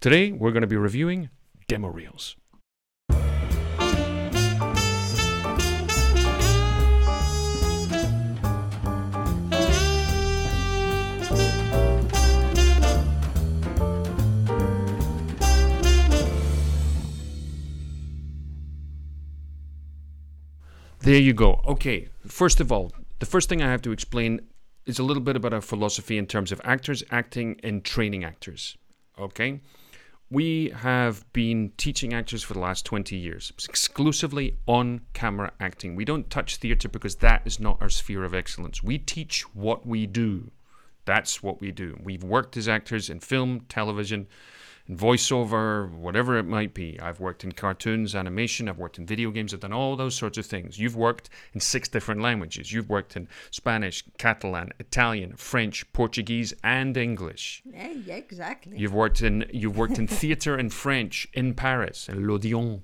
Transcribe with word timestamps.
Today, 0.00 0.32
we're 0.32 0.50
going 0.50 0.62
to 0.62 0.66
be 0.66 0.76
reviewing 0.76 1.28
demo 1.68 1.88
reels. 1.88 2.34
There 21.00 21.18
you 21.18 21.34
go. 21.34 21.60
Okay, 21.66 22.08
first 22.26 22.58
of 22.60 22.72
all, 22.72 22.90
the 23.18 23.26
first 23.26 23.50
thing 23.50 23.62
I 23.62 23.70
have 23.70 23.82
to 23.82 23.92
explain 23.92 24.40
is 24.86 24.98
a 24.98 25.02
little 25.02 25.22
bit 25.22 25.36
about 25.36 25.52
our 25.52 25.60
philosophy 25.60 26.16
in 26.16 26.26
terms 26.26 26.52
of 26.52 26.60
actors, 26.64 27.04
acting, 27.10 27.60
and 27.62 27.84
training 27.84 28.24
actors. 28.24 28.78
Okay? 29.18 29.60
We 30.32 30.70
have 30.70 31.30
been 31.32 31.72
teaching 31.76 32.14
actors 32.14 32.44
for 32.44 32.54
the 32.54 32.60
last 32.60 32.86
20 32.86 33.16
years, 33.16 33.52
exclusively 33.68 34.56
on 34.66 35.00
camera 35.12 35.50
acting. 35.58 35.96
We 35.96 36.04
don't 36.04 36.30
touch 36.30 36.56
theatre 36.56 36.88
because 36.88 37.16
that 37.16 37.42
is 37.44 37.58
not 37.58 37.78
our 37.80 37.88
sphere 37.88 38.22
of 38.22 38.32
excellence. 38.32 38.80
We 38.80 38.98
teach 38.98 39.42
what 39.56 39.84
we 39.84 40.06
do. 40.06 40.52
That's 41.04 41.42
what 41.42 41.60
we 41.60 41.72
do. 41.72 41.98
We've 42.00 42.22
worked 42.22 42.56
as 42.56 42.68
actors 42.68 43.10
in 43.10 43.18
film, 43.18 43.62
television, 43.68 44.28
in 44.86 44.96
voiceover, 44.96 45.90
whatever 45.90 46.38
it 46.38 46.44
might 46.44 46.74
be. 46.74 46.98
I've 47.00 47.20
worked 47.20 47.44
in 47.44 47.52
cartoons, 47.52 48.14
animation, 48.14 48.68
I've 48.68 48.78
worked 48.78 48.98
in 48.98 49.06
video 49.06 49.30
games, 49.30 49.54
I've 49.54 49.60
done 49.60 49.72
all 49.72 49.96
those 49.96 50.14
sorts 50.14 50.38
of 50.38 50.46
things. 50.46 50.78
You've 50.78 50.96
worked 50.96 51.30
in 51.54 51.60
six 51.60 51.88
different 51.88 52.20
languages. 52.20 52.72
You've 52.72 52.88
worked 52.88 53.16
in 53.16 53.28
Spanish, 53.50 54.04
Catalan, 54.18 54.70
Italian, 54.78 55.36
French, 55.36 55.90
Portuguese, 55.92 56.52
and 56.64 56.96
English. 56.96 57.62
Yeah, 57.64 57.92
yeah, 58.06 58.14
exactly. 58.16 58.78
You've 58.78 58.94
worked 58.94 59.22
in 59.22 59.46
you've 59.52 59.76
worked 59.76 59.98
in 59.98 60.06
theatre 60.06 60.58
in 60.58 60.70
French 60.70 61.28
in 61.32 61.54
Paris, 61.54 62.08
in 62.08 62.26
l'Odeon. 62.26 62.82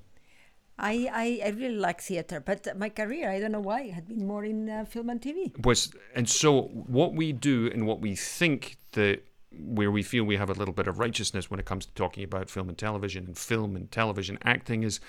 I, 0.79 1.09
I, 1.11 1.47
I 1.47 1.49
really 1.49 1.75
like 1.75 2.01
theater, 2.01 2.39
but 2.39 2.77
my 2.77 2.89
career, 2.89 3.31
I 3.31 3.39
don't 3.39 3.51
know 3.51 3.59
why, 3.59 3.89
had 3.89 4.07
been 4.07 4.27
more 4.27 4.45
in 4.45 4.69
uh, 4.69 4.85
film 4.85 5.09
and 5.09 5.19
TV. 5.19 5.65
Was 5.65 5.91
and 6.13 6.29
so 6.29 6.63
what 6.87 7.13
we 7.13 7.31
do 7.31 7.69
and 7.73 7.87
what 7.87 7.99
we 7.99 8.15
think 8.15 8.77
that 8.91 9.23
where 9.51 9.89
we 9.91 10.03
feel 10.03 10.23
we 10.23 10.37
have 10.37 10.49
a 10.49 10.53
little 10.53 10.73
bit 10.73 10.87
of 10.87 10.99
righteousness 10.99 11.49
when 11.49 11.59
it 11.59 11.65
comes 11.65 11.85
to 11.85 11.93
talking 11.93 12.23
about 12.23 12.49
film 12.49 12.69
and 12.69 12.77
television 12.77 13.25
and 13.25 13.37
film 13.37 13.75
and 13.75 13.91
television 13.91 14.37
acting 14.43 14.83
is 14.83 14.99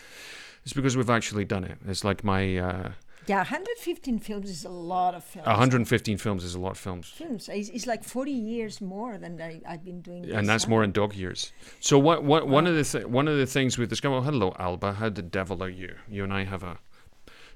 is 0.65 0.73
because 0.73 0.97
we've 0.97 1.11
actually 1.11 1.45
done 1.45 1.65
it. 1.65 1.79
It's 1.87 2.05
like 2.05 2.23
my 2.25 2.57
uh, 2.57 2.93
Yeah, 3.27 3.39
115 3.39 4.19
films 4.21 4.49
is 4.51 4.65
a 4.65 4.69
lot 4.71 5.15
of 5.15 5.23
films. 5.25 5.47
115 5.47 6.19
films 6.19 6.45
is 6.45 6.55
a 6.55 6.61
lot 6.61 6.73
of 6.73 6.79
films. 6.79 7.09
films. 7.09 7.49
It's, 7.49 7.69
it's 7.71 7.87
like 7.87 8.03
40 8.05 8.31
years 8.33 8.81
more 8.81 9.19
than 9.19 9.41
I, 9.41 9.61
I've 9.69 9.85
been 9.85 10.01
doing 10.01 10.23
this. 10.23 10.35
and 10.35 10.49
that's 10.49 10.65
huh? 10.65 10.71
more 10.71 10.85
in 10.85 10.93
dog 10.93 11.15
years. 11.15 11.53
So 11.81 11.99
what? 11.99 12.25
What? 12.25 12.49
One 12.49 12.67
of 12.67 12.75
the 12.75 12.85
th- 12.85 13.07
one 13.07 13.29
of 13.29 13.37
the 13.39 13.47
things 13.47 13.77
we've 13.79 13.89
discovered. 13.89 14.17
Oh, 14.17 14.23
hello, 14.23 14.55
Alba. 14.59 14.95
How 14.95 15.09
the 15.11 15.23
devil 15.23 15.63
are 15.63 15.69
you? 15.71 15.95
You 16.09 16.25
and 16.25 16.33
I 16.33 16.45
have 16.45 16.63
a 16.63 16.79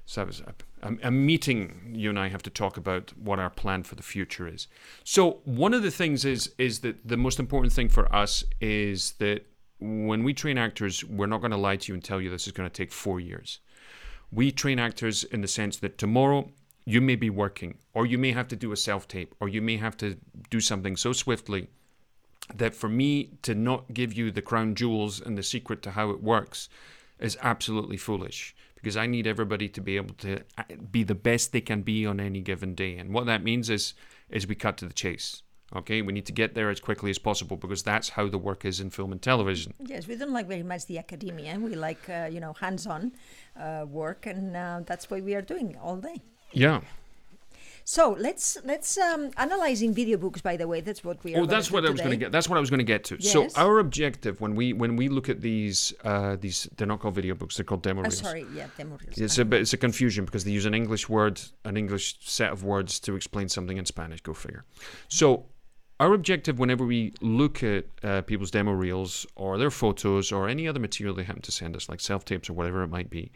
so 0.05 0.27
a, 0.81 0.87
a, 0.87 0.97
a 1.03 1.11
meeting. 1.11 1.93
You 1.93 2.09
and 2.09 2.19
I 2.19 2.27
have 2.29 2.43
to 2.43 2.49
talk 2.49 2.77
about 2.77 3.13
what 3.17 3.39
our 3.39 3.49
plan 3.49 3.83
for 3.83 3.95
the 3.95 4.03
future 4.03 4.47
is. 4.47 4.67
So 5.03 5.41
one 5.45 5.73
of 5.73 5.83
the 5.83 5.91
things 5.91 6.25
is 6.25 6.53
is 6.57 6.79
that 6.79 7.07
the 7.07 7.17
most 7.17 7.39
important 7.39 7.73
thing 7.73 7.89
for 7.89 8.13
us 8.13 8.43
is 8.59 9.13
that 9.19 9.45
when 9.79 10.23
we 10.23 10.33
train 10.33 10.57
actors, 10.57 11.03
we're 11.03 11.27
not 11.27 11.41
going 11.41 11.51
to 11.51 11.57
lie 11.57 11.75
to 11.75 11.91
you 11.91 11.93
and 11.93 12.03
tell 12.03 12.21
you 12.21 12.29
this 12.29 12.47
is 12.47 12.53
going 12.53 12.69
to 12.69 12.73
take 12.73 12.91
four 12.91 13.19
years. 13.19 13.59
We 14.31 14.51
train 14.51 14.79
actors 14.79 15.23
in 15.25 15.41
the 15.41 15.47
sense 15.47 15.77
that 15.77 15.97
tomorrow 15.97 16.49
you 16.85 17.01
may 17.01 17.15
be 17.15 17.29
working, 17.29 17.77
or 17.93 18.05
you 18.05 18.17
may 18.17 18.31
have 18.31 18.47
to 18.49 18.55
do 18.55 18.71
a 18.71 18.77
self 18.77 19.07
tape, 19.07 19.35
or 19.39 19.47
you 19.47 19.61
may 19.61 19.77
have 19.77 19.95
to 19.97 20.17
do 20.49 20.59
something 20.59 20.97
so 20.97 21.13
swiftly 21.13 21.67
that 22.53 22.75
for 22.75 22.89
me 22.89 23.31
to 23.41 23.55
not 23.55 23.93
give 23.93 24.13
you 24.13 24.31
the 24.31 24.41
crown 24.41 24.75
jewels 24.75 25.21
and 25.21 25.37
the 25.37 25.43
secret 25.43 25.81
to 25.81 25.91
how 25.91 26.09
it 26.09 26.21
works 26.21 26.67
is 27.19 27.37
absolutely 27.41 27.95
foolish 27.95 28.53
because 28.83 28.97
I 28.97 29.07
need 29.07 29.25
everybody 29.25 29.69
to 29.69 29.81
be 29.81 29.95
able 29.95 30.13
to 30.15 30.41
uh, 30.57 30.63
be 30.91 31.03
the 31.03 31.15
best 31.15 31.53
they 31.53 31.61
can 31.61 31.83
be 31.83 32.05
on 32.05 32.19
any 32.19 32.41
given 32.41 32.75
day. 32.75 32.97
And 32.97 33.13
what 33.13 33.25
that 33.27 33.41
means 33.41 33.69
is 33.69 33.93
is 34.29 34.45
we 34.45 34.55
cut 34.55 34.77
to 34.77 34.85
the 34.85 34.93
chase. 34.93 35.41
Okay, 35.75 36.03
we 36.03 36.13
need 36.13 36.27
to 36.27 36.33
get 36.33 36.53
there 36.53 36.69
as 36.69 36.79
quickly 36.79 37.09
as 37.09 37.17
possible 37.17 37.57
because 37.57 37.81
that's 37.81 38.09
how 38.09 38.27
the 38.27 38.37
work 38.37 38.63
is 38.65 38.79
in 38.79 38.91
film 38.91 39.11
and 39.11 39.21
television. 39.21 39.73
Yes, 39.79 40.07
we 40.07 40.15
don't 40.15 40.33
like 40.33 40.47
very 40.47 40.61
much 40.61 40.85
the 40.85 40.99
academia. 40.99 41.57
We 41.57 41.75
like, 41.75 42.07
uh, 42.09 42.29
you 42.31 42.39
know, 42.39 42.53
hands-on 42.53 43.13
uh, 43.59 43.85
work, 43.87 44.27
and 44.27 44.55
uh, 44.55 44.81
that's 44.85 45.09
what 45.09 45.23
we 45.23 45.33
are 45.33 45.41
doing 45.41 45.75
all 45.81 45.97
day. 45.97 46.21
Yeah. 46.51 46.81
So 47.85 48.15
let's 48.19 48.57
let's 48.63 48.97
um, 48.97 49.31
analyzing 49.37 49.93
video 49.93 50.17
books. 50.17 50.41
By 50.41 50.57
the 50.57 50.67
way, 50.67 50.81
that's 50.81 51.03
what 51.03 51.23
we 51.23 51.35
are. 51.35 51.41
Oh, 51.41 51.45
that's 51.45 51.69
what 51.71 51.85
I 51.85 51.89
was 51.89 51.99
going 51.99 52.11
to 52.11 52.17
get. 52.17 52.31
That's 52.31 52.47
what 52.47 52.57
I 52.57 52.59
was 52.59 52.69
going 52.69 52.79
to 52.79 52.83
get 52.85 53.03
to. 53.05 53.17
Yes. 53.19 53.31
So 53.31 53.47
our 53.55 53.79
objective 53.79 54.39
when 54.41 54.55
we 54.55 54.73
when 54.73 54.95
we 54.95 55.09
look 55.09 55.29
at 55.29 55.41
these 55.41 55.93
uh, 56.03 56.37
these 56.39 56.67
they're 56.77 56.87
not 56.87 56.99
called 56.99 57.15
video 57.15 57.35
books. 57.35 57.57
They're 57.57 57.65
called 57.65 57.83
demo 57.83 58.01
Uh, 58.01 58.03
reels. 58.03 58.17
sorry, 58.17 58.45
yeah, 58.53 58.67
demo 58.77 58.97
reels. 58.97 59.17
It's 59.17 59.37
a 59.37 59.55
it's 59.55 59.73
a 59.73 59.77
confusion 59.77 60.25
because 60.25 60.43
they 60.45 60.51
use 60.51 60.65
an 60.65 60.73
English 60.73 61.09
word, 61.09 61.41
an 61.65 61.77
English 61.77 62.17
set 62.21 62.51
of 62.51 62.63
words 62.63 62.99
to 63.01 63.15
explain 63.15 63.49
something 63.49 63.77
in 63.77 63.85
Spanish. 63.85 64.21
Go 64.21 64.33
figure. 64.33 64.63
So, 65.09 65.45
our 65.99 66.13
objective 66.13 66.59
whenever 66.59 66.85
we 66.85 67.13
look 67.21 67.63
at 67.63 67.85
uh, 68.03 68.21
people's 68.21 68.51
demo 68.51 68.71
reels 68.71 69.25
or 69.35 69.57
their 69.57 69.71
photos 69.71 70.31
or 70.31 70.47
any 70.47 70.67
other 70.67 70.79
material 70.79 71.15
they 71.15 71.23
happen 71.23 71.41
to 71.41 71.51
send 71.51 71.75
us, 71.75 71.89
like 71.89 71.99
self 71.99 72.23
tapes 72.25 72.49
or 72.49 72.53
whatever 72.53 72.81
it 72.83 72.87
might 72.87 73.09
be, 73.09 73.31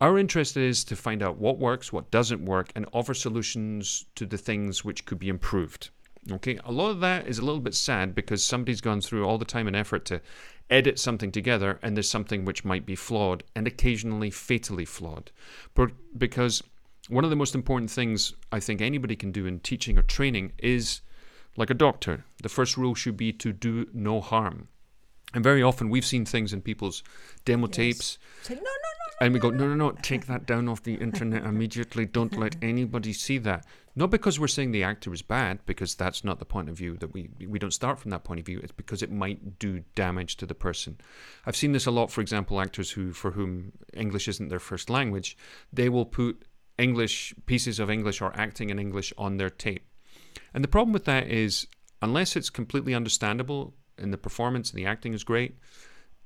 our 0.00 0.18
interest 0.18 0.56
is 0.56 0.84
to 0.84 0.96
find 0.96 1.22
out 1.22 1.38
what 1.38 1.58
works, 1.58 1.92
what 1.92 2.10
doesn't 2.10 2.44
work, 2.44 2.72
and 2.74 2.86
offer 2.92 3.14
solutions 3.14 4.06
to 4.14 4.26
the 4.26 4.38
things 4.38 4.84
which 4.84 5.04
could 5.04 5.18
be 5.18 5.28
improved. 5.28 5.90
Okay, 6.30 6.58
a 6.64 6.72
lot 6.72 6.90
of 6.90 7.00
that 7.00 7.26
is 7.26 7.38
a 7.38 7.44
little 7.44 7.60
bit 7.60 7.74
sad 7.74 8.14
because 8.14 8.44
somebody's 8.44 8.80
gone 8.80 9.00
through 9.00 9.24
all 9.26 9.38
the 9.38 9.44
time 9.44 9.66
and 9.66 9.76
effort 9.76 10.04
to 10.06 10.20
edit 10.68 10.98
something 10.98 11.32
together, 11.32 11.78
and 11.82 11.96
there's 11.96 12.10
something 12.10 12.44
which 12.44 12.64
might 12.64 12.86
be 12.86 12.94
flawed 12.94 13.42
and 13.56 13.66
occasionally 13.66 14.30
fatally 14.30 14.84
flawed. 14.84 15.30
But 15.74 15.92
because 16.16 16.62
one 17.08 17.24
of 17.24 17.30
the 17.30 17.36
most 17.36 17.54
important 17.54 17.90
things 17.90 18.34
I 18.52 18.60
think 18.60 18.80
anybody 18.80 19.16
can 19.16 19.32
do 19.32 19.46
in 19.46 19.60
teaching 19.60 19.98
or 19.98 20.02
training 20.02 20.52
is 20.58 21.00
like 21.56 21.70
a 21.70 21.74
doctor. 21.74 22.24
The 22.42 22.48
first 22.48 22.76
rule 22.76 22.94
should 22.94 23.16
be 23.16 23.32
to 23.34 23.52
do 23.52 23.88
no 23.92 24.20
harm. 24.20 24.68
And 25.34 25.42
very 25.44 25.62
often 25.62 25.90
we've 25.90 26.04
seen 26.04 26.24
things 26.24 26.52
in 26.52 26.60
people's 26.60 27.02
demo 27.44 27.66
tapes 27.66 28.18
Say, 28.42 28.54
no, 28.54 28.60
no, 28.60 28.89
and 29.20 29.34
we 29.34 29.40
go, 29.40 29.50
no, 29.50 29.68
no, 29.68 29.74
no, 29.74 29.90
take 30.02 30.26
that 30.26 30.46
down 30.46 30.66
off 30.66 30.82
the 30.82 30.94
internet 30.94 31.44
immediately. 31.44 32.06
Don't 32.06 32.38
let 32.38 32.56
anybody 32.62 33.12
see 33.12 33.36
that. 33.38 33.66
Not 33.94 34.10
because 34.10 34.40
we're 34.40 34.48
saying 34.48 34.72
the 34.72 34.82
actor 34.82 35.12
is 35.12 35.20
bad, 35.20 35.58
because 35.66 35.94
that's 35.94 36.24
not 36.24 36.38
the 36.38 36.46
point 36.46 36.70
of 36.70 36.76
view 36.76 36.96
that 36.96 37.12
we 37.12 37.28
we 37.46 37.58
don't 37.58 37.72
start 37.72 37.98
from 37.98 38.10
that 38.12 38.24
point 38.24 38.40
of 38.40 38.46
view. 38.46 38.60
It's 38.62 38.72
because 38.72 39.02
it 39.02 39.12
might 39.12 39.58
do 39.58 39.84
damage 39.94 40.36
to 40.36 40.46
the 40.46 40.54
person. 40.54 40.98
I've 41.44 41.56
seen 41.56 41.72
this 41.72 41.86
a 41.86 41.90
lot. 41.90 42.10
For 42.10 42.22
example, 42.22 42.60
actors 42.60 42.92
who 42.92 43.12
for 43.12 43.32
whom 43.32 43.72
English 43.92 44.26
isn't 44.26 44.48
their 44.48 44.58
first 44.58 44.88
language, 44.88 45.36
they 45.70 45.90
will 45.90 46.06
put 46.06 46.46
English 46.78 47.34
pieces 47.44 47.78
of 47.78 47.90
English 47.90 48.22
or 48.22 48.32
acting 48.34 48.70
in 48.70 48.78
English 48.78 49.12
on 49.18 49.36
their 49.36 49.50
tape. 49.50 49.86
And 50.54 50.64
the 50.64 50.68
problem 50.68 50.94
with 50.94 51.04
that 51.04 51.26
is, 51.26 51.66
unless 52.00 52.36
it's 52.36 52.48
completely 52.48 52.94
understandable 52.94 53.74
and 53.98 54.12
the 54.12 54.18
performance 54.18 54.70
and 54.70 54.78
the 54.78 54.86
acting 54.86 55.12
is 55.12 55.24
great, 55.24 55.56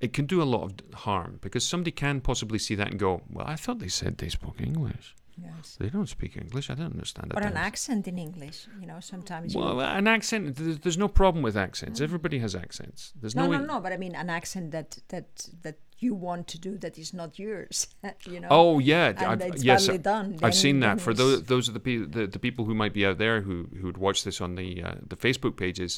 it 0.07 0.13
can 0.17 0.27
do 0.35 0.39
a 0.47 0.49
lot 0.57 0.63
of 0.65 0.95
harm 1.07 1.33
because 1.45 1.65
somebody 1.73 1.93
can 2.05 2.17
possibly 2.31 2.59
see 2.67 2.77
that 2.81 2.89
and 2.93 2.99
go, 3.07 3.13
"Well, 3.35 3.47
I 3.55 3.57
thought 3.63 3.79
they 3.85 3.93
said 4.01 4.11
they 4.19 4.31
spoke 4.41 4.59
English. 4.71 5.07
Yes. 5.49 5.67
They 5.81 5.91
don't 5.97 6.09
speak 6.17 6.33
English. 6.45 6.67
I 6.73 6.75
don't 6.79 6.93
understand 6.99 7.27
that." 7.31 7.37
Or 7.39 7.47
an 7.55 7.57
accent 7.71 8.03
in 8.13 8.17
English. 8.29 8.59
You 8.81 8.87
know, 8.91 9.01
sometimes. 9.13 9.47
you- 9.55 9.61
Well, 9.61 9.81
an 10.01 10.07
accent. 10.17 10.43
There's, 10.57 10.79
there's 10.83 11.01
no 11.07 11.09
problem 11.21 11.41
with 11.47 11.57
accents. 11.69 11.97
Everybody 12.09 12.39
has 12.45 12.53
accents. 12.65 13.01
There's 13.21 13.35
no, 13.41 13.47
no. 13.47 13.59
no, 13.59 13.65
no. 13.75 13.77
But 13.85 13.93
I 13.97 13.99
mean, 14.05 14.15
an 14.25 14.31
accent 14.39 14.67
that 14.77 14.89
that 15.13 15.29
that 15.65 15.77
you 16.07 16.13
want 16.29 16.45
to 16.55 16.59
do 16.69 16.73
that 16.85 16.95
is 17.05 17.11
not 17.21 17.31
yours. 17.45 17.77
you 18.33 18.39
know. 18.43 18.49
Oh 18.61 18.73
yeah, 18.93 19.07
And 19.09 19.43
I've- 19.43 19.59
yes, 19.71 19.87
badly 19.87 20.03
done, 20.13 20.27
I've 20.47 20.55
seen 20.67 20.79
that. 20.87 20.97
For 21.07 21.13
those, 21.21 21.37
those 21.53 21.65
are 21.69 21.75
the, 21.79 21.85
pe- 21.89 22.07
the 22.17 22.23
the 22.37 22.43
people 22.47 22.63
who 22.69 22.75
might 22.83 22.95
be 23.01 23.05
out 23.09 23.19
there 23.25 23.37
who 23.47 23.57
who 23.79 23.85
would 23.89 24.01
watch 24.07 24.19
this 24.27 24.39
on 24.47 24.51
the 24.61 24.69
uh, 24.87 24.95
the 25.13 25.19
Facebook 25.27 25.55
pages 25.65 25.93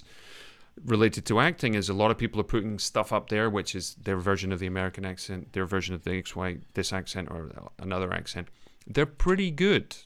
related 0.84 1.24
to 1.26 1.40
acting. 1.40 1.74
Is 1.74 1.88
a 1.88 1.94
lot 1.94 2.10
of 2.10 2.18
people 2.18 2.40
are 2.40 2.44
putting 2.44 2.78
stuff 2.78 3.12
up 3.12 3.28
there, 3.28 3.48
which 3.50 3.74
is 3.74 3.94
their 3.94 4.16
version 4.16 4.52
of 4.52 4.58
the 4.58 4.66
American 4.66 5.04
accent, 5.04 5.52
their 5.52 5.66
version 5.66 5.94
of 5.94 6.04
the 6.04 6.10
XY 6.10 6.62
this 6.74 6.92
accent 6.92 7.28
or 7.30 7.50
another 7.78 8.12
accent. 8.12 8.48
They're 8.86 9.06
pretty 9.06 9.50
good, 9.50 9.96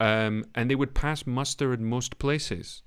um, 0.00 0.44
and 0.54 0.70
they 0.70 0.74
would 0.74 0.94
pass 0.94 1.26
muster 1.26 1.72
in 1.72 1.84
most 1.84 2.18
places. 2.18 2.82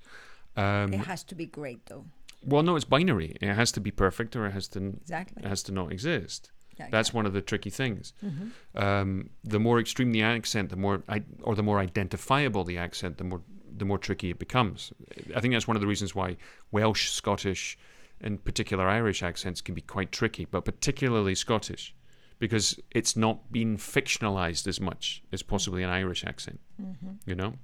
Um, 0.56 0.92
it 0.92 0.98
has 1.06 1.22
to 1.24 1.34
be 1.34 1.46
great 1.46 1.86
though. 1.86 2.04
well, 2.44 2.62
no, 2.62 2.76
it's 2.76 2.84
binary. 2.84 3.36
It 3.40 3.54
has 3.54 3.72
to 3.72 3.80
be 3.80 3.90
perfect, 3.90 4.36
or 4.36 4.46
it 4.46 4.52
has 4.52 4.68
to 4.68 4.78
Exactly. 5.00 5.42
it 5.44 5.48
has 5.48 5.62
to 5.64 5.72
not 5.72 5.92
exist. 5.92 6.50
Yeah, 6.78 6.88
That's 6.90 7.12
one 7.12 7.26
of 7.26 7.32
the 7.34 7.42
tricky 7.42 7.68
things. 7.70 8.14
Mm-hmm. 8.24 8.78
Um, 8.82 9.30
the 9.44 9.60
more 9.60 9.78
extreme 9.78 10.12
the 10.12 10.22
accent, 10.22 10.70
the 10.70 10.76
more 10.76 11.02
I, 11.08 11.22
or 11.42 11.54
the 11.54 11.62
more 11.62 11.78
identifiable 11.78 12.64
the 12.64 12.78
accent, 12.78 13.18
the 13.18 13.24
more 13.24 13.42
the 13.76 13.84
more 13.84 13.98
tricky 13.98 14.30
it 14.30 14.38
becomes. 14.38 14.92
I 15.34 15.40
think 15.40 15.54
that's 15.54 15.68
one 15.68 15.76
of 15.76 15.80
the 15.80 15.86
reasons 15.86 16.14
why 16.14 16.36
Welsh, 16.70 17.10
Scottish, 17.10 17.78
and 18.20 18.44
particular 18.44 18.88
Irish 18.88 19.22
accents 19.22 19.60
can 19.60 19.74
be 19.74 19.80
quite 19.80 20.12
tricky, 20.12 20.44
but 20.44 20.64
particularly 20.64 21.34
Scottish, 21.34 21.94
because 22.38 22.78
it's 22.90 23.16
not 23.16 23.50
been 23.52 23.76
fictionalized 23.76 24.66
as 24.66 24.80
much 24.80 25.22
as 25.32 25.42
possibly 25.42 25.82
an 25.82 25.90
Irish 25.90 26.24
accent. 26.24 26.60
Mm-hmm. 26.80 27.12
You 27.26 27.34
know, 27.34 27.54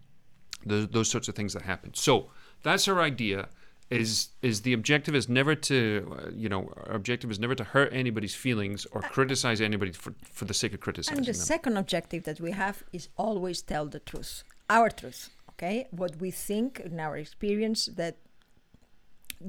those, 0.64 0.88
those 0.88 1.10
sorts 1.10 1.28
of 1.28 1.34
things 1.34 1.52
that 1.52 1.62
happen. 1.62 1.92
So 1.94 2.30
that's 2.62 2.88
our 2.88 3.00
idea. 3.00 3.48
is 3.88 4.30
is 4.42 4.62
the 4.62 4.72
objective 4.72 5.14
is 5.14 5.28
never 5.28 5.54
to 5.54 5.78
uh, 6.18 6.30
you 6.34 6.48
know 6.48 6.62
our 6.88 6.94
objective 7.00 7.30
is 7.30 7.38
never 7.38 7.54
to 7.54 7.64
hurt 7.74 7.90
anybody's 7.92 8.34
feelings 8.34 8.84
or 8.92 9.00
criticize 9.16 9.60
anybody 9.60 9.92
for 9.92 10.12
for 10.38 10.44
the 10.50 10.54
sake 10.54 10.74
of 10.74 10.80
criticizing 10.80 11.18
And 11.18 11.26
the 11.26 11.32
them. 11.32 11.46
second 11.52 11.76
objective 11.76 12.22
that 12.24 12.40
we 12.40 12.50
have 12.50 12.76
is 12.92 13.08
always 13.16 13.62
tell 13.62 13.86
the 13.86 14.00
truth, 14.00 14.42
our 14.68 14.90
truth. 14.90 15.30
Okay, 15.58 15.86
what 15.90 16.16
we 16.20 16.30
think 16.30 16.80
in 16.80 17.00
our 17.00 17.16
experience 17.16 17.86
that 17.96 18.16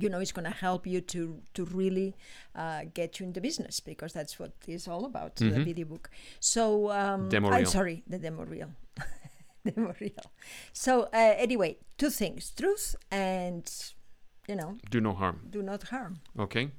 you 0.02 0.10
know 0.10 0.20
is 0.22 0.32
going 0.32 0.46
to 0.46 0.58
help 0.58 0.88
you 0.88 1.02
to 1.02 1.42
to 1.54 1.66
really 1.66 2.16
uh, 2.56 2.82
get 2.94 3.20
you 3.20 3.26
in 3.26 3.34
the 3.34 3.42
business 3.42 3.80
because 3.82 4.14
that's 4.14 4.40
what 4.40 4.52
it's 4.68 4.88
all 4.88 5.06
about 5.06 5.36
the 5.36 5.46
Mhm. 5.52 5.66
video 5.66 5.86
book. 5.86 6.10
So 6.40 6.92
um, 6.92 7.30
Demo 7.30 7.50
I'm 7.50 7.62
reel. 7.64 7.66
sorry, 7.72 8.04
the 8.08 8.18
demo 8.20 8.44
reel. 8.46 8.70
demo 9.66 9.94
reel. 10.00 10.24
So 10.74 11.04
uh, 11.14 11.36
anyway, 11.38 11.78
two 11.98 12.10
things: 12.10 12.52
truth 12.56 12.96
and 13.12 13.64
you 14.48 14.56
know, 14.56 14.78
Do 14.90 15.02
no 15.02 15.14
harm. 15.14 15.40
do 15.50 15.62
not 15.62 15.84
harm. 15.84 16.20
Okay, 16.40 16.72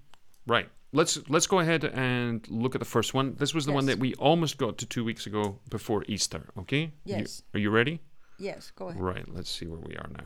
right. 0.46 0.68
Let's 0.92 1.18
let's 1.28 1.46
go 1.46 1.58
ahead 1.58 1.84
and 1.84 2.46
look 2.48 2.74
at 2.74 2.80
the 2.80 2.88
first 2.90 3.12
one. 3.14 3.34
This 3.36 3.52
was 3.54 3.64
the 3.66 3.72
one 3.72 3.84
that 3.86 3.98
we 3.98 4.14
almost 4.14 4.56
got 4.56 4.78
to 4.78 4.86
two 4.86 5.04
weeks 5.04 5.26
ago 5.26 5.58
before 5.70 6.02
Easter. 6.08 6.40
Okay. 6.56 6.92
You- 7.04 7.16
Yes. 7.16 7.42
are 7.52 7.60
you 7.60 7.70
ready? 7.70 8.00
Yes, 8.38 8.70
go 8.74 8.88
ahead. 8.88 9.00
Right. 9.00 9.26
Let's 9.28 9.50
see 9.50 9.66
where 9.66 9.80
we 9.80 9.96
are 9.96 10.08
now. 10.12 10.24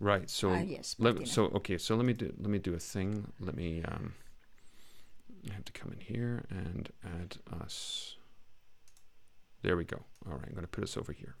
Right. 0.00 0.28
So 0.30 0.50
Ah, 0.50 0.60
yes, 0.60 0.94
let, 0.98 1.26
so 1.26 1.46
okay. 1.46 1.78
So 1.78 1.96
let 1.96 2.04
me 2.04 2.12
do 2.12 2.32
let 2.38 2.50
me 2.50 2.58
do 2.58 2.74
a 2.74 2.78
thing. 2.78 3.32
Let 3.40 3.56
me 3.56 3.82
um. 3.84 4.14
I 5.50 5.54
have 5.54 5.64
to 5.64 5.72
come 5.72 5.92
in 5.92 6.00
here 6.00 6.44
and 6.50 6.90
add 7.04 7.38
us. 7.62 8.16
There 9.62 9.76
we 9.76 9.84
go. 9.84 10.04
All 10.26 10.32
right. 10.32 10.46
I'm 10.46 10.52
going 10.52 10.62
to 10.62 10.68
put 10.68 10.84
us 10.84 10.96
over 10.96 11.12
here. 11.12 11.36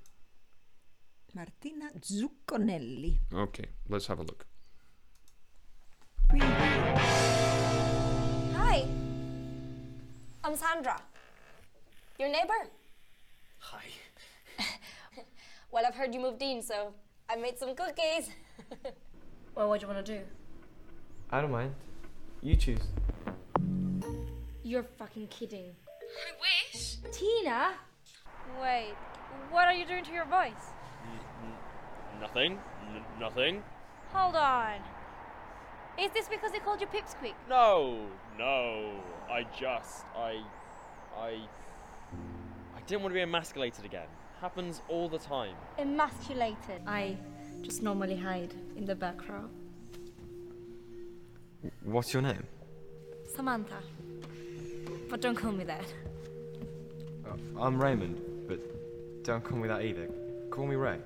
Martina 1.34 1.90
Zucconelli. 2.00 3.18
Okay. 3.34 3.66
Let's 3.88 4.06
have 4.06 4.18
a 4.18 4.22
look. 4.22 4.46
Hi, 8.56 8.86
I'm 10.44 10.56
Sandra. 10.56 11.00
Your 12.18 12.28
neighbor? 12.28 12.68
Hi. 13.58 13.84
Well, 15.70 15.84
I've 15.86 15.94
heard 15.94 16.14
you 16.14 16.20
moved 16.20 16.42
in, 16.42 16.62
so 16.62 16.94
I 17.28 17.36
made 17.36 17.58
some 17.58 17.74
cookies. 17.74 18.30
well, 19.54 19.68
what 19.68 19.80
do 19.80 19.86
you 19.86 19.92
want 19.92 20.04
to 20.04 20.12
do? 20.18 20.20
I 21.30 21.42
don't 21.42 21.52
mind. 21.52 21.74
You 22.42 22.56
choose. 22.56 22.80
You're 24.62 24.82
fucking 24.82 25.26
kidding. 25.28 25.70
I 26.00 26.72
wish. 26.72 26.96
Tina? 27.12 27.74
Wait, 28.62 28.94
what 29.50 29.66
are 29.66 29.74
you 29.74 29.84
doing 29.84 30.04
to 30.04 30.12
your 30.12 30.24
voice? 30.24 30.72
Nothing. 32.18 32.58
N- 32.94 33.02
nothing. 33.20 33.62
Hold 34.12 34.36
on. 34.36 34.80
Is 35.98 36.10
this 36.12 36.28
because 36.28 36.52
they 36.52 36.58
called 36.60 36.80
you 36.80 36.86
Pipsqueak? 36.86 37.34
No, 37.48 38.06
no. 38.38 38.92
I 39.30 39.44
just, 39.58 40.04
I, 40.16 40.42
I, 41.16 41.40
I 42.74 42.80
didn't 42.86 43.02
want 43.02 43.12
to 43.12 43.18
be 43.18 43.20
emasculated 43.20 43.84
again. 43.84 44.06
Happens 44.40 44.82
all 44.88 45.08
the 45.08 45.18
time. 45.18 45.54
Emasculated. 45.78 46.80
I 46.86 47.16
just 47.62 47.82
normally 47.82 48.16
hide 48.16 48.54
in 48.76 48.84
the 48.84 48.94
back 48.94 49.28
row. 49.28 49.48
What's 51.82 52.12
your 52.12 52.22
name? 52.22 52.44
Samantha. 53.34 53.78
But 55.10 55.20
don't 55.20 55.34
call 55.34 55.52
me 55.52 55.64
that. 55.64 55.84
Uh, 57.26 57.60
I'm 57.60 57.82
Raymond, 57.82 58.20
but 58.46 58.60
don't 59.24 59.42
call 59.42 59.58
me 59.58 59.66
that 59.66 59.82
either. 59.82 60.08
Call 60.50 60.66
me 60.66 60.76
Ray. 60.76 60.98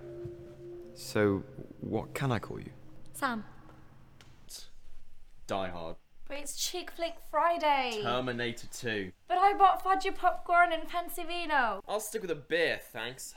So, 0.95 1.43
what 1.81 2.13
can 2.13 2.33
I 2.33 2.39
call 2.39 2.61
you? 2.61 2.71
Sam. 3.15 3.45
Die 5.47 5.69
Hard. 5.69 5.97
But 6.33 6.41
it's 6.41 6.57
Chick 6.57 6.91
Flick 6.91 7.17
Friday. 7.31 8.01
Terminator 8.03 8.67
2. 8.67 9.13
But 9.29 9.37
I 9.37 9.53
bought 9.53 9.85
fudgy 9.85 10.17
popcorn 10.17 10.73
and 10.73 10.89
fancy 10.89 11.25
vino. 11.25 11.83
I'll 11.87 12.01
stick 12.01 12.23
with 12.23 12.31
a 12.31 12.35
beer, 12.35 12.81
thanks. 12.91 13.35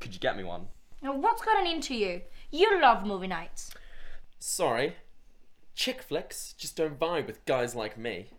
Could 0.00 0.14
you 0.14 0.18
get 0.18 0.34
me 0.34 0.44
one? 0.44 0.68
Now, 1.02 1.14
what's 1.14 1.42
gotten 1.42 1.66
into 1.66 1.94
you? 1.94 2.22
You 2.50 2.80
love 2.80 3.04
movie 3.04 3.26
nights. 3.26 3.70
Sorry. 4.38 4.96
Chick 5.74 6.00
flicks 6.00 6.54
just 6.56 6.74
don't 6.74 6.98
vibe 6.98 7.26
with 7.26 7.44
guys 7.44 7.74
like 7.74 7.98
me. 7.98 8.30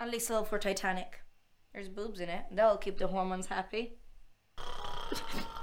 At 0.00 0.10
least 0.10 0.26
sell 0.26 0.42
for 0.42 0.58
Titanic. 0.58 1.20
There's 1.72 1.88
boobs 1.88 2.18
in 2.18 2.30
it. 2.30 2.46
That'll 2.50 2.78
keep 2.78 2.98
the 2.98 3.06
hormones 3.06 3.46
happy. 3.46 4.00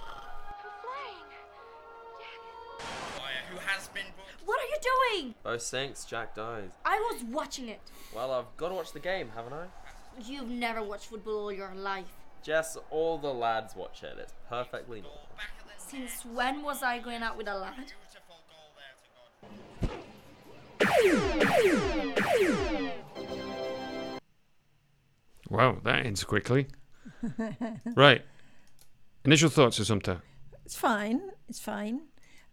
What 4.46 4.60
are 4.60 4.66
you 4.66 4.78
doing? 5.22 5.36
Both 5.44 5.64
sinks, 5.64 6.06
Jack 6.06 6.36
dies. 6.36 6.70
I 6.86 6.98
was 7.12 7.24
watching 7.24 7.68
it. 7.70 7.82
Well, 8.16 8.32
I've 8.32 8.56
got 8.58 8.70
to 8.70 8.76
watch 8.76 8.92
the 8.94 9.00
game, 9.00 9.30
haven't 9.36 9.54
I? 9.54 9.66
You've 10.24 10.48
never 10.48 10.84
watched 10.84 11.08
football 11.08 11.38
all 11.40 11.52
your 11.52 11.74
life. 11.76 12.06
Jess, 12.44 12.78
all 12.92 13.18
the 13.18 13.34
lads 13.34 13.76
watch 13.76 14.04
it. 14.04 14.18
It's 14.20 14.34
perfectly 14.48 15.02
normal. 15.02 15.28
Since 15.78 16.26
when 16.26 16.62
was 16.62 16.84
I 16.84 17.00
going 17.00 17.24
out 17.24 17.38
with 17.38 17.48
a 17.48 17.56
lad? 17.56 17.92
Wow, 25.50 25.78
that 25.84 26.06
ends 26.06 26.24
quickly. 26.24 26.68
right. 27.96 28.24
Initial 29.24 29.50
thoughts, 29.50 29.80
Assumpta. 29.80 30.22
It's 30.66 30.76
fine. 30.76 31.22
It's 31.48 31.60
fine. 31.60 32.02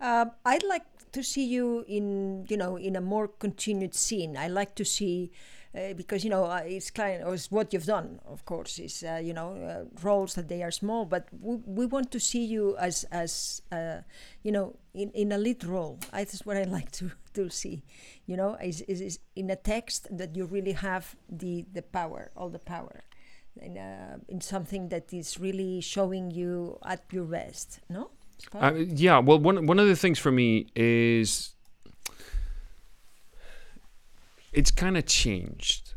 Um, 0.02 0.32
I'd 0.44 0.64
like 0.64 0.82
to 1.12 1.22
see 1.22 1.44
you 1.44 1.84
in, 1.86 2.44
you 2.48 2.56
know, 2.56 2.76
in 2.76 2.96
a 2.96 3.00
more 3.00 3.28
continued 3.28 3.94
scene. 3.94 4.36
I 4.36 4.48
like 4.48 4.74
to 4.74 4.84
see, 4.84 5.30
uh, 5.76 5.92
because 5.94 6.24
you 6.24 6.30
know, 6.30 6.46
uh, 6.46 6.62
it's 6.64 6.90
kind 6.90 7.22
of 7.22 7.46
what 7.50 7.72
you've 7.72 7.86
done. 7.86 8.18
Of 8.26 8.44
course, 8.44 8.80
is 8.80 9.04
uh, 9.04 9.20
you 9.22 9.32
know 9.32 9.54
uh, 9.54 9.84
roles 10.02 10.34
that 10.34 10.48
they 10.48 10.64
are 10.64 10.72
small, 10.72 11.04
but 11.04 11.28
we, 11.40 11.56
we 11.66 11.86
want 11.86 12.10
to 12.10 12.18
see 12.18 12.44
you 12.44 12.76
as 12.78 13.04
as 13.12 13.62
uh, 13.70 13.98
you 14.42 14.50
know 14.50 14.74
in, 14.92 15.10
in 15.10 15.30
a 15.30 15.38
lead 15.38 15.62
role. 15.64 16.00
I, 16.12 16.24
that's 16.24 16.44
what 16.44 16.56
I 16.56 16.64
like 16.78 16.90
to 16.92 17.12
to 17.34 17.48
see. 17.48 17.84
You 18.26 18.36
know, 18.36 18.56
is, 18.60 18.80
is 18.82 19.00
is 19.00 19.18
in 19.36 19.50
a 19.50 19.56
text 19.56 20.08
that 20.10 20.34
you 20.34 20.46
really 20.46 20.72
have 20.72 21.14
the 21.30 21.64
the 21.72 21.82
power, 21.82 22.32
all 22.36 22.48
the 22.50 22.58
power. 22.58 23.04
In, 23.60 23.76
uh, 23.76 24.16
in 24.28 24.40
something 24.40 24.88
that 24.88 25.12
is 25.12 25.38
really 25.38 25.82
showing 25.82 26.30
you 26.30 26.78
at 26.86 27.04
your 27.12 27.26
best, 27.26 27.80
no? 27.90 28.08
Uh, 28.54 28.74
yeah, 28.74 29.18
well, 29.18 29.38
one 29.38 29.66
one 29.66 29.78
of 29.78 29.86
the 29.86 29.96
things 29.96 30.18
for 30.18 30.30
me 30.30 30.66
is 30.74 31.54
it's 34.52 34.70
kind 34.70 34.96
of 34.96 35.06
changed 35.06 35.94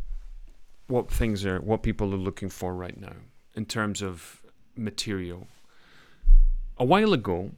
what 0.87 1.11
things 1.11 1.45
are, 1.45 1.59
what 1.59 1.83
people 1.83 2.13
are 2.13 2.17
looking 2.17 2.49
for 2.49 2.73
right 2.73 2.99
now 2.99 3.15
in 3.55 3.65
terms 3.65 4.01
of 4.01 4.41
material. 4.75 5.47
A 6.77 6.85
while 6.85 7.13
ago, 7.13 7.51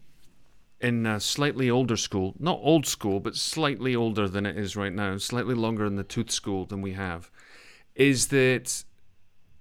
in 0.79 1.05
a 1.05 1.19
slightly 1.19 1.69
older 1.69 1.97
school, 1.97 2.35
not 2.39 2.59
old 2.61 2.85
school, 2.85 3.19
but 3.19 3.35
slightly 3.35 3.95
older 3.95 4.27
than 4.27 4.45
it 4.45 4.57
is 4.57 4.75
right 4.75 4.93
now, 4.93 5.17
slightly 5.17 5.55
longer 5.55 5.85
in 5.85 5.95
the 5.95 6.03
tooth 6.03 6.31
school 6.31 6.65
than 6.65 6.81
we 6.81 6.93
have, 6.93 7.31
is 7.95 8.27
that 8.27 8.83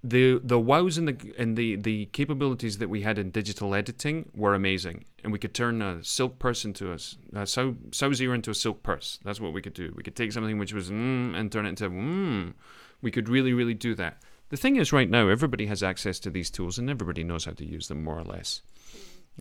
the 0.09 0.41
the 0.43 0.59
wows 0.59 0.99
and 0.99 1.09
the 1.09 1.35
and 1.39 1.57
the 1.57 1.77
the 1.77 2.07
capabilities 2.07 2.79
that 2.79 2.89
we 2.89 3.03
had 3.03 3.19
in 3.19 3.31
digital 3.31 3.75
editing 3.75 4.31
were 4.35 4.55
amazing, 4.55 5.05
and 5.23 5.33
we 5.33 5.39
could 5.39 5.55
turn 5.55 5.83
a 5.83 6.03
silk 6.05 6.39
purse 6.39 6.65
into 6.65 6.93
a, 6.93 6.99
a 7.39 7.47
sow 7.47 7.77
sow's 7.93 8.21
ear 8.21 8.35
into 8.35 8.51
a 8.51 8.55
silk 8.55 8.83
purse. 8.83 9.19
That's 9.25 9.41
what 9.41 9.53
we 9.53 9.63
could 9.63 9.75
do. 9.75 9.93
We 9.97 10.03
could 10.03 10.17
take 10.17 10.33
something 10.33 10.59
which 10.59 10.73
was 10.73 10.91
mm, 10.91 11.37
and 11.37 11.51
turn 11.51 11.67
it 11.67 11.71
into 11.71 11.91
mm. 11.91 12.55
We 13.03 13.11
could 13.11 13.29
really 13.29 13.53
really 13.53 13.75
do 13.75 13.95
that. 13.97 14.23
The 14.49 14.57
thing 14.57 14.77
is, 14.77 14.93
right 14.93 15.11
now 15.11 15.29
everybody 15.29 15.67
has 15.67 15.83
access 15.83 16.21
to 16.21 16.31
these 16.31 16.51
tools, 16.51 16.79
and 16.79 16.89
everybody 16.89 17.25
knows 17.25 17.45
how 17.45 17.53
to 17.53 17.67
use 17.67 17.89
them 17.89 18.05
more 18.05 18.19
or 18.19 18.25
less. 18.25 18.63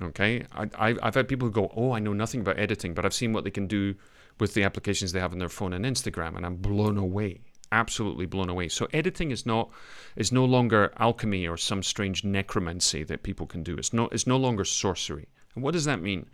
Okay, 0.01 0.45
I, 0.51 0.69
I, 0.77 0.95
I've 1.01 1.15
had 1.15 1.27
people 1.27 1.49
go, 1.49 1.71
"Oh, 1.75 1.91
I 1.91 1.99
know 1.99 2.13
nothing 2.13 2.41
about 2.41 2.59
editing, 2.59 2.93
but 2.93 3.05
I've 3.05 3.13
seen 3.13 3.33
what 3.33 3.43
they 3.43 3.51
can 3.51 3.67
do 3.67 3.95
with 4.39 4.53
the 4.53 4.63
applications 4.63 5.11
they 5.11 5.19
have 5.19 5.31
on 5.31 5.39
their 5.39 5.49
phone 5.49 5.73
and 5.73 5.85
Instagram, 5.85 6.35
and 6.35 6.45
I'm 6.45 6.57
blown 6.57 6.97
away, 6.97 7.41
absolutely 7.71 8.25
blown 8.25 8.49
away." 8.49 8.67
So 8.69 8.87
editing 8.93 9.31
is 9.31 9.45
not 9.45 9.71
is 10.15 10.31
no 10.31 10.45
longer 10.45 10.93
alchemy 10.97 11.47
or 11.47 11.57
some 11.57 11.83
strange 11.83 12.23
necromancy 12.23 13.03
that 13.03 13.23
people 13.23 13.47
can 13.47 13.63
do. 13.63 13.75
It's 13.77 13.93
no 13.93 14.07
it's 14.11 14.27
no 14.27 14.37
longer 14.37 14.65
sorcery. 14.65 15.27
And 15.55 15.63
what 15.63 15.73
does 15.73 15.85
that 15.85 16.01
mean? 16.01 16.29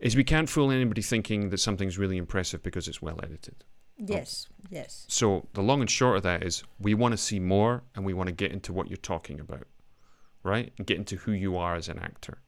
Is 0.00 0.16
we 0.16 0.24
can't 0.24 0.48
fool 0.48 0.70
anybody 0.70 1.02
thinking 1.02 1.50
that 1.50 1.58
something's 1.58 1.96
really 1.96 2.16
impressive 2.16 2.62
because 2.62 2.88
it's 2.88 3.00
well 3.00 3.20
edited. 3.22 3.64
Yes, 3.96 4.48
yes. 4.70 5.04
So 5.08 5.46
the 5.52 5.62
long 5.62 5.80
and 5.80 5.90
short 5.90 6.16
of 6.16 6.22
that 6.24 6.42
is 6.42 6.64
we 6.80 6.94
want 6.94 7.12
to 7.12 7.18
see 7.18 7.38
more 7.38 7.84
and 7.94 8.04
we 8.04 8.14
want 8.14 8.28
to 8.28 8.32
get 8.32 8.50
into 8.52 8.72
what 8.72 8.88
you're 8.88 8.96
talking 8.96 9.38
about, 9.38 9.66
right? 10.42 10.72
And 10.76 10.86
get 10.86 10.96
into 10.96 11.16
who 11.16 11.32
you 11.32 11.56
are 11.56 11.76
as 11.76 11.88
an 11.88 11.98
actor. 11.98 12.38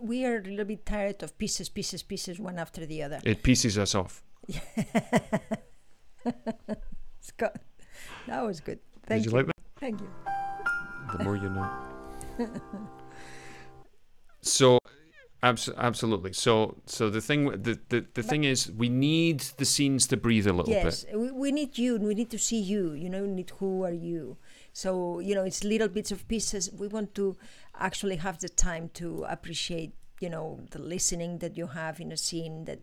We 0.00 0.24
are 0.26 0.38
a 0.38 0.42
little 0.42 0.64
bit 0.64 0.84
tired 0.84 1.22
of 1.22 1.38
pieces, 1.38 1.68
pieces, 1.68 2.02
pieces, 2.02 2.38
one 2.38 2.58
after 2.58 2.84
the 2.84 3.02
other. 3.02 3.20
It 3.24 3.42
pieces 3.42 3.78
us 3.78 3.94
off. 3.94 4.22
Scott, 7.28 7.56
that 8.26 8.42
was 8.42 8.60
good. 8.60 8.78
Thank 9.06 9.22
Did 9.24 9.26
you. 9.26 9.30
you 9.32 9.36
like 9.38 9.46
that? 9.46 9.54
Thank 9.78 10.00
you. 10.00 10.08
The 11.16 11.24
more 11.24 11.36
you 11.36 11.50
know. 11.50 11.68
so, 14.40 14.78
Abs- 15.42 15.70
absolutely. 15.76 16.32
So, 16.32 16.76
so 16.86 17.10
the 17.10 17.20
thing, 17.20 17.46
the 17.62 17.78
the, 17.90 18.04
the 18.14 18.22
thing 18.22 18.44
is, 18.44 18.70
we 18.72 18.88
need 18.88 19.40
the 19.58 19.64
scenes 19.64 20.06
to 20.08 20.16
breathe 20.16 20.46
a 20.46 20.52
little 20.52 20.72
yes 20.72 21.04
bit. 21.04 21.18
we, 21.18 21.30
we 21.30 21.52
need 21.52 21.78
you 21.78 21.94
and 21.96 22.04
we 22.06 22.14
need 22.14 22.30
to 22.30 22.38
see 22.38 22.58
you 22.60 22.92
you 22.92 23.08
know 23.08 23.22
we 23.22 23.28
need 23.28 23.50
who 23.60 23.84
are 23.84 23.92
you 24.10 24.36
so 24.72 25.20
you 25.20 25.34
know 25.36 25.44
it's 25.44 25.62
little 25.62 25.88
bits 25.88 26.10
of 26.10 26.26
pieces 26.28 26.70
we 26.72 26.88
want 26.88 27.14
to 27.14 27.36
actually 27.78 28.16
have 28.16 28.38
the 28.40 28.48
time 28.48 28.90
to 28.94 29.24
appreciate 29.28 29.92
you 30.20 30.28
know 30.30 30.58
the 30.70 30.78
listening 30.78 31.38
that 31.38 31.56
you 31.56 31.66
have 31.68 32.00
in 32.00 32.10
a 32.12 32.16
scene 32.16 32.64
that 32.64 32.80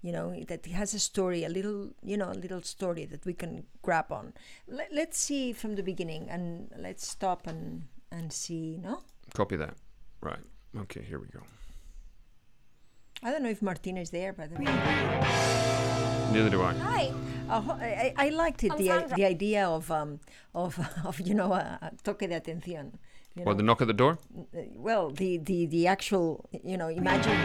you 0.00 0.10
know 0.12 0.34
that 0.48 0.64
has 0.66 0.94
a 0.94 0.98
story 0.98 1.44
a 1.44 1.48
little 1.48 1.90
you 2.02 2.16
know 2.16 2.30
a 2.30 2.38
little 2.44 2.62
story 2.62 3.04
that 3.04 3.24
we 3.26 3.34
can 3.34 3.64
grab 3.82 4.10
on 4.10 4.32
Let, 4.66 4.88
let's 4.92 5.18
see 5.18 5.52
from 5.52 5.74
the 5.76 5.82
beginning 5.82 6.28
and 6.30 6.70
let's 6.78 7.06
stop 7.06 7.46
and 7.46 7.84
and 8.10 8.32
see 8.32 8.78
no 8.82 9.02
Copy 9.34 9.56
that. 9.56 9.74
Right. 10.22 10.44
Okay. 10.76 11.02
Here 11.02 11.18
we 11.18 11.26
go. 11.26 11.40
i 13.22 13.30
don't 13.30 13.42
know 13.42 13.50
if 13.50 13.60
martina 13.62 14.00
is 14.00 14.10
there 14.10 14.32
by 14.32 14.46
the 14.46 14.54
way 14.56 14.64
Neither 16.32 16.50
do 16.50 16.60
I. 16.62 16.74
Hi. 16.74 17.12
Uh, 17.48 17.62
I, 17.80 18.12
I 18.18 18.26
I 18.26 18.28
liked 18.30 18.62
it 18.64 18.76
the, 18.76 18.90
i- 18.90 19.06
the 19.16 19.24
idea 19.24 19.66
of 19.66 19.90
um 19.90 20.20
of 20.54 20.78
of 21.04 21.20
you 21.20 21.34
know 21.34 21.52
a, 21.54 21.78
a 21.82 21.90
toque 22.04 22.28
de 22.28 22.34
atención 22.34 22.92
you 23.38 23.44
Or 23.44 23.54
the 23.54 23.62
knock 23.62 23.80
at 23.80 23.86
the 23.86 23.94
door. 23.94 24.18
Well 24.74 25.10
the 25.10 25.38
the 25.38 25.66
the 25.66 25.86
actual 25.86 26.48
you 26.64 26.76
know 26.76 26.88
imagine 26.88 27.38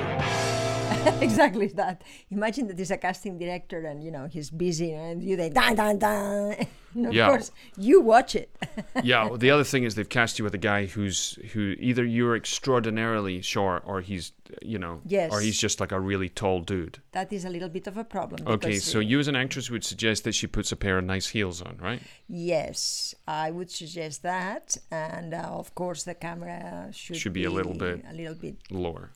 exactly 1.22 1.68
that. 1.68 2.04
Imagine 2.30 2.68
that 2.68 2.78
there's 2.78 2.92
a 2.92 2.98
casting 2.98 3.38
director 3.38 3.86
and 3.86 4.04
you 4.04 4.12
know 4.12 4.28
he's 4.28 4.50
busy 4.50 4.92
and 4.92 5.24
you 5.24 5.36
they 5.36 5.50
dun 5.50 5.76
dun 5.76 5.98
dun 6.00 6.56
of 7.08 7.14
Yeah. 7.14 7.28
course 7.28 7.52
you 7.78 8.02
watch 8.02 8.36
it 8.36 8.50
yeah. 9.04 9.26
well, 9.26 9.38
the 9.38 9.52
other 9.52 9.64
thing 9.64 9.84
is 9.84 9.96
they've 9.96 10.08
cast 10.10 10.38
you 10.40 10.44
with 10.46 10.54
a 10.54 10.60
guy 10.60 10.86
who's 10.86 11.38
who 11.54 11.76
either 11.80 12.04
you're 12.06 12.36
extraordinarily 12.36 13.42
short 13.42 13.84
or 13.86 14.02
he's 14.02 14.32
you 14.62 14.78
know 14.78 15.02
yes. 15.06 15.32
or 15.32 15.40
he's 15.42 15.60
just 15.60 15.80
like 15.80 15.92
a 15.92 16.00
really 16.00 16.30
tall 16.30 16.60
dude. 16.62 17.00
that 17.12 17.32
is 17.34 17.44
a 17.46 17.50
little 17.50 17.70
bit 17.70 17.88
of 17.88 17.98
a 17.98 18.04
problem 18.04 18.40
Okay. 18.48 18.78
So 18.80 19.00
you 19.00 19.20
as 19.20 19.28
an 19.28 19.36
actress 19.36 19.70
would 19.72 19.84
suggest 19.84 20.24
that 20.26 20.34
she 20.36 20.48
puts 20.48 20.72
a 20.72 20.76
pair 20.76 20.98
of 21.00 21.06
nice 21.06 21.28
heels 21.30 21.62
on, 21.62 21.78
right? 21.82 22.02
yes 22.28 23.16
i 23.28 23.50
would 23.52 23.70
suggest 23.72 24.22
that 24.24 24.78
and 24.92 25.34
uh, 25.34 25.38
of 25.62 25.74
course 25.76 26.04
the 26.04 26.14
camera 26.16 26.90
should, 26.92 27.18
Should 27.18 27.34
be 27.34 27.46
a 27.46 27.50
little 27.52 27.74
bit- 27.74 28.04
a 28.10 28.14
little 28.14 28.36
bit 28.36 28.56
Lower. 28.72 29.12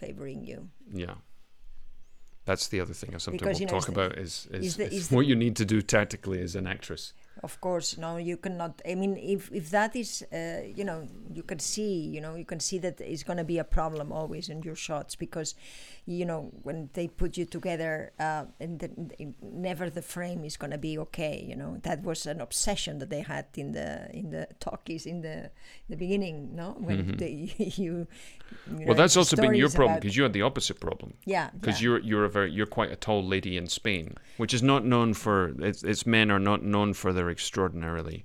favoring 0.00 0.44
you 0.44 0.68
Yeah. 0.92 1.14
That's 2.46 2.68
the 2.68 2.80
other 2.80 2.94
thing 2.94 3.10
I 3.14 3.18
sometimes 3.18 3.40
Because, 3.40 3.54
we'll 3.60 3.60
you 3.60 3.66
know, 3.74 3.80
talk 3.80 3.88
about 3.88 4.18
is, 4.18 4.48
is, 4.52 4.64
is 4.66 4.76
the- 4.76 4.86
is 4.86 4.92
is 4.92 5.08
the- 5.08 5.16
what 5.16 5.26
you 5.26 5.36
need 5.36 5.56
to 5.56 5.64
do 5.64 5.80
tactically 5.82 6.40
as 6.42 6.54
an 6.56 6.66
actress. 6.66 7.12
of 7.42 7.54
course 7.60 7.88
no 8.06 8.10
you 8.30 8.36
cannot 8.44 8.72
i 8.90 8.94
mean 8.94 9.12
if 9.34 9.42
if 9.60 9.66
that 9.70 9.92
is 9.96 10.10
uh, 10.32 10.62
you 10.78 10.84
know 10.88 10.98
you 11.36 11.42
can 11.50 11.58
see 11.58 11.94
you 12.14 12.20
know 12.24 12.34
you 12.42 12.46
can 12.52 12.60
see 12.68 12.78
that 12.86 12.96
it's 13.12 13.24
going 13.28 13.40
to 13.44 13.48
be 13.54 13.58
a 13.60 13.64
problem 13.78 14.12
always 14.12 14.48
in 14.48 14.58
your 14.68 14.76
shots 14.88 15.12
because 15.24 15.50
you 16.06 16.24
know 16.24 16.50
when 16.62 16.90
they 16.92 17.08
put 17.08 17.36
you 17.36 17.44
together 17.46 18.12
uh, 18.18 18.44
and 18.60 18.80
the, 18.80 18.90
never 19.40 19.88
the 19.88 20.02
frame 20.02 20.44
is 20.44 20.56
going 20.56 20.70
to 20.70 20.78
be 20.78 20.98
okay 20.98 21.44
you 21.48 21.56
know 21.56 21.78
that 21.82 22.02
was 22.02 22.26
an 22.26 22.40
obsession 22.40 22.98
that 22.98 23.08
they 23.08 23.20
had 23.20 23.46
in 23.56 23.72
the 23.72 24.10
in 24.12 24.30
the 24.30 24.46
talkies 24.60 25.06
in 25.06 25.22
the 25.22 25.50
the 25.88 25.96
beginning 25.96 26.54
no 26.54 26.76
when 26.78 27.16
they, 27.16 27.54
you, 27.58 27.74
you 27.84 28.06
Mm-hmm. 28.68 28.84
Well, 28.86 28.94
that's 28.94 29.16
also 29.16 29.36
been 29.36 29.54
your 29.54 29.70
problem 29.70 29.98
because 29.98 30.16
you 30.16 30.22
had 30.22 30.32
the 30.32 30.42
opposite 30.42 30.80
problem. 30.80 31.14
yeah 31.24 31.50
because 31.58 31.80
yeah. 31.80 31.84
you're 31.84 31.98
you're 32.00 32.24
a 32.24 32.30
very 32.30 32.50
you're 32.50 32.66
quite 32.66 32.90
a 32.90 32.96
tall 32.96 33.24
lady 33.24 33.56
in 33.56 33.68
Spain, 33.68 34.14
which 34.36 34.54
is 34.54 34.62
not 34.62 34.84
known 34.84 35.14
for 35.14 35.54
its, 35.60 35.82
its 35.82 36.06
men 36.06 36.30
are 36.30 36.38
not 36.38 36.62
known 36.62 36.94
for 36.94 37.12
their 37.12 37.30
extraordinarily 37.30 38.24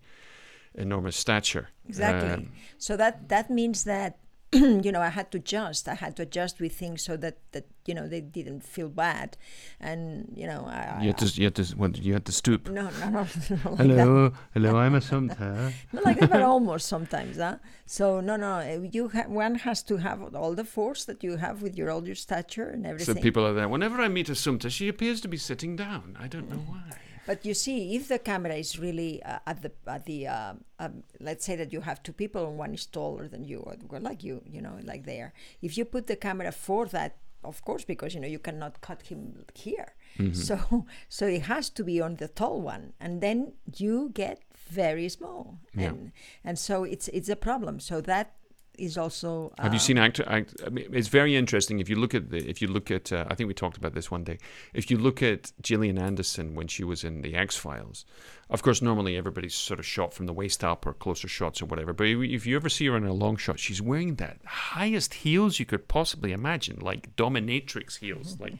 enormous 0.76 1.16
stature. 1.16 1.70
Exactly. 1.88 2.30
Um, 2.30 2.52
so 2.78 2.96
that 2.98 3.30
that 3.30 3.50
means 3.50 3.84
that 3.86 4.18
you 4.54 4.92
know 4.92 5.02
I 5.02 5.10
had 5.10 5.32
to 5.32 5.38
adjust. 5.38 5.88
I 5.88 5.94
had 5.94 6.16
to 6.16 6.24
adjust 6.24 6.60
with 6.60 6.74
things 6.74 7.04
so 7.04 7.16
that 7.18 7.38
that 7.52 7.66
you 7.86 7.94
know 7.94 8.08
they 8.08 8.22
didn't 8.22 8.62
feel 8.62 8.90
bad, 8.90 9.38
and 9.80 10.34
you 10.36 10.48
know 10.48 10.66
I. 10.66 11.02
you 11.02 11.08
had 11.08 11.18
to 11.20 11.26
you 11.40 11.44
had 11.46 11.56
to 11.56 11.64
what, 11.76 11.98
you 12.00 12.14
had 12.14 12.26
to 12.26 12.32
stoop. 12.32 12.68
No, 12.68 12.90
no, 13.00 13.10
no, 13.10 13.20
like 13.20 13.62
that. 13.62 13.78
hello, 13.78 14.34
hello, 14.56 14.78
I'm 14.78 14.94
Assumpta. 14.94 15.72
Not 15.94 16.04
like 16.04 16.20
that, 16.20 16.32
but 16.32 16.42
almost 16.42 16.88
sometimes, 16.88 17.38
huh? 17.38 17.58
So 17.86 18.22
no, 18.22 18.38
no, 18.38 18.54
uh, 18.54 18.88
you 18.92 19.10
ha- 19.10 19.28
one 19.28 19.56
has 19.56 19.84
to 19.84 19.98
have 19.98 20.34
all 20.34 20.56
the 20.56 20.66
force 20.66 21.06
that 21.06 21.24
you 21.24 21.38
have 21.38 21.62
with 21.62 21.78
your 21.78 21.92
all 21.92 22.06
your 22.08 22.16
stature 22.16 22.70
and 22.70 22.88
everything. 22.88 23.16
So 23.16 23.22
people 23.22 23.46
are 23.46 23.54
there. 23.54 23.70
Whenever 23.70 24.02
I 24.02 24.08
meet 24.08 24.30
Assumpta, 24.30 24.72
she 24.72 24.88
appears 24.88 25.22
to 25.22 25.28
be 25.28 25.38
sitting 25.38 25.76
down. 25.76 26.18
I 26.20 26.28
don't 26.28 26.50
know 26.50 26.64
why. 26.68 26.98
But 27.30 27.46
you 27.46 27.54
see, 27.54 27.96
if 27.96 28.08
the 28.08 28.18
camera 28.18 28.56
is 28.56 28.80
really 28.80 29.22
uh, 29.22 29.38
at 29.46 29.62
the 29.62 29.72
at 29.86 30.06
the 30.06 30.20
um, 30.38 30.64
um, 30.80 31.04
let's 31.20 31.46
say 31.46 31.56
that 31.58 31.72
you 31.72 31.82
have 31.82 32.02
two 32.02 32.12
people 32.22 32.48
and 32.50 32.58
one 32.58 32.74
is 32.74 32.88
taller 32.88 33.28
than 33.28 33.44
you 33.44 33.60
or 33.60 34.00
like 34.00 34.24
you, 34.24 34.42
you 34.56 34.62
know, 34.66 34.76
like 34.92 35.06
there. 35.06 35.30
If 35.62 35.78
you 35.78 35.86
put 35.86 36.08
the 36.08 36.16
camera 36.16 36.52
for 36.52 36.88
that, 36.88 37.18
of 37.44 37.64
course, 37.64 37.86
because 37.86 38.16
you 38.16 38.20
know 38.22 38.28
you 38.36 38.40
cannot 38.40 38.82
cut 38.82 39.04
him 39.12 39.46
here, 39.54 39.94
so 40.34 40.58
so 41.18 41.28
it 41.28 41.44
has 41.44 41.70
to 41.78 41.84
be 41.84 42.02
on 42.02 42.16
the 42.16 42.28
tall 42.28 42.62
one, 42.62 42.94
and 43.00 43.22
then 43.22 43.54
you 43.78 44.10
get 44.14 44.42
very 44.72 45.08
small, 45.10 45.60
Yeah. 45.76 45.90
and 45.90 46.12
and 46.44 46.58
so 46.58 46.84
it's 46.84 47.08
it's 47.10 47.30
a 47.30 47.36
problem. 47.36 47.80
So 47.80 48.02
that 48.02 48.34
is 48.80 48.98
also. 48.98 49.52
Have 49.60 49.74
you 49.74 49.78
uh, 49.78 49.82
seen 49.82 49.98
actor? 49.98 50.24
Act, 50.28 50.56
I 50.66 50.70
mean, 50.70 50.88
it's 50.92 51.08
very 51.08 51.36
interesting. 51.36 51.80
If 51.80 51.90
you 51.90 51.96
look 51.96 52.16
at 52.16 52.30
the, 52.30 52.38
if 52.50 52.62
you 52.62 52.68
look 52.68 52.90
at, 52.90 53.12
uh, 53.12 53.26
I 53.30 53.36
think 53.36 53.48
we 53.48 53.54
talked 53.54 53.78
about 53.78 53.94
this 53.94 54.10
one 54.10 54.24
day. 54.24 54.38
If 54.74 54.90
you 54.90 54.98
look 54.98 55.22
at 55.22 55.52
Gillian 55.62 55.98
Anderson 55.98 56.56
when 56.56 56.68
she 56.68 56.84
was 56.84 57.04
in 57.04 57.22
the 57.22 57.36
X 57.36 57.56
Files, 57.56 58.06
of 58.50 58.64
course, 58.64 58.82
normally 58.82 59.16
everybody's 59.16 59.54
sort 59.54 59.80
of 59.80 59.86
shot 59.86 60.14
from 60.14 60.26
the 60.26 60.34
waist 60.34 60.64
up 60.64 60.88
or 60.88 60.94
closer 60.94 61.28
shots 61.28 61.62
or 61.62 61.66
whatever. 61.66 61.94
But 61.94 62.08
if 62.08 62.48
you 62.48 62.56
ever 62.56 62.70
see 62.70 62.88
her 62.88 62.98
in 62.98 63.06
a 63.06 63.14
long 63.14 63.38
shot, 63.38 63.60
she's 63.60 63.82
wearing 63.82 64.16
the 64.16 64.36
highest 64.46 65.14
heels 65.14 65.60
you 65.60 65.66
could 65.66 65.88
possibly 65.88 66.32
imagine, 66.32 66.80
like 66.80 67.16
dominatrix 67.16 68.00
heels, 68.00 68.38
like, 68.40 68.56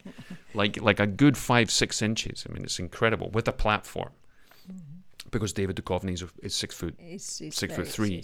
like, 0.54 0.80
like 0.80 1.00
a 1.00 1.06
good 1.06 1.36
five 1.36 1.70
six 1.70 2.02
inches. 2.02 2.46
I 2.48 2.52
mean, 2.52 2.62
it's 2.62 2.78
incredible 2.78 3.30
with 3.30 3.48
a 3.48 3.52
platform. 3.52 4.10
Because 5.30 5.52
David 5.52 5.76
Duchovny 5.76 6.12
is, 6.14 6.24
is 6.42 6.54
six 6.54 6.74
foot, 6.74 6.94
It's, 6.98 7.40
it's 7.40 7.56
six 7.56 7.74
foot 7.74 7.86
three. 7.88 8.22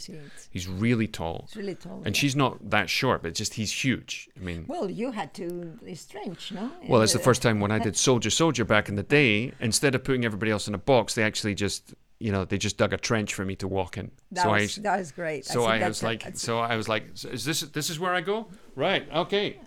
He's 0.50 0.66
really 0.68 1.06
tall. 1.06 1.42
it's 1.46 1.56
really 1.56 1.74
tall. 1.74 2.02
And 2.04 2.14
yeah. 2.16 2.20
she's 2.20 2.34
not 2.36 2.70
that 2.70 2.88
short, 2.90 3.22
but 3.22 3.34
just 3.34 3.54
he's 3.54 3.72
huge. 3.72 4.28
I 4.36 4.40
mean, 4.44 4.64
Well, 4.66 4.90
you 4.90 5.12
had 5.12 5.32
to. 5.34 5.78
It's 5.84 6.00
strange, 6.00 6.52
no? 6.52 6.70
well, 6.88 7.02
it's 7.02 7.12
the 7.12 7.20
Uh, 7.20 7.22
first 7.22 7.42
time 7.42 7.60
when 7.60 7.70
I 7.70 7.78
did 7.78 7.96
Soldier 7.96 8.30
Soldier 8.30 8.64
back 8.64 8.88
in 8.88 8.96
the 8.96 9.02
day. 9.02 9.52
Instead 9.60 9.94
of 9.94 10.02
putting 10.04 10.24
everybody 10.24 10.50
else 10.50 10.66
in 10.68 10.74
a 10.74 10.78
box, 10.78 11.14
they 11.14 11.22
actually 11.22 11.54
just, 11.54 11.94
you 12.18 12.32
know, 12.32 12.44
they 12.44 12.58
just 12.58 12.76
dug 12.76 12.92
a 12.92 12.96
trench 12.96 13.34
for 13.34 13.44
me 13.44 13.54
to 13.56 13.68
walk 13.68 13.96
in. 13.98 14.10
That, 14.32 14.42
so 14.44 14.50
was, 14.52 14.78
I, 14.78 14.82
that 14.82 14.98
was 14.98 15.12
great. 15.12 15.44
so 15.44 15.60
think 15.66 15.82
I, 15.82 15.88
was 15.88 16.02
like, 16.02 16.24
so 16.34 16.58
I 16.58 16.76
was 16.76 16.88
like, 16.88 17.04
"So 17.14 17.28
is 17.28 17.44
this 17.44 17.60
this 17.60 17.90
is 17.90 18.00
where 18.00 18.14
I 18.14 18.20
go? 18.20 18.46
Right? 18.74 19.06
Okay. 19.12 19.58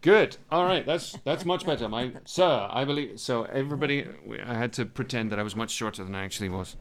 Good. 0.00 0.36
All 0.50 0.64
right. 0.64 0.86
That's 0.86 1.16
that's 1.24 1.44
much 1.44 1.66
better. 1.66 1.88
My 1.88 2.12
sir, 2.24 2.68
I 2.70 2.84
believe. 2.84 3.18
So 3.18 3.44
everybody, 3.44 4.06
I 4.44 4.54
had 4.54 4.72
to 4.74 4.86
pretend 4.86 5.32
that 5.32 5.38
I 5.38 5.42
was 5.42 5.56
much 5.56 5.70
shorter 5.70 6.04
than 6.04 6.14
I 6.14 6.24
actually 6.24 6.48
was. 6.48 6.76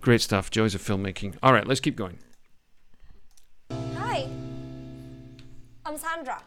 Great 0.00 0.20
stuff. 0.20 0.50
Joys 0.50 0.74
of 0.74 0.82
filmmaking. 0.82 1.36
All 1.42 1.52
right, 1.52 1.66
let's 1.66 1.80
keep 1.80 1.96
going. 1.96 2.18
Hi. 3.70 4.28
I'm 5.86 5.96
Sandra. 5.96 6.42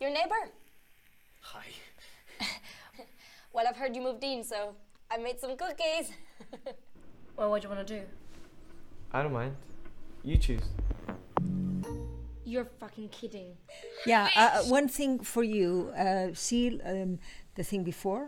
Your 0.00 0.10
neighbor? 0.10 0.50
Hi. 1.40 1.64
Well, 3.58 3.66
I've 3.66 3.76
heard 3.76 3.96
you 3.96 4.02
moved 4.02 4.22
in, 4.22 4.44
so 4.44 4.74
I 5.10 5.16
made 5.16 5.40
some 5.40 5.56
cookies. 5.56 6.12
well, 7.36 7.50
what 7.50 7.62
do 7.62 7.68
you 7.68 7.74
want 7.74 7.84
to 7.86 7.94
do? 7.98 8.02
I 9.12 9.22
don't 9.22 9.32
mind. 9.32 9.56
You 10.22 10.36
choose. 10.36 10.62
You're 12.48 12.70
fucking 12.80 13.08
kidding. 13.18 13.50
Yeah, 14.12 14.24
uh, 14.34 14.40
uh, 14.40 14.62
one 14.78 14.88
thing 14.98 15.12
for 15.34 15.44
you. 15.56 15.92
Uh, 16.04 16.28
see 16.32 16.80
um, 16.92 17.18
the 17.56 17.64
thing 17.70 17.82
before. 17.84 18.24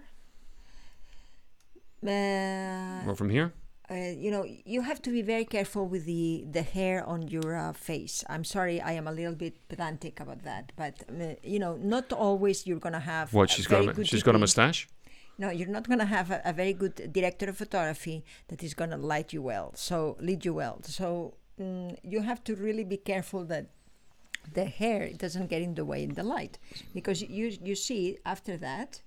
Uh, 2.07 3.00
Well, 3.07 3.15
from 3.17 3.31
here. 3.31 3.53
uh, 3.91 3.95
you 4.25 4.31
know, 4.31 4.45
you 4.75 4.81
have 4.83 5.00
to 5.03 5.11
be 5.11 5.23
very 5.23 5.45
careful 5.57 5.85
with 5.93 6.05
the 6.12 6.25
the 6.57 6.62
hair 6.77 6.97
on 7.15 7.21
your 7.35 7.50
uh, 7.57 7.73
face. 7.73 8.15
I'm 8.33 8.45
sorry, 8.45 8.77
I 8.91 8.93
am 9.00 9.07
a 9.12 9.12
little 9.21 9.35
bit 9.45 9.55
pedantic 9.71 10.15
about 10.25 10.41
that, 10.50 10.65
but 10.77 10.95
uh, 11.09 11.35
you 11.43 11.59
know, 11.59 11.73
not 11.95 12.07
always 12.12 12.57
you're 12.67 12.85
gonna 12.87 13.05
have. 13.15 13.27
What? 13.39 13.50
a 13.50 13.55
She's 13.55 13.67
got 13.67 13.83
a, 13.89 13.93
good 13.93 14.07
she's 14.07 14.23
got 14.29 14.35
a 14.35 14.39
mustache. 14.39 14.81
No, 15.43 15.49
you're 15.59 15.75
not 15.79 15.87
going 15.89 16.03
to 16.07 16.11
have 16.19 16.29
a, 16.31 16.39
a 16.45 16.53
very 16.53 16.75
good 16.83 16.95
director 17.19 17.47
of 17.49 17.57
photography 17.57 18.17
that 18.49 18.62
is 18.62 18.75
going 18.75 18.91
to 18.91 18.99
light 19.12 19.29
you 19.33 19.41
well, 19.53 19.73
so 19.75 19.97
lead 20.21 20.45
you 20.45 20.53
well. 20.62 20.77
So 20.85 21.07
mm, 21.59 21.97
you 22.12 22.21
have 22.31 22.41
to 22.45 22.53
really 22.67 22.85
be 22.85 22.99
careful 22.99 23.43
that 23.47 23.65
the 24.54 24.64
hair 24.64 25.11
doesn't 25.16 25.49
get 25.49 25.62
in 25.62 25.75
the 25.75 25.85
way 25.85 26.02
in 26.02 26.14
the 26.14 26.23
light, 26.23 26.59
because 26.94 27.23
you 27.23 27.56
you 27.62 27.75
see 27.75 28.18
after 28.25 28.56
that 28.56 29.02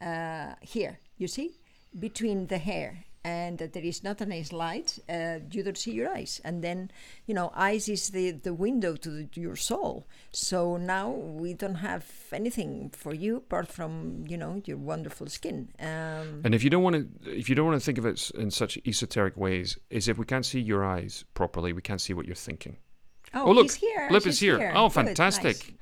uh, 0.00 0.54
here 0.60 0.98
you 1.16 1.28
see 1.28 1.50
between 1.98 2.46
the 2.46 2.58
hair 2.58 3.04
and 3.26 3.56
that 3.56 3.72
there 3.72 3.82
is 3.82 4.04
not 4.04 4.20
a 4.20 4.26
nice 4.26 4.52
light, 4.52 4.98
uh, 5.08 5.38
you 5.50 5.62
don't 5.62 5.78
see 5.78 5.92
your 5.92 6.10
eyes, 6.10 6.42
and 6.44 6.62
then 6.62 6.90
you 7.26 7.34
know 7.34 7.50
eyes 7.54 7.88
is 7.88 8.10
the 8.10 8.32
the 8.32 8.52
window 8.52 8.96
to, 8.96 9.08
the, 9.08 9.24
to 9.24 9.40
your 9.40 9.56
soul. 9.56 10.06
So 10.30 10.76
now 10.76 11.08
we 11.08 11.54
don't 11.54 11.76
have 11.76 12.04
anything 12.32 12.90
for 12.92 13.14
you 13.14 13.36
apart 13.36 13.68
from 13.68 14.24
you 14.28 14.36
know 14.36 14.60
your 14.66 14.76
wonderful 14.76 15.28
skin. 15.28 15.70
Um, 15.80 16.42
And 16.44 16.54
if 16.54 16.62
you 16.62 16.68
don't 16.68 16.82
want 16.82 16.96
to, 16.96 17.30
if 17.30 17.48
you 17.48 17.54
don't 17.54 17.66
want 17.66 17.80
to 17.80 17.84
think 17.84 17.96
of 17.96 18.04
it 18.04 18.30
in 18.34 18.50
such 18.50 18.78
esoteric 18.84 19.38
ways, 19.38 19.78
is 19.88 20.06
if 20.06 20.18
we 20.18 20.26
can't 20.26 20.44
see 20.44 20.60
your 20.60 20.84
eyes 20.84 21.24
properly, 21.32 21.72
we 21.72 21.80
can't 21.80 22.02
see 22.02 22.12
what 22.12 22.26
you're 22.26 22.34
thinking. 22.34 22.76
Oh, 23.34 23.46
Oh, 23.46 23.52
look, 23.52 23.64
he's 23.64 23.74
here. 23.74 24.08
She's 24.10 24.26
is 24.26 24.40
here. 24.40 24.72
Oh, 24.74 24.88
Good, 24.88 24.94
fantastic! 24.94 25.56
nice. 25.56 25.72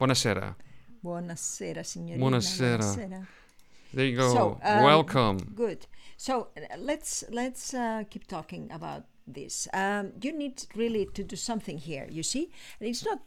Buonasera. 0.00 0.54
Buonasera, 1.04 1.84
signorina. 1.84 2.24
Buonasera. 2.24 3.26
There 3.92 4.06
you 4.06 4.16
go. 4.16 4.32
So, 4.32 4.60
um, 4.62 4.82
Welcome. 4.82 5.38
Good. 5.54 5.86
So 6.16 6.48
uh, 6.56 6.76
let's 6.78 7.24
let's 7.30 7.74
uh, 7.74 8.04
keep 8.10 8.26
talking 8.26 8.70
about 8.72 9.04
this. 9.26 9.68
Um, 9.72 10.12
you 10.20 10.32
need 10.32 10.66
really 10.74 11.06
to 11.14 11.24
do 11.24 11.36
something 11.36 11.78
here. 11.78 12.06
You 12.10 12.22
see, 12.22 12.50
and 12.80 12.88
it's 12.88 13.04
not. 13.04 13.20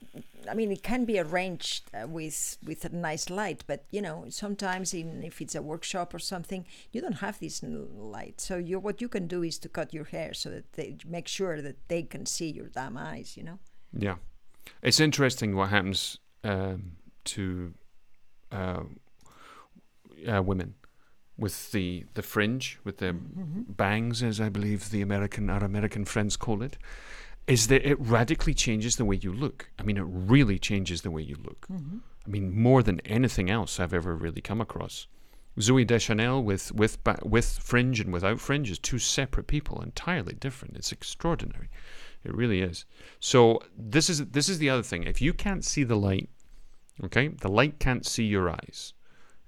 I 0.50 0.54
mean, 0.54 0.72
it 0.72 0.84
can 0.84 1.06
be 1.06 1.20
arranged 1.20 1.90
uh, 1.94 2.08
with 2.08 2.58
with 2.66 2.86
a 2.86 2.90
nice 2.90 3.30
light, 3.30 3.64
but 3.68 3.86
you 3.92 4.02
know, 4.02 4.26
sometimes 4.30 4.94
in 4.94 5.24
if 5.24 5.42
it's 5.42 5.56
a 5.56 5.62
workshop 5.62 6.14
or 6.14 6.20
something, 6.20 6.66
you 6.92 7.02
don't 7.02 7.20
have 7.20 7.40
this 7.40 7.64
light. 7.64 8.40
So 8.42 8.58
you 8.58 8.80
what 8.80 9.02
you 9.02 9.10
can 9.10 9.28
do 9.28 9.44
is 9.44 9.58
to 9.60 9.70
cut 9.70 9.94
your 9.94 10.06
hair 10.06 10.34
so 10.34 10.50
that 10.50 10.74
they 10.74 10.98
make 11.06 11.28
sure 11.28 11.62
that 11.62 11.88
they 11.88 12.04
can 12.04 12.26
see 12.26 12.50
your 12.50 12.68
damn 12.68 12.98
eyes. 12.98 13.38
You 13.38 13.44
know. 13.44 13.60
Yeah, 13.94 14.16
it's 14.82 15.00
interesting 15.00 15.56
what 15.56 15.70
happens 15.70 16.20
um, 16.44 16.98
to 17.26 17.74
uh, 18.52 18.84
uh, 20.28 20.42
women 20.42 20.76
with 21.38 21.72
the 21.72 22.06
the 22.16 22.22
fringe, 22.22 22.80
with 22.84 22.98
the 22.98 23.14
bangs, 23.14 24.24
as 24.24 24.42
I 24.42 24.50
believe 24.50 24.90
the 24.90 25.02
American 25.02 25.50
our 25.50 25.64
American 25.64 26.06
friends 26.06 26.36
call 26.38 26.62
it. 26.62 26.78
Is 27.48 27.68
that 27.68 27.86
it 27.86 27.98
radically 28.00 28.54
changes 28.54 28.98
the 28.98 29.06
way 29.06 29.16
you 29.16 29.32
look? 29.32 29.70
I 29.80 29.84
mean, 29.84 29.98
it 29.98 30.06
really 30.06 30.60
changes 30.60 31.02
the 31.02 31.12
way 31.12 31.22
you 31.22 31.38
look. 31.42 31.66
I 32.26 32.30
mean, 32.30 32.60
more 32.60 32.84
than 32.84 33.00
anything 33.02 33.50
else 33.50 33.80
I've 33.80 33.94
ever 33.94 34.14
really 34.16 34.42
come 34.42 34.60
across. 34.60 35.08
Zooey 35.60 35.88
Deschanel 35.88 36.44
with 36.44 36.72
with 36.74 36.98
with 37.24 37.60
fringe 37.60 38.00
and 38.00 38.14
without 38.14 38.40
fringe 38.40 38.70
is 38.70 38.80
two 38.80 39.00
separate 39.00 39.48
people, 39.48 39.82
entirely 39.82 40.36
different. 40.36 40.76
It's 40.76 40.92
extraordinary. 40.92 41.70
It 42.24 42.36
really 42.36 42.62
is. 42.62 42.86
So 43.20 43.62
this 43.78 44.10
is 44.10 44.26
this 44.28 44.50
is 44.50 44.60
the 44.60 44.70
other 44.70 44.84
thing. 44.84 45.04
If 45.04 45.22
you 45.22 45.34
can't 45.34 45.64
see 45.66 45.84
the 45.84 45.96
light, 45.96 46.30
okay, 47.06 47.30
the 47.30 47.50
light 47.50 47.80
can't 47.80 48.06
see 48.06 48.26
your 48.26 48.50
eyes. 48.50 48.94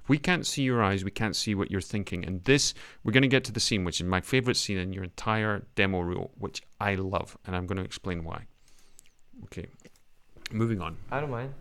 If 0.09 0.11
we 0.11 0.17
can't 0.17 0.43
see 0.43 0.63
your 0.63 0.81
eyes, 0.81 1.05
we 1.05 1.11
can't 1.11 1.35
see 1.35 1.53
what 1.53 1.69
you're 1.69 1.81
thinking. 1.81 2.25
And 2.25 2.43
this, 2.43 2.73
we're 3.03 3.11
going 3.11 3.21
to 3.21 3.27
get 3.27 3.43
to 3.43 3.51
the 3.51 3.59
scene, 3.59 3.83
which 3.83 4.01
is 4.01 4.07
my 4.07 4.21
favorite 4.21 4.57
scene 4.57 4.79
in 4.79 4.91
your 4.91 5.03
entire 5.03 5.67
demo 5.75 5.99
reel, 5.99 6.31
which 6.39 6.63
I 6.81 6.95
love, 6.95 7.37
and 7.45 7.55
I'm 7.55 7.67
going 7.67 7.77
to 7.77 7.83
explain 7.83 8.23
why. 8.23 8.47
Okay, 9.43 9.67
moving 10.51 10.81
on. 10.81 10.97
I 11.11 11.21
don't 11.21 11.29
mind. 11.29 11.53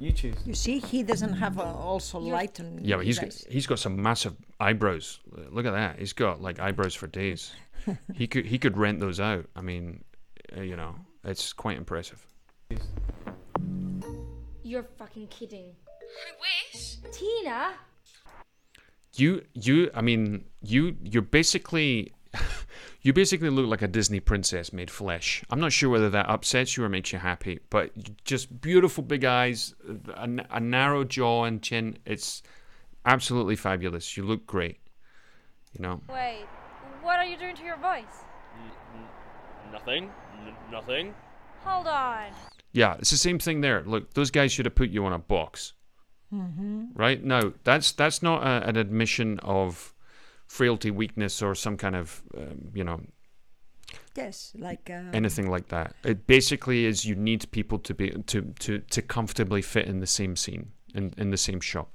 You 0.00 0.10
choose. 0.10 0.34
You 0.44 0.54
see, 0.54 0.80
he 0.80 1.04
doesn't 1.04 1.34
have 1.34 1.60
uh, 1.60 1.62
also 1.62 2.18
You're- 2.18 2.32
light 2.32 2.58
on. 2.58 2.80
Yeah, 2.82 2.96
but 2.96 3.06
he's 3.06 3.20
his 3.20 3.44
got, 3.44 3.52
he's 3.52 3.66
got 3.68 3.78
some 3.78 4.02
massive 4.02 4.34
eyebrows. 4.58 5.20
Look 5.52 5.64
at 5.64 5.70
that. 5.70 6.00
He's 6.00 6.12
got 6.12 6.42
like 6.42 6.58
eyebrows 6.58 6.96
for 6.96 7.06
days. 7.06 7.52
he 8.14 8.26
could 8.26 8.46
he 8.46 8.58
could 8.58 8.76
rent 8.76 8.98
those 8.98 9.20
out. 9.20 9.46
I 9.54 9.60
mean, 9.60 10.02
uh, 10.56 10.62
you 10.62 10.74
know, 10.74 10.96
it's 11.22 11.52
quite 11.52 11.76
impressive. 11.76 12.26
You're 14.64 14.82
fucking 14.98 15.28
kidding. 15.28 15.76
I 16.16 16.74
wish. 16.74 16.96
Tina? 17.12 17.74
You 19.14 19.44
you 19.54 19.90
I 19.94 20.02
mean 20.02 20.44
you 20.62 20.96
you're 21.02 21.22
basically 21.22 22.12
you 23.02 23.12
basically 23.12 23.50
look 23.50 23.66
like 23.66 23.82
a 23.82 23.88
Disney 23.88 24.20
princess 24.20 24.72
made 24.72 24.90
flesh. 24.90 25.42
I'm 25.50 25.60
not 25.60 25.72
sure 25.72 25.88
whether 25.88 26.10
that 26.10 26.28
upsets 26.28 26.76
you 26.76 26.84
or 26.84 26.88
makes 26.88 27.12
you 27.12 27.18
happy, 27.18 27.60
but 27.70 27.92
just 28.24 28.60
beautiful 28.60 29.02
big 29.02 29.24
eyes, 29.24 29.74
a 30.16 30.60
narrow 30.60 31.04
jaw 31.04 31.44
and 31.44 31.62
chin. 31.62 31.98
It's 32.04 32.42
absolutely 33.04 33.56
fabulous. 33.56 34.16
You 34.16 34.24
look 34.24 34.46
great. 34.46 34.80
You 35.72 35.82
know. 35.82 36.00
Wait, 36.08 36.44
what 37.02 37.18
are 37.18 37.24
you 37.26 37.36
doing 37.38 37.54
to 37.56 37.62
your 37.62 37.76
voice? 37.76 38.24
N- 38.54 38.70
n- 38.96 39.72
nothing. 39.72 40.10
N- 40.46 40.54
nothing. 40.70 41.14
Hold 41.64 41.86
on. 41.86 42.32
Yeah, 42.72 42.96
it's 42.98 43.10
the 43.10 43.16
same 43.16 43.38
thing 43.38 43.60
there. 43.60 43.82
Look, 43.86 44.14
those 44.14 44.30
guys 44.30 44.52
should 44.52 44.66
have 44.66 44.74
put 44.74 44.90
you 44.90 45.04
on 45.06 45.12
a 45.12 45.18
box. 45.18 45.72
Mm-hmm. 46.32 46.86
Right 46.94 47.22
now, 47.22 47.52
that's 47.64 47.92
that's 47.92 48.22
not 48.22 48.42
a, 48.42 48.68
an 48.68 48.76
admission 48.76 49.38
of 49.40 49.94
frailty, 50.46 50.90
weakness, 50.90 51.42
or 51.42 51.54
some 51.54 51.76
kind 51.76 51.96
of 51.96 52.22
um, 52.36 52.70
you 52.74 52.84
know 52.84 53.00
Yes, 54.16 54.52
like 54.58 54.90
uh, 54.90 55.10
anything 55.12 55.50
like 55.50 55.68
that. 55.68 55.94
It 56.02 56.26
basically 56.26 56.86
is 56.86 57.04
you 57.04 57.14
need 57.14 57.50
people 57.50 57.78
to 57.80 57.94
be 57.94 58.10
to 58.10 58.54
to 58.60 58.78
to 58.78 59.02
comfortably 59.02 59.62
fit 59.62 59.86
in 59.86 60.00
the 60.00 60.06
same 60.06 60.36
scene 60.36 60.72
in 60.94 61.12
in 61.18 61.30
the 61.30 61.36
same 61.36 61.60
shot. 61.60 61.88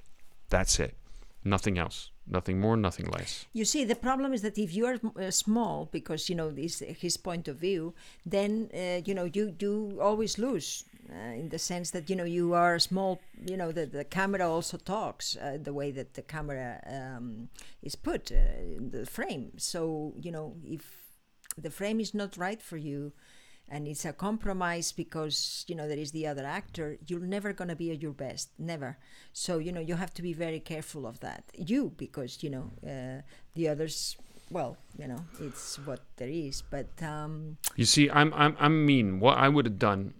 That's 0.48 0.78
it. 0.78 0.94
Nothing 1.44 1.78
else. 1.78 2.10
Nothing 2.26 2.60
more. 2.60 2.76
Nothing 2.76 3.06
less. 3.06 3.46
You 3.52 3.64
see, 3.64 3.84
the 3.84 3.96
problem 3.96 4.32
is 4.32 4.42
that 4.42 4.56
if 4.56 4.72
you 4.74 4.86
are 4.86 4.98
uh, 5.16 5.30
small, 5.32 5.88
because 5.90 6.28
you 6.28 6.36
know 6.36 6.50
this 6.50 6.78
his 6.78 7.16
point 7.16 7.48
of 7.48 7.56
view, 7.56 7.94
then 8.24 8.70
uh, 8.72 9.00
you 9.04 9.14
know 9.14 9.24
you 9.24 9.54
you 9.58 9.98
always 10.00 10.38
lose 10.38 10.84
uh, 11.10 11.34
in 11.34 11.48
the 11.48 11.58
sense 11.58 11.90
that 11.90 12.08
you 12.08 12.16
know 12.16 12.24
you 12.24 12.54
are 12.54 12.78
small. 12.78 13.20
You 13.46 13.56
know 13.56 13.72
the 13.72 13.86
the 13.86 14.04
camera 14.04 14.48
also 14.48 14.76
talks 14.76 15.36
uh, 15.36 15.58
the 15.62 15.72
way 15.72 15.90
that 15.90 16.14
the 16.14 16.22
camera 16.22 16.80
um, 16.86 17.48
is 17.82 17.96
put 17.96 18.30
uh, 18.30 18.36
in 18.60 18.90
the 18.90 19.06
frame. 19.06 19.52
So 19.58 20.14
you 20.20 20.30
know 20.30 20.56
if 20.64 20.82
the 21.58 21.70
frame 21.70 22.00
is 22.00 22.14
not 22.14 22.36
right 22.36 22.62
for 22.62 22.76
you. 22.76 23.12
And 23.68 23.88
it's 23.88 24.04
a 24.04 24.12
compromise 24.12 24.92
because 24.92 25.64
you 25.66 25.74
know 25.74 25.88
there 25.88 25.96
is 25.96 26.10
the 26.12 26.26
other 26.26 26.44
actor. 26.44 26.98
You're 27.06 27.20
never 27.20 27.54
gonna 27.54 27.76
be 27.76 27.90
at 27.90 28.02
your 28.02 28.12
best, 28.12 28.50
never. 28.58 28.98
So 29.32 29.58
you 29.58 29.72
know 29.72 29.80
you 29.80 29.94
have 29.94 30.12
to 30.14 30.22
be 30.22 30.34
very 30.34 30.60
careful 30.60 31.06
of 31.06 31.20
that. 31.20 31.44
You 31.56 31.92
because 31.96 32.42
you 32.42 32.50
know 32.50 32.70
uh, 32.84 33.22
the 33.54 33.68
others. 33.68 34.16
Well, 34.50 34.76
you 34.98 35.08
know 35.08 35.24
it's 35.40 35.78
what 35.86 36.00
there 36.16 36.28
is. 36.28 36.62
But 36.68 36.90
um, 37.02 37.56
You 37.76 37.86
see, 37.86 38.10
I'm 38.10 38.34
I'm 38.34 38.56
I'm 38.58 38.84
mean. 38.84 39.20
What 39.20 39.38
I 39.38 39.48
would 39.48 39.64
have 39.64 39.78
done, 39.78 40.14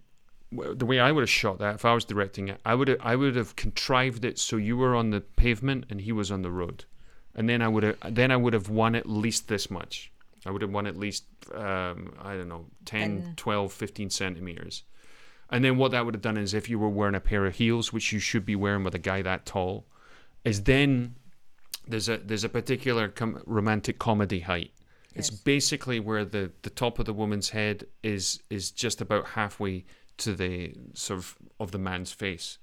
the 0.75 0.85
way 0.85 0.99
I 0.99 1.11
would 1.11 1.21
have 1.21 1.29
shot 1.29 1.59
that 1.59 1.75
if 1.75 1.85
I 1.85 1.93
was 1.93 2.05
directing 2.05 2.47
it, 2.47 2.59
I 2.65 2.75
would 2.75 2.87
have 2.87 2.99
I 3.01 3.15
would 3.15 3.35
have 3.35 3.55
contrived 3.55 4.25
it 4.25 4.39
so 4.39 4.55
you 4.57 4.77
were 4.77 4.95
on 4.95 5.09
the 5.09 5.21
pavement 5.21 5.85
and 5.89 6.01
he 6.01 6.11
was 6.11 6.31
on 6.31 6.41
the 6.41 6.51
road, 6.51 6.85
and 7.35 7.49
then 7.49 7.61
I 7.61 7.67
would 7.67 7.83
have 7.83 7.97
then 8.09 8.31
I 8.31 8.37
would 8.37 8.53
have 8.53 8.69
won 8.69 8.95
at 8.95 9.07
least 9.07 9.47
this 9.47 9.69
much. 9.69 10.11
I 10.45 10.51
would 10.51 10.61
have 10.61 10.71
won 10.71 10.87
at 10.87 10.97
least 10.97 11.25
um, 11.53 12.13
I 12.21 12.35
don't 12.35 12.49
know 12.49 12.65
10, 12.85 13.21
Ten. 13.21 13.33
12, 13.37 13.71
15 13.71 14.09
centimeters. 14.09 14.83
And 15.49 15.63
then 15.63 15.77
what 15.77 15.91
that 15.91 16.03
would 16.03 16.15
have 16.15 16.21
done 16.21 16.37
is 16.37 16.53
if 16.53 16.69
you 16.69 16.79
were 16.79 16.89
wearing 16.89 17.15
a 17.15 17.19
pair 17.19 17.45
of 17.45 17.55
heels, 17.55 17.93
which 17.93 18.11
you 18.11 18.19
should 18.19 18.45
be 18.45 18.55
wearing 18.55 18.83
with 18.83 18.95
a 18.95 18.99
guy 18.99 19.21
that 19.21 19.45
tall, 19.45 19.85
is 20.43 20.63
then 20.63 21.15
there's 21.87 22.09
a 22.09 22.17
there's 22.17 22.43
a 22.43 22.49
particular 22.49 23.07
com- 23.07 23.41
romantic 23.45 23.99
comedy 23.99 24.41
height. 24.41 24.71
It's 25.15 25.29
basically 25.29 25.99
where 25.99 26.25
the, 26.25 26.51
the 26.63 26.71
top 26.71 26.97
of 26.97 27.05
the 27.05 27.13
woman's 27.13 27.51
head 27.51 27.85
is 28.01 28.41
is 28.49 28.71
just 28.71 28.99
about 28.99 29.27
halfway 29.27 29.85
to 30.17 30.33
the 30.33 30.73
sort 30.93 31.19
of 31.19 31.37
of 31.59 31.71
the 31.71 31.79
man's 31.79 32.11
face. 32.11 32.57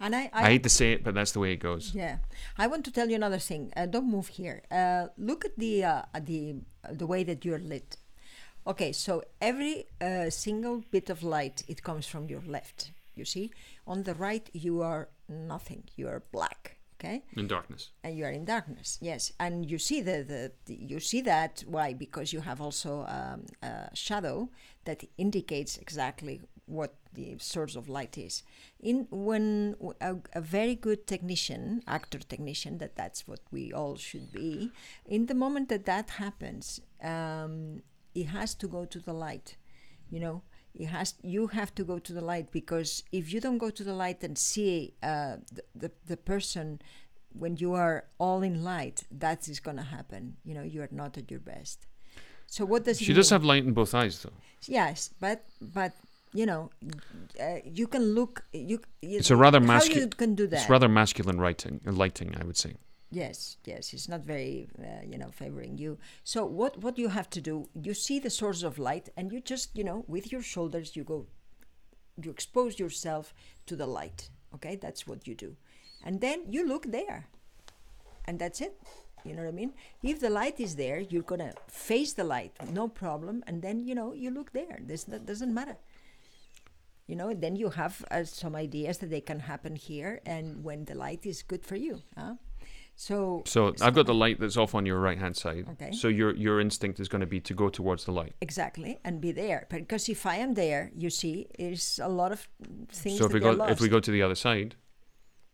and 0.00 0.16
I, 0.16 0.30
I, 0.32 0.50
hate 0.50 0.64
to 0.64 0.68
say 0.68 0.92
it, 0.92 1.04
but 1.04 1.14
that's 1.14 1.32
the 1.32 1.38
way 1.38 1.52
it 1.52 1.60
goes. 1.60 1.94
Yeah, 1.94 2.18
I 2.58 2.66
want 2.66 2.84
to 2.86 2.90
tell 2.90 3.08
you 3.08 3.14
another 3.14 3.38
thing. 3.38 3.72
Uh, 3.76 3.86
don't 3.86 4.10
move 4.10 4.28
here. 4.28 4.62
Uh, 4.70 5.08
look 5.16 5.44
at 5.44 5.56
the 5.56 5.84
uh, 5.84 6.02
the 6.20 6.56
uh, 6.84 6.88
the 6.92 7.06
way 7.06 7.24
that 7.24 7.44
you're 7.44 7.60
lit. 7.60 7.96
Okay, 8.66 8.92
so 8.92 9.22
every 9.40 9.86
uh, 10.00 10.28
single 10.30 10.82
bit 10.90 11.08
of 11.08 11.22
light 11.22 11.62
it 11.68 11.82
comes 11.82 12.06
from 12.06 12.28
your 12.28 12.42
left. 12.46 12.90
You 13.14 13.24
see, 13.24 13.50
on 13.86 14.02
the 14.02 14.14
right 14.14 14.48
you 14.52 14.82
are 14.82 15.08
nothing. 15.28 15.84
You 15.96 16.08
are 16.08 16.22
black. 16.32 16.76
Okay, 17.00 17.22
In 17.34 17.46
darkness. 17.46 17.92
and 18.04 18.14
you 18.14 18.26
are 18.26 18.30
in 18.30 18.44
darkness. 18.44 18.98
Yes, 19.00 19.32
and 19.40 19.64
you 19.64 19.78
see 19.78 20.02
the, 20.02 20.22
the, 20.22 20.52
the 20.66 20.74
you 20.74 21.00
see 21.00 21.22
that 21.22 21.64
why 21.66 21.94
because 21.94 22.30
you 22.30 22.42
have 22.42 22.60
also 22.60 23.06
um, 23.08 23.46
a 23.62 23.88
shadow 23.94 24.50
that 24.84 25.04
indicates 25.16 25.78
exactly 25.78 26.42
what 26.70 26.94
the 27.12 27.36
source 27.38 27.74
of 27.76 27.88
light 27.88 28.16
is. 28.16 28.42
In 28.80 29.06
when 29.10 29.74
a 30.00 30.40
very 30.40 30.74
good 30.74 31.06
technician, 31.06 31.82
actor 31.86 32.18
technician, 32.18 32.78
that 32.78 32.94
that's 32.96 33.26
what 33.28 33.40
we 33.50 33.72
all 33.72 33.96
should 33.96 34.32
be. 34.32 34.70
In 35.06 35.26
the 35.26 35.34
moment 35.34 35.68
that 35.68 35.84
that 35.86 36.10
happens, 36.24 36.80
um, 37.02 37.82
it 38.14 38.26
has 38.26 38.54
to 38.56 38.66
go 38.68 38.84
to 38.84 38.98
the 38.98 39.12
light. 39.12 39.56
You 40.10 40.20
know, 40.20 40.42
it 40.74 40.86
has 40.86 41.14
you 41.22 41.48
have 41.48 41.74
to 41.74 41.84
go 41.84 41.98
to 41.98 42.12
the 42.12 42.24
light 42.32 42.50
because 42.52 43.02
if 43.12 43.32
you 43.32 43.40
don't 43.40 43.58
go 43.58 43.70
to 43.70 43.84
the 43.84 43.94
light 43.94 44.22
and 44.22 44.36
see 44.38 44.94
uh, 45.02 45.36
the, 45.56 45.62
the 45.74 45.90
the 46.06 46.16
person 46.16 46.80
when 47.32 47.56
you 47.56 47.74
are 47.74 48.04
all 48.18 48.42
in 48.42 48.64
light, 48.64 49.04
that 49.10 49.48
is 49.48 49.60
gonna 49.60 49.84
happen. 49.96 50.36
You 50.44 50.54
know, 50.54 50.62
you 50.62 50.82
are 50.82 50.88
not 50.90 51.16
at 51.18 51.30
your 51.30 51.40
best. 51.40 51.86
So 52.46 52.64
what 52.64 52.84
does 52.84 52.98
She 52.98 53.12
does 53.12 53.30
mean? 53.30 53.34
have 53.36 53.44
light 53.44 53.64
in 53.64 53.72
both 53.72 53.94
eyes, 53.94 54.20
though. 54.22 54.32
Yes, 54.66 55.10
but 55.20 55.44
but 55.60 55.92
you 56.32 56.46
know, 56.46 56.70
uh, 57.40 57.58
you 57.64 57.86
can 57.86 58.14
look. 58.14 58.44
You, 58.52 58.80
you 59.02 59.18
It's 59.18 59.30
a 59.30 59.36
rather 59.36 59.58
How 59.58 59.64
you 59.64 59.68
masculine. 59.68 60.10
can 60.10 60.34
do 60.34 60.46
that? 60.48 60.60
It's 60.62 60.70
rather 60.70 60.88
masculine 60.88 61.38
writing, 61.40 61.80
uh, 61.86 61.92
lighting, 61.92 62.34
I 62.40 62.44
would 62.44 62.56
say. 62.56 62.74
Yes, 63.12 63.56
yes, 63.64 63.92
it's 63.92 64.08
not 64.08 64.20
very, 64.20 64.68
uh, 64.78 65.04
you 65.04 65.18
know, 65.18 65.30
favoring 65.32 65.76
you. 65.78 65.98
So 66.22 66.44
what 66.44 66.78
what 66.78 66.96
you 66.96 67.08
have 67.08 67.28
to 67.30 67.40
do? 67.40 67.68
You 67.74 67.92
see 67.92 68.20
the 68.20 68.30
source 68.30 68.62
of 68.62 68.78
light, 68.78 69.08
and 69.16 69.32
you 69.32 69.40
just, 69.40 69.76
you 69.76 69.82
know, 69.82 70.04
with 70.06 70.30
your 70.30 70.42
shoulders, 70.42 70.94
you 70.94 71.02
go, 71.02 71.26
you 72.22 72.30
expose 72.30 72.78
yourself 72.78 73.34
to 73.66 73.74
the 73.74 73.86
light. 73.86 74.30
Okay, 74.54 74.76
that's 74.76 75.08
what 75.08 75.26
you 75.26 75.34
do, 75.34 75.56
and 76.04 76.20
then 76.20 76.44
you 76.48 76.64
look 76.66 76.92
there, 76.92 77.26
and 78.26 78.38
that's 78.38 78.60
it. 78.60 78.80
You 79.24 79.34
know 79.34 79.42
what 79.42 79.48
I 79.48 79.56
mean? 79.56 79.72
If 80.02 80.20
the 80.20 80.30
light 80.30 80.60
is 80.60 80.76
there, 80.76 81.00
you're 81.00 81.22
gonna 81.22 81.52
face 81.66 82.12
the 82.12 82.24
light, 82.24 82.52
no 82.72 82.86
problem, 82.88 83.42
and 83.48 83.60
then 83.60 83.84
you 83.88 83.94
know 83.96 84.12
you 84.14 84.30
look 84.30 84.52
there. 84.52 84.78
This 84.86 85.02
that 85.04 85.26
doesn't 85.26 85.52
matter. 85.52 85.76
You 87.10 87.16
know, 87.16 87.34
then 87.34 87.56
you 87.56 87.70
have 87.70 88.04
uh, 88.10 88.22
some 88.22 88.54
ideas 88.54 88.98
that 88.98 89.10
they 89.10 89.20
can 89.20 89.40
happen 89.40 89.74
here, 89.74 90.20
and 90.24 90.62
when 90.62 90.84
the 90.84 90.94
light 90.94 91.26
is 91.26 91.42
good 91.42 91.66
for 91.66 91.74
you. 91.74 92.02
Huh? 92.16 92.34
So, 92.94 93.42
So 93.46 93.74
I've 93.80 93.94
got 93.94 94.06
the 94.06 94.14
light 94.14 94.38
that's 94.38 94.56
off 94.56 94.74
on 94.76 94.86
your 94.86 95.00
right 95.00 95.18
hand 95.18 95.36
side. 95.36 95.66
Okay. 95.72 95.90
So 95.90 96.06
your 96.06 96.32
your 96.36 96.60
instinct 96.60 97.00
is 97.00 97.08
going 97.08 97.22
to 97.22 97.26
be 97.26 97.40
to 97.40 97.54
go 97.54 97.68
towards 97.68 98.04
the 98.04 98.12
light. 98.12 98.34
exactly, 98.40 99.00
and 99.04 99.20
be 99.20 99.32
there. 99.32 99.66
Because 99.68 100.08
if 100.08 100.24
I 100.24 100.36
am 100.36 100.54
there, 100.54 100.92
you 100.94 101.10
see, 101.10 101.48
there's 101.58 101.98
a 102.00 102.08
lot 102.08 102.30
of 102.30 102.48
things. 102.92 103.18
so 103.18 103.26
if 103.26 103.32
we 103.32 103.40
go 103.40 103.52
if 103.64 103.80
we 103.80 103.88
go 103.88 104.00
to 104.00 104.10
the 104.12 104.22
other 104.22 104.36
side, 104.36 104.76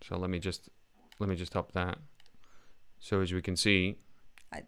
so 0.02 0.18
let 0.18 0.28
me 0.28 0.38
just 0.38 0.68
let 1.20 1.30
me 1.30 1.36
just 1.36 1.56
up 1.56 1.72
that. 1.72 1.96
So 2.98 3.22
as 3.22 3.32
we 3.32 3.40
can 3.40 3.56
see, 3.56 3.96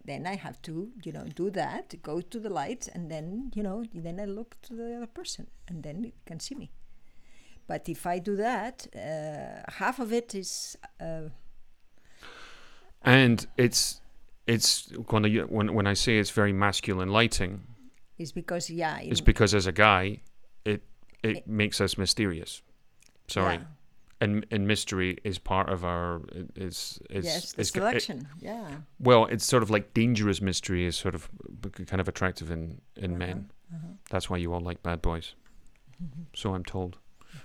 then 0.05 0.27
I 0.27 0.37
have 0.37 0.61
to, 0.62 0.90
you 1.05 1.12
know, 1.12 1.24
do 1.35 1.51
that, 1.51 2.01
go 2.03 2.20
to 2.20 2.38
the 2.40 2.51
light, 2.51 2.88
and 2.94 3.11
then, 3.11 3.51
you 3.55 3.62
know, 3.62 3.85
then 3.94 4.20
I 4.20 4.24
look 4.24 4.57
to 4.62 4.74
the 4.74 4.96
other 4.96 5.07
person, 5.07 5.46
and 5.68 5.83
then 5.83 6.05
it 6.05 6.14
can 6.27 6.40
see 6.40 6.55
me. 6.55 6.70
But 7.68 7.88
if 7.88 8.07
I 8.07 8.18
do 8.18 8.35
that, 8.37 8.87
uh, 8.96 9.70
half 9.70 9.98
of 10.00 10.12
it 10.12 10.35
is, 10.35 10.76
uh, 11.00 11.28
and 13.02 13.46
it's 13.57 14.00
it's 14.46 14.90
when 15.11 15.24
I, 15.26 15.31
when 15.44 15.74
when 15.74 15.87
I 15.87 15.94
say 15.94 16.18
it's 16.18 16.31
very 16.31 16.52
masculine 16.52 17.11
lighting, 17.11 17.61
is 18.18 18.33
because 18.33 18.70
yeah, 18.70 18.98
it's 19.00 19.20
because 19.20 19.54
as 19.54 19.66
a 19.66 19.72
guy, 19.72 20.22
it 20.64 20.83
it 21.22 21.46
makes 21.46 21.81
us 21.81 21.96
mysterious. 21.98 22.62
Sorry. 23.28 23.57
yeah. 23.57 23.62
And, 24.20 24.44
and 24.50 24.66
mystery 24.66 25.16
is 25.22 25.38
part 25.38 25.68
of 25.68 25.85
our 25.85 26.22
is 26.57 26.98
is 27.09 27.24
yes, 27.24 27.52
the 27.52 27.61
is- 27.61 27.70
it- 27.76 28.24
yeah, 28.40 28.68
well, 28.98 29.26
it's 29.26 29.44
sort 29.46 29.62
of 29.62 29.70
like 29.70 29.94
dangerous 29.94 30.40
mystery 30.40 30.85
is 30.87 30.96
sort 30.96 31.14
of 31.14 31.28
kind 31.87 32.00
of 32.00 32.09
attractive 32.09 32.50
in 32.50 32.81
in 32.96 33.16
men. 33.16 33.50
uh-huh. 33.72 33.87
That's 34.11 34.28
why 34.28 34.38
you 34.38 34.52
all 34.52 34.61
like 34.61 34.83
bad 34.83 35.00
boys. 35.02 35.35
so 36.35 36.52
I'm 36.54 36.64
told. 36.64 36.96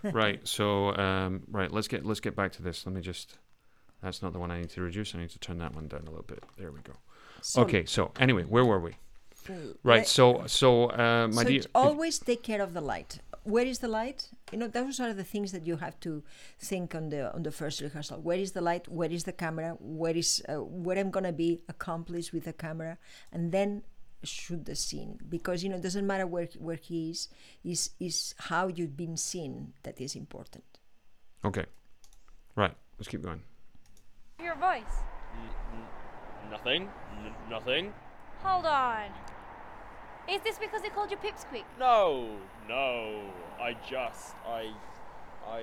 Right. 0.04 0.46
So 0.48 0.96
um, 0.96 1.44
right. 1.50 1.72
Let's 1.72 1.88
get 1.88 2.06
let's 2.06 2.20
get 2.20 2.36
back 2.36 2.52
to 2.54 2.62
this. 2.64 2.86
Let 2.86 2.96
me 2.96 3.02
just. 3.02 3.38
That's 4.02 4.22
not 4.22 4.34
the 4.34 4.40
one 4.40 4.52
I 4.52 4.60
need 4.60 4.70
to 4.72 4.82
reduce. 4.82 5.16
I 5.16 5.20
need 5.20 5.30
to 5.30 5.40
turn 5.40 5.60
that 5.60 5.74
one 5.74 5.88
down 5.88 6.02
a 6.02 6.10
little 6.10 6.26
bit. 6.26 6.44
There 6.58 6.72
we 6.74 6.82
go. 6.82 6.94
So, 7.42 7.62
okay. 7.62 7.86
So 7.86 8.12
anyway, 8.20 8.44
where 8.44 8.66
were 8.66 8.80
we? 8.80 8.92
uh, 9.50 9.54
Right. 9.84 10.00
let- 10.00 10.08
So 10.08 10.44
so 10.48 10.90
uh, 10.92 11.28
my 11.32 11.44
so 11.44 11.50
dear. 11.50 11.62
always 11.74 12.20
take 12.20 12.44
care 12.44 12.62
of 12.62 12.74
the 12.74 12.82
light. 12.82 13.20
Where 13.46 13.66
is 13.66 13.80
the 13.80 13.90
light? 13.90 14.30
You 14.54 14.58
know, 14.60 14.68
those 14.68 15.00
are 15.02 15.14
the 15.14 15.24
things 15.26 15.52
that 15.52 15.66
you 15.68 15.76
have 15.78 16.00
to 16.02 16.24
think 16.60 16.96
on 16.96 17.10
the 17.10 17.34
on 17.36 17.44
the 17.44 17.52
first 17.52 17.82
rehearsal. 17.82 18.20
Where 18.22 18.38
is 18.38 18.52
the 18.54 18.62
light? 18.62 18.88
Where 18.88 19.12
is 19.12 19.24
the 19.24 19.34
camera? 19.34 19.76
Where 19.80 20.16
is 20.18 20.42
uh, 20.50 20.64
where 20.64 20.98
I'm 20.98 21.12
gonna 21.12 21.34
be 21.34 21.62
accomplished 21.70 22.32
with 22.34 22.44
the 22.46 22.54
camera, 22.54 22.98
and 23.34 23.52
then 23.52 23.84
shoot 24.24 24.66
the 24.66 24.76
scene 24.76 25.20
because 25.30 25.64
you 25.64 25.70
know 25.70 25.76
it 25.78 25.82
doesn't 25.84 26.06
matter 26.08 26.26
where 26.28 26.48
where 26.60 26.76
he 26.78 27.12
is. 27.12 27.30
Is 27.64 27.92
is 28.00 28.36
how 28.38 28.68
you've 28.68 28.96
been 28.98 29.18
seen 29.18 29.74
that 29.84 30.00
is 30.02 30.16
important. 30.16 30.66
okay. 31.46 31.66
Right. 32.56 32.76
Let's 33.00 33.08
keep 33.10 33.22
going. 33.24 33.42
Your 34.40 34.56
voice. 34.56 34.96
Nothing. 36.52 36.90
N- 37.26 37.34
nothing. 37.50 37.94
Hold 38.44 38.66
on. 38.66 39.10
Is 40.30 40.42
this 40.42 40.58
because 40.58 40.82
they 40.82 40.90
called 40.90 41.10
you 41.12 41.18
Pipsqueak? 41.18 41.64
No, 41.80 42.28
no. 42.68 43.22
I 43.60 43.76
just, 43.90 44.36
I, 44.46 44.72
I, 45.48 45.60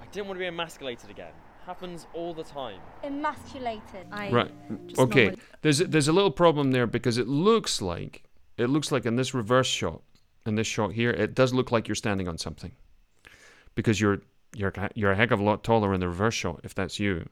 I 0.00 0.06
didn't 0.12 0.26
want 0.26 0.36
to 0.36 0.40
be 0.40 0.46
emasculated 0.46 1.10
again. 1.10 1.32
Happens 1.68 2.06
all 2.14 2.32
the 2.32 2.44
time. 2.44 2.80
Emasculated. 3.04 4.06
I 4.10 4.30
Right. 4.30 4.72
Mm, 4.72 4.98
okay. 4.98 5.24
normally- 5.24 5.42
There's 5.60 5.82
a, 5.82 5.86
there's 5.86 6.08
a 6.08 6.14
little 6.14 6.30
problem 6.30 6.70
there 6.70 6.86
because 6.86 7.18
it 7.18 7.28
looks 7.28 7.82
like 7.82 8.24
it 8.56 8.68
looks 8.68 8.90
like 8.90 9.04
in 9.04 9.16
this 9.16 9.34
reverse 9.34 9.66
shot, 9.66 10.00
in 10.46 10.54
this 10.54 10.66
shot 10.66 10.92
here, 10.94 11.10
it 11.10 11.34
does 11.34 11.52
look 11.52 11.70
like 11.70 11.86
you're 11.86 11.94
standing 11.94 12.26
on 12.26 12.38
something, 12.38 12.72
because 13.74 14.00
you're 14.00 14.22
you're 14.56 14.72
you're 14.94 15.12
a 15.12 15.14
heck 15.14 15.30
of 15.30 15.40
a 15.40 15.42
lot 15.42 15.62
taller 15.62 15.92
in 15.92 16.00
the 16.00 16.08
reverse 16.08 16.32
shot 16.32 16.60
if 16.64 16.74
that's 16.74 16.98
you, 16.98 17.28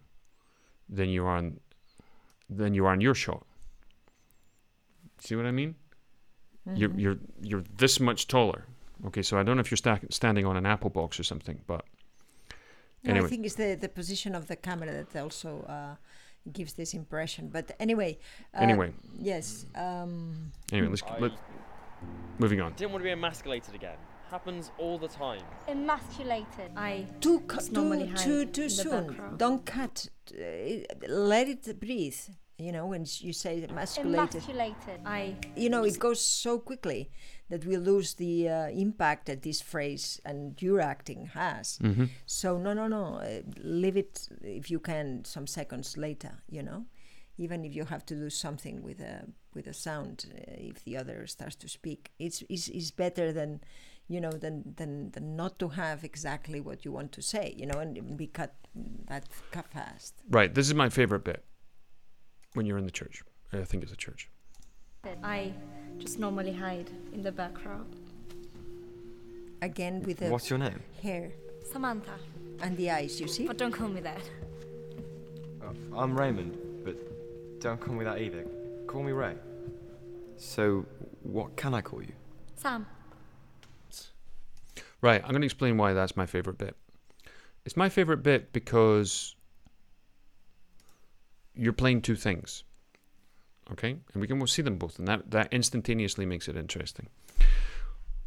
than 0.87 1.09
you 1.09 1.25
are 1.25 1.39
on, 1.39 1.59
than 2.51 2.75
you 2.75 2.85
are 2.85 2.93
in 2.93 3.01
your 3.01 3.15
shot. 3.15 3.47
See 5.19 5.35
what 5.35 5.47
I 5.47 5.51
mean? 5.51 5.77
You're 6.75 6.91
mm-hmm. 6.91 6.99
you're 6.99 7.19
you're 7.41 7.65
this 7.79 8.01
much 8.01 8.29
taller. 8.29 8.67
Okay, 9.07 9.23
so 9.23 9.39
I 9.39 9.43
don't 9.43 9.57
know 9.57 9.61
if 9.63 9.71
you're 9.71 9.79
sta- 9.79 10.11
standing 10.11 10.45
on 10.45 10.59
an 10.59 10.67
apple 10.67 10.91
box 10.91 11.19
or 11.19 11.23
something, 11.23 11.59
but 11.67 11.87
No, 13.07 13.25
I 13.25 13.29
think 13.29 13.47
it's 13.47 13.55
the, 13.55 13.75
the 13.75 13.89
position 13.89 14.35
of 14.35 14.47
the 14.49 14.57
camera 14.57 14.91
that 14.93 15.21
also 15.23 15.63
uh, 15.69 15.95
gives 16.53 16.73
this 16.75 16.95
impression. 16.95 17.49
But 17.53 17.73
anyway. 17.81 18.19
Uh, 18.55 18.63
Anyway. 18.63 18.93
Yes. 19.19 19.67
Um, 19.75 20.53
anyway, 20.73 20.89
let's 20.89 21.03
I 21.03 21.19
let, 21.19 21.33
moving 22.39 22.61
on. 22.61 22.73
didn't 22.75 22.93
want 22.93 23.03
to 23.03 23.05
be 23.05 23.11
emasculated 23.13 23.75
again. 23.75 23.97
Happens 24.31 24.71
all 24.79 24.99
the 24.99 25.09
time. 25.09 25.41
Emasculated. 25.69 26.71
I 26.77 27.07
too 27.21 27.41
cu- 27.41 27.57
Just 27.57 27.69
too 27.75 27.81
normally 27.81 28.07
hide 28.09 28.19
too 28.19 28.41
in 28.41 28.53
too 28.53 28.69
soon. 28.69 29.07
background. 29.07 29.39
Don't 29.39 29.65
cut. 29.65 30.09
Uh, 30.33 30.43
let 31.09 31.49
it 31.49 31.79
breathe. 31.81 32.19
You 32.59 32.73
know, 32.73 32.87
when 32.87 33.05
you 33.21 33.33
say 33.33 33.63
emasculated, 33.63 34.35
Emasculated. 34.35 35.01
I 35.05 35.37
you 35.55 35.69
know, 35.71 35.85
it 35.85 35.99
goes 35.99 36.21
so 36.21 36.59
quickly 36.59 37.11
that 37.49 37.65
we 37.65 37.77
lose 37.77 38.15
the 38.15 38.49
uh, 38.49 38.69
impact 38.69 39.27
that 39.27 39.43
this 39.43 39.61
phrase 39.61 40.21
and 40.25 40.61
your 40.61 40.81
acting 40.81 41.27
has. 41.27 41.79
Mm-hmm. 41.83 42.07
So 42.27 42.59
no, 42.59 42.73
no, 42.73 42.89
no. 42.89 43.17
Uh, 43.17 43.43
leave 43.63 43.97
it 43.97 44.29
if 44.43 44.71
you 44.71 44.81
can 44.81 45.25
some 45.25 45.47
seconds 45.47 45.97
later. 45.97 46.43
You 46.49 46.63
know, 46.63 46.87
even 47.39 47.65
if 47.65 47.75
you 47.75 47.85
have 47.85 48.05
to 48.07 48.15
do 48.15 48.31
something 48.31 48.83
with 48.83 49.01
a 49.01 49.27
with 49.55 49.67
a 49.67 49.75
sound, 49.75 50.27
uh, 50.35 50.55
if 50.59 50.85
the 50.85 50.97
other 50.97 51.27
starts 51.27 51.57
to 51.57 51.69
speak, 51.69 52.11
it's 52.19 52.43
is 52.49 52.69
is 52.69 52.91
better 52.91 53.33
than, 53.33 53.61
you 54.09 54.21
know, 54.21 54.33
than 54.33 54.75
than 54.77 55.13
than 55.13 55.37
not 55.37 55.59
to 55.61 55.69
have 55.69 56.03
exactly 56.03 56.61
what 56.61 56.85
you 56.85 56.91
want 56.91 57.13
to 57.13 57.23
say. 57.23 57.55
You 57.57 57.67
know, 57.67 57.79
and 57.79 58.17
be 58.17 58.27
cut 58.27 58.55
that 59.09 59.29
cut 59.53 59.69
fast. 59.69 60.15
Right. 60.29 60.53
This 60.53 60.67
is 60.67 60.75
my 60.75 60.89
favorite 60.89 61.25
bit. 61.25 61.45
When 62.55 62.67
you're 62.67 62.79
in 62.79 62.87
the 62.87 62.91
church, 62.91 63.23
I 63.53 63.63
think 63.65 63.83
it's 63.83 63.93
a 63.93 63.97
church. 63.97 64.31
I 65.23 65.53
just 65.99 66.19
normally 66.19 66.53
hide 66.53 66.91
in 67.13 67.23
the 67.23 67.33
background. 67.33 67.87
Again 69.63 70.03
with 70.03 70.19
the 70.19 70.29
What's 70.29 70.51
your 70.51 70.59
name? 70.59 70.81
hair 71.03 71.33
Samantha, 71.73 72.19
and 72.61 72.77
the 72.77 72.91
eyes. 72.91 73.21
You 73.21 73.27
see. 73.29 73.47
but 73.47 73.59
don't 73.59 73.73
call 73.73 73.89
me 73.89 74.01
that. 74.01 74.23
Uh, 75.63 75.99
I'm 75.99 76.19
Raymond, 76.19 76.57
but 76.85 76.97
don't 77.61 77.81
call 77.81 77.95
me 77.95 78.05
that 78.05 78.21
either. 78.21 78.45
Call 78.87 79.03
me 79.03 79.13
Ray. 79.13 79.35
So, 80.37 80.85
what 81.23 81.57
can 81.57 81.75
I 81.75 81.81
call 81.81 82.03
you? 82.03 82.13
Sam, 82.55 82.87
Right, 85.03 85.23
I'm 85.23 85.31
going 85.31 85.43
to 85.43 85.47
explain 85.47 85.77
why 85.77 85.93
that's 85.93 86.17
my 86.17 86.27
favorite 86.27 86.59
bit. 86.59 86.75
It's 87.65 87.77
my 87.77 87.89
favorite 87.89 88.23
bit 88.23 88.53
because 88.53 89.35
you're 91.55 91.73
playing 91.73 92.03
two 92.03 92.17
things. 92.17 92.65
Okay? 93.73 93.97
And 94.13 94.21
we 94.21 94.27
can 94.27 94.45
see 94.47 94.63
them 94.63 94.77
both, 94.79 94.99
and 94.99 95.09
that, 95.09 95.31
that 95.31 95.53
instantaneously 95.53 96.27
makes 96.27 96.49
it 96.49 96.57
interesting. 96.57 97.09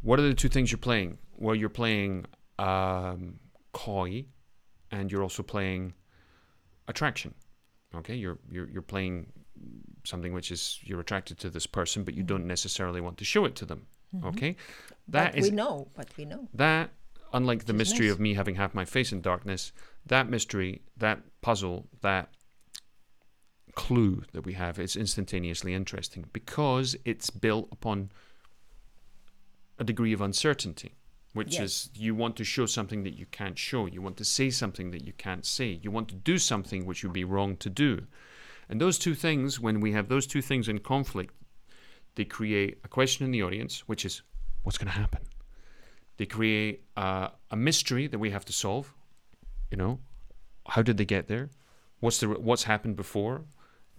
What 0.02 0.18
are 0.18 0.22
the 0.22 0.34
two 0.34 0.48
things 0.48 0.70
you're 0.70 0.78
playing? 0.78 1.18
Well, 1.36 1.54
you're 1.54 1.68
playing 1.68 2.26
um, 2.58 3.40
coy, 3.72 4.26
and 4.90 5.10
you're 5.10 5.22
also 5.22 5.42
playing 5.42 5.94
attraction. 6.88 7.34
Okay? 7.94 8.14
You're, 8.14 8.38
you're, 8.50 8.68
you're 8.68 8.82
playing 8.82 9.32
something 10.04 10.32
which 10.32 10.50
is 10.50 10.78
you're 10.82 11.00
attracted 11.00 11.38
to 11.38 11.50
this 11.50 11.66
person, 11.66 12.04
but 12.04 12.14
you 12.14 12.22
don't 12.22 12.46
necessarily 12.46 13.00
want 13.00 13.18
to 13.18 13.24
show 13.24 13.44
it 13.44 13.54
to 13.56 13.64
them. 13.64 13.86
Okay? 14.24 14.56
That 15.08 15.32
but 15.32 15.38
is 15.38 15.50
we 15.50 15.56
know. 15.56 15.88
But 15.94 16.08
we 16.16 16.24
know. 16.24 16.48
that, 16.54 16.90
unlike 17.32 17.66
the 17.66 17.72
mystery 17.72 18.06
nice. 18.06 18.14
of 18.14 18.20
me 18.20 18.34
having 18.34 18.56
half 18.56 18.74
my 18.74 18.84
face 18.84 19.12
in 19.12 19.20
darkness, 19.20 19.72
that 20.06 20.28
mystery, 20.28 20.82
that 20.96 21.20
puzzle, 21.42 21.86
that 22.00 22.30
clue 23.70 24.24
that 24.32 24.44
we 24.44 24.54
have 24.54 24.78
is 24.78 24.96
instantaneously 24.96 25.74
interesting 25.74 26.26
because 26.32 26.96
it's 27.04 27.30
built 27.30 27.68
upon 27.72 28.10
a 29.78 29.84
degree 29.84 30.12
of 30.12 30.20
uncertainty, 30.20 30.94
which 31.32 31.54
Yes. 31.54 31.62
is 31.62 31.90
you 31.94 32.14
want 32.14 32.36
to 32.36 32.44
show 32.44 32.66
something 32.66 33.02
that 33.04 33.14
you 33.18 33.26
can't 33.26 33.58
show, 33.58 33.86
you 33.86 34.02
want 34.02 34.16
to 34.18 34.24
say 34.24 34.50
something 34.50 34.90
that 34.90 35.04
you 35.04 35.12
can't 35.14 35.46
say, 35.46 35.78
you 35.82 35.90
want 35.90 36.08
to 36.08 36.14
do 36.14 36.38
something 36.38 36.84
which 36.84 37.02
would 37.02 37.12
be 37.12 37.24
wrong 37.24 37.56
to 37.58 37.70
do. 37.70 38.06
And 38.68 38.80
those 38.80 38.98
two 38.98 39.14
things, 39.14 39.58
when 39.58 39.80
we 39.80 39.92
have 39.92 40.08
those 40.08 40.26
two 40.26 40.42
things 40.42 40.68
in 40.68 40.78
conflict, 40.78 41.34
they 42.14 42.24
create 42.24 42.78
a 42.84 42.88
question 42.88 43.24
in 43.24 43.30
the 43.32 43.42
audience, 43.42 43.80
which 43.88 44.04
is 44.04 44.22
what's 44.62 44.78
going 44.78 44.92
to 44.92 44.98
happen? 44.98 45.22
They 46.18 46.26
create 46.26 46.84
uh, 46.96 47.28
a 47.50 47.56
mystery 47.56 48.06
that 48.06 48.18
we 48.18 48.30
have 48.30 48.44
to 48.44 48.52
solve. 48.52 48.94
You 49.70 49.76
know, 49.78 50.00
how 50.66 50.82
did 50.82 50.98
they 50.98 51.04
get 51.04 51.28
there? 51.28 51.50
What's 52.00 52.18
the 52.18 52.28
what's 52.28 52.64
happened 52.64 52.96
before? 52.96 53.44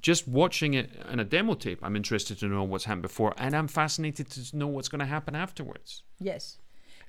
Just 0.01 0.27
watching 0.27 0.73
it 0.73 0.89
in 1.11 1.19
a 1.19 1.23
demo 1.23 1.53
tape, 1.53 1.79
I'm 1.83 1.95
interested 1.95 2.39
to 2.39 2.47
know 2.47 2.63
what's 2.63 2.85
happened 2.85 3.03
before, 3.03 3.33
and 3.37 3.55
I'm 3.55 3.67
fascinated 3.67 4.29
to 4.31 4.57
know 4.57 4.67
what's 4.67 4.89
going 4.89 4.99
to 4.99 5.05
happen 5.05 5.35
afterwards. 5.35 6.03
Yes. 6.19 6.57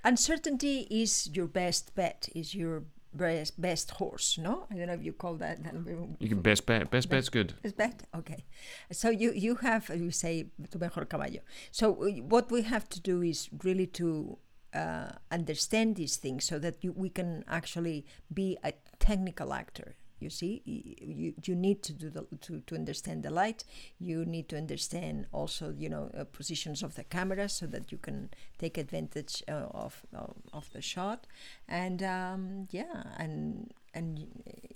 Uncertainty 0.05 0.87
is 0.90 1.31
your 1.33 1.46
best 1.46 1.94
bet, 1.94 2.28
is 2.35 2.55
your 2.55 2.83
best, 3.14 3.61
best 3.61 3.92
horse, 3.92 4.37
no? 4.38 4.66
I 4.70 4.74
don't 4.74 4.88
know 4.88 4.94
if 4.94 5.05
you 5.05 5.12
call 5.12 5.35
that. 5.37 5.59
You 6.18 6.28
can 6.28 6.40
best 6.40 6.66
bet. 6.66 6.90
Best 6.90 7.09
bet's 7.09 7.28
good. 7.28 7.55
Best 7.62 7.76
bet? 7.76 8.02
Okay. 8.14 8.44
So 8.90 9.11
you, 9.11 9.33
you 9.33 9.55
have, 9.57 9.90
you 9.94 10.11
say, 10.11 10.46
tu 10.70 10.78
mejor 10.78 11.05
caballo. 11.05 11.40
So 11.70 11.92
uh, 11.92 12.09
what 12.28 12.50
we 12.50 12.62
have 12.62 12.88
to 12.90 13.00
do 13.00 13.22
is 13.22 13.48
really 13.62 13.87
to 13.88 14.38
uh, 14.74 15.12
understand 15.31 15.96
these 15.96 16.16
things 16.16 16.44
so 16.44 16.59
that 16.59 16.83
you, 16.83 16.92
we 16.92 17.11
can 17.11 17.44
actually 17.48 18.07
be 18.33 18.59
a 18.64 18.72
technical 18.98 19.52
actor. 19.52 19.94
You 20.22 20.30
see, 20.30 20.62
you, 20.64 21.35
you 21.44 21.54
need 21.54 21.82
to 21.82 21.92
do 21.92 22.08
the, 22.16 22.22
to, 22.46 22.61
to 22.68 22.74
understand 22.74 23.22
the 23.22 23.30
light. 23.30 23.64
You 23.98 24.24
need 24.24 24.46
to 24.50 24.56
understand 24.56 25.26
also, 25.32 25.74
you 25.76 25.88
know, 25.88 26.04
uh, 26.18 26.24
positions 26.24 26.82
of 26.82 26.94
the 26.94 27.04
camera 27.04 27.48
so 27.48 27.66
that 27.66 27.90
you 27.92 27.98
can 27.98 28.30
take 28.58 28.78
advantage 28.78 29.42
uh, 29.48 29.66
of, 29.85 30.02
of 30.14 30.35
of 30.52 30.70
the 30.72 30.80
shot. 30.80 31.26
And 31.68 32.02
um, 32.02 32.68
yeah, 32.70 33.02
and 33.18 33.72
and 33.94 34.11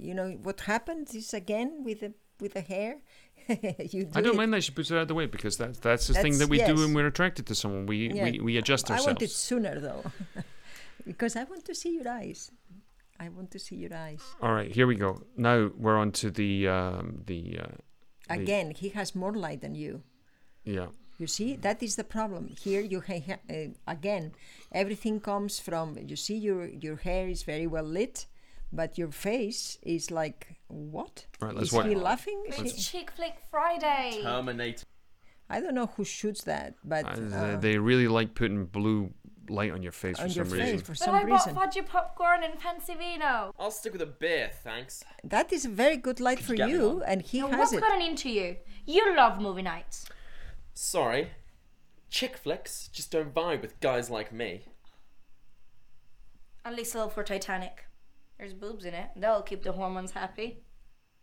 you 0.06 0.14
know 0.14 0.28
what 0.42 0.58
happens 0.62 1.14
is 1.14 1.32
again 1.34 1.82
with 1.84 2.00
the 2.00 2.12
with 2.40 2.52
the 2.54 2.60
hair. 2.74 2.96
you 3.48 4.04
do 4.04 4.10
I 4.14 4.20
don't 4.22 4.34
it. 4.34 4.36
mind 4.36 4.52
that 4.54 4.64
she 4.64 4.72
puts 4.72 4.90
it 4.90 4.96
out 4.96 5.02
of 5.02 5.08
the 5.08 5.14
way 5.14 5.26
because 5.26 5.56
that's 5.56 5.78
that's 5.78 6.06
the 6.08 6.14
thing 6.14 6.38
that 6.38 6.48
we 6.48 6.58
do 6.58 6.74
when 6.74 6.94
we're 6.94 7.06
attracted 7.06 7.46
to 7.46 7.54
someone. 7.54 7.86
We 7.86 7.98
Yeah. 8.12 8.24
we, 8.24 8.40
we 8.40 8.56
adjust 8.56 8.90
I 8.90 8.94
ourselves. 8.94 9.06
want 9.06 9.22
it 9.22 9.30
sooner 9.30 9.78
though, 9.80 10.04
because 11.06 11.36
I 11.36 11.44
want 11.44 11.64
to 11.66 11.74
see 11.74 11.94
your 11.94 12.08
eyes. 12.08 12.50
I 13.20 13.28
want 13.28 13.50
to 13.52 13.58
see 13.58 13.76
your 13.76 13.94
eyes. 13.94 14.22
All 14.42 14.52
right, 14.52 14.70
here 14.74 14.86
we 14.86 14.94
go. 14.96 15.22
Now 15.36 15.70
we're 15.76 15.96
on 15.98 16.12
to 16.12 16.30
the 16.30 16.68
um, 16.68 17.22
the 17.26 17.58
uh, 17.60 17.66
the- 18.28 18.42
Again, 18.42 18.70
he 18.72 18.88
has 18.90 19.14
more 19.14 19.32
light 19.34 19.60
than 19.60 19.74
you. 19.74 20.02
yeah. 20.64 20.88
You 21.18 21.26
see, 21.26 21.56
that 21.56 21.82
is 21.82 21.96
the 21.96 22.04
problem. 22.04 22.48
Here, 22.60 22.82
you 22.82 23.00
ha- 23.00 23.22
ha- 23.26 23.40
uh, 23.48 23.68
again, 23.86 24.32
everything 24.70 25.18
comes 25.20 25.58
from. 25.58 25.96
You 26.06 26.14
see, 26.16 26.36
your 26.36 26.66
your 26.66 26.96
hair 26.96 27.26
is 27.28 27.42
very 27.42 27.66
well 27.66 27.84
lit, 27.88 28.26
but 28.70 28.98
your 28.98 29.10
face 29.10 29.78
is 29.82 30.10
like 30.10 30.56
what? 30.68 31.24
All 31.40 31.48
right, 31.48 31.56
let's 31.56 31.68
is 31.68 31.72
watch- 31.72 31.86
he 31.88 31.94
laughing? 31.94 32.42
It's 32.48 32.90
Chick 32.90 33.10
Flick 33.16 33.36
Friday. 33.50 34.20
Terminator. 34.22 34.84
I 35.48 35.60
don't 35.60 35.74
know 35.74 35.86
who 35.96 36.04
shoots 36.04 36.44
that, 36.44 36.74
but 36.84 37.06
Uh, 37.06 37.10
uh, 37.12 37.56
they, 37.56 37.70
they 37.72 37.78
really 37.78 38.08
like 38.08 38.34
putting 38.34 38.66
blue 38.66 39.14
light 39.50 39.70
on 39.72 39.82
your 39.82 39.92
face 39.92 40.18
on 40.18 40.28
for 40.28 40.32
your 40.34 40.44
some 40.44 40.58
face 40.58 40.62
reason. 40.72 40.78
for 40.80 40.92
But 40.92 40.98
some 40.98 41.14
I 41.14 41.24
bought 41.24 41.46
reason. 41.46 41.54
fudgy 41.54 41.86
popcorn 41.86 42.42
and 42.44 42.60
fancy 42.60 42.94
vino. 42.94 43.52
I'll 43.58 43.70
stick 43.70 43.92
with 43.92 44.02
a 44.02 44.06
beer, 44.06 44.50
thanks. 44.62 45.04
That 45.24 45.52
is 45.52 45.64
a 45.64 45.68
very 45.68 45.96
good 45.96 46.20
light 46.20 46.38
Could 46.38 46.46
for 46.46 46.54
you 46.54 46.66
you, 46.66 47.02
and 47.06 47.22
he 47.22 47.40
Now, 47.40 47.48
has 47.48 47.58
what's 47.58 47.72
it. 47.72 47.80
gotten 47.80 48.02
into 48.02 48.28
you? 48.30 48.56
You 48.84 49.14
love 49.16 49.40
movie 49.40 49.62
nights. 49.62 50.06
Sorry. 50.74 51.30
Chick 52.10 52.36
flicks 52.36 52.88
just 52.92 53.10
don't 53.10 53.34
vibe 53.34 53.62
with 53.62 53.78
guys 53.80 54.10
like 54.10 54.32
me. 54.32 54.66
At 56.64 56.74
least 56.74 56.94
a 56.94 56.98
little 56.98 57.10
for 57.10 57.22
Titanic. 57.22 57.84
There's 58.38 58.52
boobs 58.54 58.84
in 58.84 58.94
it. 58.94 59.10
That'll 59.16 59.42
keep 59.42 59.62
the 59.62 59.72
hormones 59.72 60.10
happy. 60.12 60.62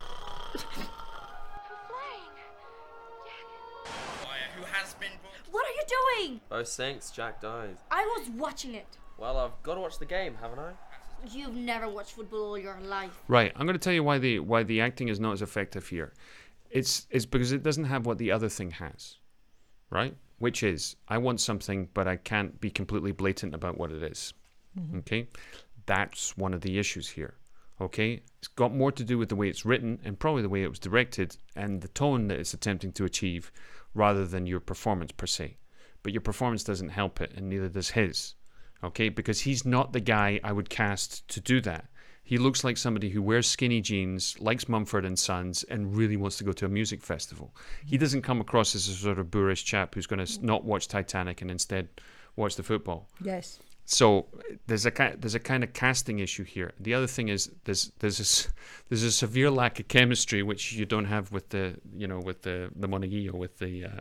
Fire 4.22 4.48
who 4.56 4.64
has 4.64 4.94
been 4.94 5.10
brought 5.22 5.33
What 5.54 5.66
are 5.66 5.70
you 5.70 6.26
doing? 6.26 6.40
Oh, 6.50 6.64
sinks, 6.64 7.12
Jack 7.12 7.40
dies. 7.40 7.76
I 7.88 8.02
was 8.18 8.28
watching 8.30 8.74
it. 8.74 8.88
Well, 9.18 9.38
I've 9.38 9.62
got 9.62 9.76
to 9.76 9.82
watch 9.82 10.00
the 10.00 10.04
game, 10.04 10.34
haven't 10.40 10.58
I? 10.58 10.72
You've 11.30 11.54
never 11.54 11.88
watched 11.88 12.14
football 12.14 12.40
all 12.40 12.58
your 12.58 12.76
life. 12.80 13.12
Right, 13.28 13.52
I'm 13.54 13.64
going 13.64 13.78
to 13.78 13.78
tell 13.78 13.92
you 13.92 14.02
why 14.02 14.18
the 14.18 14.40
why 14.40 14.64
the 14.64 14.80
acting 14.80 15.06
is 15.06 15.20
not 15.20 15.32
as 15.32 15.42
effective 15.42 15.86
here. 15.86 16.12
It's 16.72 17.06
it's 17.08 17.24
because 17.24 17.52
it 17.52 17.62
doesn't 17.62 17.84
have 17.84 18.04
what 18.04 18.18
the 18.18 18.32
other 18.32 18.48
thing 18.48 18.72
has, 18.72 19.18
right? 19.90 20.16
Which 20.38 20.64
is 20.64 20.96
I 21.06 21.18
want 21.18 21.40
something, 21.40 21.88
but 21.94 22.08
I 22.08 22.16
can't 22.16 22.60
be 22.60 22.68
completely 22.68 23.12
blatant 23.12 23.54
about 23.54 23.78
what 23.78 23.92
it 23.92 24.02
is. 24.02 24.34
Mm-hmm. 24.76 24.98
Okay, 24.98 25.28
that's 25.86 26.36
one 26.36 26.52
of 26.52 26.62
the 26.62 26.80
issues 26.80 27.08
here. 27.08 27.34
Okay, 27.84 28.22
it's 28.38 28.48
got 28.48 28.74
more 28.74 28.92
to 28.92 29.04
do 29.04 29.18
with 29.18 29.28
the 29.28 29.36
way 29.36 29.48
it's 29.48 29.64
written 29.64 30.00
and 30.04 30.18
probably 30.18 30.42
the 30.42 30.48
way 30.48 30.62
it 30.62 30.68
was 30.68 30.78
directed 30.78 31.36
and 31.54 31.80
the 31.80 31.88
tone 31.88 32.28
that 32.28 32.38
it's 32.40 32.54
attempting 32.54 32.92
to 32.92 33.04
achieve, 33.04 33.52
rather 33.94 34.26
than 34.26 34.46
your 34.46 34.60
performance 34.60 35.12
per 35.12 35.26
se. 35.26 35.56
But 36.02 36.12
your 36.12 36.22
performance 36.22 36.64
doesn't 36.64 36.90
help 36.90 37.20
it, 37.20 37.32
and 37.36 37.48
neither 37.48 37.68
does 37.68 37.90
his 37.90 38.34
okay? 38.84 39.08
Because 39.08 39.40
he's 39.40 39.64
not 39.64 39.92
the 39.92 40.00
guy 40.00 40.40
I 40.44 40.52
would 40.52 40.70
cast 40.70 41.26
to 41.28 41.40
do 41.40 41.60
that. 41.62 41.86
He 42.22 42.38
looks 42.38 42.64
like 42.64 42.78
somebody 42.78 43.10
who 43.10 43.20
wears 43.20 43.46
skinny 43.46 43.82
jeans, 43.82 44.40
likes 44.40 44.68
Mumford 44.68 45.04
and 45.04 45.18
Sons, 45.18 45.62
and 45.64 45.94
really 45.94 46.16
wants 46.16 46.38
to 46.38 46.44
go 46.44 46.52
to 46.52 46.64
a 46.64 46.70
music 46.70 47.02
festival. 47.02 47.54
He 47.84 47.98
doesn't 47.98 48.22
come 48.22 48.40
across 48.40 48.74
as 48.74 48.88
a 48.88 48.94
sort 48.94 49.18
of 49.18 49.30
boorish 49.30 49.64
chap 49.64 49.94
who's 49.94 50.06
going 50.06 50.24
to 50.24 50.44
not 50.46 50.64
watch 50.64 50.88
Titanic 50.88 51.42
and 51.42 51.50
instead 51.50 51.88
watch 52.36 52.56
the 52.56 52.62
football. 52.62 53.08
Yes. 53.22 53.58
So 53.86 54.26
there's 54.66 54.86
a 54.86 55.16
there's 55.18 55.34
a 55.34 55.40
kind 55.40 55.62
of 55.62 55.72
casting 55.72 56.18
issue 56.18 56.44
here. 56.44 56.72
The 56.80 56.94
other 56.94 57.06
thing 57.06 57.28
is 57.28 57.50
there's 57.64 57.92
there's 57.98 58.18
a, 58.18 58.52
there's 58.88 59.02
a 59.02 59.12
severe 59.12 59.50
lack 59.50 59.78
of 59.78 59.88
chemistry 59.88 60.42
which 60.42 60.72
you 60.72 60.86
don't 60.86 61.04
have 61.04 61.32
with 61.32 61.50
the 61.50 61.76
you 61.94 62.06
know 62.06 62.18
with 62.18 62.42
the 62.42 62.70
the 62.74 62.88
monaguillo 62.88 63.34
with 63.34 63.58
the 63.58 63.84
uh, 63.84 64.00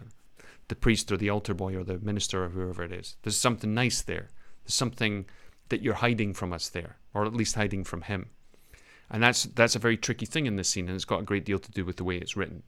the 0.69 0.75
priest 0.75 1.11
or 1.11 1.17
the 1.17 1.29
altar 1.29 1.53
boy 1.53 1.75
or 1.75 1.83
the 1.83 1.99
minister 1.99 2.45
or 2.45 2.49
whoever 2.49 2.83
it 2.83 2.93
is. 2.93 3.17
There's 3.23 3.37
something 3.37 3.73
nice 3.73 4.01
there. 4.01 4.29
There's 4.63 4.73
something 4.73 5.25
that 5.69 5.81
you're 5.81 5.95
hiding 5.95 6.33
from 6.33 6.53
us 6.53 6.69
there, 6.69 6.97
or 7.13 7.25
at 7.25 7.33
least 7.33 7.55
hiding 7.55 7.83
from 7.83 8.03
him. 8.03 8.29
And 9.09 9.21
that's 9.21 9.43
that's 9.43 9.75
a 9.75 9.79
very 9.79 9.97
tricky 9.97 10.25
thing 10.25 10.45
in 10.45 10.55
this 10.55 10.69
scene, 10.69 10.87
and 10.87 10.95
it's 10.95 11.05
got 11.05 11.19
a 11.19 11.23
great 11.23 11.45
deal 11.45 11.59
to 11.59 11.71
do 11.71 11.83
with 11.83 11.97
the 11.97 12.03
way 12.03 12.17
it's 12.17 12.37
written, 12.37 12.63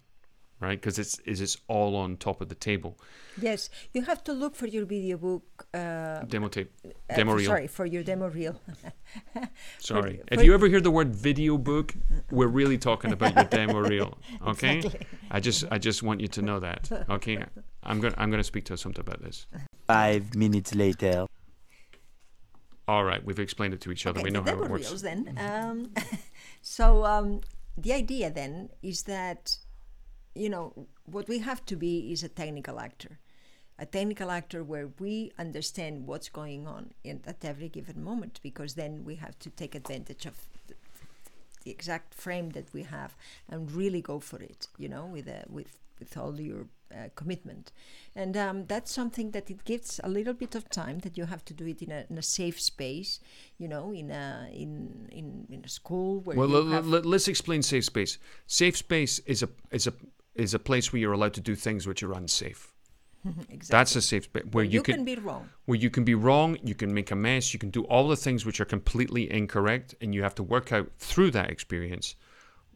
right? 0.60 0.80
Because 0.80 0.98
it's 1.00 1.20
is 1.20 1.42
it's 1.42 1.58
all 1.68 1.96
on 1.96 2.18
top 2.18 2.42
of 2.42 2.50
the 2.50 2.56
table. 2.56 2.98
Yes, 3.42 3.70
you 3.94 4.04
have 4.04 4.24
to 4.24 4.34
look 4.34 4.56
for 4.56 4.68
your 4.68 4.86
video 4.86 5.18
book. 5.18 5.68
Uh, 5.74 6.22
Demo 6.24 6.48
tape, 6.48 6.72
uh, 6.86 7.16
demo 7.16 7.32
for- 7.32 7.38
reel. 7.38 7.46
Sorry, 7.48 7.68
for 7.68 7.86
your 7.86 8.04
demo 8.04 8.30
reel. 8.30 8.60
Sorry. 9.80 10.18
for- 10.28 10.34
if 10.34 10.44
you 10.44 10.54
ever 10.54 10.68
hear 10.68 10.82
the 10.82 10.92
word 10.92 11.14
video 11.14 11.58
book, 11.58 11.94
we're 12.32 12.48
really 12.48 12.78
talking 12.78 13.12
about 13.12 13.36
your 13.36 13.46
demo 13.46 13.80
reel. 13.80 14.18
Okay? 14.48 14.78
Exactly. 14.78 15.08
I 15.32 15.40
just 15.40 15.66
I 15.72 15.78
just 15.78 16.04
want 16.04 16.22
you 16.22 16.28
to 16.30 16.42
know 16.42 16.60
that. 16.60 16.90
Okay? 17.10 17.44
I'm 17.84 18.00
gonna 18.02 18.16
I'm 18.18 18.30
gonna 18.32 18.44
speak 18.44 18.66
to 18.66 18.78
something 18.78 19.02
about 19.02 19.22
this. 19.22 19.46
Five 19.88 20.36
minutes 20.36 20.74
later. 20.74 21.26
All 22.88 23.04
right, 23.04 23.24
we've 23.26 23.40
explained 23.40 23.74
it 23.74 23.82
to 23.82 23.92
each 23.92 24.06
other. 24.06 24.20
Okay, 24.20 24.26
we 24.26 24.32
know 24.32 24.42
the 24.44 24.52
how 24.52 24.64
it 24.64 24.70
works. 24.70 24.90
reels 24.90 25.02
then. 25.02 25.36
Um, 25.40 25.92
so 26.62 27.04
um, 27.04 27.42
the 27.78 27.94
idea 27.94 28.30
then 28.30 28.70
is 28.84 29.04
that, 29.04 29.58
you 30.36 30.50
know, 30.50 30.74
what 31.06 31.28
we 31.28 31.40
have 31.40 31.66
to 31.66 31.76
be 31.76 32.12
is 32.12 32.24
a 32.24 32.30
technical 32.30 32.80
actor, 32.80 33.20
a 33.80 33.86
technical 33.86 34.30
actor 34.30 34.64
where 34.64 34.90
we 35.00 35.32
understand 35.40 36.08
what's 36.08 36.30
going 36.30 36.68
on 36.68 36.92
in, 37.04 37.22
at 37.26 37.44
every 37.44 37.70
given 37.70 38.04
moment, 38.04 38.40
because 38.44 38.76
then 38.76 39.04
we 39.06 39.16
have 39.16 39.40
to 39.40 39.50
take 39.50 39.76
advantage 39.76 40.26
of 40.26 40.36
the, 40.68 40.76
the 41.64 41.72
exact 41.72 42.14
frame 42.14 42.50
that 42.52 42.72
we 42.74 42.84
have 42.84 43.16
and 43.50 43.72
really 43.72 44.02
go 44.02 44.20
for 44.20 44.42
it, 44.42 44.68
you 44.78 44.90
know, 44.90 45.06
with 45.06 45.28
a, 45.28 45.44
with 45.50 45.80
with 46.00 46.18
all 46.18 46.40
your 46.40 46.68
uh, 46.94 47.08
commitment, 47.16 47.72
and 48.16 48.36
um, 48.36 48.66
that's 48.66 48.92
something 48.92 49.32
that 49.32 49.50
it 49.50 49.64
gives 49.64 50.00
a 50.04 50.10
little 50.10 50.34
bit 50.34 50.54
of 50.54 50.70
time 50.70 51.00
that 51.00 51.18
you 51.18 51.26
have 51.26 51.44
to 51.46 51.54
do 51.54 51.66
it 51.66 51.82
in 51.82 51.92
a, 51.92 52.06
in 52.10 52.18
a 52.18 52.22
safe 52.22 52.60
space, 52.60 53.20
you 53.58 53.68
know, 53.68 53.94
in 53.94 54.12
a 54.12 54.50
in 54.54 55.08
in, 55.12 55.48
in 55.50 55.64
a 55.64 55.70
school 55.70 56.20
where 56.22 56.38
Well, 56.38 56.50
you 56.50 56.62
let, 56.62 56.74
have 56.74 56.88
let, 56.88 57.06
us 57.06 57.28
explain 57.28 57.64
safe 57.64 57.86
space. 57.86 58.18
Safe 58.46 58.78
space 58.78 59.20
is 59.20 59.42
a 59.42 59.50
is 59.72 59.88
a 59.88 59.94
is 60.36 60.54
a 60.54 60.60
place 60.60 60.92
where 60.92 61.00
you're 61.00 61.14
allowed 61.14 61.34
to 61.34 61.42
do 61.42 61.56
things 61.56 61.88
which 61.88 62.04
are 62.04 62.14
unsafe. 62.14 62.72
exactly. 63.26 63.60
That's 63.70 63.96
a 63.96 64.02
safe 64.02 64.26
space 64.26 64.44
where 64.52 64.64
you, 64.64 64.72
you, 64.72 64.84
can, 64.84 65.04
be 65.04 65.16
wrong. 65.16 65.50
where 65.66 65.78
you 65.78 65.90
can 65.90 66.04
be 66.04 66.16
wrong, 66.16 66.58
you 66.64 66.76
can 66.76 66.94
make 66.94 67.12
a 67.12 67.16
mess, 67.16 67.54
you 67.54 67.60
can 67.60 67.70
do 67.70 67.84
all 67.86 68.08
the 68.08 68.16
things 68.16 68.46
which 68.46 68.62
are 68.62 68.66
completely 68.66 69.32
incorrect, 69.32 69.96
and 70.02 70.14
you 70.14 70.24
have 70.24 70.36
to 70.36 70.44
work 70.44 70.72
out 70.72 70.92
through 71.00 71.32
that 71.32 71.50
experience 71.50 72.16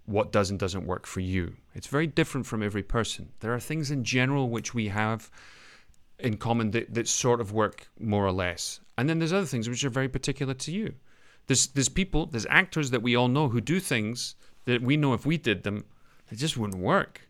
what 0.06 0.32
does 0.32 0.50
and 0.50 0.58
doesn't 0.58 0.88
work 0.88 1.06
for 1.06 1.20
you. 1.20 1.56
It's 1.76 1.86
very 1.86 2.08
different 2.08 2.48
from 2.48 2.64
every 2.64 2.82
person. 2.82 3.30
There 3.42 3.54
are 3.54 3.60
things 3.60 3.92
in 3.92 4.04
general 4.04 4.50
which 4.50 4.74
we 4.74 4.88
have 4.88 5.30
in 6.18 6.38
common 6.38 6.72
that, 6.72 6.94
that 6.94 7.08
sort 7.08 7.40
of 7.40 7.52
work 7.52 7.88
more 8.00 8.26
or 8.26 8.32
less. 8.32 8.80
And 8.98 9.08
then 9.08 9.20
there's 9.20 9.32
other 9.32 9.46
things 9.46 9.70
which 9.70 9.84
are 9.84 9.90
very 9.90 10.10
particular 10.10 10.56
to 10.56 10.72
you. 10.72 10.96
There's 11.46 11.68
there's 11.68 11.90
people, 11.90 12.26
there's 12.26 12.48
actors 12.50 12.92
that 12.92 13.02
we 13.02 13.16
all 13.16 13.28
know 13.28 13.50
who 13.50 13.62
do 13.62 13.80
things 13.80 14.36
that 14.66 14.82
we 14.82 14.98
know 14.98 15.14
if 15.14 15.26
we 15.26 15.38
did 15.38 15.64
them, 15.64 15.86
it 16.32 16.38
just 16.38 16.58
wouldn't 16.58 16.82
work. 16.82 17.22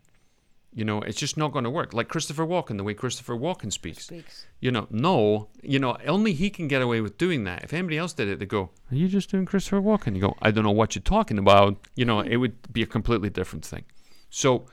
You 0.72 0.84
know, 0.84 1.02
it's 1.02 1.18
just 1.18 1.36
not 1.36 1.52
going 1.52 1.64
to 1.64 1.70
work. 1.70 1.92
Like 1.92 2.08
Christopher 2.08 2.46
Walken, 2.46 2.76
the 2.76 2.84
way 2.84 2.94
Christopher 2.94 3.34
Walken 3.34 3.72
speaks. 3.72 4.04
Speaks. 4.04 4.46
You 4.60 4.70
know, 4.70 4.86
no, 4.90 5.48
you 5.62 5.80
know, 5.80 5.96
only 6.06 6.32
he 6.32 6.48
can 6.48 6.68
get 6.68 6.80
away 6.80 7.00
with 7.00 7.18
doing 7.18 7.42
that. 7.44 7.64
If 7.64 7.72
anybody 7.72 7.98
else 7.98 8.12
did 8.12 8.28
it, 8.28 8.38
they 8.38 8.46
go, 8.46 8.70
"Are 8.90 8.94
you 8.94 9.08
just 9.08 9.30
doing 9.30 9.46
Christopher 9.46 9.80
Walken?" 9.80 10.14
You 10.14 10.20
go, 10.20 10.36
"I 10.40 10.52
don't 10.52 10.62
know 10.62 10.70
what 10.70 10.94
you're 10.94 11.02
talking 11.02 11.38
about." 11.38 11.76
You 11.96 12.04
know, 12.04 12.20
it 12.20 12.36
would 12.36 12.72
be 12.72 12.82
a 12.82 12.86
completely 12.86 13.30
different 13.30 13.64
thing. 13.64 13.84
So, 14.28 14.66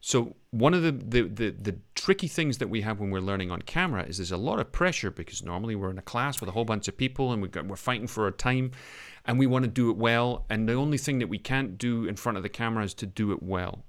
so 0.00 0.36
one 0.52 0.72
of 0.72 0.82
the, 0.82 0.92
the 0.92 1.28
the 1.28 1.50
the 1.50 1.76
tricky 1.94 2.28
things 2.28 2.56
that 2.56 2.68
we 2.68 2.80
have 2.80 2.98
when 2.98 3.10
we're 3.10 3.20
learning 3.20 3.50
on 3.50 3.60
camera 3.62 4.04
is 4.04 4.16
there's 4.16 4.32
a 4.32 4.38
lot 4.38 4.58
of 4.58 4.72
pressure 4.72 5.10
because 5.10 5.42
normally 5.42 5.76
we're 5.76 5.90
in 5.90 5.98
a 5.98 6.02
class 6.02 6.40
with 6.40 6.48
a 6.48 6.52
whole 6.52 6.64
bunch 6.64 6.88
of 6.88 6.96
people 6.96 7.32
and 7.32 7.42
we 7.42 7.48
got, 7.48 7.66
we're 7.66 7.76
fighting 7.76 8.06
for 8.06 8.24
our 8.24 8.30
time, 8.30 8.70
and 9.26 9.38
we 9.38 9.46
want 9.46 9.64
to 9.64 9.70
do 9.70 9.90
it 9.90 9.98
well. 9.98 10.46
And 10.48 10.66
the 10.66 10.74
only 10.74 10.98
thing 10.98 11.18
that 11.18 11.28
we 11.28 11.38
can't 11.38 11.76
do 11.76 12.06
in 12.06 12.16
front 12.16 12.38
of 12.38 12.42
the 12.42 12.48
camera 12.48 12.84
is 12.84 12.94
to 12.94 13.06
do 13.06 13.32
it 13.32 13.42
well. 13.42 13.84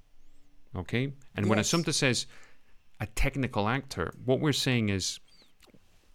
Okay, 0.75 1.13
and 1.35 1.47
when 1.47 1.57
Yes. 1.57 1.71
Assumpta 1.71 1.93
says 1.93 2.25
a 2.99 3.05
technical 3.07 3.67
actor, 3.67 4.13
what 4.25 4.39
we're 4.39 4.53
saying 4.53 4.89
is, 4.89 5.19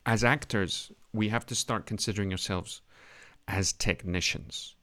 as 0.05 0.25
actors, 0.25 0.91
we 1.13 1.29
have 1.29 1.47
to 1.47 1.55
start 1.55 1.87
considering 1.87 2.33
ourselves 2.33 2.83
as 3.47 3.73
technicians. 3.73 4.75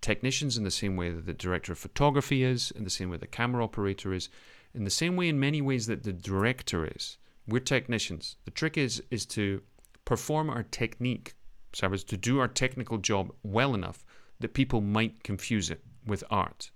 Technicians 0.00 0.56
in 0.56 0.64
the 0.64 0.70
same 0.70 0.96
way 0.96 1.10
that 1.10 1.26
the 1.26 1.32
director 1.32 1.72
of 1.72 1.78
photography 1.78 2.42
is, 2.42 2.70
in 2.72 2.84
the 2.84 2.90
same 2.90 3.08
way 3.08 3.16
the 3.16 3.26
camera 3.26 3.64
operator 3.64 4.12
is, 4.12 4.28
in 4.74 4.84
the 4.84 4.90
same 4.90 5.16
way 5.16 5.28
in 5.28 5.38
many 5.38 5.60
ways 5.62 5.86
that 5.86 6.02
the 6.02 6.12
director 6.12 6.86
is. 6.86 7.18
We're 7.46 7.60
technicians. 7.60 8.36
The 8.44 8.50
trick 8.50 8.76
is 8.76 9.02
is 9.10 9.26
to 9.26 9.62
perform 10.04 10.50
our 10.50 10.62
technique 10.62 11.34
Sabbath, 11.74 12.06
to 12.06 12.16
do 12.16 12.38
our 12.38 12.48
technical 12.48 12.98
job 12.98 13.32
well 13.42 13.74
enough 13.74 14.04
that 14.40 14.54
people 14.54 14.80
might 14.80 15.22
confuse 15.22 15.70
it 15.70 15.82
with 16.06 16.24
art. 16.30 16.70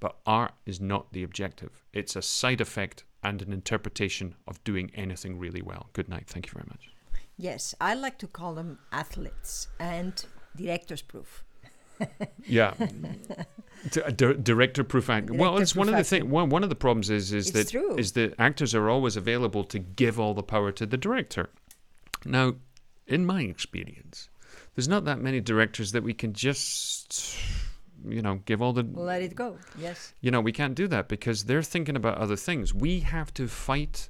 But 0.00 0.16
art 0.26 0.52
is 0.66 0.80
not 0.80 1.12
the 1.12 1.22
objective. 1.22 1.82
It's 1.92 2.16
a 2.16 2.22
side 2.22 2.60
effect 2.60 3.04
and 3.22 3.40
an 3.42 3.52
interpretation 3.52 4.34
of 4.46 4.62
doing 4.62 4.90
anything 4.94 5.38
really 5.38 5.62
well. 5.62 5.88
Good 5.94 6.08
night. 6.08 6.24
Thank 6.26 6.46
you 6.46 6.52
very 6.52 6.66
much. 6.68 6.90
Yes, 7.38 7.74
I 7.80 7.94
like 7.94 8.18
to 8.18 8.26
call 8.26 8.54
them 8.54 8.78
athletes 8.92 9.68
and 9.78 10.24
director's 10.56 11.02
proof. 11.02 11.42
Yeah, 12.46 12.74
D- 13.90 14.00
di- 14.14 14.34
director 14.34 14.84
proof 14.84 15.08
act. 15.10 15.30
Well, 15.30 15.58
it's 15.58 15.74
one 15.74 15.88
of 15.88 15.96
the 15.96 16.04
thing. 16.04 16.30
One, 16.30 16.48
one 16.50 16.62
of 16.62 16.68
the 16.68 16.76
problems 16.76 17.10
is 17.10 17.32
is 17.32 17.48
It's 17.48 17.56
that 17.56 17.70
true. 17.70 17.96
is 17.96 18.12
that 18.12 18.34
actors 18.38 18.74
are 18.74 18.88
always 18.88 19.16
available 19.16 19.64
to 19.64 19.78
give 19.78 20.20
all 20.20 20.32
the 20.34 20.42
power 20.42 20.70
to 20.72 20.86
the 20.86 20.96
director. 20.96 21.48
Now, 22.24 22.54
in 23.06 23.24
my 23.26 23.42
experience, 23.42 24.28
there's 24.74 24.88
not 24.88 25.04
that 25.06 25.20
many 25.20 25.40
directors 25.40 25.92
that 25.92 26.02
we 26.04 26.12
can 26.14 26.32
just, 26.34 27.36
you 28.08 28.22
know, 28.22 28.36
give 28.44 28.62
all 28.62 28.72
the. 28.72 28.82
Let 28.82 29.22
it 29.22 29.34
go. 29.34 29.58
Yes. 29.78 30.12
You 30.20 30.30
know, 30.30 30.40
we 30.40 30.52
can't 30.52 30.74
do 30.74 30.88
that 30.88 31.08
because 31.08 31.44
they're 31.44 31.62
thinking 31.62 31.96
about 31.96 32.18
other 32.18 32.36
things. 32.36 32.74
We 32.74 33.00
have 33.00 33.32
to 33.34 33.48
fight 33.48 34.08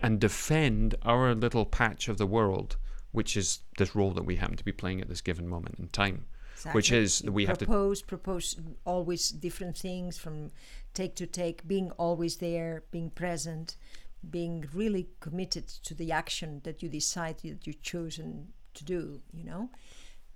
and 0.00 0.20
defend 0.20 0.94
our 1.02 1.34
little 1.34 1.66
patch 1.66 2.08
of 2.08 2.18
the 2.18 2.26
world, 2.26 2.76
which 3.12 3.36
is 3.36 3.60
this 3.78 3.94
role 3.94 4.12
that 4.12 4.24
we 4.24 4.36
happen 4.36 4.56
to 4.56 4.64
be 4.64 4.72
playing 4.72 5.00
at 5.00 5.08
this 5.08 5.20
given 5.20 5.48
moment 5.48 5.76
in 5.78 5.88
time. 5.88 6.26
Exactly. 6.54 6.78
Which 6.78 6.92
is 6.92 7.20
that 7.20 7.32
we 7.32 7.46
have 7.46 7.58
to 7.58 7.66
propose, 7.66 8.02
propose 8.02 8.56
always 8.84 9.28
different 9.28 9.76
things 9.76 10.18
from 10.18 10.50
take 10.92 11.14
to 11.16 11.26
take, 11.26 11.66
being 11.68 11.92
always 11.92 12.38
there, 12.38 12.82
being 12.90 13.10
present, 13.10 13.76
being 14.28 14.68
really 14.74 15.08
committed 15.20 15.68
to 15.68 15.94
the 15.94 16.10
action 16.10 16.60
that 16.64 16.82
you 16.82 16.88
decide 16.88 17.38
that 17.44 17.64
you've 17.66 17.82
chosen 17.82 18.48
to 18.74 18.84
do. 18.84 19.20
You 19.32 19.44
know, 19.44 19.70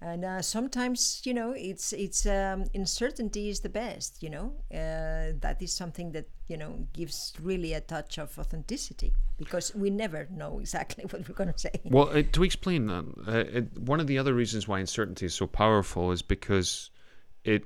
and 0.03 0.25
uh, 0.25 0.43
sometimes 0.43 1.23
you 1.25 1.33
know 1.33 1.53
it's 1.57 1.93
it's 1.93 2.27
um, 2.27 2.65
uncertainty 2.75 3.49
is 3.49 3.61
the 3.61 3.69
best. 3.69 4.23
You 4.23 4.31
know, 4.31 4.53
uh, 4.73 5.39
that 5.41 5.59
is 5.61 5.73
something 5.73 6.13
that 6.13 6.29
you 6.49 6.57
know 6.57 6.87
gives 6.93 7.33
really 7.41 7.73
a 7.73 7.81
touch 7.81 8.19
of 8.19 8.37
authenticity 8.39 9.13
because 9.39 9.75
we 9.75 9.91
never 9.91 10.27
know 10.31 10.59
exactly 10.59 11.05
what 11.11 11.29
we're 11.29 11.35
going 11.35 11.53
to 11.53 11.59
say. 11.59 11.73
Well, 11.85 12.09
uh, 12.09 12.23
to 12.33 12.43
explain 12.43 12.87
that, 12.87 13.05
uh, 13.27 13.59
it, 13.59 13.79
one 13.79 14.01
of 14.01 14.07
the 14.07 14.19
other 14.19 14.35
reasons 14.35 14.67
why 14.67 14.81
uncertainty 14.81 15.27
is 15.27 15.35
so 15.35 15.47
powerful 15.47 16.11
is 16.11 16.23
because 16.23 16.91
it, 17.45 17.65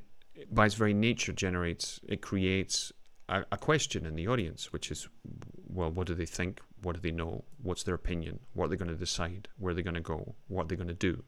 by 0.50 0.66
its 0.66 0.74
very 0.74 0.94
nature, 0.94 1.32
generates, 1.32 2.00
it 2.06 2.20
creates 2.20 2.92
a, 3.28 3.44
a 3.52 3.56
question 3.56 4.06
in 4.06 4.14
the 4.14 4.28
audience, 4.28 4.72
which 4.72 4.90
is, 4.90 5.08
well, 5.68 5.90
what 5.90 6.06
do 6.06 6.14
they 6.14 6.26
think? 6.26 6.60
What 6.82 6.94
do 6.94 7.00
they 7.00 7.10
know? 7.10 7.44
What's 7.62 7.82
their 7.82 7.94
opinion? 7.94 8.40
What 8.52 8.66
are 8.66 8.68
they 8.68 8.76
going 8.76 8.90
to 8.90 8.94
decide? 8.94 9.48
Where 9.58 9.72
are 9.72 9.74
they 9.74 9.82
going 9.82 9.94
to 9.94 10.00
go? 10.00 10.34
What 10.48 10.64
are 10.64 10.68
they 10.68 10.76
going 10.76 10.88
to 10.88 10.94
do? 10.94 11.24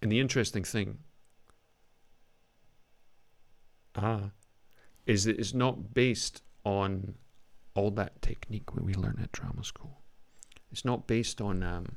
And 0.00 0.12
the 0.12 0.20
interesting 0.20 0.64
thing, 0.64 0.98
ah, 3.96 4.30
is 5.06 5.24
that 5.24 5.38
it's 5.38 5.54
not 5.54 5.94
based 5.94 6.42
on 6.64 7.14
all 7.74 7.90
that 7.92 8.20
technique 8.22 8.72
that 8.74 8.84
we 8.84 8.94
learn 8.94 9.18
at 9.22 9.32
drama 9.32 9.64
school. 9.64 10.02
It's 10.70 10.84
not 10.84 11.06
based 11.06 11.40
on 11.40 11.62
um, 11.62 11.96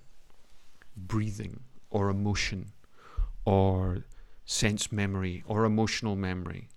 breathing 0.95 1.61
or 1.89 2.09
emotion 2.09 2.71
or 3.45 4.05
sense 4.45 4.91
memory 4.91 5.43
or 5.45 5.65
emotional 5.65 6.15
memory. 6.15 6.69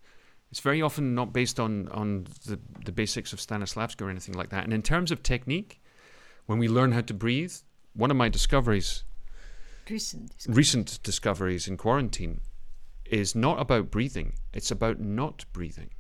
It's 0.51 0.61
very 0.61 0.83
often 0.83 1.15
not 1.15 1.33
based 1.33 1.59
on, 1.59 1.89
on 1.89 2.27
the, 2.47 2.59
the 2.85 2.93
basics 2.93 3.33
of 3.33 3.41
Stanislavski 3.41 4.03
or 4.03 4.11
anything 4.11 4.35
like 4.35 4.51
that. 4.51 4.65
And 4.65 4.73
in 4.73 4.83
terms 4.83 5.11
of 5.11 5.23
technique, 5.23 5.81
when 6.47 6.59
we 6.59 6.69
learn 6.69 6.93
how 6.93 7.01
to 7.03 7.15
breathe, 7.15 7.55
one 7.95 8.11
of 8.11 8.17
my 8.17 8.29
discoveries 8.29 9.05
Recent. 9.89 10.47
recent 10.49 10.99
discoveries 11.03 11.69
in 11.69 11.77
quarantine 11.77 12.41
is 13.05 13.35
not 13.35 13.61
about 13.61 13.91
breathing, 13.91 14.35
it's 14.53 14.71
about 14.71 14.99
not 14.99 15.45
breathing. 15.53 15.91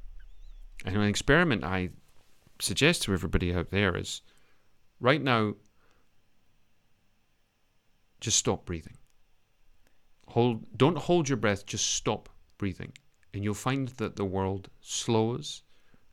And 0.84 0.96
an 0.96 1.02
experiment 1.02 1.64
I 1.64 1.90
suggest 2.60 3.02
to 3.02 3.12
everybody 3.12 3.54
out 3.54 3.70
there 3.70 3.96
is 3.96 4.22
right 5.00 5.22
now, 5.22 5.54
just 8.20 8.38
stop 8.38 8.64
breathing. 8.64 8.96
Hold, 10.28 10.64
don't 10.76 10.96
hold 10.96 11.28
your 11.28 11.36
breath, 11.36 11.66
just 11.66 11.94
stop 11.94 12.28
breathing. 12.58 12.92
And 13.32 13.44
you'll 13.44 13.54
find 13.54 13.88
that 13.88 14.16
the 14.16 14.24
world 14.24 14.70
slows 14.80 15.62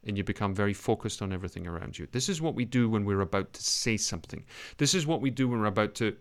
and 0.04 0.18
you 0.18 0.24
become 0.24 0.54
very 0.54 0.74
focused 0.74 1.22
on 1.22 1.32
everything 1.32 1.68
around 1.68 1.98
you. 1.98 2.08
This 2.12 2.28
is 2.28 2.42
what 2.42 2.56
we 2.56 2.66
do 2.66 2.90
when 2.90 3.06
we're 3.06 3.22
about 3.22 3.54
to 3.54 3.64
say 3.64 3.98
something. 3.98 4.44
This 4.78 4.94
is 4.94 5.06
what 5.06 5.22
we 5.22 5.30
do 5.30 5.48
when 5.48 5.60
we're 5.60 5.68
about 5.68 5.96
to 5.96 6.18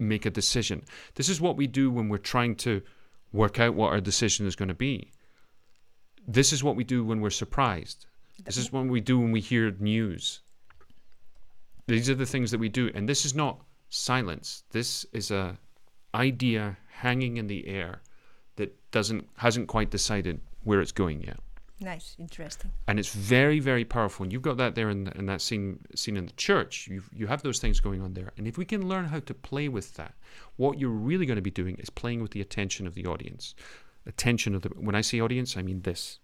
make 0.00 0.26
a 0.26 0.30
decision. 0.30 0.82
This 1.14 1.28
is 1.28 1.40
what 1.40 1.56
we 1.56 1.66
do 1.66 1.90
when 1.90 2.08
we're 2.08 2.18
trying 2.18 2.56
to 2.56 2.82
work 3.32 3.60
out 3.60 3.74
what 3.74 3.92
our 3.92 4.00
decision 4.00 4.46
is 4.46 4.56
going 4.56 4.68
to 4.68 4.74
be. 4.74 5.12
This 6.26 6.52
is 6.52 6.64
what 6.64 6.76
we 6.76 6.84
do 6.84 7.04
when 7.04 7.20
we're 7.20 7.30
surprised. 7.30 8.06
This 8.44 8.56
is 8.56 8.72
what 8.72 8.86
we 8.86 9.00
do 9.00 9.18
when 9.18 9.32
we 9.32 9.40
hear 9.40 9.70
news. 9.78 10.40
These 11.86 12.08
are 12.08 12.14
the 12.14 12.26
things 12.26 12.50
that 12.50 12.60
we 12.60 12.68
do, 12.68 12.90
and 12.94 13.08
this 13.08 13.24
is 13.24 13.34
not 13.34 13.60
silence. 13.88 14.64
This 14.70 15.04
is 15.12 15.30
a 15.30 15.58
idea 16.14 16.76
hanging 16.88 17.36
in 17.36 17.46
the 17.46 17.66
air 17.66 18.02
that 18.56 18.90
doesn't 18.90 19.28
hasn't 19.36 19.68
quite 19.68 19.90
decided 19.90 20.40
where 20.64 20.80
it's 20.80 20.92
going 20.92 21.22
yet 21.22 21.40
Nice, 21.80 22.14
interesting. 22.18 22.72
and 22.88 22.98
it's 22.98 23.14
very 23.14 23.58
very 23.58 23.84
powerful 23.84 24.24
and 24.24 24.32
you've 24.32 24.42
got 24.42 24.58
that 24.58 24.74
there 24.74 24.90
in, 24.90 25.08
in 25.16 25.26
that 25.26 25.40
scene 25.40 25.80
scene 25.94 26.16
in 26.16 26.26
the 26.26 26.32
church 26.32 26.86
you 26.88 27.02
you 27.12 27.26
have 27.26 27.42
those 27.42 27.58
things 27.58 27.80
going 27.80 28.02
on 28.02 28.12
there 28.14 28.32
and 28.36 28.46
if 28.46 28.58
we 28.58 28.64
can 28.64 28.86
learn 28.86 29.06
how 29.06 29.20
to 29.20 29.34
play 29.34 29.66
with 29.68 29.94
that 29.94 30.14
what 30.56 30.78
you're 30.78 30.90
really 30.90 31.26
going 31.26 31.36
to 31.36 31.42
be 31.42 31.50
doing 31.50 31.76
is 31.76 31.88
playing 31.88 32.20
with 32.20 32.32
the 32.32 32.40
attention 32.40 32.86
of 32.86 32.94
the 32.94 33.06
audience 33.06 33.54
attention 34.06 34.54
of 34.54 34.60
the 34.62 34.68
when 34.76 34.94
i 34.94 35.00
say 35.00 35.20
audience 35.20 35.56
i 35.56 35.62
mean 35.62 35.80
this 35.82 36.18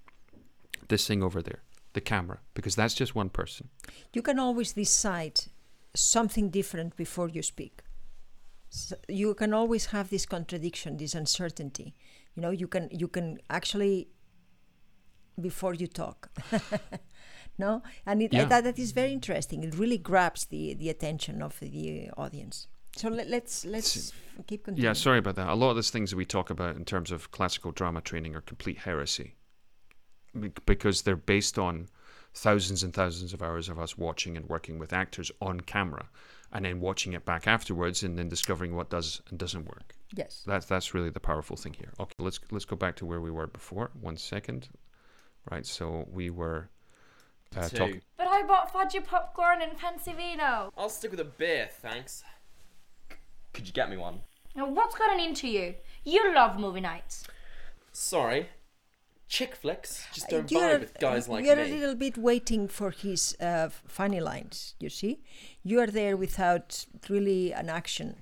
this 0.88 1.06
thing 1.06 1.22
over 1.22 1.40
there 1.40 1.62
the 1.94 2.00
camera 2.00 2.38
because 2.52 2.74
that's 2.76 2.94
just 2.94 3.14
one 3.14 3.30
person 3.30 3.70
you 4.12 4.20
can 4.20 4.38
always 4.38 4.72
decide 4.74 5.40
something 5.96 6.50
different 6.50 6.96
before 6.96 7.28
you 7.28 7.42
speak. 7.42 7.82
So 8.68 8.96
you 9.08 9.34
can 9.34 9.54
always 9.54 9.86
have 9.86 10.10
this 10.10 10.26
contradiction, 10.26 10.96
this 10.96 11.14
uncertainty. 11.14 11.94
You 12.34 12.42
know, 12.42 12.50
you 12.50 12.68
can 12.68 12.88
you 12.90 13.08
can 13.08 13.38
actually 13.48 14.08
before 15.40 15.75
you 15.75 15.87
talk. 15.87 16.29
no, 17.59 17.83
and 18.07 18.22
it, 18.22 18.33
Yeah. 18.33 18.44
that, 18.46 18.64
that 18.64 18.79
is 18.79 18.92
very 18.92 19.12
interesting. 19.12 19.62
It 19.64 19.75
really 19.75 19.99
grabs 19.99 20.46
the 20.46 20.75
the 20.75 20.88
attention 20.90 21.42
of 21.42 21.59
the 21.61 22.11
audience. 22.16 22.68
So 22.96 23.09
let, 23.09 23.29
let's 23.29 23.64
let's 23.64 24.12
keep 24.46 24.64
continuing. 24.64 24.85
yeah 24.88 24.94
sorry 24.94 25.18
about 25.18 25.35
that 25.37 25.49
a 25.51 25.55
lot 25.55 25.68
of 25.70 25.77
those 25.77 25.90
things 25.90 26.11
that 26.11 26.16
we 26.16 26.25
talk 26.25 26.49
about 26.51 26.77
in 26.77 26.85
terms 26.85 27.11
of 27.11 27.31
classical 27.31 27.70
drama 27.72 28.01
training 28.01 28.35
are 28.35 28.40
complete 28.40 28.79
heresy 28.79 29.35
because 30.66 31.03
they're 31.03 31.16
based 31.16 31.59
on 31.59 31.88
thousands 32.35 32.83
and 32.83 32.92
thousands 32.94 33.33
of 33.33 33.42
hours 33.42 33.68
of 33.68 33.79
us 33.79 33.96
watching 33.96 34.37
and 34.37 34.49
working 34.49 34.79
with 34.79 34.92
actors 34.92 35.31
on 35.40 35.61
camera 35.61 36.09
and 36.53 36.64
then 36.64 36.81
watching 36.81 37.12
it 37.14 37.25
back 37.25 37.46
afterwards 37.46 38.03
and 38.03 38.18
then 38.18 38.29
discovering 38.29 38.75
what 38.77 38.90
does 38.90 39.22
and 39.31 39.38
doesn't 39.38 39.66
work 39.66 39.94
Yes. 40.14 40.42
that's 40.46 40.66
that's 40.66 40.94
really 40.94 41.11
the 41.11 41.20
powerful 41.20 41.57
thing 41.57 41.75
here 41.75 41.92
okay 42.01 42.12
let's 42.18 42.40
let's 42.51 42.64
go 42.66 42.77
back 42.77 42.96
to 42.96 43.07
where 43.07 43.20
we 43.20 43.31
were 43.31 43.46
before 43.46 43.90
one 44.01 44.16
second 44.16 44.68
right 45.50 45.66
so 45.66 46.06
we 46.12 46.30
were 46.30 46.68
uh, 47.56 47.68
Two. 47.68 47.76
talking 47.76 48.02
But 48.16 48.26
I 48.28 48.42
bought 48.42 48.72
fudgy 48.72 49.04
popcorn 49.04 49.62
and 49.62 49.78
fancy 49.78 50.12
vino. 50.12 50.72
I'll 50.76 50.88
stick 50.88 51.11
with 51.11 51.20
a 51.20 51.24
beer, 51.24 51.68
thanks. 51.80 52.22
Could 53.52 53.66
you 53.66 53.72
get 53.72 53.88
me 53.88 53.96
one? 53.96 54.20
Now, 54.54 54.68
what's 54.68 54.96
gotten 54.96 55.20
into 55.20 55.48
you? 55.48 55.74
You 56.04 56.35
love 56.35 56.59
movie 56.59 56.80
nights. 56.80 57.24
Sorry. 57.92 58.48
Chick 59.28 59.56
flicks 59.56 60.06
just 60.12 60.28
don't 60.28 60.50
you're, 60.50 60.61
vibe 60.61 60.80
with 60.80 60.98
guys 61.00 61.28
like 61.28 61.44
you're 61.44 61.56
me. 61.56 61.62
a 61.62 61.74
little 61.74 61.94
bit 61.96 62.16
waiting 62.16 62.68
for 62.68 62.90
his 62.90 63.37
uh, 63.40 63.68
funny 63.87 64.20
lines. 64.20 64.74
You 64.78 64.88
see, 64.88 65.20
you 65.64 65.80
are 65.80 65.88
there 65.88 66.16
without 66.16 66.87
really 67.09 67.52
an 67.52 67.68
action. 67.68 68.16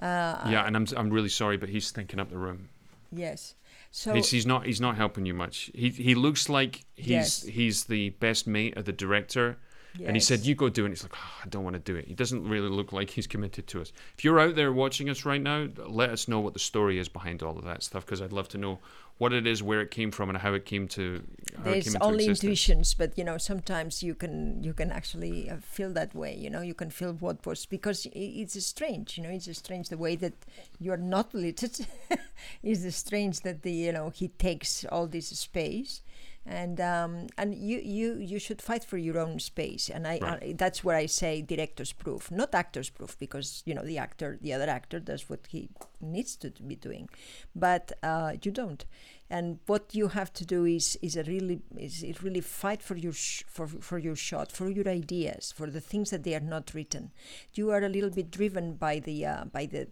Uh, 0.00 0.48
yeah 0.50 0.66
and 0.66 0.74
I'm 0.76 0.86
I'm 0.96 1.10
really 1.10 1.28
sorry 1.28 1.56
but 1.56 1.68
he's 1.68 1.92
thinking 1.92 2.18
up 2.18 2.28
the 2.28 2.36
room 2.38 2.70
Yes. 3.12 3.54
So 3.94 4.14
he's, 4.14 4.30
he's 4.30 4.46
not 4.46 4.66
he's 4.66 4.80
not 4.80 4.96
helping 4.96 5.26
you 5.26 5.34
much. 5.34 5.70
He 5.74 5.90
he 5.90 6.14
looks 6.14 6.48
like 6.48 6.84
he's 6.94 7.08
Yes. 7.08 7.42
he's 7.42 7.84
the 7.84 8.10
best 8.10 8.46
mate 8.46 8.76
of 8.76 8.86
the 8.86 8.92
director. 8.92 9.58
And 10.02 10.16
he 10.16 10.20
said, 10.20 10.40
"You 10.46 10.54
go 10.54 10.70
do 10.70 10.84
it." 10.84 10.86
And 10.86 10.94
he's 10.94 11.02
like, 11.02 11.12
oh, 11.14 11.40
"I 11.44 11.48
don't 11.48 11.64
want 11.64 11.74
to 11.74 11.92
do 11.92 11.96
it." 11.96 12.06
He 12.06 12.14
doesn't 12.14 12.48
really 12.48 12.70
look 12.70 12.94
like 12.94 13.10
he's 13.10 13.26
committed 13.26 13.66
to 13.66 13.82
us. 13.82 13.92
If 14.16 14.24
you're 14.24 14.40
out 14.40 14.54
there 14.56 14.72
watching 14.72 15.10
us 15.10 15.26
right 15.26 15.40
now, 15.42 15.68
let 15.86 16.08
us 16.08 16.26
know 16.28 16.40
what 16.40 16.54
the 16.54 16.58
story 16.58 16.98
is 16.98 17.10
behind 17.10 17.42
all 17.42 17.58
of 17.58 17.64
that 17.64 17.82
stuff, 17.82 18.06
because 18.06 18.22
I'd 18.22 18.32
love 18.32 18.48
to 18.48 18.58
know 18.58 18.78
what 19.22 19.32
it 19.32 19.46
is, 19.46 19.62
where 19.62 19.80
it 19.80 19.92
came 19.92 20.10
from, 20.10 20.28
and 20.30 20.38
how 20.38 20.52
it 20.52 20.64
came 20.64 20.88
to. 20.88 21.22
There's 21.62 21.84
came 21.84 21.96
only 22.00 22.24
existence. 22.24 22.42
intuitions, 22.42 22.94
but 22.94 23.16
you 23.16 23.22
know 23.22 23.38
sometimes 23.38 24.02
you 24.02 24.14
can 24.16 24.64
you 24.64 24.74
can 24.74 24.90
actually 24.90 25.48
uh, 25.48 25.58
feel 25.76 25.92
that 25.92 26.12
way. 26.12 26.34
You 26.44 26.50
know 26.50 26.60
you 26.60 26.74
can 26.74 26.90
feel 26.90 27.12
what 27.26 27.46
was 27.46 27.64
because 27.64 28.08
it's 28.12 28.56
strange. 28.66 29.16
You 29.16 29.22
know 29.22 29.30
it's 29.30 29.56
strange 29.56 29.90
the 29.90 29.96
way 29.96 30.16
that 30.16 30.34
you 30.80 30.90
are 30.92 31.04
not 31.16 31.32
related. 31.32 31.86
it's 32.64 32.96
strange 32.96 33.40
that 33.46 33.62
the 33.62 33.72
you 33.86 33.92
know 33.92 34.10
he 34.10 34.26
takes 34.48 34.84
all 34.86 35.06
this 35.06 35.28
space. 35.28 36.02
And 36.46 36.80
um, 36.80 37.26
and 37.38 37.54
you, 37.54 37.78
you 37.78 38.16
you 38.18 38.38
should 38.38 38.60
fight 38.60 38.84
for 38.84 38.98
your 38.98 39.18
own 39.18 39.38
space. 39.38 39.88
And 39.88 40.06
I, 40.06 40.18
Right. 40.18 40.42
I 40.42 40.52
that's 40.56 40.82
where 40.84 40.96
I 40.96 41.06
say 41.06 41.42
director's 41.42 41.92
proof, 41.92 42.30
not 42.30 42.54
actor's 42.54 42.90
proof, 42.90 43.18
because 43.18 43.62
you 43.66 43.74
know 43.74 43.82
the 43.84 43.98
actor, 43.98 44.38
the 44.40 44.52
other 44.52 44.68
actor 44.68 45.00
does 45.00 45.28
what 45.30 45.46
he 45.48 45.68
needs 46.00 46.36
to 46.36 46.50
be 46.50 46.74
doing, 46.76 47.08
but 47.54 47.92
uh, 48.02 48.32
you 48.42 48.50
don't. 48.50 48.84
And 49.32 49.60
what 49.66 49.94
you 49.94 50.08
have 50.08 50.30
to 50.34 50.44
do 50.44 50.66
is 50.66 50.98
is 51.00 51.16
a 51.16 51.22
really 51.22 51.62
is 51.78 52.02
it 52.02 52.22
really 52.22 52.42
fight 52.42 52.82
for 52.82 52.96
your 52.98 53.14
sh- 53.14 53.44
for 53.46 53.66
for 53.66 53.98
your 53.98 54.14
shot, 54.14 54.52
for 54.52 54.68
your 54.68 54.86
ideas, 54.86 55.52
for 55.56 55.70
the 55.70 55.80
things 55.80 56.10
that 56.10 56.22
they 56.22 56.34
are 56.34 56.48
not 56.56 56.74
written. 56.74 57.12
You 57.54 57.70
are 57.70 57.82
a 57.82 57.88
little 57.88 58.10
bit 58.10 58.30
driven 58.30 58.74
by 58.74 58.98
the 58.98 59.24
uh, 59.24 59.44
by 59.46 59.64
the 59.64 59.88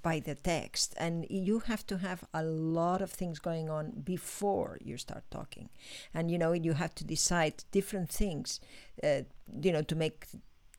by 0.00 0.20
the 0.20 0.34
text, 0.34 0.94
and 0.96 1.26
you 1.28 1.58
have 1.70 1.86
to 1.88 1.98
have 1.98 2.24
a 2.32 2.42
lot 2.42 3.02
of 3.02 3.10
things 3.10 3.38
going 3.38 3.68
on 3.68 3.92
before 4.04 4.78
you 4.82 4.96
start 4.96 5.24
talking, 5.30 5.68
and 6.14 6.30
you 6.30 6.38
know 6.38 6.52
you 6.52 6.72
have 6.72 6.94
to 6.94 7.04
decide 7.04 7.64
different 7.70 8.08
things, 8.08 8.58
uh, 9.04 9.20
you 9.60 9.70
know, 9.70 9.82
to 9.82 9.96
make 9.96 10.28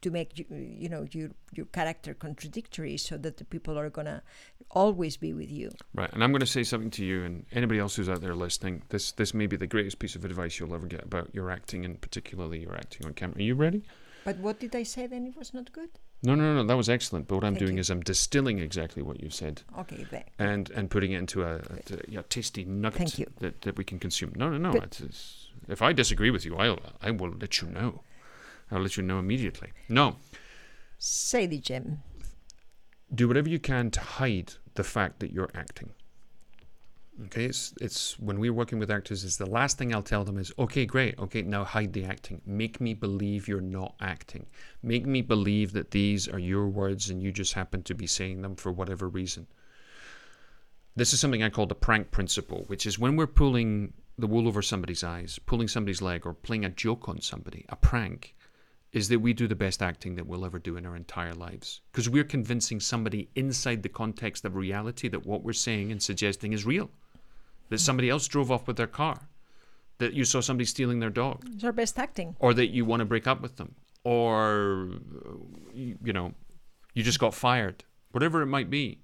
to 0.02 0.10
make 0.10 0.38
you, 0.39 0.45
you 0.50 0.89
know 0.89 1.06
your 1.12 1.30
your 1.54 1.66
character 1.68 2.14
contradictory 2.14 2.97
so 2.97 3.18
that 3.18 3.38
the 3.38 3.45
people 3.45 3.78
are 3.78 3.89
gonna 3.89 4.22
always 4.72 5.18
be 5.18 5.34
with 5.34 5.50
you 5.50 5.72
Right, 5.95 6.12
and 6.14 6.24
I'm 6.24 6.32
going 6.32 6.41
to 6.41 6.45
say 6.45 6.64
something 6.64 6.91
to 6.91 7.04
you 7.04 7.24
and 7.24 7.45
anybody 7.52 7.80
else 7.80 7.95
who's 7.95 8.08
out 8.10 8.22
there 8.22 8.36
listening. 8.36 8.84
This 8.89 9.12
this 9.14 9.34
may 9.34 9.47
be 9.47 9.58
the 9.58 9.68
greatest 9.68 10.00
piece 10.00 10.16
of 10.16 10.24
advice 10.26 10.60
you'll 10.60 10.76
ever 10.76 10.86
get 10.88 11.04
about 11.04 11.34
your 11.34 11.50
acting 11.52 11.86
and 11.86 12.00
particularly 12.00 12.60
your 12.60 12.76
acting 12.76 13.08
on 13.08 13.14
camera. 13.14 13.38
Are 13.38 13.41
you 13.41 13.56
ready? 13.56 13.84
but 14.26 14.38
what 14.39 14.60
did 14.60 14.76
i 14.76 14.84
say 14.84 15.08
then 15.08 15.26
it 15.26 15.36
was 15.38 15.54
not 15.54 15.72
good 15.72 15.89
No, 16.22 16.36
no, 16.36 16.54
no, 16.54 16.64
that 16.66 16.76
was 16.76 16.89
excellent. 16.89 17.28
But 17.30 17.36
what 17.36 17.45
I'm 17.45 17.54
Thank 17.54 17.66
doing 17.66 17.78
you. 17.78 17.80
is 17.80 17.89
I'm 17.89 18.02
distilling 18.02 18.60
exactly 18.60 19.02
what 19.02 19.22
you 19.24 19.30
said 19.30 19.62
okay 19.78 20.06
there 20.12 20.26
and 20.38 20.70
and 20.72 20.89
putting 20.91 21.14
it 21.14 21.20
into 21.20 21.43
a, 21.43 21.54
a, 21.56 21.78
a 21.93 22.00
yeah, 22.16 22.24
tasty 22.28 22.66
nugget 22.66 22.97
Thank 22.97 23.20
you. 23.20 23.28
That, 23.39 23.62
that 23.62 23.78
we 23.78 23.86
can 23.86 24.00
consume. 24.00 24.34
No, 24.36 24.50
no, 24.50 24.58
no. 24.58 24.72
It's, 24.82 25.47
if 25.70 25.82
I 25.82 25.93
disagree 25.93 26.32
with 26.32 26.43
you, 26.45 26.58
I'll 26.58 26.80
I 27.02 27.12
will 27.12 27.34
let 27.39 27.62
you 27.62 27.70
know. 27.70 28.02
I'll 28.72 28.82
let 28.82 28.97
you 28.97 29.03
know 29.03 29.20
immediately. 29.20 29.70
No, 29.88 30.17
say 30.97 31.45
the 31.45 31.59
gem 31.59 32.03
do 33.13 33.28
whatever 33.28 33.49
you 33.49 33.59
can 33.59 33.91
to 33.91 33.99
hide 33.99 34.53
the 34.76 34.84
fact 34.84 35.20
that 35.20 35.32
you're 35.32 35.49
acting. 35.55 35.91
Okay, 37.26 37.45
it's 37.45 37.74
it's 37.82 38.17
when 38.17 38.39
we're 38.39 38.53
working 38.53 38.80
with 38.80 38.89
actors, 38.89 39.26
is 39.26 39.36
the 39.38 39.45
last 39.45 39.78
thing 39.78 39.93
I'll 39.93 40.01
tell 40.01 40.24
them 40.24 40.38
is, 40.38 40.53
okay, 40.57 40.86
great, 40.86 41.20
okay, 41.20 41.41
now 41.41 41.65
hide 41.65 41.91
the 41.91 42.05
acting. 42.05 42.41
Make 42.45 42.80
me 42.80 42.93
believe 42.93 43.47
you're 43.47 43.59
not 43.59 43.95
acting. 43.99 44.45
Make 44.82 45.05
me 45.05 45.22
believe 45.22 45.74
that 45.74 45.91
these 45.91 46.30
are 46.30 46.39
your 46.39 46.70
words 46.70 47.09
and 47.09 47.22
you 47.22 47.34
just 47.34 47.53
happen 47.53 47.84
to 47.84 47.93
be 47.93 48.07
saying 48.07 48.41
them 48.41 48.55
for 48.55 48.72
whatever 48.72 49.09
reason. 49.09 49.47
This 50.95 51.11
is 51.11 51.20
something 51.20 51.43
I 51.43 51.49
call 51.49 51.65
the 51.65 51.76
prank 51.76 52.09
principle, 52.11 52.63
which 52.67 52.86
is 52.86 52.97
when 52.97 53.17
we're 53.17 53.28
pulling 53.28 53.93
the 54.17 54.28
wool 54.28 54.47
over 54.47 54.61
somebody's 54.61 55.03
eyes, 55.03 55.39
pulling 55.45 55.67
somebody's 55.67 56.01
leg, 56.01 56.26
or 56.26 56.34
playing 56.34 56.63
a 56.63 56.70
joke 56.70 57.09
on 57.09 57.20
somebody, 57.20 57.65
a 57.67 57.76
prank, 57.76 58.34
is 58.92 59.08
that 59.10 59.20
we 59.20 59.34
do 59.34 59.48
the 59.48 59.56
best 59.56 59.82
acting 59.84 60.16
that 60.16 60.26
we'll 60.26 60.46
ever 60.46 60.58
do 60.58 60.76
in 60.76 60.86
our 60.86 60.96
entire 60.96 61.34
lives. 61.34 61.82
Because 61.92 62.10
we're 62.10 62.24
convincing 62.24 62.80
somebody 62.80 63.30
inside 63.36 63.84
the 63.84 63.90
context 63.90 64.46
of 64.46 64.56
reality 64.56 65.08
that 65.10 65.26
what 65.26 65.44
we're 65.44 65.54
saying 65.54 65.92
and 65.92 66.02
suggesting 66.02 66.54
is 66.54 66.66
real. 66.66 66.90
That 67.70 67.80
somebody 67.80 68.10
else 68.10 68.28
drove 68.28 68.52
off 68.52 68.68
with 68.68 68.78
their 68.78 68.88
car. 68.88 69.30
That 70.00 70.14
you 70.14 70.26
saw 70.26 70.42
somebody 70.42 70.66
stealing 70.66 71.00
their 71.00 71.12
dog. 71.12 71.44
it's 71.54 71.64
our 71.64 71.72
best 71.72 72.00
acting 72.00 72.36
Or 72.40 72.54
that 72.54 72.68
you 72.68 72.84
want 72.84 73.02
to 73.02 73.06
break 73.06 73.28
up 73.28 73.42
with 73.42 73.58
them. 73.58 73.76
Or, 74.04 74.90
you 75.74 75.98
you 76.04 76.14
know, 76.14 76.34
you 76.94 77.04
just 77.04 77.20
got 77.20 77.36
fired. 77.36 77.84
Whatever 78.12 78.42
it 78.42 78.48
might 78.48 78.72
be. 78.72 79.02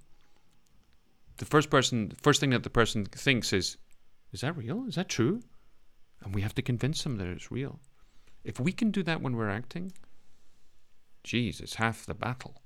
The 1.37 1.45
first 1.45 1.69
person, 1.69 2.09
the 2.09 2.15
first 2.15 2.39
thing 2.39 2.51
that 2.51 2.63
the 2.63 2.69
person 2.69 3.05
thinks 3.05 3.53
is, 3.53 3.77
is 4.31 4.41
that 4.41 4.57
real? 4.57 4.85
Is 4.87 4.95
that 4.95 5.09
true? 5.09 5.41
And 6.23 6.33
we 6.33 6.41
have 6.41 6.55
to 6.55 6.61
convince 6.61 7.03
them 7.03 7.17
that 7.17 7.27
it's 7.27 7.51
real. 7.51 7.79
If 8.45 8.59
we 8.59 8.71
can 8.71 8.91
do 8.91 9.03
that 9.03 9.21
when 9.21 9.35
we're 9.35 9.49
acting, 9.49 9.91
geez, 11.23 11.59
it's 11.59 11.75
half 11.75 12.05
the 12.05 12.13
battle. 12.13 12.61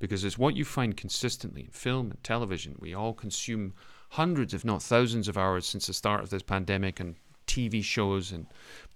Because 0.00 0.24
it's 0.24 0.36
what 0.36 0.56
you 0.56 0.64
find 0.64 0.96
consistently 0.96 1.62
in 1.62 1.70
film 1.70 2.10
and 2.10 2.22
television. 2.22 2.76
We 2.80 2.92
all 2.92 3.14
consume 3.14 3.74
hundreds, 4.10 4.52
if 4.52 4.64
not 4.64 4.82
thousands, 4.82 5.28
of 5.28 5.38
hours 5.38 5.66
since 5.66 5.86
the 5.86 5.94
start 5.94 6.22
of 6.22 6.30
this 6.30 6.42
pandemic 6.42 6.98
and 7.00 7.14
TV 7.46 7.82
shows 7.82 8.32
and 8.32 8.46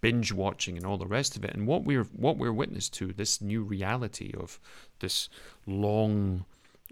binge 0.00 0.32
watching 0.32 0.76
and 0.76 0.84
all 0.84 0.98
the 0.98 1.06
rest 1.06 1.36
of 1.36 1.44
it. 1.44 1.54
And 1.54 1.66
what 1.66 1.84
we're 1.84 2.04
what 2.04 2.36
we're 2.36 2.52
witness 2.52 2.88
to, 2.90 3.12
this 3.12 3.40
new 3.40 3.62
reality 3.62 4.32
of 4.38 4.58
this 4.98 5.28
long 5.66 6.44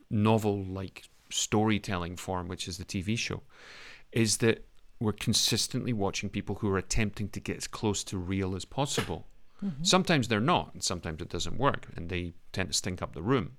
novel 0.09 0.65
like 0.65 1.09
storytelling 1.31 2.17
form, 2.17 2.47
which 2.47 2.69
is 2.69 2.79
the 2.79 2.85
TV 2.85 3.19
show, 3.19 3.43
is 4.13 4.39
that 4.39 4.66
we're 5.01 5.13
consistently 5.13 5.93
watching 5.93 6.29
people 6.29 6.57
who 6.57 6.71
are 6.71 6.79
attempting 6.79 7.29
to 7.31 7.41
get 7.41 7.57
as 7.57 7.67
close 7.67 8.03
to 8.05 8.19
real 8.19 8.55
as 8.57 8.65
possible. 8.65 9.27
Mm-hmm. 9.65 9.85
Sometimes 9.85 10.29
they're 10.29 10.41
not, 10.41 10.73
and 10.75 10.83
sometimes 10.83 11.21
it 11.21 11.29
doesn't 11.29 11.59
work, 11.59 11.87
and 11.97 12.09
they 12.09 12.35
tend 12.53 12.71
to 12.71 12.75
stink 12.75 13.03
up 13.03 13.15
the 13.15 13.23
room. 13.23 13.57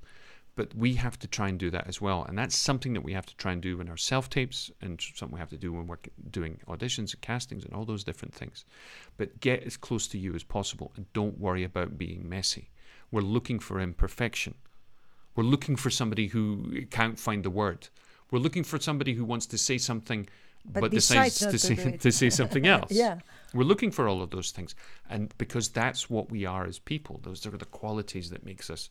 But 0.55 0.73
we 0.73 0.95
have 0.95 1.19
to 1.19 1.27
try 1.27 1.49
and 1.49 1.59
do 1.59 1.69
that 1.69 1.88
as 1.88 2.01
well, 2.01 2.23
and 2.23 2.35
that's 2.35 2.57
something 2.57 2.93
that 2.93 3.03
we 3.03 3.13
have 3.13 3.27
to 3.27 3.38
try 3.38 3.51
and 3.51 3.61
do 3.61 3.79
in 3.79 3.89
our 3.89 3.97
self 3.97 4.29
tapes, 4.29 4.71
and 4.81 4.99
something 5.15 5.35
we 5.35 5.39
have 5.39 5.51
to 5.51 5.57
do 5.57 5.71
when 5.71 5.85
we're 5.85 5.99
doing 6.31 6.59
auditions 6.67 7.13
and 7.13 7.21
castings 7.21 7.63
and 7.63 7.73
all 7.73 7.85
those 7.85 8.03
different 8.03 8.33
things. 8.33 8.65
But 9.17 9.39
get 9.39 9.63
as 9.63 9.77
close 9.77 10.07
to 10.09 10.17
you 10.17 10.33
as 10.33 10.43
possible, 10.43 10.91
and 10.95 11.11
don't 11.13 11.39
worry 11.39 11.63
about 11.63 11.99
being 11.99 12.27
messy. 12.27 12.71
We're 13.11 13.21
looking 13.21 13.59
for 13.59 13.79
imperfection. 13.79 14.55
We're 15.35 15.43
looking 15.43 15.75
for 15.75 15.91
somebody 15.91 16.27
who 16.27 16.88
can't 16.89 17.19
find 17.19 17.45
the 17.45 17.51
word. 17.51 17.89
We're 18.31 18.39
looking 18.39 18.63
for 18.63 18.79
somebody 18.79 19.13
who 19.13 19.23
wants 19.23 19.45
to 19.47 19.57
say 19.57 19.77
something 19.77 20.27
But 20.70 20.82
but, 20.82 20.91
decides 20.91 21.39
decides 21.39 21.59
to 21.59 21.76
to 21.76 21.76
say, 21.76 21.97
to 22.05 22.11
say 22.11 22.30
something 22.30 22.68
else. 22.76 22.91
Yeah. 22.91 23.20
We're 23.53 23.63
looking 23.63 23.91
for 23.91 24.07
all 24.07 24.22
of 24.22 24.30
those 24.30 24.51
things. 24.51 24.76
And 25.09 25.34
because 25.38 25.70
that's 25.70 26.09
what 26.09 26.30
we 26.30 26.45
are 26.45 26.65
as 26.65 26.80
people. 26.80 27.20
Those 27.24 27.45
are 27.45 27.51
the 27.51 27.65
qualities 27.65 28.30
that 28.32 28.45
makes 28.45 28.70
us 28.70 28.89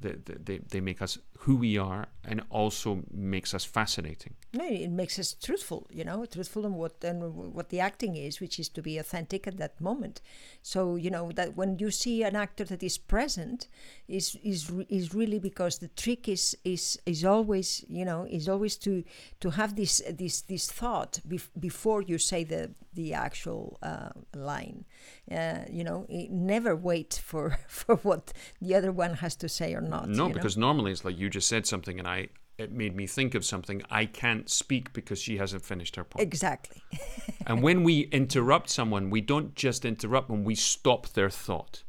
that 0.00 0.26
that 0.26 0.46
they, 0.46 0.58
they 0.58 0.80
make 0.80 1.02
us 1.02 1.18
who 1.42 1.56
we 1.56 1.78
are 1.78 2.08
and 2.24 2.42
also 2.50 3.04
makes 3.10 3.54
us 3.54 3.64
fascinating. 3.64 4.34
No, 4.52 4.64
it 4.64 4.90
makes 4.90 5.18
us 5.18 5.34
truthful, 5.34 5.86
you 5.90 6.04
know, 6.04 6.24
truthful 6.26 6.66
in 6.66 6.74
what 6.74 7.04
and 7.04 7.34
what 7.54 7.68
the 7.68 7.80
acting 7.80 8.16
is, 8.16 8.40
which 8.40 8.58
is 8.58 8.68
to 8.70 8.82
be 8.82 8.98
authentic 8.98 9.46
at 9.46 9.56
that 9.58 9.80
moment. 9.80 10.20
So 10.62 10.96
you 10.96 11.10
know 11.10 11.30
that 11.32 11.56
when 11.56 11.78
you 11.78 11.90
see 11.90 12.22
an 12.22 12.34
actor 12.34 12.64
that 12.64 12.82
is 12.82 12.98
present, 12.98 13.68
is 14.08 14.36
is 14.42 14.70
is 14.88 15.14
really 15.14 15.38
because 15.38 15.78
the 15.78 15.88
trick 15.88 16.28
is 16.28 16.56
is 16.64 16.98
is 17.06 17.24
always 17.24 17.84
you 17.88 18.04
know 18.04 18.26
is 18.28 18.48
always 18.48 18.76
to 18.78 19.04
to 19.40 19.50
have 19.50 19.76
this 19.76 20.02
this 20.10 20.42
this 20.42 20.70
thought 20.70 21.20
bef- 21.26 21.50
before 21.58 22.02
you 22.02 22.18
say 22.18 22.42
the 22.42 22.70
the 22.94 23.14
actual 23.14 23.78
uh, 23.82 24.10
line. 24.34 24.84
Uh, 25.30 25.60
you 25.70 25.84
know, 25.84 26.06
never 26.30 26.74
wait 26.74 27.20
for 27.22 27.58
for 27.68 27.96
what 27.96 28.32
the 28.60 28.74
other 28.74 28.90
one 28.90 29.14
has 29.14 29.36
to 29.36 29.48
say 29.48 29.74
or 29.74 29.80
not. 29.80 30.08
no, 30.08 30.24
you 30.24 30.28
know? 30.30 30.34
because 30.34 30.56
normally 30.56 30.90
it's 30.90 31.04
like 31.04 31.18
you 31.18 31.27
just 31.28 31.48
said 31.48 31.66
something 31.66 31.98
and 31.98 32.08
I 32.08 32.28
it 32.58 32.72
made 32.72 32.96
me 32.96 33.06
think 33.06 33.36
of 33.36 33.44
something. 33.44 33.82
I 33.88 34.04
can't 34.04 34.50
speak 34.50 34.92
because 34.92 35.20
she 35.20 35.36
hasn't 35.36 35.64
finished 35.64 35.94
her 35.94 36.04
point. 36.04 36.26
exactly. 36.26 36.82
And 37.46 37.62
when 37.62 37.82
we 37.82 38.00
interrupt 38.12 38.68
someone, 38.68 39.08
we 39.08 39.22
don't 39.22 39.54
just 39.54 39.86
interrupt 39.86 40.28
them, 40.28 40.44
we 40.44 40.54
stop 40.54 41.08
their 41.10 41.30
thought. 41.30 41.82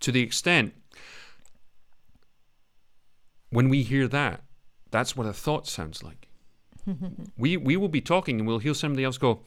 To 0.00 0.10
the 0.10 0.20
extent, 0.20 0.74
when 3.50 3.68
we 3.68 3.84
hear 3.84 4.08
that, 4.08 4.42
that's 4.90 5.14
what 5.16 5.28
a 5.28 5.32
thought 5.32 5.68
sounds 5.68 6.02
like. 6.02 6.28
we, 7.36 7.56
we 7.56 7.76
will 7.76 7.88
be 7.88 8.00
talking 8.00 8.40
and 8.40 8.48
we'll 8.48 8.58
hear 8.58 8.74
somebody 8.74 9.04
else 9.04 9.16
go, 9.16 9.42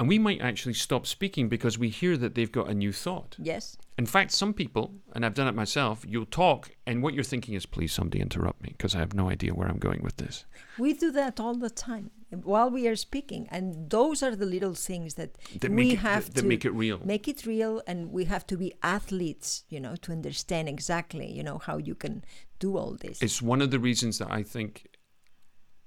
and 0.00 0.08
we 0.08 0.18
might 0.18 0.40
actually 0.40 0.72
stop 0.74 1.06
speaking 1.06 1.48
because 1.50 1.78
we 1.78 1.90
hear 1.90 2.16
that 2.16 2.34
they've 2.34 2.50
got 2.50 2.68
a 2.70 2.74
new 2.74 2.90
thought. 2.92 3.36
yes. 3.38 3.76
In 3.98 4.06
fact, 4.06 4.32
some 4.32 4.54
people, 4.54 4.94
and 5.14 5.26
I've 5.26 5.34
done 5.34 5.46
it 5.46 5.54
myself, 5.54 6.06
you'll 6.08 6.24
talk, 6.24 6.70
and 6.86 7.02
what 7.02 7.12
you're 7.12 7.22
thinking 7.22 7.52
is, 7.54 7.66
please 7.66 7.92
somebody 7.92 8.18
interrupt 8.22 8.62
me 8.62 8.70
because 8.74 8.94
I 8.94 8.98
have 8.98 9.12
no 9.12 9.28
idea 9.28 9.52
where 9.52 9.68
I'm 9.68 9.76
going 9.78 10.02
with 10.02 10.16
this. 10.16 10.46
We 10.78 10.94
do 10.94 11.12
that 11.12 11.38
all 11.38 11.54
the 11.54 11.68
time 11.68 12.10
while 12.30 12.70
we 12.70 12.88
are 12.88 12.96
speaking, 12.96 13.46
and 13.50 13.90
those 13.90 14.22
are 14.22 14.34
the 14.34 14.46
little 14.46 14.72
things 14.72 15.14
that, 15.14 15.36
That 15.60 15.70
we 15.70 15.90
it- 15.90 15.98
have 15.98 16.24
that- 16.26 16.34
that 16.36 16.40
to 16.42 16.46
make 16.48 16.64
it 16.64 16.70
real. 16.70 16.98
Make 17.04 17.28
it 17.28 17.44
real, 17.44 17.82
and 17.86 18.10
we 18.10 18.24
have 18.24 18.46
to 18.46 18.56
be 18.56 18.72
athletes, 18.82 19.64
you 19.68 19.80
know, 19.80 19.96
to 19.96 20.12
understand 20.12 20.66
exactly, 20.66 21.30
you 21.30 21.42
know, 21.42 21.58
how 21.58 21.76
you 21.76 21.94
can 21.94 22.24
do 22.58 22.78
all 22.78 22.94
this. 22.94 23.20
It's 23.20 23.42
one 23.42 23.60
of 23.60 23.70
the 23.70 23.78
reasons 23.78 24.16
that 24.18 24.30
I 24.30 24.42
think 24.44 24.86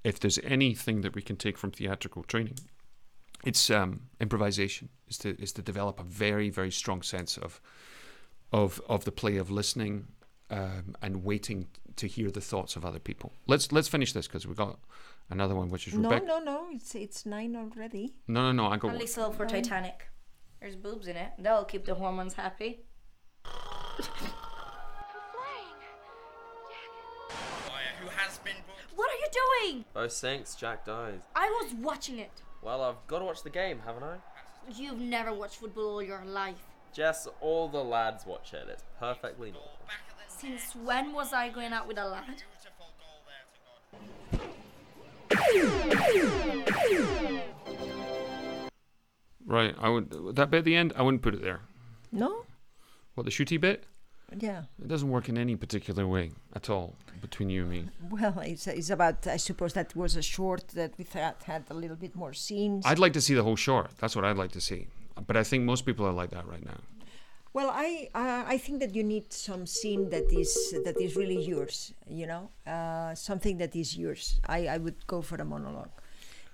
if 0.04 0.20
there's 0.20 0.38
anything 0.44 1.02
that 1.02 1.16
we 1.16 1.22
can 1.24 1.38
take 1.38 1.58
from 1.58 1.72
theatrical 1.72 2.22
training, 2.24 2.60
it's 3.44 3.70
um, 3.70 4.02
improvisation. 4.20 4.90
Is 5.08 5.18
to 5.20 5.42
is 5.42 5.52
to 5.54 5.62
develop 5.62 6.00
a 6.00 6.04
very 6.04 6.50
very 6.50 6.72
strong 6.72 7.02
sense 7.02 7.38
of 7.38 7.62
of 8.52 8.82
of 8.88 9.06
the 9.06 9.12
play 9.12 9.38
of 9.38 9.52
listening 9.52 10.08
um, 10.50 10.96
and 11.02 11.24
waiting 11.24 11.68
to 11.96 12.08
hear 12.08 12.32
the 12.32 12.42
thoughts 12.42 12.76
of 12.76 12.86
other 12.86 13.00
people. 13.00 13.34
Let's 13.48 13.72
let's 13.72 13.88
finish 13.88 14.14
this 14.14 14.28
because 14.28 14.48
we 14.48 14.56
got 14.56 14.80
another 15.30 15.56
one 15.56 15.70
which 15.70 15.88
is 15.88 15.94
no, 15.96 16.10
Rebecca. 16.10 16.26
no, 16.26 16.40
no. 16.40 16.68
It's 16.72 16.96
it's 16.96 17.26
nine 17.26 17.56
already. 17.56 18.14
no, 18.28 18.52
no, 18.52 18.52
no. 18.52 18.72
I 18.72 18.78
go. 18.78 18.90
Only 18.90 19.08
sell 19.08 19.32
for 19.32 19.46
Titanic. 19.46 20.08
There's 20.60 20.76
boobs 20.76 21.08
in 21.08 21.18
it. 21.18 21.32
That'll 21.38 21.66
keep 21.66 21.86
the 21.86 21.96
hormones 21.96 22.36
happy. 22.36 22.86
Who 28.00 28.10
has 28.10 28.38
been 28.40 28.54
What 28.96 29.10
are 29.10 29.16
you 29.16 29.28
doing? 29.72 29.86
Oh, 29.96 30.08
thanks, 30.08 30.56
Jack 30.56 30.86
dies. 30.86 31.22
I 31.36 31.48
was 31.62 31.74
watching 31.76 32.20
it. 32.20 32.42
Well, 32.64 32.82
I've 32.82 33.08
got 33.08 33.20
to 33.20 33.26
watch 33.26 33.44
the 33.44 33.50
game, 33.50 33.80
haven't 33.86 34.04
I? 34.04 34.16
You've 34.74 35.00
never 35.00 35.34
watched 35.34 35.58
football 35.58 35.96
all 35.96 36.02
your 36.02 36.24
life. 36.26 36.56
Jess, 36.94 37.28
all 37.42 37.68
the 37.68 37.84
lads 37.84 38.26
watch 38.26 38.54
it. 38.54 38.68
It's 38.70 38.84
perfectly 39.00 39.52
normal. 39.52 39.72
Since 40.28 40.76
when 40.76 41.14
was 41.14 41.34
I 41.34 41.50
going 41.50 41.74
out 41.74 41.88
with 41.88 41.98
a 41.98 42.06
lad? 42.06 42.44
Right. 49.46 49.76
I 49.80 49.90
would 49.90 50.36
that 50.36 50.50
bit 50.50 50.60
at 50.60 50.66
the 50.66 50.76
end. 50.76 50.94
I 50.96 51.02
wouldn't 51.02 51.22
put 51.22 51.34
it 51.34 51.42
there. 51.42 51.62
No? 52.12 52.46
What 53.16 53.26
the 53.26 53.32
shooty 53.32 53.60
bit? 53.60 53.86
Yeah. 54.38 54.64
It 54.82 54.88
doesn't 54.88 55.10
work 55.10 55.30
in 55.30 55.38
any 55.38 55.56
particular 55.56 56.08
way 56.08 56.32
at 56.56 56.70
all 56.70 56.96
between 57.22 57.50
you 57.50 57.62
and 57.64 57.72
me. 57.72 57.90
Well, 58.10 58.40
it's, 58.40 58.68
it's 58.68 58.90
about, 58.90 59.28
I 59.28 59.38
suppose 59.38 59.74
that 59.74 59.96
was 59.96 60.16
a 60.16 60.22
short 60.22 60.68
that 60.70 60.94
we 60.98 61.04
thought 61.04 61.44
had 61.44 61.64
a 61.70 61.74
little 61.74 61.96
bit 61.96 62.16
more 62.16 62.34
scenes. 62.34 62.86
I'd 62.86 63.00
like 63.00 63.14
to 63.14 63.22
see 63.22 63.34
the 63.34 63.44
whole 63.44 63.56
short. 63.56 63.92
That's 64.00 64.16
what 64.16 64.26
I'd 64.26 64.38
like 64.38 64.52
to 64.52 64.62
see. 64.62 64.88
But 65.28 65.38
I 65.38 65.44
think 65.44 65.64
most 65.64 65.86
people 65.86 66.06
are 66.06 66.12
like 66.12 66.32
that 66.32 66.48
right 66.48 66.66
now. 66.66 66.80
Well, 67.54 67.70
I 67.72 68.10
uh, 68.16 68.44
I 68.48 68.58
think 68.58 68.80
that 68.80 68.96
you 68.96 69.04
need 69.04 69.32
some 69.32 69.68
scene 69.68 70.10
that 70.10 70.34
is 70.34 70.74
that 70.86 71.00
is 71.00 71.16
really 71.16 71.40
yours. 71.46 71.94
You 72.08 72.26
know, 72.26 72.50
uh, 72.66 73.14
something 73.14 73.60
that 73.60 73.76
is 73.76 73.96
yours. 73.96 74.42
I, 74.48 74.66
I 74.68 74.78
would 74.80 75.06
go 75.06 75.22
for 75.22 75.36
a 75.36 75.46
monologue, 75.46 75.92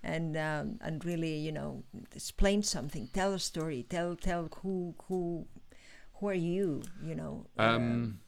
and 0.03 0.35
um, 0.35 0.77
and 0.81 1.03
really 1.05 1.35
you 1.37 1.53
know 1.53 1.83
explain 2.13 2.63
something, 2.63 3.07
tell 3.13 3.33
a 3.33 3.39
story, 3.39 3.85
tell 3.89 4.17
tell 4.17 4.49
who 4.61 4.93
who 5.07 5.45
who 6.19 6.29
are 6.29 6.33
you. 6.33 6.83
You 7.03 7.15
know. 7.15 7.45
Um, 7.57 8.19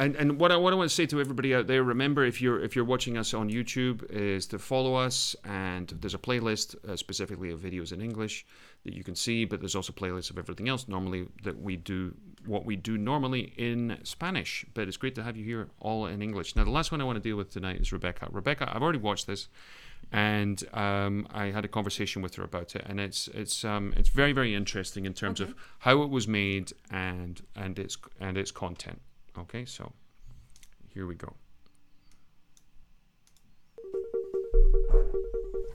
and 0.00 0.16
and 0.16 0.40
what 0.40 0.50
I 0.50 0.56
what 0.56 0.72
I 0.72 0.76
want 0.76 0.88
to 0.88 0.94
say 0.94 1.04
to 1.06 1.20
everybody 1.20 1.54
out 1.54 1.66
there, 1.66 1.82
remember 1.82 2.24
if 2.24 2.40
you're 2.40 2.58
if 2.60 2.74
you're 2.74 2.86
watching 2.86 3.18
us 3.18 3.34
on 3.34 3.50
YouTube, 3.50 4.10
is 4.10 4.46
to 4.46 4.58
follow 4.58 4.94
us. 4.94 5.36
And 5.44 5.88
there's 6.00 6.14
a 6.14 6.18
playlist 6.18 6.74
uh, 6.88 6.96
specifically 6.96 7.50
of 7.50 7.60
videos 7.60 7.92
in 7.92 8.00
English 8.00 8.46
that 8.84 8.94
you 8.94 9.04
can 9.04 9.14
see, 9.14 9.44
but 9.44 9.60
there's 9.60 9.74
also 9.74 9.92
playlists 9.92 10.30
of 10.30 10.38
everything 10.38 10.70
else. 10.70 10.88
Normally 10.88 11.28
that 11.42 11.60
we 11.60 11.76
do 11.76 12.14
what 12.46 12.64
we 12.64 12.76
do 12.76 12.96
normally 12.96 13.52
in 13.58 13.98
Spanish, 14.02 14.64
but 14.72 14.88
it's 14.88 14.96
great 14.96 15.14
to 15.16 15.22
have 15.22 15.36
you 15.36 15.44
here 15.44 15.68
all 15.80 16.06
in 16.06 16.22
English. 16.22 16.56
Now 16.56 16.64
the 16.64 16.70
last 16.70 16.90
one 16.90 17.02
I 17.02 17.04
want 17.04 17.16
to 17.16 17.28
deal 17.28 17.36
with 17.36 17.50
tonight 17.50 17.80
is 17.82 17.92
Rebecca. 17.92 18.28
Rebecca, 18.30 18.72
I've 18.74 18.82
already 18.82 18.98
watched 18.98 19.26
this. 19.26 19.48
And 20.12 20.62
um, 20.74 21.28
I 21.30 21.46
had 21.46 21.64
a 21.64 21.68
conversation 21.68 22.20
with 22.20 22.34
her 22.34 22.42
about 22.42 22.74
it, 22.74 22.84
and 22.88 22.98
it's 22.98 23.28
it's 23.28 23.64
um, 23.64 23.94
it's 23.96 24.08
very 24.08 24.32
very 24.32 24.54
interesting 24.54 25.06
in 25.06 25.14
terms 25.14 25.40
of 25.40 25.54
how 25.80 26.02
it 26.02 26.10
was 26.10 26.26
made 26.26 26.72
and 26.90 27.40
and 27.54 27.78
its 27.78 27.96
and 28.18 28.36
its 28.36 28.50
content. 28.50 29.00
Okay, 29.38 29.64
so 29.64 29.92
here 30.92 31.06
we 31.06 31.14
go. 31.14 31.34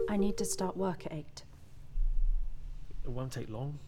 I 0.10 0.18
need 0.18 0.38
to 0.38 0.46
start 0.46 0.78
work 0.78 1.06
at 1.06 1.14
8. 1.14 1.44
It 3.04 3.10
won't 3.10 3.34
take 3.34 3.50
long. 3.50 3.80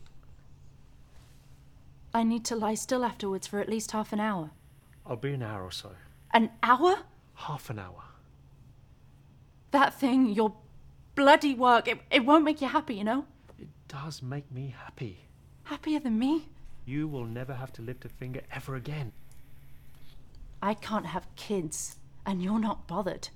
I 2.13 2.23
need 2.23 2.43
to 2.45 2.55
lie 2.55 2.73
still 2.73 3.05
afterwards 3.05 3.47
for 3.47 3.59
at 3.59 3.69
least 3.69 3.91
half 3.91 4.11
an 4.11 4.19
hour. 4.19 4.51
I'll 5.05 5.15
be 5.15 5.33
an 5.33 5.43
hour 5.43 5.63
or 5.63 5.71
so. 5.71 5.91
An 6.33 6.49
hour? 6.63 6.97
Half 7.35 7.69
an 7.69 7.79
hour. 7.79 8.03
That 9.71 9.93
thing, 9.93 10.29
your 10.29 10.53
bloody 11.15 11.53
work, 11.53 11.87
it, 11.87 11.99
it 12.09 12.25
won't 12.25 12.43
make 12.43 12.61
you 12.61 12.67
happy, 12.67 12.95
you 12.95 13.03
know? 13.03 13.25
It 13.59 13.67
does 13.87 14.21
make 14.21 14.51
me 14.51 14.73
happy. 14.83 15.27
Happier 15.63 15.99
than 15.99 16.17
me? 16.17 16.49
You 16.85 17.07
will 17.07 17.25
never 17.25 17.53
have 17.53 17.73
to 17.73 17.81
lift 17.81 18.05
a 18.05 18.09
finger 18.09 18.41
ever 18.51 18.75
again. 18.75 19.11
I 20.61 20.73
can't 20.73 21.07
have 21.07 21.27
kids, 21.35 21.97
and 22.25 22.41
you're 22.41 22.59
not 22.59 22.87
bothered. 22.87 23.29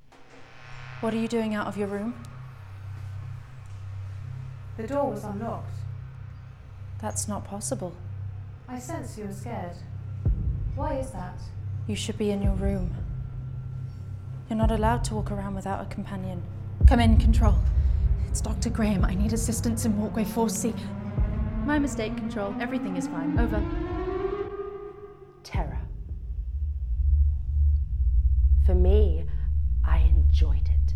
What 1.01 1.13
are 1.13 1.17
you 1.17 1.27
doing 1.27 1.53
out 1.53 1.67
of 1.67 1.77
your 1.77 1.87
room? 1.87 2.13
The 4.77 4.87
door 4.87 5.11
was 5.11 5.23
unlocked. 5.23 5.75
That's 6.99 7.27
not 7.27 7.43
possible. 7.43 7.93
I 8.67 8.79
sense 8.79 9.17
you 9.17 9.25
are 9.25 9.33
scared. 9.33 9.75
Why 10.75 10.95
is 10.95 11.11
that? 11.11 11.39
You 11.87 11.95
should 11.95 12.17
be 12.17 12.31
in 12.31 12.41
your 12.41 12.53
room. 12.53 12.95
You're 14.51 14.57
not 14.57 14.71
allowed 14.71 15.05
to 15.05 15.15
walk 15.15 15.31
around 15.31 15.55
without 15.55 15.79
a 15.79 15.85
companion. 15.85 16.43
Come 16.85 16.99
in, 16.99 17.17
Control. 17.17 17.55
It's 18.27 18.41
Dr. 18.41 18.69
Graham. 18.69 19.05
I 19.05 19.15
need 19.15 19.31
assistance 19.31 19.85
in 19.85 19.97
walkway 19.97 20.25
4C. 20.25 20.77
My 21.63 21.79
mistake, 21.79 22.17
Control. 22.17 22.53
Everything 22.59 22.97
is 22.97 23.07
fine. 23.07 23.39
Over. 23.39 23.63
Terror. 25.43 25.79
For 28.65 28.75
me, 28.75 29.23
I 29.85 29.99
enjoyed 29.99 30.67
it. 30.67 30.95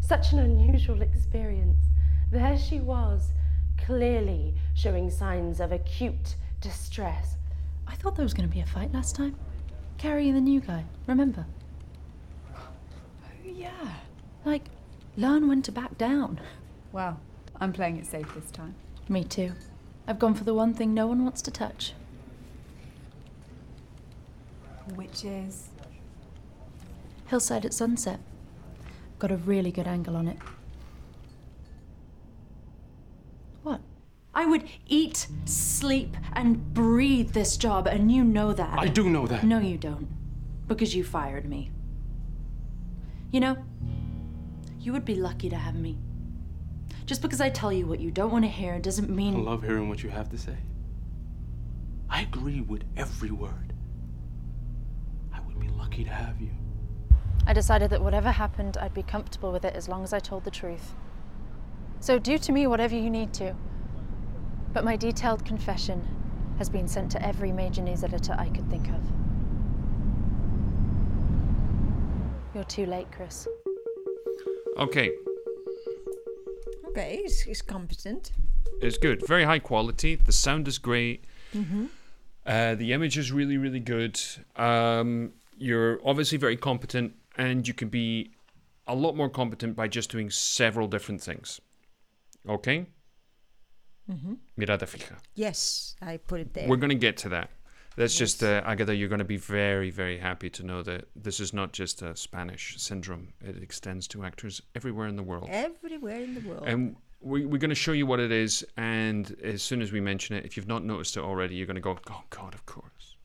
Such 0.00 0.30
an 0.30 0.38
unusual 0.38 1.02
experience. 1.02 1.88
There 2.30 2.56
she 2.56 2.78
was, 2.78 3.32
clearly 3.84 4.54
showing 4.74 5.10
signs 5.10 5.58
of 5.58 5.72
acute 5.72 6.36
distress. 6.60 7.34
I 7.88 7.96
thought 7.96 8.14
there 8.14 8.24
was 8.24 8.32
going 8.32 8.48
to 8.48 8.54
be 8.54 8.60
a 8.60 8.66
fight 8.66 8.92
last 8.92 9.16
time. 9.16 9.34
Carrie 9.98 10.28
and 10.28 10.36
the 10.36 10.40
new 10.40 10.60
guy, 10.60 10.84
remember? 11.08 11.44
Yeah. 13.54 13.94
Like, 14.44 14.68
learn 15.16 15.48
when 15.48 15.62
to 15.62 15.72
back 15.72 15.96
down. 15.96 16.40
Well, 16.92 17.20
I'm 17.60 17.72
playing 17.72 17.96
it 17.98 18.06
safe 18.06 18.32
this 18.34 18.50
time. 18.50 18.74
Me 19.08 19.24
too. 19.24 19.52
I've 20.06 20.18
gone 20.18 20.34
for 20.34 20.44
the 20.44 20.54
one 20.54 20.74
thing 20.74 20.92
no 20.92 21.06
one 21.06 21.22
wants 21.24 21.40
to 21.42 21.50
touch. 21.50 21.94
Which 24.94 25.24
is? 25.24 25.68
Hillside 27.26 27.64
at 27.64 27.72
sunset. 27.72 28.20
Got 29.18 29.30
a 29.30 29.36
really 29.36 29.72
good 29.72 29.86
angle 29.86 30.16
on 30.16 30.28
it. 30.28 30.36
What? 33.62 33.80
I 34.34 34.44
would 34.44 34.68
eat, 34.86 35.28
sleep, 35.46 36.16
and 36.32 36.74
breathe 36.74 37.32
this 37.32 37.56
job, 37.56 37.86
and 37.86 38.12
you 38.12 38.24
know 38.24 38.52
that. 38.52 38.78
I 38.78 38.88
do 38.88 39.08
know 39.08 39.26
that. 39.26 39.44
No, 39.44 39.58
you 39.58 39.78
don't. 39.78 40.08
Because 40.66 40.94
you 40.94 41.04
fired 41.04 41.48
me. 41.48 41.70
You 43.34 43.40
know, 43.40 43.56
you 44.78 44.92
would 44.92 45.04
be 45.04 45.16
lucky 45.16 45.48
to 45.48 45.56
have 45.56 45.74
me. 45.74 45.98
Just 47.04 47.20
because 47.20 47.40
I 47.40 47.50
tell 47.50 47.72
you 47.72 47.84
what 47.84 47.98
you 47.98 48.12
don't 48.12 48.30
want 48.30 48.44
to 48.44 48.48
hear 48.48 48.78
doesn't 48.78 49.10
mean. 49.10 49.34
I 49.34 49.38
love 49.38 49.64
hearing 49.64 49.88
what 49.88 50.04
you 50.04 50.10
have 50.10 50.28
to 50.28 50.38
say. 50.38 50.56
I 52.08 52.20
agree 52.20 52.60
with 52.60 52.84
every 52.96 53.32
word. 53.32 53.72
I 55.34 55.40
would 55.40 55.58
be 55.58 55.66
lucky 55.66 56.04
to 56.04 56.10
have 56.10 56.40
you. 56.40 56.52
I 57.44 57.52
decided 57.52 57.90
that 57.90 58.04
whatever 58.04 58.30
happened, 58.30 58.76
I'd 58.76 58.94
be 58.94 59.02
comfortable 59.02 59.50
with 59.50 59.64
it 59.64 59.74
as 59.74 59.88
long 59.88 60.04
as 60.04 60.12
I 60.12 60.20
told 60.20 60.44
the 60.44 60.52
truth. 60.52 60.94
So 61.98 62.20
do 62.20 62.38
to 62.38 62.52
me 62.52 62.68
whatever 62.68 62.94
you 62.94 63.10
need 63.10 63.34
to. 63.34 63.56
But 64.72 64.84
my 64.84 64.94
detailed 64.94 65.44
confession 65.44 66.06
has 66.58 66.68
been 66.68 66.86
sent 66.86 67.10
to 67.10 67.26
every 67.26 67.50
major 67.50 67.82
news 67.82 68.04
editor 68.04 68.36
I 68.38 68.50
could 68.50 68.70
think 68.70 68.86
of. 68.90 69.02
You're 72.54 72.64
too 72.64 72.86
late, 72.86 73.10
Chris. 73.10 73.48
Okay, 74.78 75.10
Okay, 76.88 77.18
he's, 77.22 77.40
he's 77.40 77.60
competent. 77.62 78.30
it's 78.80 78.98
good. 78.98 79.26
Very 79.26 79.42
high 79.42 79.58
quality. 79.58 80.14
The 80.14 80.30
sound 80.32 80.68
is 80.68 80.78
great. 80.78 81.24
Mm-hmm. 81.52 81.86
Uh, 82.46 82.74
the 82.76 82.92
image 82.92 83.18
is 83.18 83.32
really, 83.32 83.56
really 83.56 83.80
good. 83.80 84.20
Um, 84.54 85.32
you're 85.58 85.98
obviously 86.04 86.38
very 86.38 86.56
competent, 86.56 87.14
and 87.36 87.66
you 87.66 87.74
can 87.74 87.88
be 87.88 88.30
a 88.86 88.94
lot 88.94 89.16
more 89.16 89.28
competent 89.28 89.74
by 89.74 89.88
just 89.88 90.10
doing 90.10 90.30
several 90.30 90.86
different 90.86 91.20
things. 91.20 91.60
Okay? 92.48 92.86
Mm-hmm. 94.08 94.34
Mirada 94.60 94.86
fija. 94.86 95.16
Yes, 95.34 95.96
I 96.00 96.18
put 96.18 96.40
it 96.40 96.54
there. 96.54 96.68
We're 96.68 96.76
going 96.76 96.90
to 96.90 96.94
get 96.96 97.16
to 97.18 97.28
that. 97.30 97.50
That's 97.96 98.16
just, 98.16 98.42
uh, 98.42 98.62
Agatha, 98.64 98.94
you're 98.94 99.08
going 99.08 99.20
to 99.20 99.24
be 99.24 99.36
very, 99.36 99.90
very 99.90 100.18
happy 100.18 100.50
to 100.50 100.64
know 100.64 100.82
that 100.82 101.08
this 101.14 101.38
is 101.38 101.52
not 101.52 101.72
just 101.72 102.02
a 102.02 102.16
Spanish 102.16 102.74
syndrome. 102.76 103.32
It 103.40 103.62
extends 103.62 104.08
to 104.08 104.24
actors 104.24 104.60
everywhere 104.74 105.06
in 105.06 105.14
the 105.14 105.22
world. 105.22 105.48
Everywhere 105.48 106.20
in 106.20 106.34
the 106.34 106.40
world. 106.40 106.64
And 106.66 106.96
we, 107.20 107.46
we're 107.46 107.58
going 107.58 107.68
to 107.70 107.76
show 107.76 107.92
you 107.92 108.04
what 108.04 108.18
it 108.18 108.32
is. 108.32 108.64
And 108.76 109.36
as 109.44 109.62
soon 109.62 109.80
as 109.80 109.92
we 109.92 110.00
mention 110.00 110.34
it, 110.34 110.44
if 110.44 110.56
you've 110.56 110.66
not 110.66 110.84
noticed 110.84 111.16
it 111.16 111.22
already, 111.22 111.54
you're 111.54 111.66
going 111.66 111.76
to 111.76 111.80
go, 111.80 111.96
oh, 112.10 112.22
God, 112.30 112.52
of 112.52 112.66
course. 112.66 113.16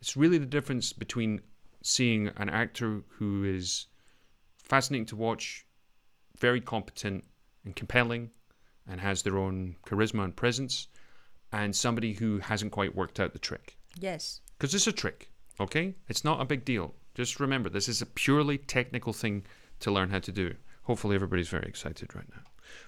It's 0.00 0.16
really 0.16 0.38
the 0.38 0.46
difference 0.46 0.92
between 0.92 1.40
seeing 1.82 2.28
an 2.36 2.50
actor 2.50 3.02
who 3.08 3.44
is 3.44 3.86
fascinating 4.58 5.06
to 5.06 5.16
watch, 5.16 5.66
very 6.38 6.60
competent 6.60 7.24
and 7.64 7.74
compelling, 7.74 8.30
and 8.86 9.00
has 9.00 9.22
their 9.22 9.38
own 9.38 9.76
charisma 9.86 10.24
and 10.24 10.36
presence, 10.36 10.88
and 11.52 11.74
somebody 11.74 12.12
who 12.12 12.40
hasn't 12.40 12.72
quite 12.72 12.94
worked 12.94 13.18
out 13.18 13.32
the 13.32 13.38
trick. 13.38 13.78
Yes. 13.98 14.40
Because 14.58 14.74
it's 14.74 14.86
a 14.86 14.92
trick, 14.92 15.30
okay? 15.60 15.94
It's 16.08 16.24
not 16.24 16.40
a 16.40 16.44
big 16.44 16.64
deal. 16.64 16.94
Just 17.14 17.40
remember, 17.40 17.68
this 17.68 17.88
is 17.88 18.00
a 18.00 18.06
purely 18.06 18.58
technical 18.58 19.12
thing 19.12 19.44
to 19.80 19.90
learn 19.90 20.10
how 20.10 20.20
to 20.20 20.32
do. 20.32 20.54
Hopefully, 20.84 21.14
everybody's 21.14 21.48
very 21.48 21.66
excited 21.66 22.14
right 22.14 22.28
now. 22.30 22.42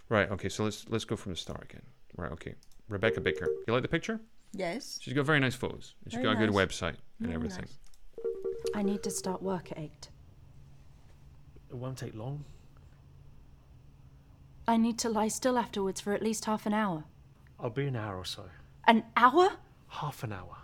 Right. 0.09 0.30
Okay. 0.30 0.48
So 0.48 0.64
let's 0.64 0.88
let's 0.88 1.05
go 1.05 1.16
from 1.16 1.32
the 1.32 1.36
start 1.36 1.62
again. 1.62 1.82
Right. 2.16 2.32
Okay. 2.32 2.55
Rebecca 2.88 3.20
Baker. 3.20 3.48
You 3.66 3.72
like 3.72 3.82
the 3.82 3.88
picture? 3.88 4.20
Yes. 4.52 4.98
She's 5.00 5.14
got 5.14 5.26
very 5.26 5.40
nice 5.40 5.55
photos. 5.55 5.94
and 6.05 6.12
She's 6.12 6.22
Very 6.22 6.34
got 6.34 6.42
a 6.42 6.46
good 6.46 6.55
website 6.55 6.96
and 7.18 7.28
Very 7.28 7.34
everything. 7.34 7.66
I 8.74 8.82
need 8.82 9.02
to 9.02 9.11
start 9.11 9.42
work 9.42 9.72
at 9.72 9.78
8. 9.78 10.09
It 11.70 11.74
won't 11.76 11.98
take 11.98 12.14
long. 12.14 12.44
I 14.66 14.76
need 14.76 14.98
to 15.00 15.09
lie 15.09 15.28
still 15.28 15.59
afterwards 15.59 16.00
for 16.00 16.14
at 16.14 16.22
least 16.22 16.44
half 16.44 16.66
an 16.66 16.72
hour. 16.72 17.05
I'll 17.59 17.70
be 17.70 17.86
an 17.86 17.96
hour 17.96 18.16
or 18.16 18.24
so. 18.24 18.44
An 18.86 19.05
hour? 19.16 19.50
Half 19.88 20.22
an 20.24 20.32
hour. 20.32 20.57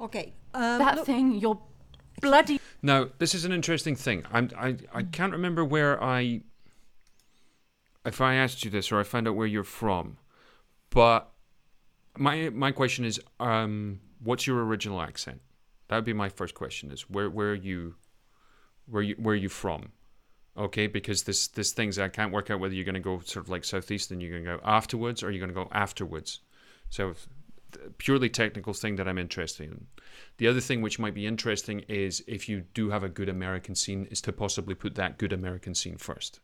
Okay. 0.00 0.34
Um, 0.54 0.78
that 0.78 0.96
look- 0.96 1.06
thing, 1.06 1.34
your 1.36 1.60
bloody. 2.20 2.60
Now, 2.82 3.08
this 3.18 3.34
is 3.34 3.44
an 3.44 3.52
interesting 3.52 3.96
thing. 3.96 4.24
I'm, 4.32 4.50
I 4.56 4.76
I 4.92 5.02
can't 5.02 5.32
remember 5.32 5.64
where 5.64 6.02
I. 6.02 6.42
If 8.04 8.20
I 8.20 8.34
asked 8.34 8.64
you 8.64 8.70
this 8.70 8.92
or 8.92 9.00
I 9.00 9.02
found 9.02 9.26
out 9.26 9.34
where 9.34 9.46
you're 9.48 9.64
from, 9.64 10.18
but 10.90 11.32
my 12.16 12.50
my 12.50 12.70
question 12.72 13.04
is, 13.04 13.20
um, 13.40 14.00
what's 14.22 14.46
your 14.46 14.64
original 14.64 15.00
accent? 15.02 15.40
That 15.88 15.96
would 15.96 16.04
be 16.04 16.12
my 16.12 16.28
first 16.28 16.54
question. 16.54 16.90
Is 16.92 17.10
where 17.10 17.28
where 17.28 17.50
are 17.50 17.54
you, 17.54 17.96
where 18.86 19.02
you 19.02 19.16
where 19.18 19.32
are 19.32 19.36
you 19.36 19.48
from? 19.48 19.92
Okay, 20.56 20.86
because 20.86 21.24
this 21.24 21.48
this 21.48 21.72
things 21.72 21.98
I 21.98 22.08
can't 22.08 22.32
work 22.32 22.50
out 22.50 22.60
whether 22.60 22.74
you're 22.74 22.84
going 22.84 22.94
to 22.94 23.00
go 23.00 23.20
sort 23.20 23.44
of 23.44 23.50
like 23.50 23.64
southeast 23.64 24.10
and 24.10 24.22
you're 24.22 24.30
going 24.30 24.44
to 24.44 24.56
go 24.56 24.60
afterwards 24.64 25.22
or 25.22 25.30
you're 25.30 25.40
going 25.44 25.54
to 25.54 25.64
go 25.64 25.68
afterwards. 25.72 26.40
So 26.88 27.12
th- 27.12 27.26
purely 27.98 28.28
technical 28.28 28.72
thing 28.72 28.96
that 28.96 29.08
I'm 29.08 29.18
interested 29.18 29.70
in. 29.70 29.86
The 30.38 30.48
other 30.48 30.60
thing 30.60 30.82
which 30.82 30.98
might 30.98 31.14
be 31.14 31.26
interesting 31.26 31.80
is 31.88 32.22
if 32.26 32.48
you 32.48 32.62
do 32.74 32.90
have 32.90 33.02
a 33.02 33.08
good 33.08 33.28
American 33.28 33.74
scene, 33.74 34.06
is 34.10 34.20
to 34.22 34.32
possibly 34.32 34.74
put 34.74 34.94
that 34.96 35.18
good 35.18 35.32
American 35.32 35.74
scene 35.74 35.96
first, 35.96 36.40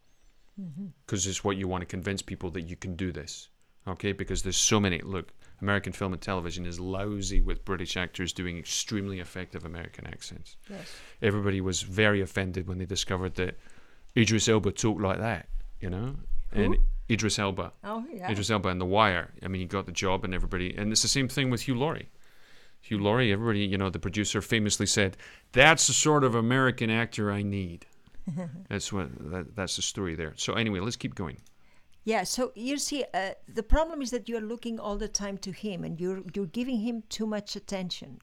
mm-hmm. 0.60 0.86
because 1.04 1.26
it's 1.26 1.44
what 1.44 1.56
you 1.56 1.68
want 1.68 1.82
to 1.82 1.86
convince 1.86 2.22
people 2.22 2.50
that 2.50 2.62
you 2.62 2.76
can 2.76 2.96
do 2.96 3.12
this. 3.12 3.48
Okay, 3.86 4.12
because 4.12 4.42
there's 4.42 4.56
so 4.56 4.78
many. 4.78 5.00
Look, 5.00 5.32
American 5.60 5.92
film 5.92 6.12
and 6.12 6.22
television 6.22 6.66
is 6.66 6.78
lousy 6.78 7.40
with 7.40 7.64
British 7.64 7.96
actors 7.96 8.32
doing 8.32 8.56
extremely 8.56 9.18
effective 9.18 9.64
American 9.64 10.06
accents. 10.06 10.56
Yes. 10.70 10.94
Everybody 11.20 11.60
was 11.60 11.82
very 11.82 12.20
offended 12.20 12.68
when 12.68 12.78
they 12.78 12.84
discovered 12.84 13.34
that 13.36 13.58
Idris 14.16 14.48
Elba 14.48 14.72
talked 14.72 15.00
like 15.00 15.18
that. 15.18 15.48
You 15.80 15.90
know, 15.90 16.14
and 16.52 16.76
Idris 17.10 17.38
Elba. 17.38 17.72
Oh, 17.84 18.04
yeah. 18.12 18.30
Idris 18.30 18.50
Elba 18.50 18.68
and 18.68 18.80
The 18.80 18.86
Wire. 18.86 19.32
I 19.42 19.48
mean, 19.48 19.60
he 19.60 19.66
got 19.66 19.86
the 19.86 19.92
job, 19.92 20.24
and 20.24 20.34
everybody. 20.34 20.74
And 20.76 20.92
it's 20.92 21.02
the 21.02 21.08
same 21.08 21.28
thing 21.28 21.50
with 21.50 21.62
Hugh 21.62 21.74
Laurie. 21.74 22.08
Hugh 22.80 22.98
Laurie, 22.98 23.32
everybody, 23.32 23.60
you 23.60 23.78
know, 23.78 23.90
the 23.90 23.98
producer 23.98 24.40
famously 24.40 24.86
said, 24.86 25.16
"That's 25.52 25.86
the 25.86 25.92
sort 25.92 26.24
of 26.24 26.34
American 26.34 26.90
actor 26.90 27.30
I 27.30 27.42
need." 27.42 27.86
that's 28.68 28.92
what. 28.92 29.08
That, 29.30 29.54
that's 29.54 29.76
the 29.76 29.82
story 29.82 30.14
there. 30.14 30.34
So 30.36 30.54
anyway, 30.54 30.80
let's 30.80 30.96
keep 30.96 31.14
going. 31.14 31.38
Yeah, 32.04 32.24
so 32.24 32.50
you 32.56 32.78
see, 32.78 33.04
uh, 33.14 33.30
the 33.46 33.62
problem 33.62 34.02
is 34.02 34.10
that 34.10 34.28
you 34.28 34.36
are 34.36 34.40
looking 34.40 34.80
all 34.80 34.96
the 34.96 35.06
time 35.06 35.38
to 35.38 35.52
him, 35.52 35.84
and 35.84 36.00
you're 36.00 36.22
you're 36.34 36.46
giving 36.46 36.80
him 36.80 37.04
too 37.08 37.26
much 37.26 37.54
attention. 37.54 38.20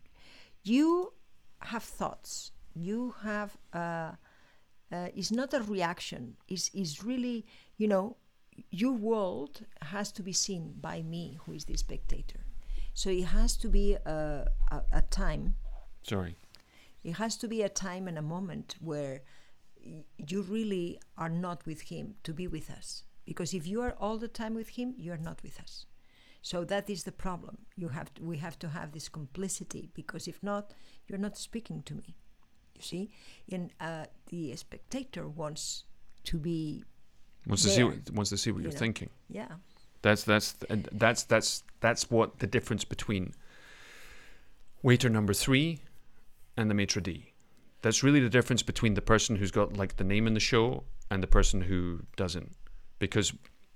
You 0.64 1.14
have 1.62 1.84
thoughts. 1.84 2.52
You 2.74 3.16
have. 3.22 3.58
Uh, 3.72 4.12
uh, 4.92 5.08
it's 5.16 5.32
not 5.32 5.54
a 5.54 5.62
reaction. 5.62 6.36
Is 6.48 6.72
is 6.74 7.04
really, 7.04 7.46
you 7.78 7.88
know, 7.88 8.18
your 8.72 8.94
world 8.94 9.66
has 9.82 10.12
to 10.14 10.24
be 10.24 10.34
seen 10.34 10.74
by 10.82 11.02
me, 11.02 11.40
who 11.46 11.54
is 11.54 11.66
the 11.66 11.78
spectator. 11.78 12.42
So 12.94 13.10
it 13.10 13.26
has 13.26 13.56
to 13.58 13.70
be 13.70 13.94
a, 13.94 14.48
a, 14.72 14.82
a 14.92 15.02
time. 15.04 15.56
Sorry. 16.04 16.36
It 17.04 17.14
has 17.14 17.38
to 17.38 17.48
be 17.48 17.62
a 17.62 17.70
time 17.70 18.08
and 18.08 18.18
a 18.18 18.22
moment 18.22 18.76
where 18.82 19.22
y- 19.86 20.04
you 20.18 20.42
really 20.42 21.00
are 21.18 21.30
not 21.30 21.66
with 21.66 21.82
him 21.82 22.16
to 22.24 22.34
be 22.34 22.48
with 22.48 22.70
us. 22.70 23.04
Because 23.26 23.54
if 23.54 23.68
you 23.68 23.82
are 23.82 23.96
all 24.00 24.18
the 24.18 24.28
time 24.28 24.56
with 24.56 24.70
him, 24.70 24.96
you 24.98 25.14
are 25.14 25.18
not 25.18 25.42
with 25.44 25.60
us. 25.62 25.86
So 26.42 26.64
that 26.66 26.90
is 26.90 27.04
the 27.04 27.12
problem. 27.12 27.60
You 27.76 27.90
have 27.90 28.14
to, 28.16 28.24
we 28.24 28.38
have 28.38 28.58
to 28.60 28.70
have 28.70 28.92
this 28.92 29.10
complicity 29.10 29.90
because 29.94 30.28
if 30.28 30.42
not, 30.42 30.74
you're 31.08 31.20
not 31.20 31.38
speaking 31.38 31.84
to 31.84 31.96
me. 31.96 32.16
You 32.80 32.86
see, 32.86 33.10
and 33.52 33.72
uh, 33.80 34.06
the 34.30 34.56
spectator 34.56 35.28
wants 35.28 35.84
to 36.26 36.38
be. 36.38 36.84
Wants 37.46 37.64
to 37.64 37.70
see 37.70 37.84
what, 37.84 38.12
wants 38.12 38.30
to 38.32 38.38
see 38.38 38.52
what 38.52 38.60
you 38.60 38.64
you're 38.64 38.74
know. 38.74 38.80
thinking. 38.80 39.10
Yeah. 39.30 39.48
That's 40.02 40.24
that's 40.24 40.56
and 40.70 40.88
that's 40.92 41.24
that's 41.24 41.64
that's 41.82 42.10
what 42.10 42.40
the 42.40 42.48
difference 42.48 42.86
between 42.86 43.34
waiter 44.82 45.10
number 45.10 45.34
three 45.34 45.80
and 46.56 46.70
the 46.70 46.74
maitre 46.74 47.02
d. 47.02 47.34
That's 47.82 48.04
really 48.04 48.20
the 48.20 48.30
difference 48.30 48.64
between 48.64 48.94
the 48.94 49.02
person 49.02 49.36
who's 49.36 49.52
got 49.52 49.76
like 49.78 49.98
the 49.98 50.04
name 50.04 50.26
in 50.26 50.34
the 50.34 50.40
show 50.40 50.84
and 51.12 51.22
the 51.22 51.28
person 51.28 51.62
who 51.62 52.04
doesn't, 52.16 52.56
because 52.98 53.34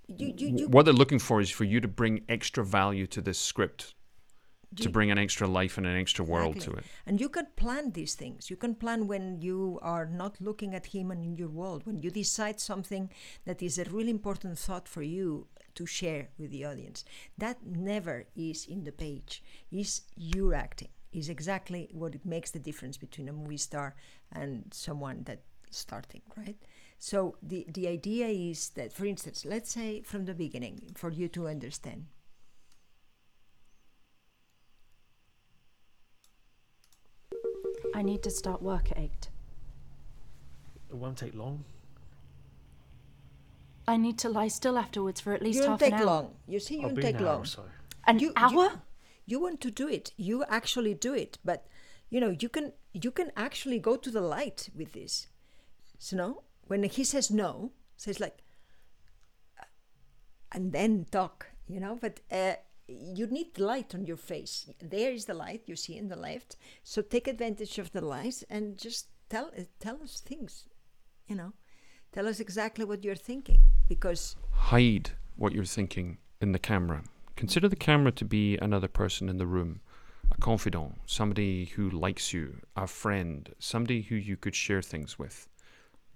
You, 0.07 0.33
you, 0.37 0.57
you, 0.57 0.67
what 0.67 0.83
they're 0.85 0.93
looking 0.93 1.19
for 1.19 1.41
is 1.41 1.49
for 1.49 1.63
you 1.63 1.79
to 1.79 1.87
bring 1.87 2.23
extra 2.27 2.63
value 2.63 3.07
to 3.07 3.21
this 3.21 3.39
script, 3.39 3.95
to 4.77 4.89
bring 4.89 5.11
an 5.11 5.17
extra 5.17 5.47
life 5.47 5.77
and 5.77 5.85
an 5.85 5.97
extra 5.97 6.25
world 6.25 6.59
to 6.61 6.71
it. 6.71 6.85
And 7.05 7.19
you 7.19 7.29
can 7.29 7.47
plan 7.55 7.91
these 7.91 8.15
things. 8.15 8.49
You 8.49 8.55
can 8.55 8.75
plan 8.75 9.07
when 9.07 9.41
you 9.41 9.79
are 9.81 10.05
not 10.05 10.39
looking 10.41 10.73
at 10.73 10.87
him 10.87 11.11
and 11.11 11.23
in 11.23 11.35
your 11.35 11.49
world, 11.49 11.85
when 11.85 12.01
you 12.01 12.11
decide 12.11 12.59
something 12.59 13.09
that 13.45 13.61
is 13.61 13.77
a 13.77 13.85
really 13.85 14.09
important 14.09 14.57
thought 14.57 14.87
for 14.87 15.03
you 15.03 15.47
to 15.75 15.85
share 15.85 16.29
with 16.37 16.51
the 16.51 16.65
audience. 16.65 17.03
That 17.37 17.65
never 17.65 18.25
is 18.35 18.65
in 18.65 18.83
the 18.83 18.91
page. 18.91 19.43
Is 19.71 20.01
your 20.15 20.53
acting. 20.53 20.89
Is 21.11 21.29
exactly 21.29 21.89
what 21.91 22.15
it 22.15 22.25
makes 22.25 22.51
the 22.51 22.59
difference 22.59 22.97
between 22.97 23.29
a 23.29 23.33
movie 23.33 23.57
star 23.57 23.95
and 24.31 24.65
someone 24.71 25.23
that 25.25 25.41
is 25.69 25.77
starting, 25.77 26.21
right? 26.35 26.57
So 26.97 27.35
the, 27.43 27.65
the 27.71 27.87
idea 27.87 28.27
is 28.27 28.69
that, 28.69 28.93
for 28.93 29.05
instance, 29.05 29.45
let's 29.45 29.71
say 29.71 30.01
from 30.01 30.25
the 30.25 30.33
beginning, 30.33 30.93
for 30.95 31.11
you 31.11 31.27
to 31.29 31.47
understand. 31.47 32.05
I 37.93 38.01
need 38.01 38.23
to 38.23 38.29
start 38.31 38.61
work 38.61 38.91
at 38.91 38.97
8. 38.97 39.29
It 40.89 40.95
won't 40.95 41.17
take 41.17 41.33
long. 41.35 41.63
I 43.87 43.97
need 43.97 44.17
to 44.19 44.29
lie 44.29 44.47
still 44.47 44.77
afterwards 44.77 45.19
for 45.19 45.33
at 45.33 45.41
least 45.41 45.57
you 45.57 45.61
don't 45.63 45.71
half 45.71 45.79
take 45.79 45.93
an 45.93 45.99
hour. 45.99 46.05
long. 46.05 46.35
You 46.47 46.59
see, 46.59 46.75
you 46.75 46.81
I'll 46.83 46.87
don't 46.89 46.95
be 46.95 47.01
take 47.01 47.17
an 47.17 47.25
long. 47.25 47.41
or 47.41 47.45
so. 47.45 47.63
An 48.07 48.19
you, 48.19 48.31
hour? 48.35 48.51
You, 48.51 48.81
you 49.25 49.39
want 49.41 49.59
to 49.61 49.71
do 49.71 49.87
it. 49.87 50.11
You 50.17 50.43
actually 50.45 50.93
do 50.93 51.13
it, 51.13 51.37
but 51.43 51.65
you 52.09 52.19
know 52.21 52.29
you 52.39 52.47
can 52.47 52.73
you 52.93 53.11
can 53.11 53.31
actually 53.35 53.79
go 53.79 53.95
to 53.97 54.09
the 54.11 54.21
light 54.21 54.69
with 54.75 54.93
this. 54.93 55.27
So 55.97 56.15
no, 56.15 56.43
when 56.67 56.83
he 56.83 57.03
says 57.03 57.29
no, 57.31 57.71
says 57.97 58.19
like, 58.19 58.37
uh, 59.59 59.65
and 60.51 60.71
then 60.71 61.05
talk. 61.11 61.47
You 61.67 61.79
know, 61.79 61.97
but 61.99 62.19
uh, 62.31 62.53
you 62.87 63.27
need 63.27 63.53
the 63.53 63.65
light 63.65 63.95
on 63.95 64.05
your 64.05 64.17
face. 64.17 64.69
There 64.81 65.11
is 65.11 65.25
the 65.25 65.33
light 65.33 65.63
you 65.65 65.75
see 65.75 65.97
in 65.97 66.09
the 66.09 66.15
left. 66.15 66.57
So 66.83 67.01
take 67.01 67.27
advantage 67.27 67.77
of 67.79 67.91
the 67.91 68.01
light 68.01 68.43
and 68.49 68.77
just 68.77 69.07
tell 69.29 69.51
uh, 69.57 69.63
tell 69.79 70.01
us 70.03 70.19
things. 70.19 70.65
You 71.27 71.35
know, 71.35 71.53
tell 72.11 72.27
us 72.27 72.39
exactly 72.39 72.85
what 72.85 73.03
you're 73.03 73.15
thinking 73.15 73.59
because 73.87 74.35
hide 74.51 75.11
what 75.35 75.53
you're 75.53 75.65
thinking 75.65 76.17
in 76.41 76.51
the 76.51 76.59
camera. 76.59 77.03
Consider 77.35 77.67
the 77.67 77.75
camera 77.75 78.11
to 78.11 78.25
be 78.25 78.57
another 78.57 78.87
person 78.87 79.27
in 79.29 79.37
the 79.37 79.47
room, 79.47 79.81
a 80.31 80.37
confidant, 80.37 80.99
somebody 81.05 81.65
who 81.65 81.89
likes 81.89 82.31
you, 82.31 82.57
a 82.75 82.85
friend, 82.85 83.53
somebody 83.57 84.01
who 84.03 84.15
you 84.15 84.37
could 84.37 84.55
share 84.55 84.81
things 84.81 85.17
with. 85.17 85.47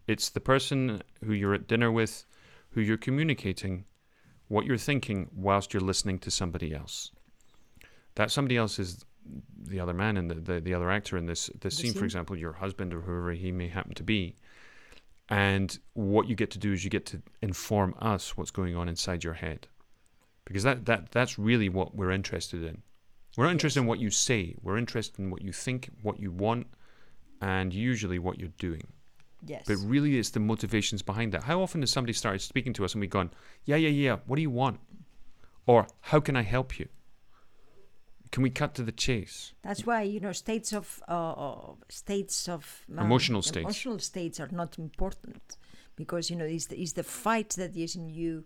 It's 0.06 0.30
the 0.30 0.40
person 0.40 1.02
who 1.24 1.34
you're 1.34 1.56
at 1.56 1.68
dinner 1.68 1.92
with, 1.92 2.26
who 2.72 2.82
you're 2.82 2.98
communicating 2.98 3.86
what 4.48 4.66
you're 4.66 4.78
thinking 4.78 5.30
whilst 5.36 5.74
you're 5.74 5.82
listening 5.82 6.20
to 6.20 6.32
somebody 6.32 6.74
else. 6.74 7.12
That 8.16 8.32
somebody 8.32 8.58
else 8.58 8.80
is 8.80 9.06
the 9.62 9.80
other 9.80 9.94
man 9.94 10.18
and 10.18 10.30
the, 10.32 10.36
the, 10.36 10.60
the 10.62 10.74
other 10.74 10.90
actor 10.90 11.18
in 11.18 11.26
this 11.26 11.50
this 11.60 11.76
The 11.76 11.82
scene, 11.82 11.94
for 11.94 12.06
example, 12.06 12.36
your 12.38 12.54
husband 12.54 12.94
or 12.94 13.02
whoever 13.02 13.32
he 13.32 13.52
may 13.52 13.68
happen 13.68 13.94
to 13.96 14.04
be. 14.04 14.36
And 15.30 15.78
what 15.94 16.28
you 16.28 16.36
get 16.36 16.52
to 16.52 16.60
do 16.60 16.72
is 16.72 16.84
you 16.84 16.90
get 16.90 17.06
to 17.08 17.22
inform 17.42 17.94
us 18.00 18.38
what's 18.38 18.52
going 18.52 18.76
on 18.76 18.88
inside 18.88 19.24
your 19.24 19.34
head. 19.34 19.68
Because 20.46 20.64
that, 20.64 20.86
that 20.86 21.12
that's 21.12 21.38
really 21.38 21.68
what 21.68 21.94
we're 21.94 22.12
interested 22.12 22.64
in. 22.64 22.82
We're 23.36 23.46
not 23.46 23.52
interested 23.52 23.82
in 23.82 23.86
what 23.86 24.00
you 24.00 24.10
say. 24.10 24.56
We're 24.64 24.78
interested 24.78 25.20
in 25.20 25.30
what 25.30 25.42
you 25.42 25.52
think, 25.52 25.90
what 26.02 26.20
you 26.20 26.32
want, 26.32 26.68
and 27.42 27.74
usually 27.74 28.18
what 28.18 28.40
you're 28.40 28.50
doing. 28.58 28.88
Yes. 29.46 29.64
But 29.68 29.78
really, 29.78 30.18
it's 30.18 30.30
the 30.32 30.40
motivations 30.40 31.02
behind 31.02 31.34
that. 31.34 31.44
How 31.44 31.62
often 31.62 31.82
has 31.82 31.92
somebody 31.92 32.14
started 32.14 32.42
speaking 32.42 32.74
to 32.74 32.86
us 32.86 32.94
and 32.94 33.02
we've 33.02 33.10
gone, 33.10 33.32
yeah, 33.66 33.76
yeah, 33.76 33.90
yeah, 33.90 34.18
what 34.26 34.36
do 34.36 34.42
you 34.42 34.50
want? 34.50 34.80
Or 35.66 35.88
how 36.02 36.20
can 36.20 36.36
I 36.36 36.44
help 36.44 36.80
you? 36.80 36.88
Can 38.32 38.44
we 38.44 38.50
cut 38.50 38.76
to 38.76 38.84
the 38.84 38.92
chase? 38.92 39.54
That's 39.64 39.86
why 39.86 40.02
you 40.02 40.20
know 40.20 40.34
states 40.34 40.74
of 40.74 41.02
uh, 41.08 41.32
uh, 41.32 41.74
states 41.88 42.50
of 42.50 42.84
um, 42.92 43.06
Emotional 43.06 43.42
states. 43.42 43.64
Emotional 43.64 44.00
states 44.00 44.40
are 44.40 44.50
not 44.52 44.78
important 44.78 45.58
because 45.96 46.30
you 46.30 46.36
know 46.36 46.46
it's 46.46 46.66
the, 46.66 46.78
it's 46.78 46.94
the 46.94 47.04
fight 47.04 47.52
that 47.52 47.76
is 47.76 47.96
in 47.96 48.10
you 48.10 48.44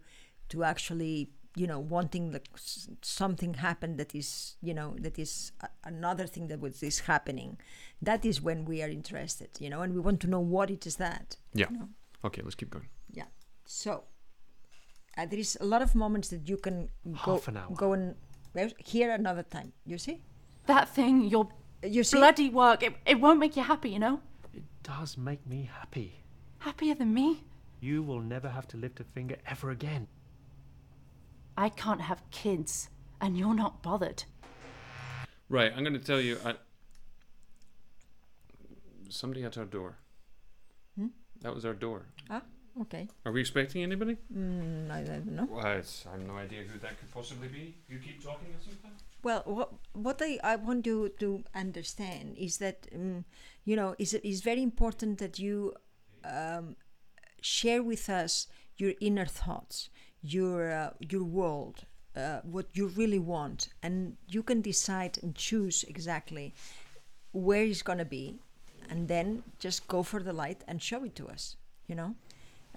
to 0.49 0.63
actually 0.63 1.29
you 1.55 1.67
know 1.67 1.79
wanting 1.79 2.31
the, 2.31 2.41
s- 2.55 2.87
something 3.01 3.55
happen 3.55 3.97
that 3.97 4.15
is 4.15 4.55
you 4.61 4.73
know 4.73 4.95
that 4.99 5.19
is 5.19 5.51
a, 5.61 5.67
another 5.83 6.25
thing 6.27 6.47
that 6.47 6.59
was 6.59 6.81
is 6.83 6.99
happening. 7.01 7.57
That 8.01 8.25
is 8.25 8.41
when 8.41 8.65
we 8.65 8.81
are 8.83 8.89
interested, 8.89 9.49
you 9.59 9.69
know, 9.69 9.81
and 9.81 9.93
we 9.93 9.99
want 9.99 10.19
to 10.21 10.27
know 10.27 10.39
what 10.39 10.69
it 10.71 10.85
is 10.87 10.95
that. 10.95 11.35
Yeah. 11.53 11.67
You 11.71 11.77
know? 11.79 11.89
Okay, 12.25 12.41
let's 12.43 12.55
keep 12.55 12.69
going. 12.69 12.87
Yeah. 13.11 13.25
So 13.65 14.03
uh, 15.17 15.25
there 15.25 15.39
is 15.39 15.57
a 15.61 15.65
lot 15.65 15.81
of 15.81 15.93
moments 15.95 16.29
that 16.29 16.47
you 16.47 16.57
can 16.57 16.89
go 17.25 17.33
Half 17.33 17.47
an 17.47 17.57
hour. 17.57 17.67
go 17.75 17.93
and 17.93 18.15
well, 18.53 18.69
here 18.77 19.11
another 19.11 19.43
time. 19.43 19.73
You 19.85 19.97
see. 19.97 20.21
That 20.67 20.89
thing, 20.89 21.23
your 21.25 21.47
You 21.83 22.03
see. 22.03 22.17
bloody 22.17 22.49
work, 22.49 22.83
it, 22.83 22.93
it 23.05 23.19
won't 23.19 23.39
make 23.39 23.55
you 23.57 23.63
happy, 23.63 23.89
you 23.89 23.99
know? 23.99 24.19
It 24.53 24.63
does 24.83 25.17
make 25.17 25.45
me 25.47 25.69
happy. 25.79 26.23
Happier 26.59 26.93
than 26.95 27.13
me? 27.13 27.43
You 27.79 28.03
will 28.03 28.19
never 28.21 28.47
have 28.49 28.67
to 28.69 28.77
lift 28.77 28.99
a 28.99 29.03
finger 29.03 29.37
ever 29.47 29.71
again. 29.71 30.07
I 31.61 31.69
can't 31.69 32.01
have 32.01 32.23
kids, 32.31 32.89
and 33.21 33.37
you're 33.37 33.53
not 33.53 33.83
bothered. 33.83 34.23
Right, 35.47 35.71
I'm 35.71 35.83
going 35.83 35.93
to 35.93 36.07
tell 36.11 36.19
you. 36.19 36.39
I, 36.43 36.55
somebody 39.09 39.43
at 39.43 39.59
our 39.59 39.65
door. 39.65 39.97
Hmm? 40.97 41.09
That 41.41 41.53
was 41.53 41.63
our 41.63 41.75
door. 41.75 42.07
Ah, 42.31 42.41
okay. 42.81 43.07
Are 43.27 43.31
we 43.31 43.41
expecting 43.41 43.83
anybody? 43.83 44.17
Mm, 44.35 44.89
I 44.89 45.03
don't 45.03 45.33
know. 45.33 45.47
Well, 45.51 45.67
it's, 45.77 46.07
I 46.07 46.13
have 46.13 46.27
no 46.27 46.35
idea 46.35 46.63
who 46.63 46.79
that 46.79 46.97
could 46.99 47.11
possibly 47.11 47.47
be. 47.47 47.75
You 47.87 47.99
keep 47.99 48.23
talking 48.23 48.47
or 48.47 48.61
something? 48.63 48.91
Well, 49.21 49.43
what 49.45 49.69
what 49.93 50.19
I, 50.19 50.39
I 50.43 50.55
want 50.55 50.87
you 50.87 51.09
to 51.19 51.43
understand 51.53 52.37
is 52.39 52.57
that 52.57 52.87
um, 52.95 53.25
you 53.65 53.75
know 53.75 53.93
is 53.99 54.15
is 54.15 54.41
very 54.41 54.63
important 54.63 55.19
that 55.19 55.37
you 55.37 55.75
um, 56.25 56.75
share 57.41 57.83
with 57.83 58.09
us 58.09 58.47
your 58.77 58.93
inner 58.99 59.27
thoughts, 59.27 59.91
your 60.23 60.71
uh, 60.71 60.89
your 60.99 61.23
world, 61.23 61.85
uh, 62.15 62.39
what 62.43 62.67
you 62.73 62.87
really 62.87 63.19
want, 63.19 63.69
and 63.83 64.17
you 64.27 64.43
can 64.43 64.61
decide 64.61 65.19
and 65.21 65.35
choose 65.35 65.83
exactly 65.87 66.53
where 67.31 67.63
it's 67.63 67.81
gonna 67.81 68.05
be, 68.05 68.35
and 68.89 69.07
then 69.07 69.43
just 69.59 69.87
go 69.87 70.03
for 70.03 70.21
the 70.21 70.33
light 70.33 70.63
and 70.67 70.81
show 70.81 71.03
it 71.03 71.15
to 71.15 71.27
us. 71.27 71.55
You 71.87 71.95
know. 71.95 72.15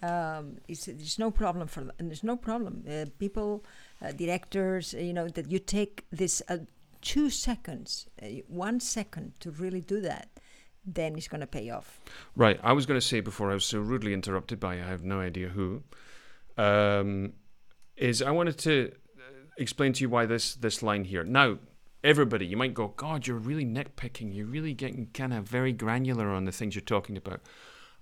Um, 0.02 0.56
it's, 0.68 0.84
there's 0.84 1.18
no 1.18 1.30
problem 1.30 1.66
for 1.66 1.80
and 1.98 2.10
there's 2.10 2.24
no 2.24 2.36
problem. 2.36 2.84
Uh, 2.86 3.06
people, 3.18 3.64
uh, 4.02 4.12
directors, 4.12 4.92
you 4.92 5.14
know, 5.14 5.28
that 5.28 5.50
you 5.50 5.58
take 5.58 6.04
this 6.10 6.42
uh, 6.48 6.58
two 7.00 7.30
seconds, 7.30 8.06
uh, 8.22 8.26
one 8.48 8.80
second 8.80 9.32
to 9.40 9.50
really 9.52 9.80
do 9.80 10.00
that, 10.00 10.28
then 10.84 11.16
it's 11.16 11.28
going 11.28 11.40
to 11.40 11.46
pay 11.46 11.70
off. 11.70 12.00
Right. 12.34 12.58
I 12.62 12.72
was 12.72 12.86
going 12.86 12.98
to 12.98 13.06
say 13.06 13.20
before 13.20 13.50
I 13.50 13.54
was 13.54 13.64
so 13.64 13.78
rudely 13.78 14.12
interrupted 14.12 14.58
by 14.58 14.74
I 14.74 14.86
have 14.86 15.04
no 15.04 15.20
idea 15.20 15.48
who. 15.48 15.82
Um, 16.56 17.34
is 17.96 18.22
I 18.22 18.30
wanted 18.30 18.58
to 18.58 18.92
uh, 19.18 19.22
explain 19.58 19.92
to 19.94 20.00
you 20.02 20.08
why 20.08 20.26
this 20.26 20.54
this 20.54 20.82
line 20.82 21.04
here. 21.04 21.24
Now, 21.24 21.58
everybody, 22.02 22.46
you 22.46 22.56
might 22.56 22.74
go, 22.74 22.88
God, 22.88 23.26
you're 23.26 23.36
really 23.36 23.64
nitpicking. 23.64 24.34
You're 24.34 24.46
really 24.46 24.74
getting 24.74 25.08
kind 25.14 25.32
of 25.32 25.48
very 25.48 25.72
granular 25.72 26.28
on 26.28 26.44
the 26.44 26.52
things 26.52 26.74
you're 26.74 26.82
talking 26.82 27.16
about. 27.16 27.40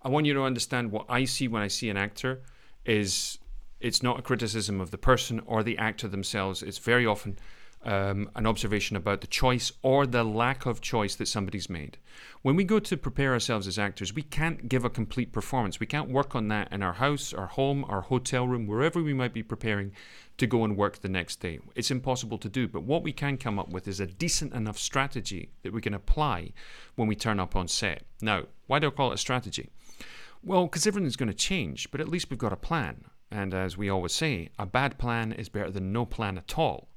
I 0.03 0.09
want 0.09 0.26
you 0.26 0.34
to 0.34 0.42
understand 0.42 0.90
what 0.90 1.07
I 1.09 1.24
see 1.24 1.48
when 1.48 1.62
I 1.62 1.68
see 1.68 1.88
an 1.88 1.96
actor 1.96 2.42
is 2.84 3.38
it's 3.80 4.03
not 4.03 4.18
a 4.18 4.22
criticism 4.22 4.80
of 4.80 4.90
the 4.90 4.98
person 4.98 5.40
or 5.46 5.62
the 5.62 5.78
actor 5.78 6.09
themselves. 6.09 6.62
It's 6.62 6.78
very 6.78 7.07
often 7.07 7.38
um, 7.85 8.30
an 8.35 8.47
observation 8.47 8.97
about 8.97 9.20
the 9.20 9.26
choice 9.26 9.72
or 9.83 10.07
the 10.07 10.24
lack 10.24 10.66
of 10.66 10.80
choice 10.80 11.14
that 11.16 11.26
somebody's 11.26 11.68
made. 11.68 11.99
When 12.43 12.57
we 12.57 12.64
go 12.64 12.78
to 12.78 12.97
prepare 12.97 13.33
ourselves 13.33 13.66
as 13.66 13.78
actors, 13.78 14.14
we 14.14 14.22
can't 14.22 14.68
give 14.68 14.85
a 14.85 14.91
complete 14.91 15.33
performance. 15.33 15.80
We 15.80 15.87
can't 15.87 16.11
work 16.11 16.35
on 16.35 16.49
that 16.49 16.72
in 16.72 16.83
our 16.83 16.95
house, 16.95 17.33
our 17.33 17.47
home, 17.47 17.85
our 17.89 18.03
hotel 18.03 18.47
room, 18.47 18.66
wherever 18.66 19.03
we 19.03 19.14
might 19.14 19.33
be 19.33 19.43
preparing 19.43 19.93
to 20.39 20.47
go 20.47 20.64
and 20.64 20.76
work 20.76 20.99
the 20.99 21.09
next 21.09 21.41
day. 21.41 21.61
It's 21.74 21.91
impossible 21.91 22.39
to 22.39 22.49
do. 22.49 22.68
But 22.68 22.85
what 22.85 23.03
we 23.03 23.12
can 23.12 23.37
come 23.37 23.59
up 23.59 23.68
with 23.68 23.87
is 23.89 24.01
a 24.01 24.07
decent 24.07 24.55
enough 24.55 24.78
strategy 24.78 25.51
that 25.62 25.72
we 25.72 25.80
can 25.80 25.95
apply 25.95 26.53
when 26.95 27.09
we 27.09 27.16
turn 27.16 27.41
up 27.41 27.57
on 27.57 27.68
set. 27.68 28.03
Now, 28.20 28.45
why 28.66 28.78
do 28.78 28.89
I 28.89 28.91
call 28.91 29.11
it 29.11 29.14
a 29.14 29.18
strategy? 29.18 29.70
Well, 30.43 30.64
because 30.64 30.87
everything's 30.87 31.16
going 31.16 31.28
to 31.28 31.35
change, 31.35 31.91
but 31.91 32.01
at 32.01 32.09
least 32.09 32.30
we've 32.30 32.39
got 32.39 32.53
a 32.53 32.57
plan. 32.57 33.05
And 33.30 33.55
as 33.55 33.76
we 33.76 33.89
always 33.89 34.12
say, 34.12 34.51
a 34.59 34.66
bad 34.66 34.99
plan 34.99 35.33
is 35.33 35.49
better 35.49 35.70
than 35.70 35.93
no 35.93 36.05
plan 36.05 36.37
at 36.37 36.59
all. 36.59 36.89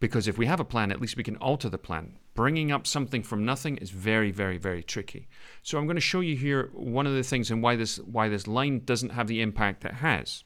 Because 0.00 0.28
if 0.28 0.38
we 0.38 0.46
have 0.46 0.60
a 0.60 0.64
plan, 0.64 0.92
at 0.92 1.00
least 1.00 1.16
we 1.16 1.24
can 1.24 1.36
alter 1.36 1.68
the 1.68 1.78
plan. 1.78 2.18
Bringing 2.34 2.70
up 2.70 2.86
something 2.86 3.22
from 3.22 3.44
nothing 3.44 3.78
is 3.78 3.90
very, 3.90 4.30
very, 4.30 4.56
very 4.56 4.82
tricky. 4.82 5.26
So 5.62 5.76
I'm 5.76 5.86
going 5.86 5.96
to 5.96 6.00
show 6.00 6.20
you 6.20 6.36
here 6.36 6.70
one 6.72 7.06
of 7.06 7.14
the 7.14 7.24
things 7.24 7.50
and 7.50 7.62
why 7.62 7.74
this 7.74 7.98
why 7.98 8.28
this 8.28 8.46
line 8.46 8.82
doesn't 8.84 9.10
have 9.10 9.26
the 9.26 9.40
impact 9.40 9.84
it 9.84 9.94
has. 9.94 10.44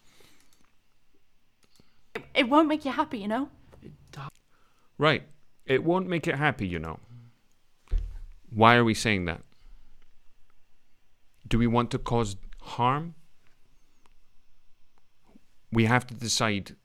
It 2.35 2.49
won't 2.49 2.69
make 2.69 2.85
you 2.85 2.93
happy, 2.93 3.19
you 3.19 3.29
know? 3.29 3.49
Right. 4.97 5.25
It 5.67 5.85
won't 5.85 6.09
make 6.09 6.27
it 6.27 6.37
happy, 6.37 6.67
you 6.67 6.79
know. 6.79 6.99
Why 8.51 8.77
are 8.77 8.85
we 8.85 8.95
saying 8.95 9.27
that? 9.27 9.43
Do 11.47 11.59
we 11.59 11.67
want 11.67 11.91
to 11.91 11.99
cause 11.99 12.37
harm? 12.63 13.15
We 15.71 15.85
have 15.87 16.07
to 16.07 16.15
decide 16.15 16.77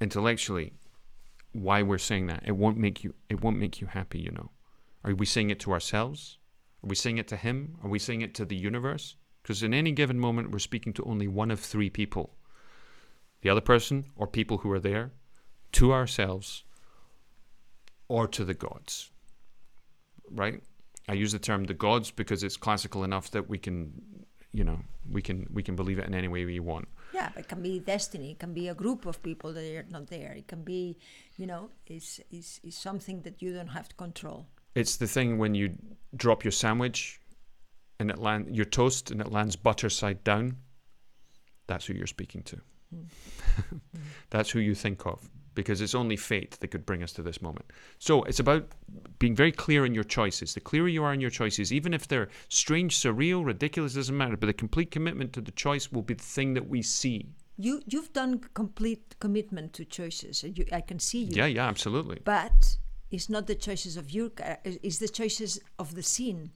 intellectually 0.00 0.72
why 1.54 1.82
we're 1.82 1.98
saying 1.98 2.26
that. 2.26 2.42
It 2.44 2.56
won't 2.56 2.76
make 2.76 3.02
you 3.04 3.14
it 3.30 3.42
won't 3.42 3.58
make 3.58 3.80
you 3.80 3.86
happy, 3.86 4.18
you 4.18 4.32
know. 4.32 4.50
Are 5.04 5.14
we 5.14 5.24
saying 5.24 5.50
it 5.50 5.60
to 5.60 5.72
ourselves? 5.72 6.38
Are 6.82 6.88
we 6.88 6.96
saying 6.96 7.18
it 7.18 7.28
to 7.28 7.36
him? 7.36 7.78
Are 7.82 7.88
we 7.88 7.98
saying 7.98 8.20
it 8.20 8.34
to 8.34 8.44
the 8.44 8.56
universe? 8.56 9.16
Because 9.42 9.62
in 9.62 9.72
any 9.72 9.92
given 9.92 10.18
moment 10.18 10.50
we're 10.50 10.58
speaking 10.58 10.92
to 10.94 11.04
only 11.04 11.28
one 11.28 11.50
of 11.50 11.60
three 11.60 11.90
people. 11.90 12.34
The 13.42 13.50
other 13.50 13.60
person 13.60 14.06
or 14.16 14.26
people 14.26 14.58
who 14.58 14.70
are 14.72 14.80
there, 14.80 15.12
to 15.72 15.92
ourselves, 15.92 16.64
or 18.08 18.26
to 18.28 18.44
the 18.44 18.54
gods. 18.54 19.10
Right? 20.30 20.62
I 21.08 21.12
use 21.12 21.32
the 21.32 21.38
term 21.38 21.64
the 21.64 21.74
gods 21.74 22.10
because 22.10 22.42
it's 22.42 22.56
classical 22.56 23.04
enough 23.04 23.30
that 23.32 23.48
we 23.48 23.58
can, 23.58 23.92
you 24.52 24.64
know, 24.64 24.80
we 25.10 25.22
can 25.22 25.46
we 25.52 25.62
can 25.62 25.76
believe 25.76 25.98
it 25.98 26.06
in 26.06 26.14
any 26.14 26.28
way 26.28 26.44
we 26.44 26.58
want. 26.58 26.88
Yeah, 27.14 27.30
it 27.36 27.48
can 27.48 27.62
be 27.62 27.78
destiny. 27.78 28.32
It 28.32 28.38
can 28.38 28.52
be 28.52 28.68
a 28.68 28.74
group 28.74 29.06
of 29.06 29.22
people 29.22 29.52
that 29.52 29.64
are 29.76 29.86
not 29.88 30.08
there. 30.08 30.32
It 30.32 30.48
can 30.48 30.62
be, 30.64 30.98
you 31.36 31.46
know, 31.46 31.70
is 31.86 32.20
is 32.30 32.60
is 32.64 32.76
something 32.76 33.22
that 33.22 33.40
you 33.40 33.54
don't 33.54 33.68
have 33.68 33.88
to 33.88 33.94
control. 33.94 34.46
It's 34.74 34.96
the 34.96 35.06
thing 35.06 35.38
when 35.38 35.54
you 35.54 35.74
drop 36.16 36.44
your 36.44 36.52
sandwich, 36.52 37.20
and 38.00 38.10
it 38.10 38.18
land 38.18 38.56
your 38.56 38.64
toast 38.64 39.10
and 39.10 39.20
it 39.20 39.30
lands 39.30 39.56
butter 39.56 39.90
side 39.90 40.24
down. 40.24 40.56
That's 41.66 41.86
who 41.86 41.94
you're 41.94 42.08
speaking 42.08 42.42
to. 42.42 42.60
Mm. 42.94 43.06
That's 44.30 44.50
who 44.50 44.58
you 44.58 44.74
think 44.74 45.06
of 45.06 45.30
because 45.54 45.80
it's 45.80 45.94
only 45.94 46.16
fate 46.16 46.58
that 46.60 46.68
could 46.68 46.86
bring 46.86 47.02
us 47.02 47.12
to 47.12 47.22
this 47.22 47.40
moment. 47.40 47.66
So 47.98 48.22
it's 48.24 48.40
about 48.40 48.68
being 49.18 49.34
very 49.34 49.52
clear 49.52 49.86
in 49.86 49.94
your 49.94 50.04
choices. 50.04 50.54
The 50.54 50.60
clearer 50.60 50.88
you 50.88 51.04
are 51.04 51.12
in 51.12 51.20
your 51.20 51.30
choices, 51.30 51.72
even 51.72 51.94
if 51.94 52.08
they're 52.08 52.28
strange, 52.48 52.98
surreal, 52.98 53.44
ridiculous, 53.44 53.94
doesn't 53.94 54.16
matter. 54.16 54.36
But 54.36 54.46
the 54.46 54.52
complete 54.52 54.90
commitment 54.90 55.32
to 55.34 55.40
the 55.40 55.52
choice 55.52 55.92
will 55.92 56.02
be 56.02 56.14
the 56.14 56.22
thing 56.22 56.54
that 56.54 56.68
we 56.68 56.82
see. 56.82 57.28
You 57.56 57.82
you've 57.86 58.12
done 58.12 58.40
complete 58.54 59.14
commitment 59.20 59.72
to 59.74 59.84
choices. 59.84 60.42
and 60.42 60.58
You, 60.58 60.66
I 60.72 60.80
can 60.80 60.98
see 60.98 61.22
you. 61.24 61.36
Yeah, 61.36 61.46
yeah, 61.46 61.68
absolutely. 61.68 62.20
But 62.24 62.78
it's 63.10 63.28
not 63.28 63.46
the 63.46 63.54
choices 63.54 63.96
of 63.96 64.10
your. 64.10 64.30
Uh, 64.42 64.56
it's 64.64 64.98
the 64.98 65.08
choices 65.08 65.60
of 65.78 65.94
the 65.94 66.02
scene. 66.02 66.50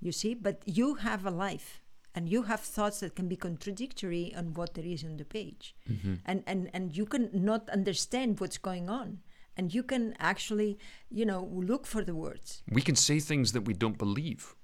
You 0.00 0.12
see, 0.12 0.34
but 0.34 0.62
you 0.64 0.94
have 0.94 1.26
a 1.26 1.30
life. 1.30 1.82
And 2.14 2.28
you 2.28 2.42
have 2.44 2.60
thoughts 2.60 3.00
that 3.00 3.14
can 3.14 3.28
be 3.28 3.36
contradictory 3.36 4.34
on 4.34 4.54
what 4.54 4.74
there 4.74 4.84
is 4.86 5.04
on 5.04 5.16
the 5.18 5.24
page, 5.24 5.74
Mhm. 5.88 6.20
and 6.24 6.42
and 6.46 6.70
and 6.74 6.96
you 6.96 7.06
can 7.06 7.30
not 7.32 7.68
understand 7.70 8.40
what's 8.40 8.58
going 8.58 8.88
on, 8.90 9.20
and 9.56 9.72
you 9.74 9.82
can 9.84 10.14
actually, 10.18 10.78
you 11.10 11.24
know, 11.26 11.44
look 11.44 11.86
for 11.86 12.02
the 12.04 12.14
words. 12.14 12.62
We 12.72 12.82
can 12.82 12.96
say 12.96 13.20
things 13.20 13.52
that 13.52 13.62
we 13.66 13.74
don't 13.74 13.98
believe. 13.98 14.56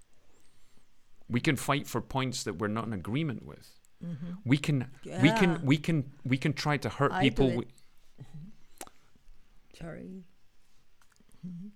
We 1.29 1.41
can 1.41 1.57
fight 1.57 1.87
for 1.87 2.01
points 2.01 2.43
that 2.45 2.59
we're 2.59 2.73
not 2.73 2.87
in 2.87 2.93
agreement 2.93 3.45
with. 3.45 3.79
Mhm. 4.03 4.39
We 4.45 4.59
can 4.59 4.91
we 5.23 5.31
can 5.31 5.61
we 5.65 5.77
can 5.79 6.05
we 6.25 6.37
can 6.39 6.53
try 6.55 6.77
to 6.79 6.89
hurt 6.89 7.13
I 7.13 7.23
people. 7.29 7.51
we- 7.57 7.67
Sorry. 9.79 10.25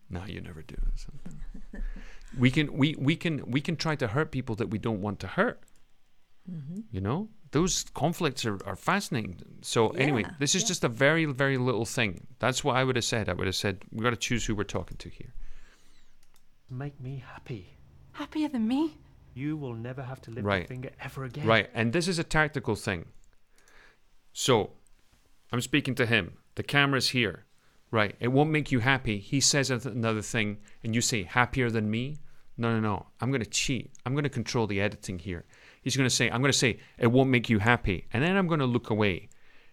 No, 0.09 0.25
you 0.25 0.41
never 0.41 0.63
do. 0.63 0.77
That's 2.33 2.41
something. 2.41 2.41
we 2.41 2.51
can 2.51 2.73
we, 2.73 2.95
we 2.99 3.17
can 3.17 3.51
we 3.51 3.61
can 3.61 3.77
try 3.77 3.97
to 3.97 4.07
hurt 4.09 4.31
people 4.31 4.55
that 4.57 4.69
we 4.69 4.79
don't 4.79 5.01
want 5.01 5.21
to 5.21 5.27
hurt. 5.27 5.61
Mhm. 6.51 6.85
You 6.91 7.01
know? 7.01 7.29
Those 7.51 7.85
conflicts 7.95 8.45
are, 8.45 8.59
are 8.67 8.77
fascinating. 8.77 9.41
So 9.63 9.89
anyway, 9.91 10.25
this 10.39 10.55
is 10.55 10.63
yeah. 10.63 10.69
just 10.69 10.85
a 10.85 10.89
very, 10.89 11.25
very 11.25 11.57
little 11.57 11.87
thing. 11.87 12.27
That's 12.41 12.63
what 12.63 12.77
I 12.77 12.85
would 12.85 12.97
have 12.97 13.07
said. 13.07 13.29
I 13.29 13.33
would 13.33 13.47
have 13.47 13.57
said 13.57 13.83
we 13.91 14.03
gotta 14.03 14.17
choose 14.17 14.45
who 14.45 14.55
we're 14.55 14.65
talking 14.65 14.99
to 14.99 15.09
here. 15.09 15.33
Make 16.71 17.01
me 17.01 17.23
happy. 17.27 17.79
Happier 18.13 18.49
than 18.49 18.69
me? 18.69 18.99
You 19.35 19.57
will 19.57 19.75
never 19.75 20.03
have 20.03 20.21
to 20.23 20.31
lift 20.31 20.45
right. 20.45 20.65
a 20.65 20.69
finger 20.69 20.91
ever 21.01 21.25
again. 21.25 21.47
Right. 21.47 21.71
And 21.73 21.93
this 21.93 22.09
is 22.09 22.19
a 22.19 22.25
tactical 22.25 22.75
thing. 22.75 23.07
So 24.33 24.71
I'm 25.53 25.61
speaking 25.61 25.95
to 25.95 26.07
him. 26.07 26.39
The 26.57 26.63
camera's 26.63 27.11
here. 27.11 27.45
Right. 27.91 28.15
It 28.21 28.29
won't 28.29 28.51
make 28.51 28.71
you 28.71 28.81
happy. 28.81 29.19
He 29.19 29.41
says 29.41 29.71
another 29.71 30.23
thing 30.23 30.59
and 30.85 30.95
you 30.95 31.01
say 31.01 31.23
happier 31.23 31.71
than 31.71 31.91
me. 31.91 32.19
No, 32.57 32.73
no, 32.73 32.81
no. 32.81 33.07
I'm 33.21 33.31
going 33.31 33.43
to 33.43 33.49
cheat. 33.49 33.93
I'm 34.05 34.13
going 34.13 34.25
to 34.25 34.31
control 34.31 34.67
the 34.67 34.81
editing 34.81 35.19
here. 35.19 35.45
He's 35.83 35.97
going 35.97 36.09
to 36.09 36.15
say, 36.15 36.29
I'm 36.29 36.43
going 36.43 36.53
to 36.53 36.59
say, 36.59 36.81
it 36.99 37.07
won't 37.07 37.31
make 37.31 37.49
you 37.49 37.61
happy. 37.61 38.07
And 38.13 38.23
then 38.23 38.37
I'm 38.37 38.47
going 38.47 38.61
to 38.61 38.67
look 38.67 38.91
away. 38.91 39.29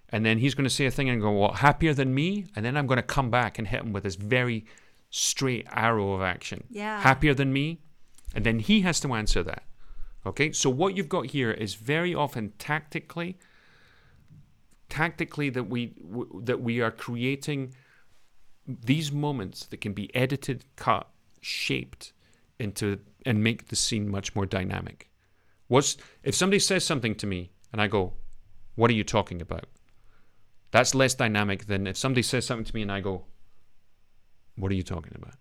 And 0.09 0.26
then 0.26 0.38
he's 0.38 0.53
going 0.53 0.66
to 0.66 0.70
say 0.70 0.86
a 0.86 0.91
thing 0.91 1.09
and 1.09 1.20
go, 1.22 1.32
well, 1.32 1.53
happier 1.53 1.93
than 1.93 2.13
me? 2.13 2.45
And 2.55 2.63
then 2.63 2.78
I'm 2.78 2.88
going 2.88 2.97
to 2.97 3.03
come 3.03 3.30
back 3.30 3.57
and 3.57 3.68
hit 3.68 3.82
him 3.82 3.91
with 3.91 4.03
this 4.03 4.16
very 4.16 4.66
straight 5.09 5.68
arrow 5.72 6.13
of 6.13 6.22
action. 6.22 6.63
Yeah. 6.70 7.01
Happier 7.01 7.34
than 7.34 7.51
me? 7.51 7.80
And 8.34 8.45
then 8.45 8.59
he 8.59 8.82
has 8.82 8.99
to 9.01 9.13
answer 9.13 9.43
that. 9.43 9.63
Okay? 10.26 10.51
So 10.51 10.70
what 10.70 10.95
you've 10.95 11.09
got 11.09 11.28
here 11.28 11.51
is 11.51 11.74
very 11.74 12.13
often 12.13 12.53
tactically 12.59 13.38
tactically 14.88 15.49
that 15.49 15.63
we 15.63 15.88
w- 15.88 16.41
that 16.43 16.61
we 16.61 16.80
are 16.80 16.91
creating 16.91 17.74
these 18.68 19.11
moments 19.11 19.66
that 19.68 19.82
can 19.82 19.93
be 19.93 20.13
edited, 20.16 20.66
cut, 20.76 21.09
shaped 21.41 22.13
into 22.59 22.99
and 23.26 23.43
make 23.43 23.68
the 23.68 23.76
scene 23.76 24.09
much 24.09 24.36
more 24.36 24.45
dynamic. 24.45 25.09
What's 25.68 25.97
if 26.24 26.36
somebody 26.36 26.59
says 26.59 26.84
something 26.84 27.16
to 27.16 27.28
me 27.28 27.51
and 27.72 27.82
I 27.82 27.88
go, 27.88 28.13
"What 28.76 28.89
are 28.91 28.95
you 28.95 29.03
talking 29.03 29.41
about?" 29.41 29.68
That's 30.72 30.95
less 30.95 31.13
dynamic 31.13 31.66
than 31.66 31.88
if 31.88 31.97
somebody 31.97 32.22
says 32.22 32.45
something 32.45 32.66
to 32.66 32.76
me 32.76 32.82
and 32.82 32.91
I 32.91 33.01
go, 33.01 33.26
"What 34.55 34.72
are 34.72 34.76
you 34.76 34.84
talking 34.84 35.13
about?" 35.16 35.38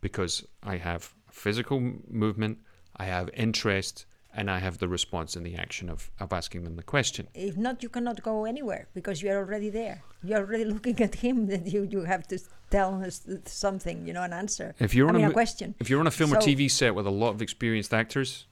Because 0.00 0.46
I 0.62 0.76
have 0.76 1.14
physical 1.30 1.80
movement, 2.08 2.58
I 2.96 3.04
have 3.06 3.30
interest, 3.34 4.06
and 4.34 4.50
I 4.50 4.58
have 4.58 4.78
the 4.78 4.88
response 4.88 5.36
and 5.36 5.44
the 5.44 5.56
action 5.56 5.88
of, 5.90 6.10
of 6.18 6.32
asking 6.32 6.64
them 6.64 6.76
the 6.76 6.82
question. 6.82 7.28
If 7.34 7.56
not, 7.56 7.82
you 7.82 7.88
cannot 7.88 8.22
go 8.22 8.44
anywhere 8.44 8.88
because 8.94 9.22
you 9.22 9.30
are 9.30 9.36
already 9.36 9.70
there. 9.70 10.02
You 10.22 10.36
are 10.36 10.40
already 10.40 10.64
looking 10.74 11.00
at 11.00 11.16
him. 11.16 11.46
That 11.46 11.66
you 11.66 11.82
you 11.82 12.02
have 12.04 12.26
to 12.28 12.38
tell 12.70 13.02
us 13.02 13.26
something, 13.44 14.06
you 14.06 14.12
know, 14.12 14.22
an 14.22 14.32
answer. 14.32 14.74
If 14.78 14.94
you're 14.94 15.08
I 15.08 15.10
on 15.10 15.16
mean, 15.16 15.24
a, 15.26 15.30
a 15.30 15.32
question. 15.32 15.74
if 15.78 15.90
you're 15.90 16.00
on 16.00 16.06
a 16.06 16.10
film 16.10 16.32
or 16.32 16.36
TV 16.36 16.70
set 16.70 16.94
with 16.94 17.06
a 17.06 17.10
lot 17.10 17.30
of 17.30 17.42
experienced 17.42 17.92
actors, 17.92 18.46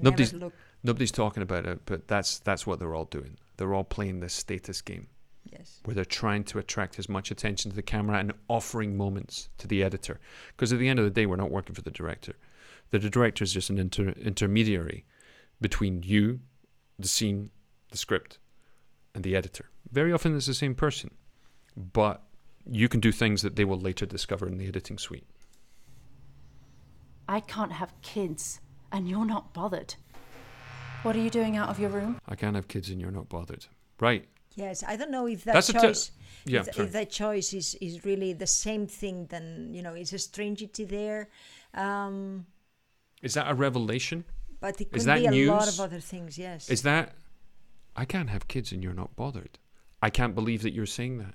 nobody's 0.00 0.34
nobody's 0.82 1.12
talking 1.12 1.42
about 1.42 1.66
it, 1.66 1.80
but 1.86 2.06
that's 2.06 2.38
that's 2.38 2.66
what 2.66 2.78
they're 2.78 2.94
all 2.94 3.06
doing. 3.06 3.36
They're 3.56 3.74
all 3.74 3.84
playing 3.84 4.20
this 4.20 4.34
status 4.34 4.80
game. 4.80 5.08
Yes. 5.50 5.80
Where 5.84 5.94
they're 5.94 6.04
trying 6.04 6.44
to 6.44 6.58
attract 6.58 6.98
as 6.98 7.08
much 7.08 7.30
attention 7.30 7.70
to 7.70 7.76
the 7.76 7.82
camera 7.82 8.18
and 8.18 8.32
offering 8.48 8.96
moments 8.96 9.48
to 9.58 9.68
the 9.68 9.82
editor. 9.82 10.18
Because 10.48 10.72
at 10.72 10.78
the 10.78 10.88
end 10.88 10.98
of 10.98 11.04
the 11.04 11.10
day, 11.10 11.24
we're 11.24 11.36
not 11.36 11.50
working 11.50 11.74
for 11.74 11.82
the 11.82 11.90
director. 11.90 12.34
That 12.90 13.02
the 13.02 13.10
director 13.10 13.42
is 13.44 13.52
just 13.52 13.70
an 13.70 13.78
inter- 13.78 14.14
intermediary 14.16 15.04
between 15.60 16.02
you, 16.02 16.40
the 16.98 17.08
scene, 17.08 17.50
the 17.90 17.98
script, 17.98 18.38
and 19.14 19.24
the 19.24 19.34
editor. 19.34 19.70
Very 19.90 20.12
often 20.12 20.36
it's 20.36 20.46
the 20.46 20.54
same 20.54 20.74
person, 20.74 21.10
but 21.76 22.22
you 22.64 22.88
can 22.88 23.00
do 23.00 23.12
things 23.12 23.42
that 23.42 23.56
they 23.56 23.64
will 23.64 23.78
later 23.78 24.06
discover 24.06 24.46
in 24.46 24.58
the 24.58 24.66
editing 24.66 24.98
suite. 24.98 25.26
I 27.28 27.40
can't 27.40 27.72
have 27.72 27.92
kids, 28.02 28.60
and 28.92 29.08
you're 29.08 29.24
not 29.24 29.52
bothered. 29.52 29.94
What 31.02 31.16
are 31.16 31.20
you 31.20 31.30
doing 31.30 31.56
out 31.56 31.68
of 31.68 31.78
your 31.78 31.90
room? 31.90 32.20
I 32.28 32.34
can't 32.34 32.56
have 32.56 32.68
kids 32.68 32.90
and 32.90 33.00
you're 33.00 33.10
not 33.10 33.28
bothered. 33.28 33.66
Right. 34.00 34.26
Yes, 34.56 34.82
I 34.86 34.96
don't 34.96 35.10
know 35.10 35.26
if 35.26 35.44
that 35.44 35.54
That's 35.54 35.68
a 35.68 35.74
t- 35.74 35.78
choice, 35.80 36.10
yeah, 36.46 36.60
if, 36.60 36.78
if 36.78 36.92
that 36.92 37.10
choice 37.10 37.52
is, 37.52 37.76
is 37.80 38.04
really 38.04 38.32
the 38.32 38.46
same 38.46 38.86
thing. 38.86 39.26
Then 39.26 39.70
you 39.72 39.82
know, 39.82 39.94
is 39.94 40.12
a 40.12 40.16
strangity 40.16 40.88
there, 40.88 41.28
um, 41.74 42.46
Is 43.26 43.34
that 43.34 43.50
a 43.50 43.54
revelation? 43.54 44.24
but 44.60 44.80
it 44.80 44.88
Is 44.92 45.02
could 45.02 45.08
that 45.10 45.18
be 45.18 45.26
a 45.26 45.30
news? 45.30 45.48
lot 45.50 45.68
of 45.68 45.80
other 45.80 46.00
things. 46.00 46.38
Yes. 46.38 46.70
Is 46.70 46.82
that 46.82 47.14
I 47.94 48.04
can't 48.04 48.30
have 48.30 48.46
kids 48.48 48.72
and 48.72 48.82
you're 48.82 48.94
not 48.94 49.16
bothered? 49.16 49.58
I 50.00 50.10
can't 50.10 50.34
believe 50.34 50.62
that 50.62 50.72
you're 50.72 50.86
saying 50.86 51.18
that. 51.18 51.34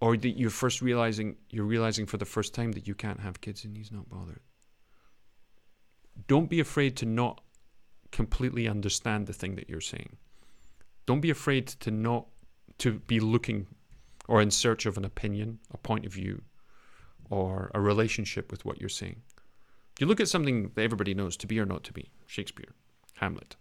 Or 0.00 0.16
that 0.16 0.38
you're 0.38 0.50
first 0.50 0.82
realizing 0.82 1.36
you're 1.48 1.64
realizing 1.76 2.06
for 2.06 2.18
the 2.18 2.26
first 2.26 2.54
time 2.54 2.72
that 2.72 2.86
you 2.86 2.94
can't 2.94 3.20
have 3.20 3.40
kids 3.40 3.64
and 3.64 3.76
he's 3.76 3.90
not 3.90 4.08
bothered. 4.10 4.42
Don't 6.28 6.50
be 6.50 6.60
afraid 6.60 6.96
to 6.98 7.06
not 7.06 7.40
completely 8.12 8.68
understand 8.68 9.26
the 9.26 9.32
thing 9.32 9.54
that 9.56 9.68
you're 9.70 9.80
saying. 9.80 10.16
Don't 11.06 11.20
be 11.20 11.30
afraid 11.30 11.66
to 11.84 11.90
not 11.90 12.26
to 12.78 12.88
be 13.12 13.18
looking 13.20 13.66
or 14.28 14.40
in 14.42 14.50
search 14.50 14.86
of 14.86 14.96
an 14.96 15.04
opinion, 15.04 15.58
a 15.72 15.78
point 15.78 16.04
of 16.06 16.12
view, 16.12 16.42
or 17.30 17.70
a 17.74 17.80
relationship 17.80 18.50
with 18.50 18.64
what 18.64 18.78
you're 18.80 18.88
saying. 19.02 19.22
You 19.98 20.06
look 20.06 20.20
at 20.20 20.28
something 20.28 20.70
that 20.74 20.82
everybody 20.82 21.14
knows 21.14 21.36
to 21.38 21.46
be 21.46 21.60
or 21.60 21.66
not 21.66 21.84
to 21.84 21.92
be 21.92 22.10
Shakespeare, 22.26 22.72
Hamlet. 23.14 23.56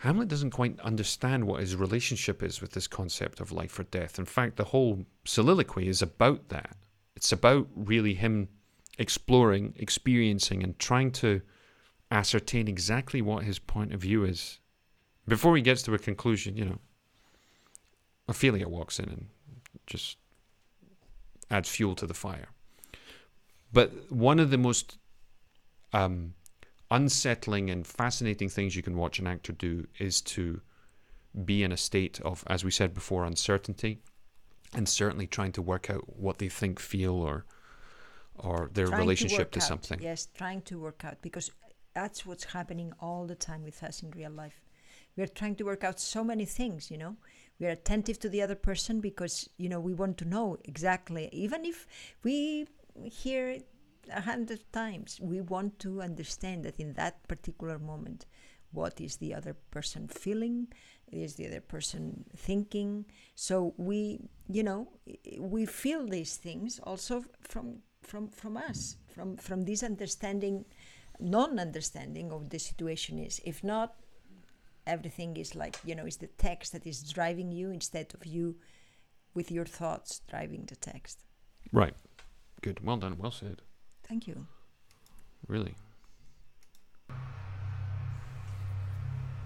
Hamlet 0.00 0.28
doesn't 0.28 0.50
quite 0.50 0.78
understand 0.80 1.46
what 1.46 1.60
his 1.60 1.74
relationship 1.74 2.42
is 2.42 2.60
with 2.60 2.72
this 2.72 2.86
concept 2.86 3.40
of 3.40 3.50
life 3.50 3.78
or 3.78 3.84
death. 3.84 4.18
In 4.18 4.26
fact, 4.26 4.56
the 4.56 4.64
whole 4.64 5.06
soliloquy 5.24 5.88
is 5.88 6.02
about 6.02 6.50
that. 6.50 6.76
It's 7.16 7.32
about 7.32 7.68
really 7.74 8.14
him 8.14 8.48
exploring, 8.98 9.72
experiencing, 9.76 10.62
and 10.62 10.78
trying 10.78 11.12
to 11.12 11.40
ascertain 12.10 12.68
exactly 12.68 13.22
what 13.22 13.44
his 13.44 13.58
point 13.58 13.94
of 13.94 14.00
view 14.00 14.24
is. 14.24 14.58
Before 15.26 15.56
he 15.56 15.62
gets 15.62 15.82
to 15.82 15.94
a 15.94 15.98
conclusion, 15.98 16.56
you 16.56 16.66
know, 16.66 16.78
Ophelia 18.28 18.68
walks 18.68 18.98
in 18.98 19.08
and 19.08 19.26
just 19.86 20.18
adds 21.50 21.68
fuel 21.68 21.94
to 21.96 22.06
the 22.06 22.14
fire. 22.14 22.48
But 23.72 24.10
one 24.10 24.38
of 24.38 24.50
the 24.50 24.58
most 24.58 24.98
um, 25.92 26.34
unsettling 26.90 27.70
and 27.70 27.86
fascinating 27.86 28.48
things 28.48 28.76
you 28.76 28.82
can 28.82 28.96
watch 28.96 29.18
an 29.18 29.26
actor 29.26 29.52
do 29.52 29.86
is 29.98 30.20
to 30.22 30.60
be 31.44 31.62
in 31.62 31.72
a 31.72 31.76
state 31.76 32.20
of, 32.20 32.44
as 32.46 32.64
we 32.64 32.70
said 32.70 32.94
before, 32.94 33.24
uncertainty, 33.24 33.98
and 34.74 34.88
certainly 34.88 35.26
trying 35.26 35.52
to 35.52 35.62
work 35.62 35.90
out 35.90 36.18
what 36.18 36.38
they 36.38 36.48
think, 36.48 36.80
feel, 36.80 37.14
or 37.14 37.44
or 38.38 38.70
their 38.74 38.86
Trying 38.86 39.00
relationship 39.00 39.50
to 39.52 39.60
out, 39.60 39.62
something. 39.62 40.00
Yes, 40.00 40.28
trying 40.34 40.60
to 40.62 40.78
work 40.78 41.04
out 41.04 41.22
because 41.22 41.50
that's 41.94 42.26
what's 42.26 42.44
happening 42.44 42.92
all 43.00 43.26
the 43.26 43.34
time 43.34 43.64
with 43.64 43.82
us 43.82 44.02
in 44.02 44.10
real 44.10 44.30
life. 44.30 44.60
We 45.16 45.22
are 45.22 45.26
trying 45.28 45.54
to 45.56 45.64
work 45.64 45.82
out 45.82 45.98
so 45.98 46.22
many 46.22 46.44
things, 46.44 46.90
you 46.90 46.98
know. 46.98 47.16
We 47.58 47.66
are 47.66 47.70
attentive 47.70 48.18
to 48.20 48.28
the 48.28 48.42
other 48.42 48.54
person 48.54 49.00
because, 49.00 49.48
you 49.56 49.70
know, 49.70 49.80
we 49.80 49.94
want 49.94 50.18
to 50.18 50.26
know 50.26 50.58
exactly, 50.64 51.30
even 51.32 51.64
if 51.64 51.86
we 52.22 52.66
hear 53.04 53.58
a 54.12 54.20
hundred 54.20 54.60
times, 54.72 55.20
we 55.20 55.40
want 55.40 55.78
to 55.80 56.02
understand 56.02 56.64
that 56.64 56.78
in 56.78 56.92
that 56.94 57.26
particular 57.28 57.78
moment, 57.78 58.26
what 58.72 59.00
is 59.00 59.16
the 59.16 59.34
other 59.34 59.54
person 59.70 60.08
feeling? 60.08 60.68
Is 61.10 61.36
the 61.36 61.46
other 61.46 61.60
person 61.60 62.24
thinking? 62.36 63.06
So 63.34 63.74
we, 63.76 64.20
you 64.48 64.62
know, 64.62 64.88
we 65.38 65.66
feel 65.66 66.06
these 66.06 66.36
things 66.36 66.80
also 66.82 67.24
from 67.40 67.78
from 68.02 68.28
from 68.28 68.56
us, 68.56 68.96
from 69.08 69.36
from 69.36 69.62
this 69.62 69.82
understanding, 69.82 70.64
non-understanding 71.20 72.32
of 72.32 72.50
the 72.50 72.58
situation 72.58 73.18
is. 73.18 73.40
If 73.44 73.62
not, 73.62 73.94
everything 74.86 75.36
is 75.36 75.54
like 75.54 75.76
you 75.84 75.94
know, 75.94 76.06
it's 76.06 76.16
the 76.16 76.26
text 76.38 76.72
that 76.72 76.86
is 76.86 77.02
driving 77.12 77.52
you 77.52 77.70
instead 77.70 78.12
of 78.14 78.26
you, 78.26 78.56
with 79.34 79.50
your 79.50 79.64
thoughts 79.64 80.20
driving 80.28 80.64
the 80.66 80.76
text. 80.76 81.20
Right. 81.72 81.94
Good. 82.62 82.84
Well 82.84 82.96
done. 82.96 83.16
Well 83.18 83.30
said. 83.30 83.62
Thank 84.08 84.26
you. 84.26 84.46
Really. 85.46 85.74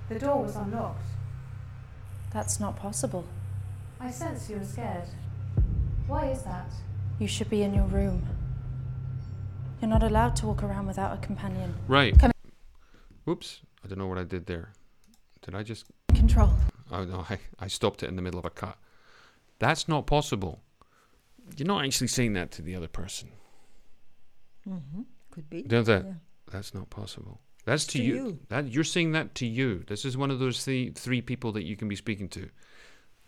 The 0.09 0.19
door 0.19 0.43
was 0.43 0.57
unlocked. 0.57 1.07
That's 2.33 2.59
not 2.59 2.77
possible. 2.77 3.25
I 4.01 4.11
sense 4.11 4.49
you 4.49 4.57
are 4.57 4.65
scared. 4.65 5.09
Why 6.07 6.31
is 6.31 6.43
that? 6.43 6.73
You 7.19 7.29
should 7.29 7.51
be 7.51 7.63
in 7.63 7.75
your 7.75 7.85
room. 7.85 8.27
You're 9.81 9.91
not 9.91 10.03
allowed 10.03 10.37
to 10.37 10.47
walk 10.47 10.63
around 10.63 10.87
without 10.87 11.13
a 11.17 11.19
companion. 11.19 11.75
Right. 11.87 12.19
Come 12.19 12.33
Whoops. 13.25 13.61
I 13.85 13.89
don't 13.89 13.99
know 13.99 14.07
what 14.07 14.19
I 14.19 14.25
did 14.25 14.47
there. 14.47 14.73
Did 15.43 15.55
I 15.55 15.63
just. 15.63 15.87
Control. 16.15 16.51
Oh, 16.91 17.05
no. 17.05 17.25
I, 17.31 17.39
I 17.59 17.69
stopped 17.69 18.03
it 18.03 18.09
in 18.09 18.17
the 18.17 18.23
middle 18.23 18.39
of 18.39 18.45
a 18.45 18.51
cut. 18.51 18.77
That's 19.59 19.87
not 19.87 20.07
possible. 20.07 20.61
You're 21.57 21.67
not 21.67 21.85
actually 21.85 22.09
saying 22.09 22.33
that 22.35 22.51
to 22.53 22.63
the 22.63 22.75
other 22.75 22.89
person. 22.89 23.31
Mm-hmm. 24.69 25.03
Could 25.31 25.51
be. 25.51 25.63
Know 25.63 25.83
that? 25.83 26.05
Yeah. 26.05 26.13
That's 26.51 26.75
not 26.75 26.91
possible. 26.91 27.41
That's 27.65 27.87
to, 27.87 27.99
To 27.99 28.05
you. 28.05 28.15
you. 28.15 28.39
That 28.49 28.73
you're 28.73 28.85
saying 28.85 29.13
that 29.13 29.35
to 29.37 29.47
you. 29.47 29.85
This 29.87 30.05
is 30.05 30.17
one 30.17 30.31
of 30.31 30.39
those 30.39 30.65
three 30.65 30.91
three 30.91 31.21
people 31.21 31.53
that 31.53 31.65
you 31.65 31.77
can 31.77 31.89
be 31.89 31.97
speaking 31.97 32.29
to. 32.31 32.49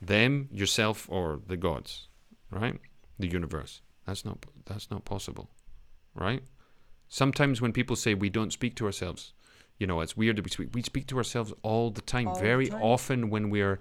Them, 0.01 0.49
yourself, 0.51 1.07
or 1.09 1.41
the 1.47 1.57
gods, 1.57 2.09
right? 2.51 2.81
The 3.19 3.29
universe. 3.29 3.83
That's 4.07 4.25
not 4.25 4.39
that's 4.67 4.91
not 4.91 5.05
possible, 5.05 5.51
right? 6.15 6.43
Sometimes 7.09 7.61
when 7.61 7.73
people 7.73 7.95
say 7.95 8.15
we 8.15 8.31
don't 8.31 8.53
speak 8.53 8.75
to 8.77 8.87
ourselves, 8.87 9.33
you 9.79 9.87
know, 9.87 10.01
it's 10.01 10.17
weird 10.17 10.37
that 10.37 10.45
we 10.45 10.51
speak. 10.51 10.71
We 10.73 10.83
speak 10.83 11.07
to 11.09 11.19
ourselves 11.19 11.53
all 11.63 11.91
the 11.91 12.01
time. 12.03 12.29
All 12.29 12.35
the 12.35 12.41
Very 12.41 12.69
time. 12.69 12.83
often 12.83 13.31
when 13.31 13.49
we're 13.51 13.79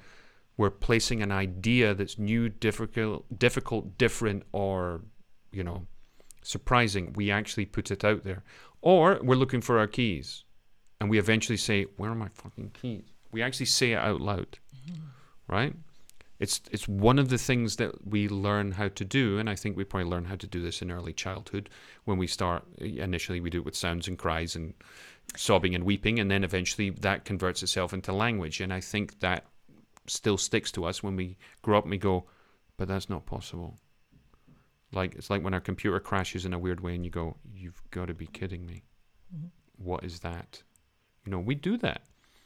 we're 0.58 0.70
placing 0.70 1.22
an 1.22 1.32
idea 1.32 1.94
that's 1.94 2.20
new, 2.20 2.50
difficult, 2.50 3.26
difficult, 3.40 3.98
different, 3.98 4.44
or 4.52 5.02
you 5.52 5.64
know, 5.64 5.86
surprising, 6.42 7.14
we 7.14 7.32
actually 7.32 7.66
put 7.66 7.92
it 7.92 8.04
out 8.04 8.24
there. 8.24 8.44
Or 8.82 9.20
we're 9.22 9.36
looking 9.36 9.62
for 9.62 9.78
our 9.80 9.88
keys 9.88 10.44
and 11.00 11.10
we 11.10 11.20
eventually 11.20 11.58
say, 11.58 11.84
Where 11.98 12.12
are 12.12 12.16
my 12.16 12.30
fucking 12.34 12.72
keys? 12.74 13.04
We 13.32 13.42
actually 13.42 13.68
say 13.68 13.94
it 13.94 13.98
out 13.98 14.22
loud. 14.22 14.58
Mm-hmm. 14.76 15.02
Right? 15.48 15.76
It's 16.40 16.62
it's 16.72 16.88
one 16.88 17.20
of 17.20 17.30
the 17.30 17.38
things 17.38 17.76
that 17.76 18.08
we 18.08 18.28
learn 18.28 18.72
how 18.72 18.88
to 18.88 19.06
do, 19.06 19.38
and 19.38 19.48
I 19.48 19.56
think 19.56 19.78
we 19.78 19.84
probably 19.84 20.10
learn 20.10 20.26
how 20.26 20.36
to 20.36 20.48
do 20.48 20.62
this 20.62 20.82
in 20.82 20.90
early 20.90 21.14
childhood 21.14 21.70
when 22.06 22.18
we 22.18 22.26
start 22.26 22.64
initially 22.80 23.40
we 23.40 23.52
do 23.52 23.60
it 23.60 23.66
with 23.66 23.76
sounds 23.76 24.08
and 24.08 24.18
cries 24.18 24.56
and 24.56 24.74
sobbing 25.36 25.76
and 25.76 25.84
weeping, 25.84 26.20
and 26.20 26.32
then 26.32 26.44
eventually 26.44 26.90
that 26.90 27.26
converts 27.26 27.62
itself 27.62 27.94
into 27.94 28.12
language. 28.12 28.60
And 28.60 28.74
I 28.74 28.80
think 28.80 29.20
that 29.20 29.46
still 30.08 30.38
sticks 30.38 30.72
to 30.74 30.86
us 30.86 31.04
when 31.04 31.16
we 31.16 31.38
grow 31.62 31.78
up 31.78 31.86
and 31.86 31.92
we 31.92 31.98
go, 31.98 32.26
But 32.78 32.88
that's 32.88 33.10
not 33.10 33.26
possible. 33.26 33.78
Like 34.94 35.16
it's 35.16 35.30
like 35.30 35.44
when 35.44 35.54
our 35.54 35.62
computer 35.62 36.00
crashes 36.00 36.46
in 36.46 36.54
a 36.54 36.60
weird 36.60 36.82
way 36.82 36.96
and 36.96 37.06
you 37.06 37.12
go, 37.12 37.38
You've 37.54 37.82
got 37.92 38.08
to 38.08 38.14
be 38.14 38.28
kidding 38.28 38.66
me. 38.66 38.84
Mhm. 39.36 39.50
What 39.78 40.04
is 40.04 40.20
that? 40.20 40.62
You 41.26 41.32
know, 41.32 41.40
we 41.40 41.56
do 41.56 41.78
that. 41.78 42.02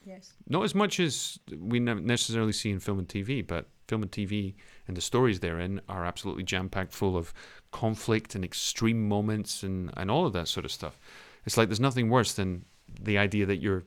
Yes. 0.05 0.33
Not 0.47 0.63
as 0.63 0.75
much 0.75 0.99
as 0.99 1.39
we 1.57 1.79
necessarily 1.79 2.51
see 2.53 2.69
in 2.69 2.79
film 2.79 2.99
and 2.99 3.07
TV, 3.07 3.45
but 3.45 3.67
film 3.87 4.03
and 4.03 4.11
TV 4.11 4.53
and 4.87 4.95
the 4.95 5.01
stories 5.01 5.39
therein 5.39 5.81
are 5.89 6.05
absolutely 6.05 6.43
jam 6.43 6.69
packed 6.69 6.93
full 6.93 7.17
of 7.17 7.33
conflict 7.71 8.35
and 8.35 8.43
extreme 8.45 9.07
moments 9.07 9.63
and, 9.63 9.91
and 9.97 10.11
all 10.11 10.25
of 10.25 10.33
that 10.33 10.47
sort 10.47 10.65
of 10.65 10.71
stuff. 10.71 10.99
It's 11.45 11.57
like 11.57 11.69
there's 11.69 11.79
nothing 11.79 12.09
worse 12.09 12.33
than 12.33 12.65
the 13.01 13.17
idea 13.17 13.45
that 13.47 13.57
you're 13.61 13.83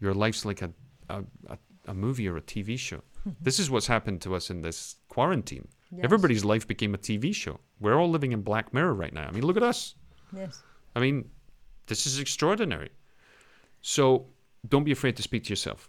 Your 0.00 0.12
life's 0.14 0.44
like 0.44 0.60
a 0.60 0.70
a, 1.08 1.22
a, 1.48 1.58
a 1.86 1.94
movie 1.94 2.28
or 2.28 2.36
a 2.36 2.42
TV 2.42 2.78
show. 2.78 3.02
Mm-hmm. 3.26 3.42
this 3.42 3.58
is 3.58 3.70
what's 3.70 3.86
happened 3.86 4.20
to 4.20 4.34
us 4.34 4.50
in 4.50 4.60
this 4.60 4.96
quarantine. 5.08 5.68
Yes. 5.90 6.04
Everybody's 6.04 6.44
life 6.44 6.68
became 6.68 6.94
a 6.94 6.98
TV 6.98 7.34
show. 7.34 7.58
We're 7.80 7.98
all 7.98 8.10
living 8.10 8.32
in 8.32 8.42
Black 8.42 8.74
Mirror 8.74 8.94
right 8.94 9.14
now. 9.14 9.26
I 9.26 9.30
mean, 9.30 9.44
look 9.46 9.56
at 9.56 9.62
us. 9.62 9.94
Yes. 10.36 10.62
I 10.94 11.00
mean, 11.00 11.30
this 11.86 12.06
is 12.06 12.18
extraordinary. 12.18 12.90
So 13.80 14.26
don't 14.68 14.84
be 14.84 14.92
afraid 14.92 15.16
to 15.16 15.22
speak 15.22 15.44
to 15.44 15.50
yourself 15.50 15.88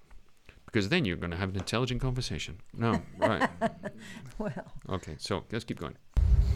because 0.66 0.90
then 0.90 1.06
you're 1.06 1.18
going 1.18 1.32
to 1.32 1.38
have 1.38 1.50
an 1.50 1.56
intelligent 1.56 2.02
conversation. 2.02 2.60
No, 2.74 3.02
right. 3.18 3.50
well. 4.38 4.74
Okay, 4.90 5.16
so 5.18 5.44
let's 5.52 5.64
keep 5.66 5.80
going. 5.80 5.96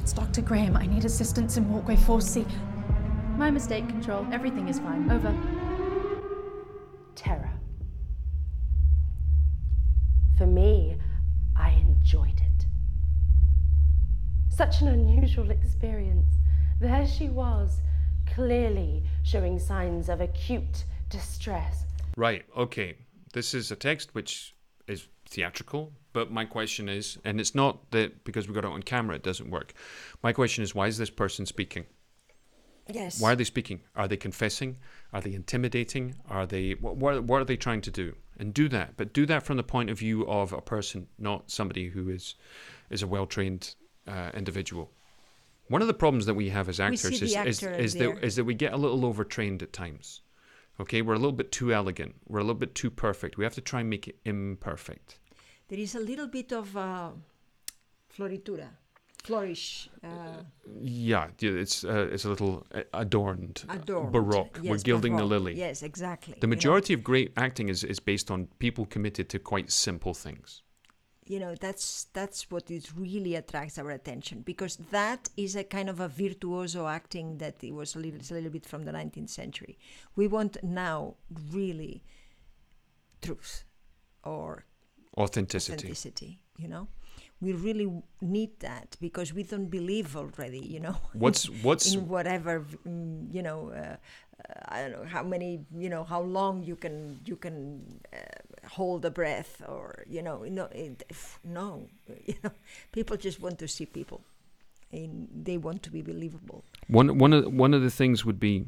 It's 0.02 0.14
Dr. 0.14 0.42
Graham. 0.42 0.76
I 0.76 0.86
need 0.86 1.06
assistance 1.06 1.58
in 1.58 1.70
walkway 1.70 1.96
4C. 1.96 2.46
My 3.38 3.50
mistake, 3.50 3.88
Control. 3.88 4.28
Everything 4.32 4.68
is 4.68 4.80
fine. 4.80 5.10
Over. 5.10 5.34
Terror. 7.16 7.59
For 10.40 10.48
me, 10.48 10.96
I 11.58 11.72
enjoyed 11.72 12.40
it. 12.40 12.66
Such 14.48 14.80
an 14.80 14.88
unusual 14.88 15.52
experience. 15.52 16.38
There 16.80 17.06
she 17.06 17.28
was, 17.28 17.82
clearly 18.26 19.04
showing 19.24 19.60
signs 19.60 20.08
of 20.08 20.22
acute 20.22 20.86
distress. 21.10 21.84
Right, 22.16 22.46
okay. 22.56 22.96
This 23.34 23.54
is 23.54 23.70
a 23.70 23.76
text 23.76 24.16
which 24.16 24.56
is 24.88 25.10
theatrical, 25.26 25.92
but 26.14 26.32
my 26.32 26.46
question 26.46 26.88
is, 26.88 27.18
and 27.26 27.42
it's 27.42 27.54
not 27.54 27.92
that 27.92 28.24
because 28.24 28.48
we 28.48 28.54
got 28.54 28.64
it 28.64 28.72
on 28.72 28.82
camera 28.82 29.18
it 29.18 29.24
doesn't 29.24 29.52
work. 29.52 29.74
My 30.24 30.32
question 30.32 30.64
is, 30.64 30.74
why 30.74 30.88
is 30.88 30.98
this 30.98 31.10
person 31.10 31.46
speaking? 31.48 31.84
Yes. 32.92 33.22
Why 33.22 33.34
are 33.34 33.36
they 33.36 33.44
speaking? 33.44 33.82
Are 33.96 34.08
they 34.08 34.18
confessing? 34.18 34.78
Are 35.14 35.22
they 35.22 35.34
intimidating? 35.34 36.16
Are 36.30 36.46
they 36.46 36.72
what, 36.72 36.98
what, 36.98 37.24
what 37.24 37.42
are 37.42 37.46
they 37.46 37.58
trying 37.58 37.82
to 37.82 37.92
do? 37.92 38.16
And 38.38 38.54
do 38.54 38.70
that, 38.70 38.96
but 38.96 39.12
do 39.12 39.26
that 39.26 39.44
from 39.44 39.58
the 39.58 39.64
point 39.64 39.90
of 39.90 40.00
view 40.00 40.26
of 40.26 40.54
a 40.54 40.62
person, 40.62 41.08
not 41.18 41.52
somebody 41.52 41.90
who 41.90 42.10
is 42.10 42.36
is 42.90 43.04
a 43.04 43.08
well 43.08 43.26
trained 43.26 43.76
uh, 44.08 44.32
individual. 44.34 44.92
One 45.68 45.82
of 45.82 45.88
the 45.88 45.94
problems 45.94 46.26
that 46.26 46.34
we 46.34 46.50
have 46.50 46.70
as 46.70 46.80
actors 46.80 47.22
is 47.22 47.34
the 47.34 47.48
is, 47.48 47.62
is 47.64 47.94
that 47.96 48.24
is 48.24 48.36
that 48.38 48.46
we 48.46 48.54
get 48.54 48.74
a 48.74 48.78
little 48.78 49.06
overtrained 49.06 49.62
at 49.62 49.74
times. 49.74 50.22
Okay, 50.80 51.02
we're 51.02 51.14
a 51.14 51.20
little 51.20 51.34
bit 51.34 51.52
too 51.52 51.74
elegant. 51.74 52.16
We're 52.28 52.40
a 52.40 52.44
little 52.44 52.56
bit 52.56 52.74
too 52.74 52.90
perfect. 52.90 53.38
We 53.38 53.44
have 53.44 53.56
to 53.56 53.62
try 53.62 53.82
and 53.82 53.90
make 53.90 54.08
it 54.08 54.18
imperfect. 54.24 55.20
There 55.68 55.78
is 55.78 55.94
a 55.94 56.00
little 56.00 56.28
bit 56.28 56.54
of 56.54 56.76
uh, 56.76 57.10
floritura, 58.18 58.70
flourish. 59.24 59.90
Uh, 60.04 60.44
Yeah, 60.82 61.28
it's 61.42 61.84
uh, 61.84 62.10
it's 62.14 62.26
a 62.26 62.30
little 62.30 62.66
uh, 62.74 62.84
adorned, 62.94 63.64
uh, 63.70 63.74
Adorned, 63.76 64.12
baroque. 64.12 64.58
We're 64.64 64.76
yes, 64.76 64.84
gilding 64.84 65.14
the 65.18 65.24
baroque. 65.24 65.32
lily. 65.46 65.54
Yes, 65.56 65.84
exactly, 65.84 66.34
The 66.34 66.48
you 66.48 66.48
know. 66.50 66.56
majority 66.56 66.94
of 66.94 67.04
great 67.04 67.32
acting 67.36 67.70
is, 67.70 67.84
is 67.84 68.00
based 68.00 68.32
on 68.32 68.48
people 68.60 68.86
committed 68.86 69.28
to 69.30 69.40
quite 69.40 69.72
simple 69.72 70.14
things. 70.14 70.64
you 71.34 71.40
know 71.44 71.54
that's 71.66 72.08
that's 72.20 72.40
what 72.52 72.66
it 72.72 72.86
really 73.06 73.34
attracts 73.42 73.78
our 73.82 73.92
attention 74.00 74.38
because 74.52 74.74
that 74.92 75.22
is 75.38 75.56
a 75.56 75.64
kind 75.76 75.88
of 75.94 76.00
a 76.00 76.08
virtuoso 76.26 76.82
acting 76.88 77.38
that 77.44 77.56
it 77.64 77.74
was 77.80 77.90
a 77.96 78.00
little, 78.00 78.20
it's 78.20 78.32
a 78.32 78.34
little 78.34 78.50
bit 78.58 78.66
from 78.72 78.82
the 78.88 78.92
19th 79.00 79.30
century 79.42 79.76
we 80.20 80.26
want 80.36 80.54
now 80.64 80.98
really 81.58 81.96
truth 83.22 83.54
or 84.24 84.66
Authenticity. 85.18 85.76
authenticity 85.76 86.32
you 86.64 86.68
know 86.74 86.88
we 87.42 87.54
really 87.54 87.90
need 88.22 88.52
that 88.60 88.98
because 89.00 89.34
we 89.34 89.44
don't 89.44 89.70
believe 89.70 90.16
already 90.16 90.60
you 90.60 90.80
know 90.80 90.96
What's- 91.14 91.50
what's- 91.64 91.94
in 91.94 92.08
whatever 92.08 92.66
mm, 92.88 93.34
you 93.34 93.42
know 93.42 93.70
uh, 93.72 93.80
uh, 93.80 94.76
i 94.76 94.82
don't 94.82 94.92
know 94.92 95.06
how 95.06 95.24
many 95.24 95.62
you 95.78 95.90
know 95.90 96.04
how 96.04 96.22
long 96.22 96.64
you 96.64 96.76
can 96.76 97.20
you 97.26 97.36
can 97.36 97.56
uh, 98.14 98.18
hold 98.78 99.06
a 99.06 99.10
breath 99.12 99.62
or 99.68 100.04
you 100.08 100.22
know 100.22 100.38
no 100.44 100.66
it, 100.72 101.04
no 101.44 101.88
you 102.26 102.36
know 102.44 102.52
people 102.92 103.16
just 103.18 103.40
want 103.42 103.58
to 103.60 103.68
see 103.68 103.86
people 103.86 104.22
and 104.92 105.28
they 105.48 105.58
want 105.58 105.82
to 105.84 105.92
be 105.92 106.02
believable 106.02 106.64
One 106.88 107.18
one 107.18 107.32
of 107.34 107.44
one 107.54 107.74
of 107.78 107.82
the 107.84 107.92
things 107.92 108.26
would 108.26 108.40
be 108.40 108.66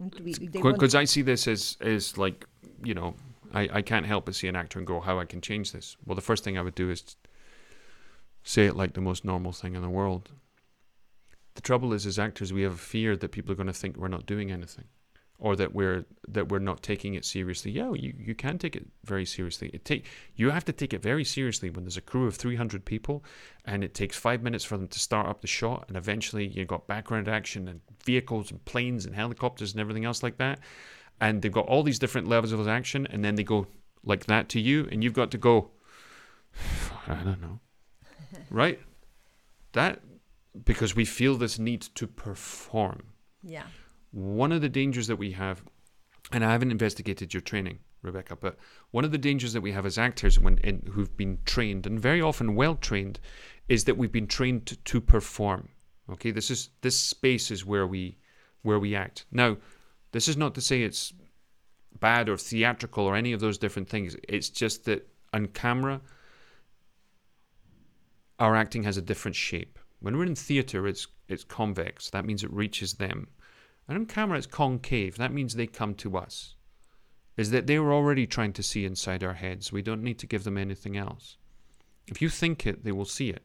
Want 0.00 0.16
to 0.16 0.22
be- 0.22 0.32
they 0.32 0.60
want- 0.62 0.76
because 0.76 0.94
I 0.94 1.04
see 1.04 1.22
this 1.22 1.46
as 1.48 1.76
as 1.80 2.16
like 2.18 2.46
you 2.82 2.94
know 2.94 3.14
I, 3.52 3.68
I 3.78 3.82
can't 3.82 4.06
help 4.06 4.26
but 4.26 4.34
see 4.34 4.48
an 4.48 4.56
actor 4.56 4.78
and 4.78 4.86
go 4.86 5.00
how 5.00 5.18
I 5.18 5.24
can 5.24 5.40
change 5.40 5.72
this. 5.72 5.96
Well, 6.04 6.14
the 6.14 6.20
first 6.30 6.44
thing 6.44 6.58
I 6.58 6.62
would 6.62 6.74
do 6.74 6.90
is 6.90 7.16
say 8.48 8.64
it 8.64 8.74
like 8.74 8.94
the 8.94 9.00
most 9.00 9.26
normal 9.26 9.52
thing 9.52 9.74
in 9.74 9.82
the 9.82 9.90
world. 9.90 10.30
The 11.54 11.60
trouble 11.60 11.92
is, 11.92 12.06
as 12.06 12.18
actors, 12.18 12.50
we 12.50 12.62
have 12.62 12.72
a 12.72 12.76
fear 12.76 13.14
that 13.14 13.30
people 13.30 13.52
are 13.52 13.56
going 13.56 13.66
to 13.66 13.74
think 13.74 13.96
we're 13.96 14.08
not 14.08 14.24
doing 14.24 14.50
anything, 14.50 14.86
or 15.38 15.54
that 15.56 15.74
we're 15.74 16.06
that 16.28 16.48
we're 16.48 16.58
not 16.58 16.82
taking 16.82 17.14
it 17.14 17.26
seriously. 17.26 17.72
Yeah, 17.72 17.92
you, 17.92 18.14
you 18.16 18.34
can 18.34 18.56
take 18.56 18.74
it 18.74 18.86
very 19.04 19.26
seriously. 19.26 19.68
It 19.74 19.84
take 19.84 20.06
you 20.34 20.48
have 20.48 20.64
to 20.64 20.72
take 20.72 20.94
it 20.94 21.02
very 21.02 21.24
seriously 21.24 21.68
when 21.68 21.84
there's 21.84 21.98
a 21.98 22.00
crew 22.00 22.26
of 22.26 22.36
300 22.36 22.86
people, 22.86 23.22
and 23.66 23.84
it 23.84 23.92
takes 23.92 24.16
five 24.16 24.42
minutes 24.42 24.64
for 24.64 24.78
them 24.78 24.88
to 24.88 24.98
start 24.98 25.26
up 25.26 25.42
the 25.42 25.46
shot, 25.46 25.84
and 25.88 25.96
eventually 25.98 26.46
you've 26.46 26.68
got 26.68 26.86
background 26.86 27.28
action 27.28 27.68
and 27.68 27.80
vehicles 28.02 28.50
and 28.50 28.64
planes 28.64 29.04
and 29.04 29.14
helicopters 29.14 29.72
and 29.72 29.80
everything 29.80 30.06
else 30.06 30.22
like 30.22 30.38
that, 30.38 30.58
and 31.20 31.42
they've 31.42 31.52
got 31.52 31.66
all 31.66 31.82
these 31.82 31.98
different 31.98 32.28
levels 32.28 32.52
of 32.52 32.66
action, 32.66 33.06
and 33.10 33.22
then 33.22 33.34
they 33.34 33.44
go 33.44 33.66
like 34.04 34.24
that 34.24 34.48
to 34.48 34.60
you, 34.60 34.88
and 34.90 35.04
you've 35.04 35.12
got 35.12 35.30
to 35.32 35.38
go. 35.38 35.70
I 37.06 37.14
don't 37.24 37.42
know, 37.42 37.60
right? 38.50 38.80
That 39.72 40.00
because 40.64 40.96
we 40.96 41.04
feel 41.04 41.36
this 41.36 41.58
need 41.58 41.82
to 41.82 42.06
perform. 42.06 43.02
yeah 43.42 43.66
One 44.10 44.52
of 44.52 44.60
the 44.60 44.68
dangers 44.68 45.06
that 45.06 45.16
we 45.16 45.32
have, 45.32 45.62
and 46.32 46.44
I 46.44 46.52
haven't 46.52 46.70
investigated 46.70 47.34
your 47.34 47.40
training, 47.40 47.78
Rebecca, 48.02 48.36
but 48.36 48.56
one 48.90 49.04
of 49.04 49.12
the 49.12 49.18
dangers 49.18 49.52
that 49.52 49.60
we 49.60 49.72
have 49.72 49.86
as 49.86 49.98
actors 49.98 50.38
when 50.38 50.58
in, 50.58 50.90
who've 50.92 51.16
been 51.16 51.38
trained 51.44 51.86
and 51.86 52.00
very 52.00 52.20
often 52.20 52.54
well 52.54 52.74
trained, 52.74 53.20
is 53.68 53.84
that 53.84 53.96
we've 53.96 54.12
been 54.12 54.26
trained 54.26 54.66
to, 54.66 54.76
to 54.76 55.00
perform. 55.00 55.68
Okay, 56.10 56.30
this 56.30 56.50
is 56.50 56.70
this 56.80 56.98
space 56.98 57.50
is 57.50 57.66
where 57.66 57.86
we 57.86 58.16
where 58.62 58.78
we 58.78 58.94
act. 58.94 59.26
Now, 59.30 59.58
this 60.12 60.26
is 60.28 60.36
not 60.36 60.54
to 60.54 60.60
say 60.60 60.82
it's 60.82 61.12
bad 62.00 62.28
or 62.28 62.36
theatrical 62.36 63.04
or 63.04 63.16
any 63.16 63.32
of 63.32 63.40
those 63.40 63.58
different 63.58 63.88
things. 63.88 64.16
It's 64.28 64.48
just 64.48 64.84
that 64.84 65.06
on 65.32 65.48
camera, 65.48 66.00
our 68.38 68.54
acting 68.56 68.84
has 68.84 68.96
a 68.96 69.02
different 69.02 69.36
shape. 69.36 69.78
When 70.00 70.16
we're 70.16 70.26
in 70.26 70.34
theatre, 70.34 70.86
it's 70.86 71.06
it's 71.28 71.44
convex. 71.44 72.10
That 72.10 72.24
means 72.24 72.42
it 72.42 72.52
reaches 72.52 72.94
them. 72.94 73.28
And 73.86 73.98
on 73.98 74.06
camera, 74.06 74.38
it's 74.38 74.46
concave. 74.46 75.16
That 75.16 75.32
means 75.32 75.54
they 75.54 75.66
come 75.66 75.94
to 75.96 76.16
us. 76.16 76.54
Is 77.36 77.50
that 77.50 77.66
they 77.66 77.78
were 77.78 77.92
already 77.92 78.26
trying 78.26 78.52
to 78.54 78.62
see 78.62 78.84
inside 78.84 79.22
our 79.22 79.34
heads. 79.34 79.72
We 79.72 79.82
don't 79.82 80.02
need 80.02 80.18
to 80.20 80.26
give 80.26 80.44
them 80.44 80.58
anything 80.58 80.96
else. 80.96 81.36
If 82.06 82.20
you 82.22 82.28
think 82.28 82.66
it, 82.66 82.84
they 82.84 82.92
will 82.92 83.04
see 83.04 83.30
it. 83.30 83.42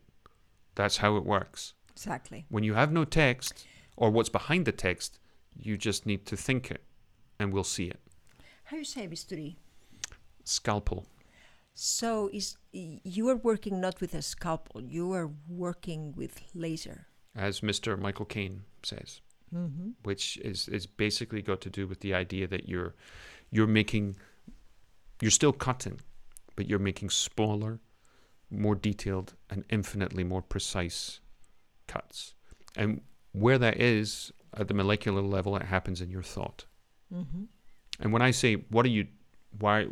That's 0.75 0.97
how 0.97 1.17
it 1.17 1.25
works. 1.25 1.73
Exactly. 1.91 2.45
When 2.49 2.63
you 2.63 2.73
have 2.73 2.91
no 2.91 3.05
text 3.05 3.65
or 3.95 4.09
what's 4.09 4.29
behind 4.29 4.65
the 4.65 4.71
text, 4.71 5.19
you 5.55 5.77
just 5.77 6.05
need 6.05 6.25
to 6.25 6.37
think 6.37 6.71
it 6.71 6.83
and 7.39 7.53
we'll 7.53 7.63
see 7.63 7.85
it. 7.85 7.99
how 8.65 8.77
you 8.77 8.83
say 8.83 9.07
bisturi 9.07 9.55
Scalpel. 10.43 11.05
So 11.73 12.29
is 12.31 12.57
you 12.71 13.29
are 13.29 13.35
working 13.35 13.81
not 13.81 13.99
with 14.01 14.13
a 14.13 14.21
scalpel 14.21 14.81
you 14.81 15.11
are 15.13 15.29
working 15.47 16.13
with 16.15 16.41
laser 16.53 17.07
as 17.35 17.61
Mr. 17.61 17.97
Michael 17.99 18.25
Caine 18.25 18.63
says, 18.83 19.21
Mhm. 19.51 19.93
which 20.03 20.37
is 20.37 20.67
is 20.67 20.85
basically 20.85 21.41
got 21.41 21.61
to 21.61 21.69
do 21.69 21.87
with 21.87 21.99
the 22.01 22.13
idea 22.13 22.47
that 22.47 22.69
you're 22.69 22.93
you're 23.51 23.67
making 23.67 24.15
you're 25.21 25.31
still 25.31 25.53
cutting, 25.53 25.99
but 26.55 26.67
you're 26.67 26.79
making 26.79 27.09
smaller, 27.09 27.79
more 28.49 28.75
detailed, 28.75 29.33
and 29.49 29.63
infinitely 29.69 30.23
more 30.23 30.41
precise 30.41 31.21
cuts. 31.87 32.35
And 32.75 33.01
where 33.31 33.57
that 33.57 33.79
is 33.79 34.31
at 34.53 34.67
the 34.67 34.73
molecular 34.73 35.21
level, 35.21 35.55
it 35.55 35.63
happens 35.63 36.01
in 36.01 36.09
your 36.11 36.23
thought. 36.23 36.65
Mhm. 37.11 37.47
And 37.99 38.11
when 38.13 38.21
I 38.21 38.31
say, 38.31 38.55
"What 38.55 38.85
are 38.85 38.89
you? 38.89 39.07
Why? 39.59 39.87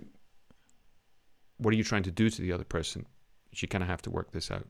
What 1.61 1.73
are 1.73 1.77
you 1.77 1.83
trying 1.83 2.03
to 2.03 2.11
do 2.11 2.29
to 2.29 2.41
the 2.41 2.51
other 2.51 2.63
person?" 2.63 3.05
You 3.51 3.67
kind 3.67 3.83
of 3.83 3.89
have 3.89 4.01
to 4.03 4.09
work 4.09 4.31
this 4.31 4.49
out. 4.49 4.67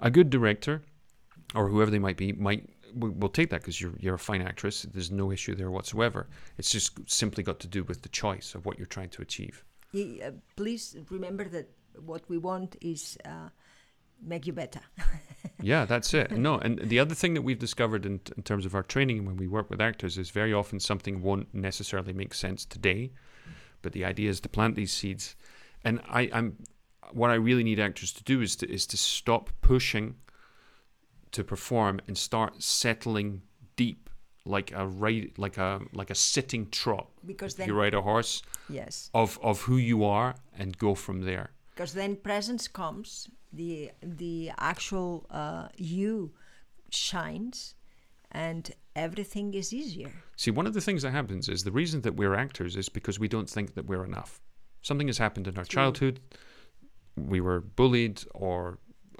A 0.00 0.10
good 0.10 0.30
director 0.30 0.82
or 1.54 1.68
whoever 1.68 1.90
they 1.90 1.98
might 1.98 2.16
be 2.16 2.32
might 2.32 2.68
will 2.94 3.28
take 3.28 3.50
that 3.50 3.60
because 3.60 3.80
you're 3.80 3.96
you're 3.98 4.14
a 4.14 4.18
fine 4.30 4.42
actress. 4.42 4.86
There's 4.94 5.10
no 5.10 5.30
issue 5.30 5.54
there 5.54 5.70
whatsoever. 5.70 6.28
It's 6.58 6.70
just 6.70 6.98
simply 7.10 7.42
got 7.44 7.60
to 7.60 7.66
do 7.66 7.84
with 7.84 8.02
the 8.02 8.08
choice 8.08 8.54
of 8.54 8.64
what 8.66 8.78
you're 8.78 8.94
trying 8.96 9.10
to 9.10 9.22
achieve. 9.22 9.64
Y- 9.92 10.20
uh, 10.24 10.32
please 10.56 10.96
remember 11.10 11.44
that 11.44 11.68
what 12.04 12.28
we 12.28 12.38
want 12.38 12.76
is 12.80 13.18
uh, 13.24 13.48
make 14.22 14.46
you 14.46 14.52
better 14.52 14.80
yeah, 15.62 15.84
that's 15.84 16.14
it. 16.14 16.30
No, 16.32 16.58
and 16.58 16.78
the 16.78 16.98
other 16.98 17.14
thing 17.14 17.34
that 17.34 17.42
we've 17.42 17.58
discovered 17.58 18.06
in, 18.06 18.20
in 18.36 18.42
terms 18.42 18.64
of 18.64 18.74
our 18.74 18.82
training 18.82 19.24
when 19.24 19.36
we 19.36 19.48
work 19.48 19.70
with 19.70 19.80
actors 19.80 20.16
is 20.16 20.30
very 20.30 20.52
often 20.52 20.78
something 20.78 21.22
won't 21.22 21.52
necessarily 21.52 22.12
make 22.12 22.34
sense 22.34 22.64
today, 22.64 23.10
but 23.82 23.92
the 23.92 24.04
idea 24.04 24.30
is 24.30 24.40
to 24.40 24.48
plant 24.48 24.76
these 24.76 24.92
seeds. 24.92 25.34
And 25.84 26.00
I, 26.08 26.30
I'm 26.32 26.56
what 27.12 27.30
I 27.30 27.34
really 27.34 27.64
need 27.64 27.80
actors 27.80 28.12
to 28.12 28.24
do 28.24 28.40
is 28.42 28.56
to 28.56 28.66
is 28.70 28.86
to 28.86 28.96
stop 28.96 29.50
pushing 29.62 30.16
to 31.32 31.44
perform 31.44 32.00
and 32.06 32.16
start 32.18 32.62
settling 32.62 33.42
deep 33.76 34.10
like 34.44 34.72
a 34.72 34.86
ride, 34.86 35.32
like 35.36 35.58
a 35.58 35.80
like 35.92 36.10
a 36.10 36.14
sitting 36.14 36.68
trot. 36.70 37.08
Because 37.26 37.54
then- 37.54 37.68
you 37.68 37.74
ride 37.74 37.94
a 37.94 38.02
horse, 38.02 38.42
Yes. 38.68 39.10
of 39.14 39.38
of 39.42 39.62
who 39.62 39.76
you 39.76 40.04
are 40.04 40.34
and 40.58 40.76
go 40.78 40.94
from 40.94 41.22
there. 41.22 41.50
because 41.74 41.94
then 41.94 42.16
presence 42.16 42.68
comes 42.68 43.28
the 43.52 43.90
the 44.02 44.50
actual 44.58 45.26
uh, 45.30 45.68
you 45.76 46.32
shines 46.90 47.74
and 48.32 48.70
everything 48.96 49.54
is 49.54 49.72
easier 49.72 50.10
See, 50.36 50.50
one 50.50 50.66
of 50.66 50.74
the 50.74 50.80
things 50.80 51.02
that 51.02 51.12
happens 51.12 51.48
is 51.48 51.62
the 51.64 51.70
reason 51.72 52.00
that 52.02 52.14
we're 52.16 52.34
actors 52.34 52.76
is 52.76 52.88
because 52.88 53.18
we 53.20 53.28
don't 53.28 53.48
think 53.50 53.74
that 53.74 53.86
we're 53.86 54.04
enough. 54.04 54.40
Something 54.82 55.08
has 55.08 55.18
happened 55.18 55.48
in 55.48 55.56
our 55.56 55.64
hmm. 55.64 55.68
childhood. 55.68 56.20
We 57.16 57.40
were 57.40 57.60
bullied, 57.60 58.22
or 58.34 58.78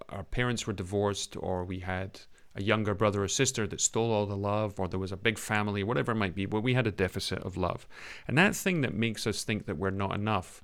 our 0.09 0.25
parents 0.25 0.67
were 0.67 0.73
divorced, 0.73 1.37
or 1.37 1.65
we 1.65 1.81
had 1.81 2.21
a 2.55 2.63
younger 2.63 2.95
brother 2.95 3.23
or 3.23 3.29
sister 3.29 3.67
that 3.67 3.81
stole 3.81 4.13
all 4.13 4.27
the 4.27 4.37
love, 4.37 4.79
or 4.79 4.89
there 4.89 4.99
was 4.99 5.13
a 5.13 5.17
big 5.17 5.39
family, 5.39 5.83
whatever 5.83 6.13
it 6.13 6.17
might 6.17 6.35
be, 6.35 6.47
but 6.47 6.63
we 6.63 6.75
had 6.75 6.87
a 6.87 6.93
deficit 6.93 7.39
of 7.45 7.57
love. 7.57 7.87
And 8.27 8.37
that 8.37 8.57
thing 8.57 8.81
that 8.81 8.95
makes 8.95 9.27
us 9.27 9.45
think 9.45 9.67
that 9.67 9.79
we're 9.79 9.91
not 9.91 10.15
enough, 10.15 10.63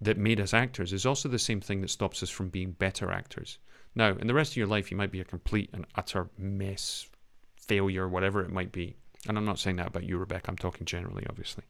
that 0.00 0.18
made 0.18 0.40
us 0.40 0.54
actors, 0.54 0.92
is 0.92 1.06
also 1.06 1.28
the 1.28 1.38
same 1.38 1.60
thing 1.60 1.80
that 1.80 1.90
stops 1.90 2.22
us 2.22 2.30
from 2.30 2.48
being 2.48 2.72
better 2.72 3.10
actors. 3.10 3.58
Now, 3.94 4.10
in 4.10 4.26
the 4.26 4.34
rest 4.34 4.52
of 4.52 4.56
your 4.56 4.66
life, 4.66 4.90
you 4.90 4.96
might 4.96 5.10
be 5.10 5.20
a 5.20 5.24
complete 5.24 5.70
and 5.72 5.86
utter 5.96 6.28
mess, 6.38 7.08
failure, 7.56 8.08
whatever 8.08 8.42
it 8.42 8.50
might 8.50 8.72
be. 8.72 8.96
And 9.28 9.36
I'm 9.36 9.44
not 9.44 9.58
saying 9.58 9.76
that 9.76 9.88
about 9.88 10.04
you, 10.04 10.18
Rebecca. 10.18 10.50
I'm 10.50 10.56
talking 10.56 10.86
generally, 10.86 11.26
obviously. 11.28 11.64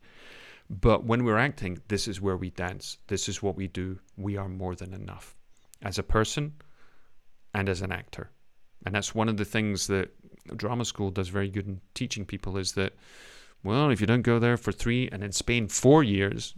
But 0.71 1.05
when 1.05 1.25
we're 1.25 1.37
acting, 1.37 1.83
this 1.89 2.07
is 2.07 2.21
where 2.21 2.37
we 2.37 2.51
dance. 2.51 2.99
This 3.09 3.29
is 3.29 3.43
what 3.43 3.57
we 3.57 3.67
do. 3.67 3.99
We 4.17 4.37
are 4.37 4.49
more 4.49 4.77
than 4.77 4.95
enough 4.95 5.35
as 5.83 5.99
a 5.99 6.05
person 6.05 6.55
and 7.53 7.69
as 7.69 7.83
an 7.83 7.91
actor. 7.91 8.31
And 8.87 8.95
that's 8.95 9.13
one 9.13 9.29
of 9.29 9.37
the 9.37 9.45
things 9.45 9.89
that 9.89 10.11
drama 10.57 10.85
school 10.85 11.11
does 11.11 11.29
very 11.29 11.51
good 11.51 11.67
in 11.67 11.81
teaching 11.95 12.25
people 12.25 12.57
is 12.57 12.73
that, 12.73 12.93
well, 13.65 13.91
if 13.91 14.01
you 14.01 14.07
don't 14.07 14.23
go 14.23 14.39
there 14.39 14.57
for 14.57 14.71
three 14.71 15.09
and 15.11 15.25
in 15.25 15.33
Spain 15.33 15.67
four 15.67 16.05
years, 16.05 16.55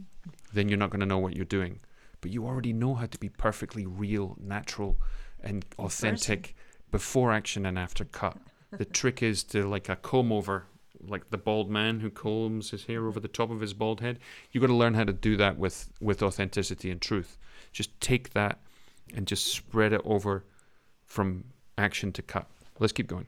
then 0.52 0.68
you're 0.68 0.78
not 0.78 0.90
going 0.90 1.00
to 1.00 1.06
know 1.06 1.18
what 1.18 1.34
you're 1.34 1.46
doing. 1.46 1.80
But 2.20 2.30
you 2.30 2.46
already 2.46 2.74
know 2.74 2.94
how 2.94 3.06
to 3.06 3.18
be 3.18 3.30
perfectly 3.30 3.86
real, 3.86 4.36
natural, 4.38 5.00
and 5.40 5.64
authentic 5.78 6.54
before 6.90 7.32
action 7.32 7.64
and 7.64 7.78
after 7.78 8.04
cut. 8.04 8.36
the 8.76 8.84
trick 8.84 9.22
is 9.22 9.42
to 9.44 9.66
like 9.66 9.88
a 9.88 9.96
comb 9.96 10.30
over, 10.30 10.66
like 11.06 11.30
the 11.30 11.38
bald 11.38 11.70
man 11.70 12.00
who 12.00 12.10
combs 12.10 12.70
his 12.70 12.84
hair 12.84 13.06
over 13.06 13.20
the 13.20 13.28
top 13.28 13.50
of 13.50 13.60
his 13.60 13.74
bald 13.74 14.00
head. 14.00 14.18
you've 14.50 14.62
got 14.62 14.68
to 14.68 14.74
learn 14.74 14.94
how 14.94 15.04
to 15.04 15.12
do 15.12 15.36
that 15.36 15.58
with 15.58 15.90
with 16.00 16.22
authenticity 16.22 16.90
and 16.90 17.00
truth. 17.00 17.38
Just 17.72 17.98
take 18.00 18.32
that 18.34 18.60
and 19.14 19.26
just 19.26 19.46
spread 19.46 19.92
it 19.92 20.00
over 20.04 20.44
from 21.04 21.44
action 21.76 22.12
to 22.12 22.22
cut. 22.22 22.46
Let's 22.78 22.92
keep 22.92 23.06
going. 23.06 23.26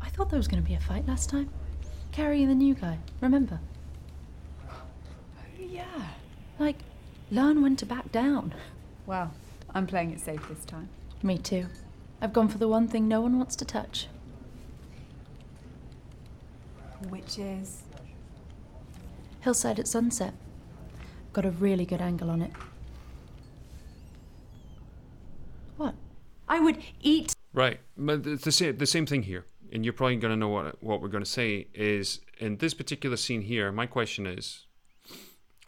I 0.00 0.08
thought 0.10 0.30
there 0.30 0.38
was 0.38 0.48
going 0.48 0.62
to 0.62 0.68
be 0.68 0.74
a 0.74 0.80
fight 0.80 1.06
last 1.06 1.30
time. 1.30 1.50
Carrie 2.12 2.42
and 2.42 2.50
the 2.50 2.54
new 2.54 2.74
guy, 2.74 2.98
remember? 3.20 3.60
Oh, 4.68 4.82
yeah. 5.58 5.84
Like, 6.58 6.78
learn 7.30 7.62
when 7.62 7.76
to 7.76 7.86
back 7.86 8.10
down. 8.10 8.54
Well, 9.06 9.32
I'm 9.74 9.86
playing 9.86 10.12
it 10.12 10.20
safe 10.20 10.46
this 10.48 10.64
time. 10.64 10.88
Me 11.22 11.38
too. 11.38 11.66
I've 12.20 12.32
gone 12.32 12.48
for 12.48 12.58
the 12.58 12.68
one 12.68 12.88
thing 12.88 13.06
no 13.06 13.20
one 13.20 13.38
wants 13.38 13.54
to 13.56 13.64
touch. 13.64 14.08
Which 17.08 17.38
is. 17.38 17.82
Hillside 19.40 19.78
at 19.78 19.86
sunset. 19.86 20.34
Got 21.32 21.44
a 21.44 21.50
really 21.50 21.86
good 21.86 22.00
angle 22.00 22.30
on 22.30 22.42
it. 22.42 22.50
What? 25.76 25.94
I 26.48 26.58
would 26.58 26.78
eat. 27.00 27.34
Right, 27.52 27.80
but 27.96 28.26
it's 28.26 28.44
the 28.44 28.52
same 28.52 28.76
the 28.76 28.86
same 28.86 29.06
thing 29.06 29.22
here, 29.22 29.46
and 29.72 29.84
you're 29.84 29.92
probably 29.92 30.16
going 30.16 30.32
to 30.32 30.36
know 30.36 30.48
what 30.48 30.82
what 30.82 31.00
we're 31.00 31.08
going 31.08 31.24
to 31.24 31.30
say 31.30 31.68
is 31.74 32.20
in 32.38 32.56
this 32.56 32.74
particular 32.74 33.16
scene 33.16 33.42
here. 33.42 33.70
My 33.72 33.86
question 33.86 34.26
is, 34.26 34.66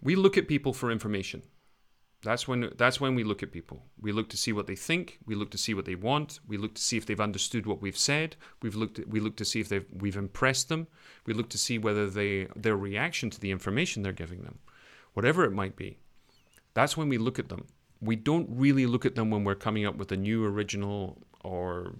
we 0.03 0.17
look 0.17 0.37
at 0.37 0.49
people 0.49 0.73
for 0.73 0.91
information. 0.91 1.43
That's 2.23 2.47
when 2.47 2.71
that's 2.77 3.01
when 3.01 3.15
we 3.15 3.25
look 3.25 3.43
at 3.43 3.51
people. 3.51 3.83
We 4.01 4.13
look 4.13 4.29
to 4.31 4.37
see 4.37 4.53
what 4.53 4.67
they 4.67 4.77
think. 4.77 5.19
We 5.25 5.35
look 5.35 5.51
to 5.53 5.59
see 5.59 5.73
what 5.73 5.87
they 5.87 5.95
want. 5.95 6.41
We 6.47 6.59
look 6.59 6.75
to 6.75 6.83
see 6.83 6.99
if 6.99 7.07
they've 7.07 7.21
understood 7.21 7.65
what 7.65 7.81
we've 7.81 7.97
said. 7.97 8.37
We've 8.61 8.75
looked 8.75 8.99
at, 8.99 9.09
we 9.09 9.21
look 9.21 9.37
to 9.37 9.45
see 9.45 9.61
if 9.61 9.71
they've 9.71 9.87
we've 9.91 10.17
impressed 10.17 10.69
them. 10.69 10.87
We 11.25 11.33
look 11.33 11.49
to 11.51 11.59
see 11.59 11.79
whether 11.79 12.11
they 12.11 12.49
their 12.55 12.77
reaction 12.77 13.31
to 13.31 13.41
the 13.41 13.51
information 13.51 14.03
they're 14.03 14.13
giving 14.13 14.43
them, 14.43 14.59
whatever 15.15 15.45
it 15.45 15.53
might 15.53 15.77
be. 15.77 15.99
That's 16.75 16.97
when 16.97 17.09
we 17.09 17.17
look 17.17 17.39
at 17.39 17.49
them. 17.49 17.67
We 18.03 18.17
don't 18.17 18.49
really 18.51 18.87
look 18.87 19.07
at 19.07 19.15
them 19.15 19.31
when 19.31 19.45
we're 19.45 19.55
coming 19.55 19.87
up 19.87 19.97
with 19.97 20.13
a 20.13 20.17
new 20.17 20.45
original 20.45 21.17
or 21.43 21.95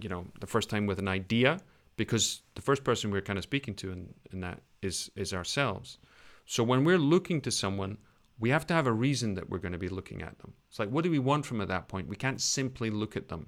you 0.00 0.08
know 0.08 0.26
the 0.40 0.46
first 0.48 0.70
time 0.70 0.86
with 0.86 0.98
an 0.98 1.08
idea 1.08 1.60
because 1.96 2.42
the 2.56 2.62
first 2.62 2.82
person 2.82 3.10
we're 3.12 3.20
kind 3.20 3.38
of 3.38 3.44
speaking 3.44 3.74
to 3.74 3.92
in, 3.92 4.12
in 4.32 4.40
that 4.40 4.60
is 4.82 5.08
is 5.14 5.32
ourselves. 5.32 5.98
So 6.46 6.64
when 6.64 6.82
we're 6.84 6.98
looking 6.98 7.40
to 7.42 7.52
someone, 7.52 7.98
we 8.42 8.50
have 8.50 8.66
to 8.66 8.74
have 8.74 8.88
a 8.88 8.92
reason 8.92 9.34
that 9.34 9.48
we're 9.48 9.58
going 9.58 9.72
to 9.72 9.78
be 9.78 9.88
looking 9.88 10.20
at 10.20 10.36
them. 10.40 10.54
It's 10.68 10.80
like, 10.80 10.88
what 10.88 11.04
do 11.04 11.12
we 11.12 11.20
want 11.20 11.46
from 11.46 11.60
at 11.60 11.68
that 11.68 11.86
point? 11.86 12.08
We 12.08 12.16
can't 12.16 12.40
simply 12.40 12.90
look 12.90 13.16
at 13.16 13.28
them. 13.28 13.46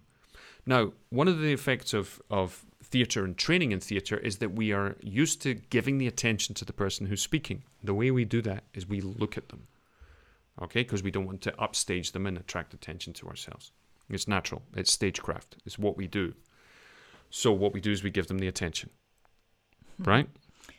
Now, 0.66 0.92
one 1.11 1.26
of 1.26 1.40
the 1.40 1.53
effects 1.53 1.92
of, 1.92 2.22
of 2.30 2.64
theatre 2.80 3.24
and 3.24 3.36
training 3.36 3.72
in 3.72 3.80
theatre 3.80 4.16
is 4.16 4.38
that 4.38 4.55
we 4.55 4.72
are 4.72 4.95
used 5.03 5.42
to 5.42 5.55
giving 5.55 5.99
the 5.99 6.07
attention 6.07 6.55
to 6.55 6.64
the 6.64 6.72
person 6.72 7.07
who's 7.07 7.20
speaking. 7.20 7.64
The 7.82 7.92
way 7.92 8.12
we 8.12 8.24
do 8.24 8.40
that 8.42 8.62
is 8.72 8.88
we 8.88 9.01
look 9.01 9.36
at 9.36 9.49
them, 9.49 9.66
okay? 10.62 10.82
Because 10.82 11.03
we 11.03 11.11
don't 11.11 11.26
want 11.26 11.42
to 11.42 11.61
upstage 11.61 12.12
them 12.12 12.24
and 12.24 12.38
attract 12.38 12.72
attention 12.72 13.14
to 13.14 13.26
ourselves. 13.26 13.72
It's 14.09 14.28
natural, 14.28 14.62
it's 14.76 14.92
stagecraft, 14.92 15.57
it's 15.66 15.78
what 15.78 15.97
we 15.97 16.07
do. 16.07 16.34
So, 17.30 17.51
what 17.51 17.74
we 17.74 17.80
do 17.80 17.90
is 17.90 18.05
we 18.05 18.11
give 18.11 18.28
them 18.28 18.38
the 18.38 18.47
attention, 18.47 18.90
right? 19.99 20.28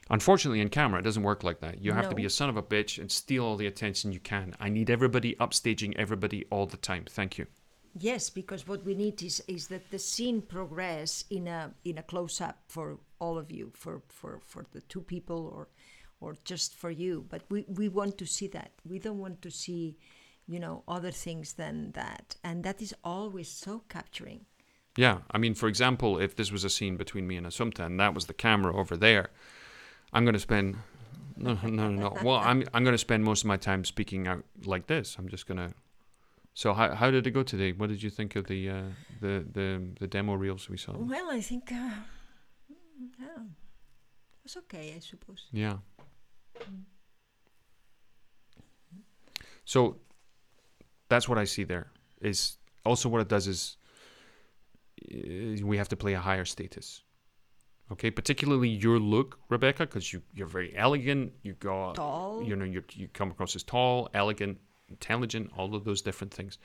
Unfortunately, 0.10 0.62
in 0.62 0.70
camera, 0.70 1.00
it 1.00 1.04
doesn't 1.04 1.24
work 1.24 1.44
like 1.44 1.60
that. 1.62 1.82
You 1.82 1.94
have 1.94 2.10
to 2.10 2.16
be 2.16 2.26
a 2.26 2.30
son 2.30 2.50
of 2.50 2.58
a 2.58 2.64
bitch 2.64 3.00
and 3.00 3.12
steal 3.12 3.44
all 3.44 3.56
the 3.58 3.66
attention 3.66 4.12
you 4.12 4.20
can. 4.20 4.54
I 4.60 4.70
need 4.70 4.90
everybody 4.90 5.36
upstaging 5.40 5.96
everybody 5.98 6.46
all 6.52 6.68
the 6.68 6.78
time. 6.78 7.06
Thank 7.10 7.38
you. 7.40 7.48
yes 7.98 8.30
because 8.30 8.68
what 8.68 8.84
we 8.84 8.94
need 8.94 9.22
is 9.24 9.42
is 9.48 9.68
that 9.70 9.90
the 9.90 10.00
scene 10.00 10.42
progress 10.42 11.24
in 11.30 11.48
a 11.48 11.72
in 11.86 11.98
a 11.98 12.04
close 12.04 12.42
up 12.42 12.58
for 12.68 13.00
all 13.20 13.38
of 13.38 13.50
you 13.52 13.72
for 13.74 14.02
for 14.10 14.42
for 14.46 14.66
the 14.74 14.82
two 14.82 15.02
people 15.02 15.42
or 15.56 15.70
or 16.20 16.36
just 16.44 16.76
for 16.76 16.92
you 16.92 17.26
but 17.30 17.42
we 17.50 17.66
we 17.80 17.88
want 17.88 18.18
to 18.18 18.26
see 18.26 18.48
that 18.48 18.72
we 18.92 19.00
don't 19.00 19.18
want 19.26 19.42
to 19.42 19.50
see 19.50 19.98
you 20.46 20.60
know 20.60 20.84
other 20.88 21.12
things 21.12 21.54
than 21.54 21.92
that 21.94 22.36
and 22.44 22.64
that 22.64 22.82
is 22.82 22.94
always 23.04 23.50
so 23.50 23.74
capturing 23.90 24.42
Yeah, 24.98 25.18
I 25.36 25.38
mean, 25.38 25.56
for 25.56 25.68
example, 25.68 26.12
if 26.26 26.36
this 26.36 26.52
was 26.52 26.64
a 26.64 26.70
scene 26.70 26.96
between 27.04 27.26
me 27.28 27.36
and 27.38 27.46
Assumpta 27.48 27.84
and 27.86 28.00
that 28.00 28.14
was 28.14 28.26
the 28.28 28.34
camera 28.48 28.72
over 28.82 28.96
there, 28.98 29.26
I'm 30.16 30.24
going 30.26 30.34
to 30.34 30.40
spend 30.40 30.78
no, 31.38 31.54
no, 31.64 31.70
no, 31.70 31.90
no. 31.90 32.18
Well, 32.24 32.38
I'm 32.38 32.64
I'm 32.74 32.84
going 32.84 32.94
to 32.94 33.06
spend 33.08 33.24
most 33.24 33.42
of 33.44 33.48
my 33.48 33.58
time 33.58 33.84
speaking 33.84 34.28
out 34.28 34.44
like 34.66 34.88
this. 34.88 35.18
I'm 35.20 35.28
just 35.28 35.46
going 35.48 35.58
to. 35.58 35.76
So 36.54 36.74
how 36.74 36.96
how 36.96 37.12
did 37.12 37.28
it 37.28 37.32
go 37.32 37.44
today? 37.44 37.74
What 37.74 37.90
did 37.90 38.02
you 38.02 38.10
think 38.10 38.36
of 38.38 38.48
the 38.48 38.70
uh, 38.70 38.84
the 39.20 39.46
the 39.52 39.68
the 40.00 40.08
demo 40.08 40.34
reels 40.36 40.70
we 40.70 40.78
saw? 40.78 40.94
well 40.98 41.30
i 41.30 41.42
think 41.42 41.72
uh, 41.72 41.90
yeah 43.20 43.44
it's 44.46 44.58
okay 44.58 44.94
i 44.96 45.00
suppose 45.00 45.50
Yeah. 45.52 45.78
So 49.66 49.98
that's 51.10 51.28
what 51.28 51.38
I 51.38 51.46
see 51.46 51.66
there. 51.66 51.88
Is 52.22 52.58
also 52.86 53.10
what 53.10 53.22
it 53.22 53.28
does 53.28 53.48
is 53.48 53.78
uh, 55.12 55.66
we 55.66 55.78
have 55.78 55.90
to 55.90 55.96
play 55.98 56.14
a 56.14 56.20
higher 56.20 56.46
status. 56.46 57.04
Okay, 57.92 58.10
particularly 58.10 58.70
your 58.70 59.00
look, 59.00 59.38
Rebecca, 59.50 59.86
because 59.86 60.12
you 60.12 60.22
you're 60.34 60.48
very 60.48 60.76
elegant. 60.76 61.34
You 61.44 61.54
got 61.54 61.96
Tall. 61.96 62.44
You 62.44 62.56
know, 62.56 62.66
you 62.66 62.84
you 62.94 63.08
come 63.08 63.30
across 63.32 63.56
as 63.56 63.64
tall, 63.64 64.10
elegant, 64.14 64.58
intelligent, 64.90 65.52
all 65.56 65.76
of 65.76 65.84
those 65.84 66.02
different 66.02 66.34
things. 66.34 66.58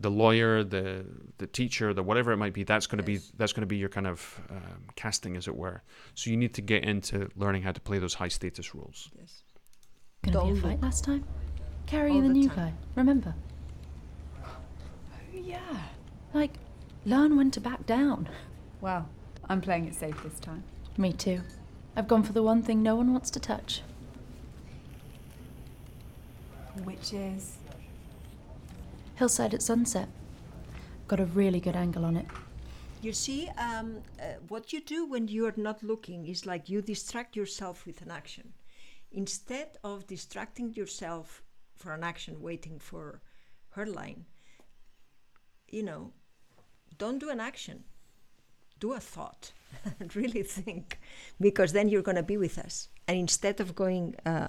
The 0.00 0.10
lawyer, 0.10 0.64
the 0.64 1.04
the 1.36 1.46
teacher, 1.46 1.92
the 1.92 2.02
whatever 2.02 2.32
it 2.32 2.38
might 2.38 2.54
be, 2.54 2.64
that's 2.64 2.86
going 2.86 2.96
to 2.98 3.04
be 3.04 3.18
that's 3.36 3.52
going 3.52 3.60
to 3.60 3.66
be 3.66 3.76
your 3.76 3.90
kind 3.90 4.06
of 4.06 4.40
um, 4.50 4.84
casting, 4.96 5.36
as 5.36 5.46
it 5.48 5.54
were. 5.54 5.82
So 6.14 6.30
you 6.30 6.36
need 6.38 6.54
to 6.54 6.62
get 6.62 6.82
into 6.84 7.28
learning 7.36 7.62
how 7.62 7.72
to 7.72 7.80
play 7.80 7.98
those 7.98 8.14
high 8.14 8.28
status 8.28 8.74
roles. 8.74 9.10
yes 9.18 9.42
Gonna 10.24 10.44
be 10.52 10.58
a 10.58 10.62
fight 10.62 10.72
look. 10.72 10.82
last 10.82 11.04
time. 11.04 11.24
Carrie 11.86 12.12
All 12.12 12.16
and 12.18 12.24
the 12.24 12.28
the 12.30 12.38
new 12.40 12.48
time. 12.48 12.56
guy, 12.56 12.72
remember? 12.96 13.34
Oh 14.42 14.56
yeah. 15.34 15.58
Like, 16.32 16.54
learn 17.04 17.36
when 17.36 17.50
to 17.50 17.60
back 17.60 17.84
down. 17.86 18.28
Well, 18.80 19.08
I'm 19.52 19.60
playing 19.60 19.84
it 19.86 19.94
safe 19.94 20.16
this 20.22 20.40
time. 20.40 20.64
Me 20.96 21.12
too. 21.12 21.42
I've 21.94 22.08
gone 22.08 22.22
for 22.22 22.32
the 22.32 22.42
one 22.42 22.62
thing 22.62 22.82
no 22.82 22.96
one 22.96 23.12
wants 23.12 23.30
to 23.32 23.38
touch. 23.38 23.82
Which 26.84 27.12
is. 27.12 27.58
Hillside 29.16 29.52
at 29.52 29.60
sunset. 29.60 30.08
Got 31.06 31.20
a 31.20 31.26
really 31.26 31.60
good 31.60 31.76
angle 31.76 32.06
on 32.06 32.16
it. 32.16 32.24
You 33.02 33.12
see, 33.12 33.50
um, 33.58 33.98
uh, 34.18 34.36
what 34.48 34.72
you 34.72 34.80
do 34.80 35.04
when 35.04 35.28
you're 35.28 35.52
not 35.58 35.82
looking 35.82 36.26
is 36.26 36.46
like 36.46 36.70
you 36.70 36.80
distract 36.80 37.36
yourself 37.36 37.84
with 37.84 38.00
an 38.00 38.10
action. 38.10 38.54
Instead 39.10 39.76
of 39.84 40.06
distracting 40.06 40.72
yourself 40.72 41.42
for 41.76 41.92
an 41.92 42.02
action, 42.02 42.40
waiting 42.40 42.78
for 42.78 43.20
her 43.72 43.84
line, 43.84 44.24
you 45.68 45.82
know, 45.82 46.14
don't 46.96 47.18
do 47.18 47.28
an 47.28 47.38
action. 47.38 47.84
Do 48.82 48.92
a 48.92 49.00
thought, 49.00 49.52
and 50.00 50.14
really 50.16 50.42
think, 50.42 50.98
because 51.40 51.72
then 51.72 51.88
you're 51.88 52.08
going 52.08 52.22
to 52.24 52.30
be 52.34 52.36
with 52.36 52.58
us. 52.58 52.88
And 53.06 53.16
instead 53.16 53.60
of 53.60 53.74
going, 53.74 54.16
uh, 54.26 54.48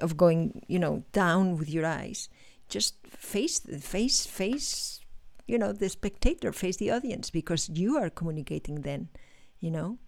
of 0.00 0.16
going, 0.16 0.40
you 0.66 0.78
know, 0.78 1.04
down 1.12 1.56
with 1.56 1.70
your 1.70 1.86
eyes, 1.86 2.28
just 2.68 2.94
face, 3.06 3.60
the 3.60 3.78
face, 3.78 4.26
face, 4.26 5.00
you 5.46 5.58
know, 5.58 5.72
the 5.72 5.88
spectator, 5.88 6.52
face 6.52 6.76
the 6.76 6.90
audience, 6.90 7.30
because 7.30 7.68
you 7.68 7.96
are 7.96 8.10
communicating 8.10 8.82
then, 8.82 9.08
you 9.60 9.70
know. 9.70 9.98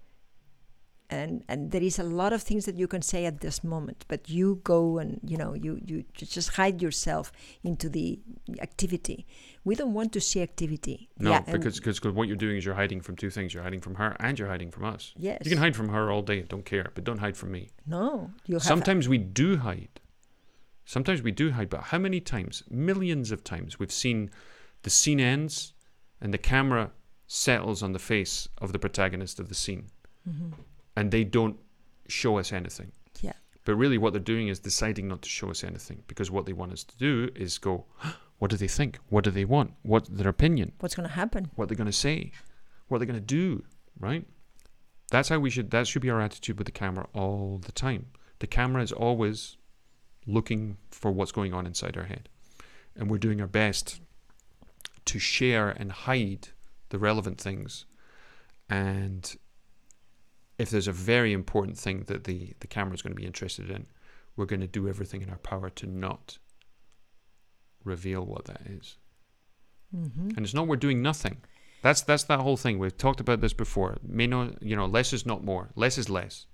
And 1.12 1.42
and 1.48 1.72
there 1.72 1.82
is 1.82 1.98
a 1.98 2.04
lot 2.04 2.32
of 2.32 2.40
things 2.42 2.64
that 2.66 2.76
you 2.76 2.86
can 2.86 3.02
say 3.02 3.26
at 3.26 3.40
this 3.40 3.64
moment, 3.64 4.04
but 4.06 4.28
you 4.28 4.60
go 4.62 4.98
and 4.98 5.18
you 5.26 5.36
know 5.36 5.54
you 5.54 5.80
you 5.84 6.04
just 6.14 6.50
hide 6.50 6.80
yourself 6.80 7.32
into 7.64 7.88
the 7.88 8.20
activity. 8.60 9.26
We 9.64 9.74
don't 9.74 9.92
want 9.92 10.12
to 10.12 10.20
see 10.20 10.40
activity. 10.40 11.08
No, 11.18 11.30
Yeah, 11.32 11.40
because 11.40 11.80
because 11.80 12.14
what 12.14 12.28
you're 12.28 12.36
doing 12.36 12.56
is 12.58 12.64
you're 12.64 12.76
hiding 12.76 13.00
from 13.00 13.16
two 13.16 13.30
things. 13.30 13.52
You're 13.52 13.64
hiding 13.64 13.80
from 13.80 13.96
her 13.96 14.16
and 14.20 14.38
you're 14.38 14.48
hiding 14.48 14.70
from 14.70 14.84
us. 14.84 15.12
Yes. 15.16 15.38
You 15.44 15.50
can 15.50 15.58
hide 15.58 15.74
from 15.74 15.88
her 15.88 16.10
all 16.12 16.22
day, 16.22 16.42
don't 16.42 16.64
care, 16.64 16.90
but 16.94 17.02
don't 17.04 17.18
hide 17.18 17.36
from 17.36 17.50
me. 17.50 17.70
No, 17.86 18.30
you 18.46 18.60
Sometimes 18.60 19.08
we 19.08 19.18
do 19.18 19.56
hide. 19.58 20.00
Sometimes 20.84 21.22
we 21.22 21.32
do 21.32 21.50
hide, 21.52 21.68
but 21.70 21.82
how 21.92 21.98
many 21.98 22.20
times, 22.20 22.62
millions 22.70 23.30
of 23.32 23.42
times, 23.44 23.78
we've 23.78 23.92
seen 23.92 24.30
the 24.82 24.90
scene 24.90 25.20
ends 25.20 25.74
and 26.20 26.32
the 26.32 26.38
camera 26.38 26.90
settles 27.26 27.82
on 27.82 27.92
the 27.92 27.98
face 27.98 28.48
of 28.58 28.72
the 28.72 28.78
protagonist 28.78 29.38
of 29.40 29.48
the 29.48 29.54
scene 29.54 29.86
Mhm. 30.28 30.52
And 31.00 31.10
they 31.10 31.24
don't 31.24 31.58
show 32.08 32.36
us 32.36 32.52
anything. 32.52 32.92
Yeah. 33.22 33.32
But 33.64 33.76
really, 33.76 33.96
what 33.96 34.12
they're 34.12 34.20
doing 34.20 34.48
is 34.48 34.58
deciding 34.58 35.08
not 35.08 35.22
to 35.22 35.30
show 35.30 35.48
us 35.48 35.64
anything 35.64 36.02
because 36.06 36.30
what 36.30 36.44
they 36.44 36.52
want 36.52 36.72
us 36.72 36.84
to 36.84 36.96
do 36.98 37.30
is 37.34 37.56
go, 37.56 37.86
what 38.38 38.50
do 38.50 38.58
they 38.58 38.68
think? 38.68 38.98
What 39.08 39.24
do 39.24 39.30
they 39.30 39.46
want? 39.46 39.72
What's 39.80 40.10
their 40.10 40.28
opinion? 40.28 40.72
What's 40.80 40.94
going 40.94 41.08
to 41.08 41.14
happen? 41.14 41.50
What 41.56 41.68
they're 41.68 41.76
going 41.76 41.86
to 41.86 41.92
say? 41.92 42.32
What 42.88 42.98
they're 42.98 43.06
going 43.06 43.18
to 43.18 43.24
do? 43.24 43.64
Right? 43.98 44.26
That's 45.10 45.30
how 45.30 45.38
we 45.38 45.48
should. 45.48 45.70
That 45.70 45.86
should 45.86 46.02
be 46.02 46.10
our 46.10 46.20
attitude 46.20 46.58
with 46.58 46.66
the 46.66 46.72
camera 46.72 47.06
all 47.14 47.58
the 47.64 47.72
time. 47.72 48.06
The 48.40 48.46
camera 48.46 48.82
is 48.82 48.92
always 48.92 49.56
looking 50.26 50.76
for 50.90 51.10
what's 51.10 51.32
going 51.32 51.54
on 51.54 51.66
inside 51.66 51.96
our 51.96 52.04
head, 52.04 52.28
and 52.94 53.10
we're 53.10 53.16
doing 53.16 53.40
our 53.40 53.46
best 53.46 54.00
to 55.06 55.18
share 55.18 55.70
and 55.70 55.92
hide 55.92 56.48
the 56.90 56.98
relevant 56.98 57.40
things. 57.40 57.86
And 58.68 59.34
if 60.60 60.68
there's 60.68 60.88
a 60.88 60.92
very 60.92 61.32
important 61.32 61.78
thing 61.78 62.04
that 62.08 62.24
the 62.24 62.54
the 62.60 62.66
camera 62.66 62.94
is 62.94 63.02
going 63.02 63.14
to 63.16 63.20
be 63.22 63.26
interested 63.26 63.70
in, 63.70 63.86
we're 64.36 64.44
going 64.52 64.60
to 64.60 64.66
do 64.80 64.88
everything 64.88 65.22
in 65.22 65.30
our 65.30 65.38
power 65.38 65.70
to 65.70 65.86
not 65.86 66.38
reveal 67.84 68.22
what 68.26 68.44
that 68.44 68.60
is. 68.66 68.98
Mhm. 69.94 70.36
And 70.36 70.40
it's 70.44 70.54
not 70.54 70.66
we're 70.68 70.76
doing 70.76 71.00
nothing. 71.00 71.38
That's 71.82 72.02
that's 72.02 72.24
that 72.24 72.40
whole 72.40 72.58
thing. 72.58 72.78
We've 72.78 72.96
talked 72.96 73.20
about 73.20 73.40
this 73.40 73.54
before. 73.54 73.96
May 74.02 74.26
not, 74.26 74.62
you 74.62 74.76
know, 74.76 74.84
less 74.86 75.12
is 75.14 75.24
not 75.24 75.42
more. 75.42 75.70
Less 75.74 75.96
is 75.96 76.10
less. 76.10 76.46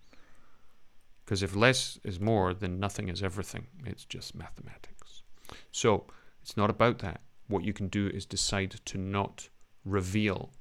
Because 1.25 1.43
if 1.43 1.57
less 1.57 1.99
is 2.05 2.21
more, 2.21 2.55
then 2.55 2.79
nothing 2.79 3.09
is 3.09 3.23
everything. 3.23 3.67
It's 3.85 4.05
just 4.05 4.37
mathematics. 4.37 5.25
So 5.73 6.07
it's 6.43 6.57
not 6.57 6.71
about 6.71 7.01
that. 7.01 7.21
What 7.49 7.65
you 7.65 7.73
can 7.73 7.89
do 7.89 8.07
is 8.07 8.25
decide 8.25 8.71
to 8.85 8.99
not 8.99 9.49
reveal 9.85 10.53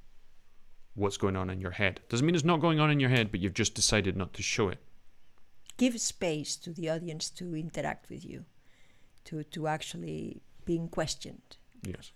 what's 0.96 1.16
going 1.16 1.36
on 1.36 1.50
in 1.50 1.60
your 1.60 1.70
head. 1.70 2.00
Doesn't 2.08 2.26
mean 2.26 2.34
it's 2.34 2.44
not 2.44 2.60
going 2.60 2.80
on 2.80 2.90
in 2.90 2.98
your 2.98 3.10
head, 3.10 3.30
but 3.30 3.40
you've 3.40 3.54
just 3.54 3.74
decided 3.74 4.16
not 4.16 4.32
to 4.34 4.42
show 4.42 4.68
it. 4.68 4.78
give 5.76 6.00
space 6.00 6.56
to 6.56 6.72
the 6.72 6.88
audience 6.90 7.30
to 7.30 7.54
interact 7.54 8.08
with 8.08 8.24
you, 8.24 8.44
to 9.24 9.42
to 9.44 9.68
actually 9.68 10.42
being 10.64 10.88
questioned. 10.88 11.56
Yes. 11.82 12.12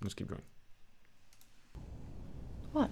Let's 0.00 0.14
keep 0.14 0.28
going. 0.28 0.42
What? 2.72 2.90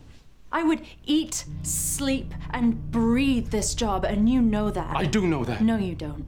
I 0.50 0.62
would 0.62 0.82
eat, 1.04 1.44
sleep, 1.62 2.34
and 2.50 2.90
breathe 2.90 3.50
this 3.50 3.74
job, 3.74 4.04
and 4.04 4.28
you 4.28 4.40
know 4.40 4.70
that. 4.70 4.96
I 4.96 5.04
do 5.04 5.26
know 5.26 5.44
that. 5.44 5.60
No, 5.62 5.76
you 5.76 5.94
don't. 5.94 6.24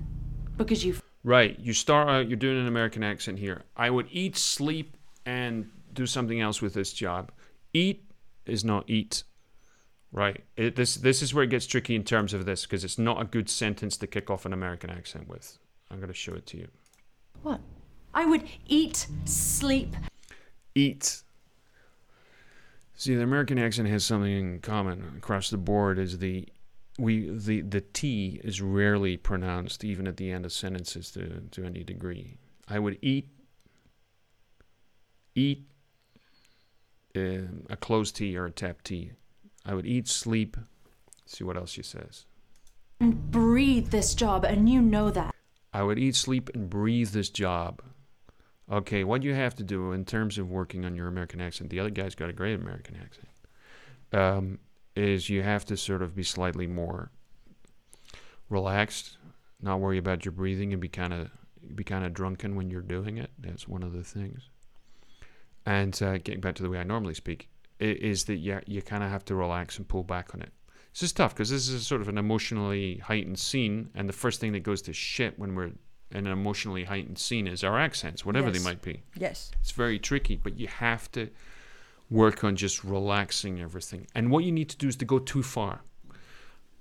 Because 0.57 0.85
you 0.85 0.95
Right. 1.23 1.59
You 1.59 1.73
start 1.74 2.09
out, 2.09 2.28
you're 2.28 2.37
doing 2.37 2.59
an 2.59 2.66
American 2.66 3.03
accent 3.03 3.39
here. 3.39 3.65
I 3.77 3.91
would 3.91 4.07
eat, 4.11 4.37
sleep, 4.37 4.97
and 5.27 5.70
do 5.93 6.07
something 6.07 6.41
else 6.41 6.62
with 6.62 6.74
this 6.74 6.93
job. 6.93 7.32
Eat 7.74 8.10
is 8.51 8.64
not 8.64 8.85
eat. 8.89 9.24
Right. 10.12 10.44
It, 10.56 10.74
this 10.74 10.97
this 10.97 11.22
is 11.22 11.32
where 11.32 11.44
it 11.44 11.51
gets 11.51 11.66
tricky 11.66 11.94
in 11.94 12.02
terms 12.02 12.35
of 12.35 12.44
this 12.44 12.66
because 12.66 12.82
it's 12.85 12.98
not 12.98 13.20
a 13.20 13.24
good 13.24 13.48
sentence 13.48 13.97
to 13.98 14.06
kick 14.06 14.28
off 14.28 14.44
an 14.44 14.52
American 14.52 14.90
accent 14.90 15.28
with. 15.28 15.59
I'm 15.90 15.98
going 15.98 16.09
to 16.09 16.14
show 16.14 16.35
it 16.35 16.47
to 16.47 16.59
you. 16.59 16.68
What? 17.43 17.60
I 18.12 18.27
would 18.27 18.44
eat, 18.66 19.06
sleep. 19.24 19.94
Eat. 20.74 21.22
See, 22.94 23.14
the 23.14 23.22
American 23.22 23.59
accent 23.59 23.89
has 23.89 24.05
something 24.05 24.32
in 24.32 24.59
common 24.60 25.14
across 25.16 25.48
the 25.48 25.56
board. 25.56 25.98
Is 25.98 26.18
the 26.18 26.48
we 26.98 27.31
the 27.31 27.62
the 27.62 27.81
T 27.81 28.40
is 28.43 28.60
rarely 28.60 29.16
pronounced 29.16 29.85
even 29.85 30.06
at 30.06 30.16
the 30.16 30.31
end 30.31 30.44
of 30.44 30.52
sentences 30.52 31.10
to 31.12 31.40
to 31.52 31.64
any 31.64 31.85
degree. 31.85 32.36
I 32.68 32.78
would 32.78 32.98
eat 33.01 33.28
eat 35.35 35.69
a 37.15 37.77
closed 37.77 38.16
T 38.16 38.37
or 38.37 38.47
a 38.47 38.51
tap 38.51 38.82
T. 38.82 39.12
I 39.65 39.74
would 39.74 39.87
eat, 39.87 40.09
sleep. 40.09 40.57
See 41.27 41.45
what 41.45 41.57
else 41.57 41.70
she 41.70 41.82
says. 41.82 42.27
And 42.99 43.31
breathe 43.31 43.89
this 43.89 44.15
job, 44.15 44.45
and 44.45 44.69
you 44.69 44.81
know 44.82 45.11
that. 45.11 45.35
I 45.73 45.82
would 45.82 45.99
eat, 45.99 46.16
sleep, 46.16 46.51
and 46.55 46.69
breathe 46.69 47.11
this 47.11 47.31
job. 47.31 47.82
Okay, 48.70 49.05
what 49.05 49.23
you 49.23 49.35
have 49.35 49.55
to 49.57 49.65
do 49.65 49.93
in 49.93 50.05
terms 50.05 50.39
of 50.39 50.51
working 50.51 50.85
on 50.85 50.95
your 50.95 51.09
American 51.09 51.41
accent, 51.41 51.70
the 51.70 51.81
other 51.81 51.91
guy's 51.91 52.15
got 52.15 52.31
a 52.31 52.32
great 52.32 52.55
American 52.55 52.97
accent, 52.97 53.28
um, 54.12 54.59
is 54.95 55.28
you 55.28 55.43
have 55.43 55.65
to 55.66 55.77
sort 55.77 56.03
of 56.03 56.15
be 56.15 56.23
slightly 56.23 56.66
more 56.66 57.11
relaxed, 58.49 59.16
not 59.61 59.81
worry 59.81 59.99
about 59.99 60.24
your 60.24 60.32
breathing, 60.32 60.73
and 60.73 60.81
be 60.81 60.89
kind 60.89 61.12
of 61.12 61.31
be 61.74 61.85
kind 61.85 62.05
of 62.05 62.12
drunken 62.15 62.55
when 62.55 62.70
you're 62.70 62.81
doing 62.81 63.19
it. 63.19 63.31
That's 63.39 63.66
one 63.66 63.82
of 63.82 63.93
the 63.93 64.05
things. 64.05 64.49
And 65.66 66.01
uh, 66.03 66.19
getting 66.19 66.41
back 66.41 66.55
to 66.57 66.62
the 66.62 66.70
way 66.70 66.78
I 66.78 66.85
normally 66.85 67.15
speak, 67.15 67.49
is 67.78 68.24
that 68.24 68.37
you 68.37 68.61
you 68.66 68.82
kind 68.82 69.03
of 69.05 69.11
have 69.11 69.24
to 69.27 69.35
relax 69.35 69.78
and 69.78 69.87
pull 69.87 70.03
back 70.05 70.35
on 70.35 70.41
it. 70.43 70.53
This 70.93 71.03
is 71.05 71.12
tough 71.12 71.35
because 71.35 71.51
this 71.51 71.69
is 71.69 71.87
sort 71.87 72.01
of 72.01 72.09
an 72.09 72.19
emotionally 72.19 72.97
heightened 72.99 73.39
scene, 73.39 73.91
and 73.95 74.09
the 74.09 74.12
first 74.12 74.41
thing 74.41 74.53
that 74.53 74.61
goes 74.65 74.82
to 74.82 74.93
shit 74.93 75.39
when 75.39 75.55
we're 75.55 75.73
in 76.12 76.27
an 76.27 76.32
emotionally 76.32 76.85
heightened 76.85 77.19
scene 77.19 77.47
is 77.47 77.62
our 77.62 77.78
accents, 77.78 78.24
whatever 78.27 78.49
Yes. 78.49 78.59
they 78.59 78.65
might 78.65 78.82
be. 78.82 79.03
Yes. 79.16 79.53
It's 79.61 79.70
very 79.70 79.99
tricky, 80.01 80.35
but 80.37 80.59
you 80.59 80.66
have 80.66 81.11
to 81.12 81.28
work 82.11 82.43
on 82.43 82.57
just 82.57 82.82
relaxing 82.82 83.61
everything. 83.61 84.09
And 84.16 84.32
what 84.32 84.43
you 84.43 84.51
need 84.51 84.69
to 84.70 84.77
do 84.77 84.89
is 84.89 84.97
to 84.97 85.05
go 85.05 85.20
too 85.20 85.45
far. 85.45 85.82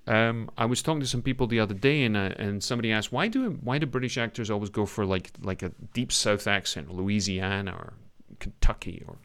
Um, 0.08 0.50
I 0.58 0.66
was 0.66 0.82
talking 0.82 1.02
to 1.02 1.06
some 1.08 1.22
people 1.22 1.46
the 1.46 1.60
other 1.60 1.76
day, 1.76 2.04
and 2.04 2.18
uh, 2.18 2.32
and 2.38 2.64
somebody 2.64 2.92
asked 2.92 3.12
why 3.12 3.28
do 3.28 3.52
why 3.62 3.78
do 3.78 3.86
British 3.86 4.18
actors 4.18 4.50
always 4.50 4.70
go 4.72 4.86
for 4.88 5.06
like 5.06 5.32
like 5.42 5.62
a 5.62 5.70
deep 5.94 6.12
South 6.12 6.48
accent, 6.48 6.92
Louisiana 6.92 7.74
or 7.74 7.94
Kentucky 8.40 9.03
or 9.07 9.18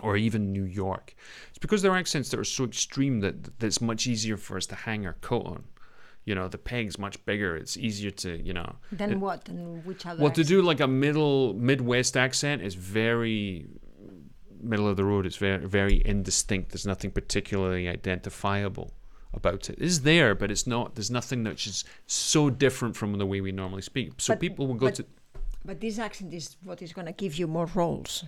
or 0.00 0.16
even 0.16 0.52
New 0.52 0.64
York? 0.64 1.14
It's 1.50 1.58
because 1.58 1.82
their 1.82 1.96
accents 1.96 2.28
that 2.30 2.38
are 2.40 2.44
so 2.44 2.64
extreme 2.64 3.20
that 3.20 3.58
that 3.58 3.66
it's 3.66 3.80
much 3.80 4.06
easier 4.06 4.36
for 4.36 4.56
us 4.56 4.66
to 4.66 4.74
hang 4.74 5.06
our 5.06 5.14
coat 5.14 5.46
on. 5.46 5.64
You 6.24 6.34
know, 6.34 6.46
the 6.48 6.58
peg's 6.58 6.98
much 6.98 7.24
bigger. 7.24 7.56
It's 7.56 7.76
easier 7.76 8.10
to 8.22 8.36
you 8.42 8.52
know. 8.52 8.76
Then 8.92 9.12
it- 9.12 9.18
what? 9.18 9.48
And 9.48 9.84
which 9.84 10.04
other? 10.06 10.22
well, 10.22 10.32
to 10.32 10.44
do 10.44 10.60
like 10.62 10.80
a 10.80 10.86
middle 10.86 11.54
Midwest 11.54 12.16
accent 12.16 12.62
is 12.62 12.74
very 12.74 13.66
middle 14.60 14.88
of 14.88 14.96
the 14.96 15.04
road. 15.04 15.24
It's 15.26 15.36
very 15.36 15.64
very 15.66 16.02
indistinct. 16.04 16.70
There's 16.70 16.86
nothing 16.86 17.10
particularly 17.10 17.88
identifiable 17.88 18.92
about 19.32 19.68
it. 19.70 19.76
It's 19.80 20.00
there, 20.00 20.34
but 20.34 20.50
it's 20.50 20.66
not. 20.66 20.94
There's 20.94 21.10
nothing 21.10 21.44
that's 21.44 21.62
just 21.64 21.86
so 22.06 22.50
different 22.50 22.96
from 22.96 23.16
the 23.18 23.26
way 23.26 23.40
we 23.40 23.52
normally 23.52 23.82
speak. 23.82 24.12
So 24.18 24.32
But- 24.34 24.40
people 24.40 24.66
will 24.66 24.74
go 24.74 24.86
but- 24.86 24.94
to. 24.96 25.06
But 25.64 25.80
this 25.80 25.98
accent 25.98 26.32
is 26.32 26.56
what 26.64 26.82
is 26.82 26.92
going 26.92 27.06
to 27.06 27.12
give 27.12 27.36
you 27.36 27.46
more 27.46 27.66
roles. 27.74 28.24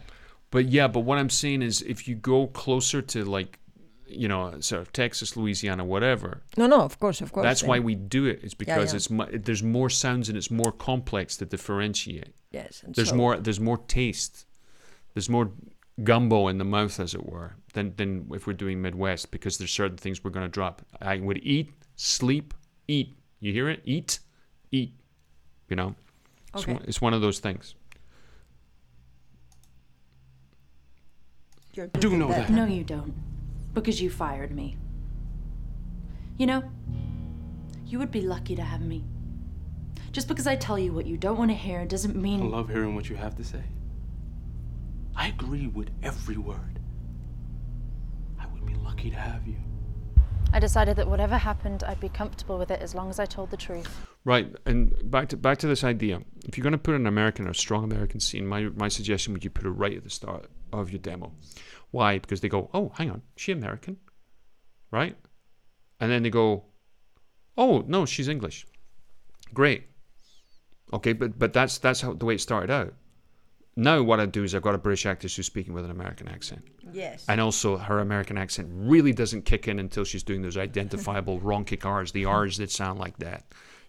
But 0.50 0.66
yeah, 0.66 0.88
but 0.88 1.00
what 1.00 1.18
I'm 1.18 1.30
saying 1.30 1.62
is, 1.62 1.80
if 1.82 2.08
you 2.08 2.16
go 2.16 2.48
closer 2.48 3.00
to 3.00 3.24
like, 3.24 3.58
you 4.06 4.26
know, 4.26 4.58
sort 4.60 4.82
of 4.82 4.92
Texas, 4.92 5.36
Louisiana, 5.36 5.84
whatever. 5.84 6.42
No, 6.56 6.66
no, 6.66 6.80
of 6.80 6.98
course, 6.98 7.20
of 7.20 7.32
course. 7.32 7.44
That's 7.44 7.62
why 7.62 7.78
we 7.78 7.94
do 7.94 8.26
it. 8.26 8.40
it. 8.40 8.44
Is 8.44 8.54
because 8.54 8.92
yeah. 8.92 8.96
it's 8.96 9.10
mu- 9.10 9.38
there's 9.38 9.62
more 9.62 9.88
sounds 9.88 10.28
and 10.28 10.36
it's 10.36 10.50
more 10.50 10.72
complex 10.72 11.36
to 11.36 11.46
differentiate. 11.46 12.34
Yes, 12.50 12.82
and 12.84 12.94
there's 12.94 13.10
so- 13.10 13.16
more 13.16 13.36
there's 13.36 13.60
more 13.60 13.78
taste. 13.78 14.46
There's 15.14 15.28
more 15.28 15.52
gumbo 16.02 16.48
in 16.48 16.58
the 16.58 16.64
mouth, 16.64 16.98
as 16.98 17.14
it 17.14 17.24
were, 17.24 17.56
than 17.74 17.94
than 17.96 18.28
if 18.32 18.46
we're 18.46 18.52
doing 18.52 18.82
Midwest 18.82 19.30
because 19.30 19.58
there's 19.58 19.70
certain 19.70 19.96
things 19.96 20.24
we're 20.24 20.30
going 20.30 20.46
to 20.46 20.50
drop. 20.50 20.82
I 21.00 21.18
would 21.18 21.38
eat, 21.44 21.72
sleep, 21.94 22.54
eat. 22.88 23.16
You 23.38 23.52
hear 23.52 23.68
it? 23.68 23.82
Eat, 23.84 24.18
eat. 24.72 24.94
You 25.68 25.76
know, 25.76 25.94
it's, 25.94 26.09
Okay. 26.56 26.72
one, 26.74 26.84
it's 26.86 27.00
one 27.00 27.14
of 27.14 27.20
those 27.20 27.38
things. 27.38 27.74
You're 31.74 31.86
do 31.86 32.16
know 32.16 32.28
that. 32.28 32.50
No, 32.50 32.64
you 32.64 32.82
don't. 32.82 33.14
Because 33.74 34.00
you 34.00 34.10
fired 34.10 34.50
me. 34.50 34.76
You 36.36 36.46
know, 36.46 36.64
you 37.86 37.98
would 37.98 38.10
be 38.10 38.20
lucky 38.22 38.56
to 38.56 38.62
have 38.62 38.80
me. 38.80 39.04
Just 40.10 40.26
because 40.26 40.46
I 40.46 40.56
tell 40.56 40.78
you 40.78 40.92
what 40.92 41.06
you 41.06 41.16
don't 41.16 41.38
want 41.38 41.50
to 41.50 41.56
hear 41.56 41.84
doesn't 41.86 42.16
I 42.16 42.20
mean. 42.20 42.50
love 42.50 42.68
hearing 42.68 42.96
what 42.96 43.08
you 43.08 43.14
have 43.16 43.36
to 43.36 43.44
say. 43.44 43.62
I 45.14 45.28
agree 45.28 45.68
with 45.68 45.90
every 46.02 46.36
word. 46.36 46.80
I 48.40 48.46
would 48.46 48.66
be 48.66 48.74
lucky 48.74 49.00
lucky 49.00 49.10
to 49.10 49.16
have 49.16 49.46
you. 49.46 49.56
I 50.52 50.58
decided 50.58 50.96
that 50.96 51.08
whatever 51.08 51.38
happened, 51.38 51.84
I'd 51.84 52.00
be 52.00 52.08
comfortable 52.08 52.58
with 52.58 52.70
it 52.70 52.82
as 52.82 52.94
long 52.94 53.08
as 53.08 53.18
I 53.18 53.24
told 53.24 53.50
the 53.50 53.56
truth. 53.56 54.09
Right, 54.24 54.54
and 54.66 55.10
back 55.10 55.30
to 55.30 55.36
back 55.36 55.58
to 55.58 55.66
this 55.66 55.82
idea. 55.82 56.20
If 56.46 56.58
you're 56.58 56.62
going 56.62 56.72
to 56.72 56.78
put 56.78 56.94
an 56.94 57.06
American 57.06 57.46
or 57.46 57.50
a 57.50 57.54
strong 57.54 57.84
American 57.84 58.20
scene, 58.20 58.46
my 58.46 58.64
my 58.64 58.88
suggestion 58.88 59.32
would 59.32 59.44
you 59.44 59.50
put 59.50 59.64
it 59.64 59.70
right 59.70 59.96
at 59.96 60.04
the 60.04 60.10
start 60.10 60.46
of 60.72 60.90
your 60.90 60.98
demo. 60.98 61.32
Why? 61.90 62.18
Because 62.18 62.40
they 62.40 62.48
go, 62.48 62.70
oh, 62.74 62.92
hang 62.96 63.10
on, 63.10 63.22
she 63.36 63.50
American, 63.50 63.96
right? 64.90 65.16
And 65.98 66.10
then 66.10 66.22
they 66.22 66.30
go, 66.30 66.64
oh 67.56 67.84
no, 67.86 68.04
she's 68.04 68.28
English. 68.28 68.66
Great. 69.54 69.84
Okay, 70.92 71.12
but 71.12 71.38
but 71.38 71.52
that's 71.52 71.78
that's 71.78 72.00
how 72.00 72.12
the 72.12 72.26
way 72.26 72.34
it 72.34 72.40
started 72.40 72.70
out. 72.70 72.94
Now 73.76 74.02
what 74.02 74.20
I 74.20 74.26
do 74.26 74.44
is 74.44 74.54
I've 74.54 74.62
got 74.62 74.74
a 74.74 74.78
British 74.78 75.06
actress 75.06 75.36
who's 75.36 75.46
speaking 75.46 75.72
with 75.72 75.84
an 75.84 75.90
American 75.90 76.28
accent. 76.28 76.62
Yes. 76.92 77.24
And 77.28 77.40
also 77.40 77.76
her 77.76 78.00
American 78.00 78.36
accent 78.36 78.68
really 78.72 79.12
doesn't 79.12 79.46
kick 79.46 79.68
in 79.68 79.78
until 79.78 80.04
she's 80.04 80.22
doing 80.22 80.42
those 80.42 80.56
identifiable 80.56 81.38
wrong 81.40 81.64
kick 81.64 81.86
R's, 81.86 82.12
the 82.12 82.24
R's 82.24 82.58
that 82.58 82.70
sound 82.70 82.98
like 82.98 83.16
that. 83.18 83.44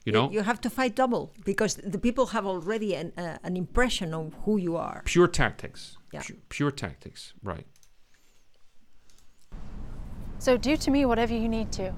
You 0.05 0.11
know? 0.11 0.31
You 0.31 0.41
have 0.41 0.59
to 0.61 0.69
fight 0.69 0.95
double 0.95 1.31
because 1.45 1.75
the 1.75 1.99
people 1.99 2.27
have 2.27 2.45
already 2.45 2.95
an, 2.95 3.13
uh, 3.17 3.37
an 3.43 3.55
impression 3.55 4.13
of 4.13 4.33
who 4.45 4.57
you 4.57 4.75
are. 4.75 5.03
Pure 5.05 5.27
tactics. 5.27 5.97
Yeah. 6.11 6.21
Pu- 6.23 6.39
pure 6.49 6.71
tactics. 6.71 7.33
Right. 7.43 7.67
So 10.39 10.57
do 10.57 10.75
to 10.75 10.89
me 10.91 11.05
whatever 11.05 11.33
you 11.33 11.47
need 11.47 11.71
to. 11.73 11.93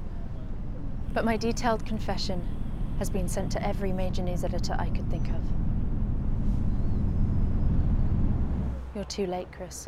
But 1.14 1.24
my 1.24 1.38
detailed 1.38 1.86
confession 1.86 2.46
has 3.00 3.10
been 3.10 3.30
sent 3.30 3.52
to 3.54 3.66
every 3.66 3.94
major 3.94 4.22
news 4.22 4.44
editor 4.44 4.76
I 4.78 4.90
could 4.90 5.10
think 5.10 5.30
of. 5.30 5.42
You're 8.96 9.06
too 9.06 9.26
late, 9.28 9.48
Chris. 9.52 9.88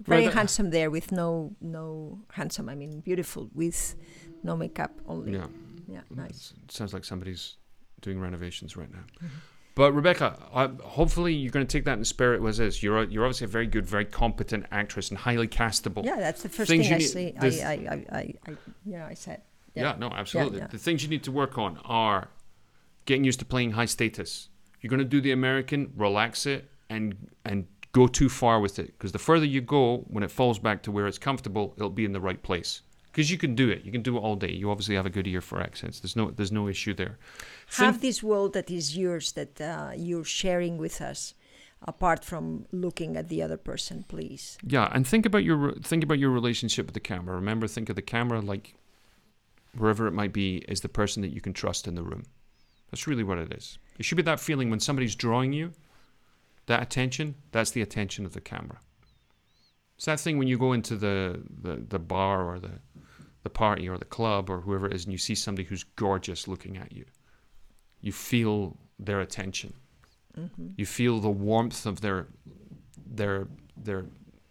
Very 0.00 0.26
Right, 0.26 0.34
handsome 0.34 0.70
there 0.70 0.90
with 0.90 1.12
no 1.12 1.54
no 1.60 2.18
handsome. 2.32 2.68
I 2.68 2.74
mean 2.74 3.00
beautiful 3.00 3.50
with 3.54 3.94
no 4.42 4.56
makeup 4.56 4.92
only. 5.06 5.34
Yeah. 5.34 5.46
Yeah. 5.90 6.00
Nice. 6.14 6.52
It 6.64 6.72
sounds 6.72 6.92
like 6.94 7.04
somebody's 7.04 7.56
doing 8.00 8.20
renovations 8.20 8.76
right 8.76 8.90
now. 8.90 9.04
Mm-hmm. 9.16 9.26
But 9.74 9.92
Rebecca, 9.92 10.36
I, 10.52 10.66
hopefully 10.82 11.32
you're 11.32 11.52
going 11.52 11.66
to 11.66 11.70
take 11.70 11.84
that 11.84 11.96
in 11.96 12.04
spirit 12.04 12.44
as 12.46 12.58
this. 12.58 12.82
You're 12.82 13.04
you're 13.04 13.24
obviously 13.24 13.44
a 13.44 13.48
very 13.48 13.66
good, 13.66 13.86
very 13.86 14.04
competent 14.04 14.66
actress 14.70 15.10
and 15.10 15.18
highly 15.18 15.48
castable. 15.48 16.04
Yeah, 16.04 16.16
that's 16.16 16.42
the 16.42 16.48
first 16.48 16.68
Things 16.68 16.86
thing 16.86 16.94
I 16.94 16.98
you 16.98 17.06
see. 17.06 17.24
need- 17.26 17.38
I, 17.40 17.46
I, 17.46 17.72
I, 17.72 18.18
I, 18.18 18.34
I, 18.48 18.56
yeah, 18.84 19.06
I 19.06 19.14
said. 19.14 19.42
Yeah, 19.74 19.94
no, 19.98 20.08
absolutely. 20.10 20.58
yeah. 20.58 20.66
The 20.66 20.78
things 20.78 21.02
you 21.02 21.08
need 21.08 21.22
to 21.22 21.32
work 21.32 21.56
on 21.56 21.78
are 21.84 22.28
getting 23.06 23.24
used 23.24 23.38
to 23.38 23.44
playing 23.44 23.70
high 23.70 23.84
status. 23.86 24.48
You're 24.80 24.90
going 24.90 24.98
to 24.98 25.04
do 25.04 25.20
the 25.20 25.32
American, 25.32 25.92
relax 25.96 26.46
it, 26.46 26.68
and 26.88 27.28
and 27.44 27.66
go 27.92 28.06
too 28.06 28.28
far 28.28 28.60
with 28.60 28.78
it. 28.78 28.86
Because 28.98 29.12
the 29.12 29.18
further 29.18 29.46
you 29.46 29.60
go, 29.60 29.98
when 30.08 30.24
it 30.24 30.30
falls 30.30 30.58
back 30.58 30.82
to 30.82 30.92
where 30.92 31.06
it's 31.06 31.18
comfortable, 31.18 31.74
it'll 31.76 31.90
be 31.90 32.04
in 32.04 32.12
the 32.12 32.20
right 32.20 32.42
place. 32.42 32.82
Because 33.10 33.30
you 33.30 33.38
can 33.38 33.54
do 33.54 33.68
it. 33.68 33.84
You 33.84 33.90
can 33.90 34.02
do 34.02 34.16
it 34.16 34.20
all 34.20 34.36
day. 34.36 34.52
You 34.52 34.70
obviously 34.70 34.94
have 34.94 35.06
a 35.06 35.10
good 35.10 35.26
ear 35.26 35.40
for 35.40 35.60
accents. 35.60 36.00
There's 36.00 36.14
no 36.14 36.30
there's 36.30 36.52
no 36.52 36.68
issue 36.68 36.94
there. 36.94 37.18
Have 37.76 38.00
this 38.00 38.22
world 38.22 38.52
that 38.52 38.70
is 38.70 38.96
yours 38.96 39.32
that 39.32 39.60
uh, 39.60 39.90
you're 39.96 40.24
sharing 40.24 40.78
with 40.78 41.00
us, 41.00 41.34
apart 41.82 42.24
from 42.24 42.66
looking 42.70 43.16
at 43.16 43.28
the 43.28 43.42
other 43.42 43.56
person, 43.56 44.04
please. 44.06 44.58
Yeah, 44.64 44.88
and 44.92 45.06
think 45.06 45.26
about 45.26 45.42
your 45.42 45.72
think 45.74 46.04
about 46.04 46.18
your 46.20 46.30
relationship 46.30 46.86
with 46.86 46.94
the 46.94 47.00
camera. 47.00 47.34
Remember, 47.34 47.66
think 47.66 47.88
of 47.88 47.96
the 47.96 48.02
camera 48.02 48.40
like 48.40 48.74
wherever 49.76 50.06
it 50.06 50.12
might 50.12 50.32
be 50.32 50.58
is 50.68 50.80
the 50.80 50.88
person 50.88 51.22
that 51.22 51.32
you 51.32 51.40
can 51.40 51.52
trust 51.52 51.88
in 51.88 51.94
the 51.96 52.02
room. 52.02 52.24
That's 52.90 53.06
really 53.06 53.24
what 53.24 53.38
it 53.38 53.52
is. 53.52 53.78
It 53.98 54.04
should 54.04 54.16
be 54.16 54.22
that 54.22 54.40
feeling 54.40 54.70
when 54.70 54.80
somebody's 54.80 55.14
drawing 55.14 55.52
you, 55.52 55.72
that 56.66 56.82
attention. 56.82 57.36
That's 57.52 57.70
the 57.70 57.82
attention 57.82 58.26
of 58.26 58.32
the 58.32 58.40
camera. 58.40 58.80
It's 59.96 60.06
that 60.06 60.18
thing 60.18 60.38
when 60.38 60.48
you 60.48 60.58
go 60.58 60.72
into 60.72 60.96
the, 60.96 61.42
the, 61.62 61.76
the 61.76 61.98
bar 61.98 62.48
or 62.50 62.58
the 62.58 62.80
the 63.42 63.50
party 63.50 63.88
or 63.88 63.96
the 63.98 64.04
club 64.04 64.50
or 64.50 64.60
whoever 64.60 64.86
it 64.86 64.94
is, 64.94 65.04
and 65.04 65.12
you 65.12 65.18
see 65.18 65.34
somebody 65.34 65.66
who's 65.66 65.84
gorgeous 65.84 66.46
looking 66.48 66.76
at 66.76 66.92
you. 66.92 67.04
You 68.00 68.12
feel 68.12 68.76
their 68.98 69.20
attention. 69.20 69.72
Mhm. 70.36 70.74
You 70.76 70.86
feel 70.86 71.20
the 71.20 71.30
warmth 71.30 71.86
of 71.86 72.00
their 72.00 72.28
their 73.06 73.48
their 73.76 74.06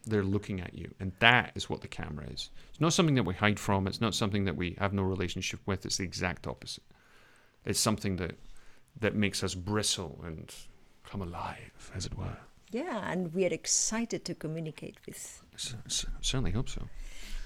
they're 0.06 0.24
looking 0.24 0.60
at 0.60 0.74
you, 0.74 0.92
and 1.00 1.12
that 1.20 1.52
is 1.56 1.70
what 1.70 1.82
the 1.82 1.88
camera 1.88 2.26
is. 2.26 2.50
It's 2.70 2.80
not 2.82 2.94
something 2.94 3.16
that 3.16 3.24
we 3.26 3.36
hide 3.36 3.60
from. 3.60 3.86
It's 3.88 4.02
not 4.02 4.16
something 4.16 4.46
that 4.46 4.56
we 4.56 4.76
have 4.80 4.92
no 4.94 5.04
relationship 5.04 5.60
with. 5.68 5.86
It's 5.86 5.98
the 5.98 6.04
exact 6.04 6.48
opposite. 6.48 6.84
It's 7.66 7.80
something 7.80 8.16
that 8.18 8.36
that 9.00 9.16
makes 9.16 9.44
us 9.44 9.54
bristle 9.56 10.20
and 10.24 10.54
come 11.04 11.22
alive, 11.22 11.92
as 11.94 12.06
it 12.06 12.18
were. 12.18 12.38
Yeah, 12.72 13.12
and 13.12 13.34
we 13.34 13.46
are 13.46 13.54
excited 13.54 14.26
to 14.26 14.36
communicate 14.36 14.98
with. 15.06 15.44
S- 15.54 15.76
s- 15.86 16.06
certainly 16.22 16.52
hope 16.52 16.70
so. 16.70 16.88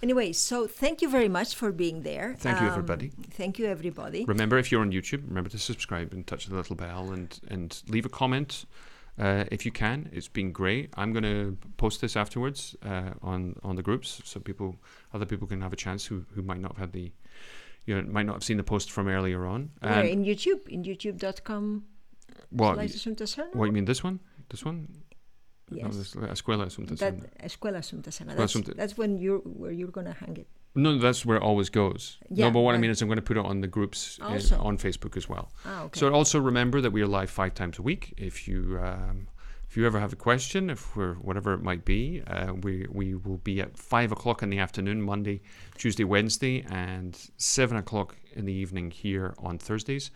Anyway, 0.03 0.33
so 0.33 0.67
thank 0.67 1.01
you 1.01 1.09
very 1.09 1.29
much 1.29 1.55
for 1.55 1.71
being 1.71 2.01
there. 2.03 2.35
Thank 2.37 2.59
you, 2.59 2.67
Um, 2.67 2.73
everybody. 2.73 3.07
Thank 3.31 3.57
you, 3.57 3.65
everybody. 3.67 4.25
Remember, 4.25 4.57
if 4.57 4.69
you're 4.69 4.81
on 4.81 4.91
YouTube, 4.91 5.21
remember 5.29 5.49
to 5.51 5.57
subscribe 5.57 6.11
and 6.11 6.27
touch 6.27 6.45
the 6.47 6.55
little 6.55 6.75
bell 6.75 7.11
and 7.13 7.29
and 7.53 7.69
leave 7.87 8.05
a 8.05 8.09
comment 8.09 8.65
uh, 9.17 9.45
if 9.55 9.65
you 9.65 9.71
can. 9.71 10.09
It's 10.11 10.27
been 10.39 10.51
great. 10.51 10.85
I'm 10.97 11.13
going 11.13 11.23
to 11.35 11.57
post 11.77 12.01
this 12.01 12.17
afterwards 12.17 12.75
uh, 12.91 13.11
on 13.31 13.55
on 13.63 13.75
the 13.77 13.81
groups 13.89 14.21
so 14.25 14.41
people, 14.41 14.75
other 15.13 15.25
people 15.25 15.47
can 15.47 15.61
have 15.61 15.71
a 15.71 15.81
chance 15.85 16.01
who 16.09 16.25
who 16.35 16.41
might 16.41 16.59
not 16.59 16.71
have 16.73 16.81
had 16.85 16.91
the, 16.91 17.05
you 17.85 17.95
know, 17.95 18.01
might 18.11 18.25
not 18.25 18.33
have 18.33 18.43
seen 18.43 18.57
the 18.57 18.69
post 18.73 18.91
from 18.91 19.07
earlier 19.07 19.45
on. 19.45 19.69
Where 19.79 19.93
And- 19.99 20.09
in 20.09 20.25
YouTube, 20.25 20.67
in 20.67 20.83
youtube.com. 20.83 21.83
what? 22.49 22.73
slash 22.75 22.89
Assumpta 22.99 23.25
Serna? 23.33 23.55
What 23.55 23.67
you 23.67 23.71
mean? 23.79 23.85
This 23.85 24.03
one? 24.03 24.19
This 24.49 24.65
one? 24.65 24.87
No, 25.75 25.87
Yes. 25.87 25.97
this, 25.97 26.15
Escuela 26.15 26.65
Assumpta 26.65 26.97
That. 26.97 27.37
Escuela 27.39 27.77
Assumpta. 27.79 28.05
That's, 28.35 28.53
Assumpta- 28.55 28.75
that's 28.75 28.97
when 28.97 29.17
you're 29.17 29.39
where 29.39 29.71
you're 29.71 29.91
gonna 29.91 30.13
hang 30.13 30.37
it. 30.37 30.47
No, 30.75 30.97
that's 30.97 31.23
where 31.25 31.37
it 31.37 31.43
always 31.43 31.69
goes. 31.69 32.17
Yeah, 32.31 32.45
no, 32.47 32.51
but 32.53 32.61
what 32.61 32.73
I 32.73 32.79
mean 32.79 32.89
is 32.89 32.99
I'm 33.01 33.07
going 33.07 33.17
to 33.17 33.21
put 33.21 33.37
it 33.37 33.45
on 33.45 33.61
the 33.61 33.67
groups 33.67 34.17
uh, 34.19 34.29
Also. 34.29 34.57
on 34.59 34.75
Facebook 34.79 35.15
as 35.15 35.29
well. 35.29 35.51
Ah, 35.65 35.83
okay. 35.83 35.99
So 35.99 36.11
also 36.11 36.39
remember 36.39 36.81
that 36.81 36.89
we 36.91 37.03
are 37.03 37.07
live 37.07 37.29
five 37.29 37.53
times 37.53 37.77
a 37.77 37.83
week. 37.83 38.15
If 38.17 38.47
you 38.47 38.79
um, 38.81 39.27
if 39.69 39.77
you 39.77 39.85
ever 39.85 39.99
have 39.99 40.13
a 40.13 40.15
question, 40.15 40.71
if 40.71 40.95
we're 40.95 41.13
whatever 41.15 41.53
it 41.53 41.61
might 41.61 41.85
be, 41.85 42.23
uh, 42.25 42.53
we 42.63 42.87
we 42.89 43.13
will 43.13 43.37
be 43.37 43.61
at 43.61 43.77
five 43.77 44.11
o'clock 44.11 44.41
in 44.41 44.49
the 44.49 44.57
afternoon, 44.57 44.99
Monday, 45.03 45.41
Tuesday, 45.77 46.03
Wednesday, 46.05 46.65
and 46.71 47.15
seven 47.37 47.77
o'clock 47.77 48.15
in 48.35 48.45
the 48.45 48.53
evening 48.53 48.89
here 48.89 49.35
on 49.37 49.59
Thursdays, 49.59 50.09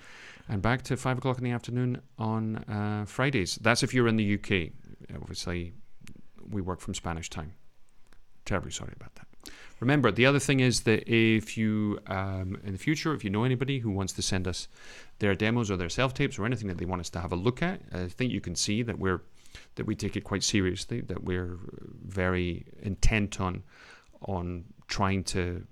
and 0.50 0.64
back 0.64 0.82
to 0.84 0.98
five 0.98 1.20
o'clock 1.20 1.38
in 1.38 1.44
the 1.44 1.52
afternoon 1.52 2.02
on 2.18 2.58
uh, 2.68 3.06
Fridays. 3.06 3.60
That's 3.62 3.84
if 3.84 3.94
you're 3.94 4.08
in 4.08 4.16
the 4.18 4.34
UK. 4.40 4.72
Obviously, 5.14 5.74
we 6.50 6.62
work 6.62 6.80
from 6.80 6.94
Spanish 6.94 7.30
time. 7.30 7.54
Terribly 8.46 8.72
sorry 8.72 8.94
about 8.96 9.16
that. 9.16 9.28
Remember, 9.80 10.12
the 10.12 10.26
other 10.26 10.40
thing 10.40 10.60
is 10.60 10.82
that 10.82 11.08
if 11.08 11.58
you, 11.58 12.00
um, 12.08 12.60
in 12.64 12.72
the 12.72 12.80
future, 12.80 13.14
if 13.14 13.24
you 13.24 13.30
know 13.30 13.44
anybody 13.44 13.80
who 13.80 13.92
wants 13.92 14.14
to 14.14 14.22
send 14.22 14.48
us 14.48 14.68
their 15.20 15.36
demos 15.36 15.70
or 15.70 15.78
their 15.78 15.90
self 15.90 16.14
tapes 16.14 16.40
or 16.40 16.46
anything 16.46 16.68
that 16.68 16.78
they 16.78 16.86
want 16.86 17.00
us 17.00 17.10
to 17.12 17.20
have 17.20 17.32
a 17.32 17.36
look 17.36 17.62
at, 17.62 17.82
I 17.94 18.08
think 18.08 18.32
you 18.32 18.42
can 18.42 18.56
see 18.56 18.82
that 18.84 18.98
we're 18.98 19.22
that 19.76 19.86
we 19.86 19.96
take 19.96 20.16
it 20.16 20.24
quite 20.24 20.44
seriously, 20.44 21.02
that 21.02 21.24
we're 21.24 21.58
very 22.06 22.66
intent 22.82 23.40
on 23.40 23.64
on 24.24 24.66
trying 24.88 25.24
to 25.24 25.66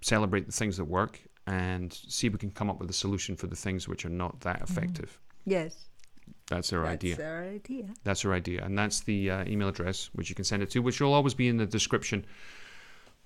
celebrate 0.00 0.46
the 0.46 0.52
things 0.52 0.76
that 0.76 0.84
work 0.84 1.20
and 1.46 1.92
see 1.92 2.26
if 2.26 2.32
we 2.32 2.38
can 2.38 2.50
come 2.50 2.70
up 2.70 2.80
with 2.80 2.90
a 2.90 2.94
solution 2.94 3.36
for 3.36 3.46
the 3.46 3.56
things 3.56 3.88
which 3.88 4.04
are 4.04 4.10
not 4.10 4.40
that 4.40 4.62
effective. 4.62 5.18
Yes. 5.44 5.86
That's 6.46 6.72
our 6.72 6.84
idea. 6.84 7.16
That's 7.16 7.26
our 7.26 7.44
idea. 7.44 7.84
That's 8.04 8.24
our 8.26 8.32
idea. 8.34 8.64
And 8.64 8.78
that's 8.78 9.00
the 9.00 9.30
uh, 9.30 9.44
email 9.46 9.68
address 9.68 10.10
which 10.12 10.28
you 10.28 10.34
can 10.34 10.44
send 10.44 10.62
it 10.62 10.70
to, 10.70 10.80
which 10.80 11.00
will 11.00 11.14
always 11.14 11.32
be 11.32 11.48
in 11.48 11.56
the 11.56 11.64
description, 11.64 12.26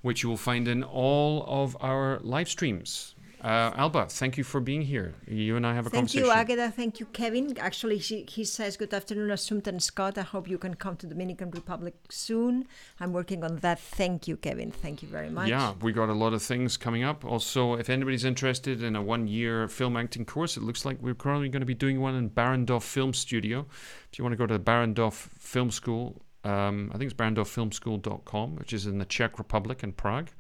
which 0.03 0.23
you 0.23 0.29
will 0.29 0.37
find 0.37 0.69
in 0.69 0.85
all 0.85 1.45
of 1.49 1.77
our 1.81 2.21
live 2.21 2.49
streams. 2.49 3.16
Uh, 3.47 3.71
Alba, 3.77 4.07
thank 4.07 4.37
you 4.37 4.43
for 4.43 4.61
being 4.61 4.83
here. 4.83 5.15
You 5.29 5.55
and 5.57 5.65
I 5.65 5.73
have 5.73 5.87
a 5.87 5.91
Thank 5.91 6.01
conversation. 6.01 6.29
Thank 6.29 6.49
you, 6.49 6.55
Agatha. 6.57 6.75
Thank 6.75 6.99
you, 6.99 7.07
Kevin. 7.07 7.57
Actually, 7.59 7.99
he, 7.99 8.27
he 8.29 8.45
says, 8.45 8.77
Good 8.77 8.93
afternoon, 8.93 9.29
Assumpta 9.29 9.69
and 9.69 9.81
Scott. 9.81 10.19
I 10.19 10.23
hope 10.23 10.49
you 10.49 10.59
can 10.59 10.75
come 10.75 10.97
to 10.97 11.07
the 11.07 11.15
Dominican 11.15 11.53
Republic 11.53 11.95
soon. 12.11 12.67
I'm 12.99 13.13
working 13.13 13.45
on 13.45 13.59
that. 13.59 13.79
Thank 13.79 14.27
you, 14.27 14.37
Kevin. 14.37 14.73
Thank 14.73 15.01
you 15.01 15.07
very 15.09 15.31
much. 15.31 15.49
Yeah, 15.49 15.75
we 15.81 15.93
got 15.93 16.09
a 16.09 16.13
lot 16.13 16.33
of 16.33 16.43
things 16.43 16.77
coming 16.77 17.05
up. 17.05 17.25
Also, 17.25 17.75
if 17.75 17.89
anybody's 17.89 18.25
interested 18.25 18.83
in 18.83 18.97
a 18.97 19.03
one 19.03 19.29
year 19.29 19.69
film 19.69 19.97
acting 19.97 20.25
course, 20.25 20.57
it 20.57 20.65
looks 20.65 20.85
like 20.85 21.01
we're 21.01 21.15
currently 21.15 21.49
going 21.49 21.61
to 21.61 21.67
be 21.67 21.75
doing 21.75 22.01
one 22.01 22.17
in 22.17 22.29
Barrandov 22.29 22.83
Film 22.83 23.15
Studio. 23.15 23.65
If 24.11 24.19
you 24.19 24.25
want 24.25 24.33
to 24.33 24.39
go 24.39 24.47
to 24.47 24.59
the 24.59 24.65
Barrandov 24.65 25.13
Film 25.13 25.71
School, 25.71 26.21
um, 26.43 26.91
I 26.93 26.99
think 26.99 27.13
it's 27.13 27.21
barrandovfilmschool.com, 27.21 28.57
which 28.57 28.73
is 28.73 28.87
in 28.87 28.99
the 28.99 29.05
Czech 29.05 29.39
Republic 29.39 29.85
in 29.85 29.93
Prague. 29.93 30.31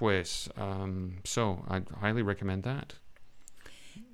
Pues, 0.00 0.48
um, 0.56 1.18
so 1.24 1.62
I 1.68 1.82
highly 2.00 2.22
recommend 2.22 2.62
that. 2.62 2.94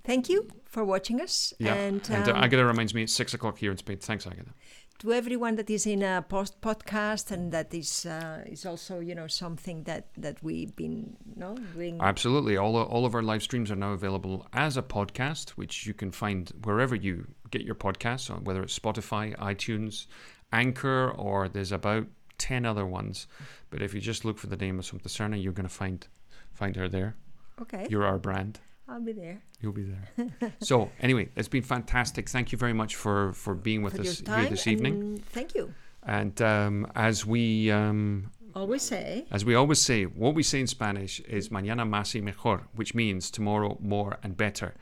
Thank 0.03 0.29
you 0.29 0.49
for 0.65 0.85
watching 0.85 1.21
us. 1.21 1.55
Yeah, 1.61 1.75
And, 1.75 2.03
and, 2.11 2.29
uh, 2.29 2.33
um, 2.33 2.43
Agatha 2.43 2.65
reminds 2.65 2.93
me 2.93 3.05
it's 3.05 3.13
six 3.13 3.35
o'clock 3.35 3.59
here 3.59 3.71
in 3.71 3.77
Spain. 3.77 3.99
Thanks, 3.99 4.27
Agatha. 4.27 4.51
to 4.99 5.13
everyone 5.13 5.55
that 5.57 5.71
is 5.71 5.87
in 5.87 6.03
a 6.03 6.25
post 6.29 6.61
podcast 6.61 7.31
and 7.31 7.53
that 7.53 7.73
is 7.73 8.07
uh, 8.07 8.43
is 8.47 8.65
also 8.65 8.99
you 8.99 9.15
know 9.15 9.29
something 9.29 9.85
that 9.85 10.09
that 10.17 10.43
we've 10.43 10.75
been 10.75 11.17
no 11.37 11.55
doing 11.75 12.01
Absolutely. 12.01 12.57
All, 12.57 12.77
all 12.77 13.05
of 13.07 13.15
our 13.15 13.23
live 13.23 13.43
streams 13.43 13.71
are 13.71 13.77
now 13.77 13.93
available 13.93 14.47
as 14.53 14.77
a 14.77 14.83
podcast, 14.83 15.51
which 15.51 15.87
you 15.87 15.95
can 15.95 16.11
find 16.11 16.51
wherever 16.65 16.97
you 16.97 17.27
get 17.51 17.63
your 17.63 17.77
podcasts, 17.77 18.27
whether 18.43 18.63
it's 18.63 18.77
Spotify, 18.77 19.37
iTunes, 19.37 20.07
Anchor, 20.51 21.11
or 21.11 21.49
there's 21.49 21.73
about 21.73 22.07
ten 22.39 22.65
other 22.65 22.87
ones, 22.87 23.27
but 23.71 23.83
if 23.83 23.95
you 23.95 24.01
just 24.01 24.25
look 24.25 24.39
for 24.39 24.47
the 24.47 24.57
name 24.57 24.79
of 24.79 24.85
Assumpta 24.85 25.09
Serna, 25.09 25.43
you're 25.43 25.53
going 25.53 25.69
to 25.69 25.75
find 25.75 26.07
find 26.53 26.77
her 26.77 26.89
there. 26.89 27.17
Okay. 27.61 27.87
You're 27.91 28.05
our 28.05 28.19
brand. 28.19 28.61
I'll 28.89 29.01
be 29.01 29.13
there. 29.13 29.43
You'll 29.61 29.73
be 29.73 29.83
there. 29.85 30.53
so 30.61 30.91
anyway, 31.01 31.29
it's 31.37 31.49
been 31.49 31.63
fantastic. 31.63 32.29
Thank 32.29 32.53
you 32.53 32.59
very 32.59 32.73
much 32.73 32.97
for 32.97 33.33
for 33.33 33.55
being 33.55 33.83
with 33.83 33.97
For 33.97 34.03
us 34.03 34.21
here 34.21 34.49
this 34.49 34.67
evening. 34.67 35.23
Thank 35.31 35.55
you. 35.55 35.75
And 36.03 36.41
um, 36.41 36.87
as 36.95 37.27
we 37.27 37.71
um, 37.71 38.31
Always 38.55 38.83
say. 38.83 39.27
as 39.31 39.45
we 39.45 39.55
always 39.55 39.83
say, 39.83 40.05
what 40.05 40.35
we 40.35 40.43
say 40.43 40.61
in 40.61 40.67
Spanish 40.67 41.21
is 41.21 41.51
mañana 41.51 41.87
más 41.87 42.15
y 42.15 42.23
mejor, 42.23 42.69
which 42.75 42.95
means 42.95 43.31
tomorrow 43.31 43.77
more 43.81 44.19
and 44.23 44.35
better. 44.35 44.75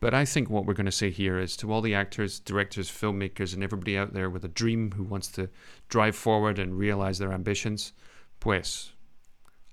But 0.00 0.14
I 0.14 0.24
think 0.24 0.48
what 0.48 0.64
we're 0.64 0.74
going 0.74 0.86
to 0.86 0.92
say 0.92 1.10
here 1.10 1.38
is 1.38 1.56
to 1.56 1.72
all 1.72 1.80
the 1.80 1.94
actors, 1.94 2.38
directors, 2.38 2.90
filmmakers, 2.90 3.52
and 3.52 3.64
everybody 3.64 3.98
out 3.98 4.14
there 4.14 4.30
with 4.30 4.44
a 4.44 4.48
dream 4.48 4.92
who 4.92 5.02
wants 5.02 5.28
to 5.32 5.48
drive 5.88 6.14
forward 6.14 6.58
and 6.58 6.78
realize 6.78 7.18
their 7.18 7.32
ambitions, 7.32 7.92
pues, 8.38 8.92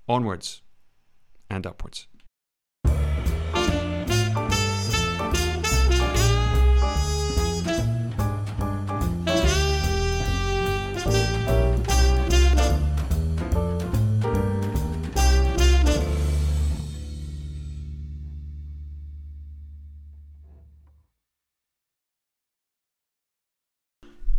onwards 0.08 0.62
and 1.48 1.66
upwards. 1.66 2.08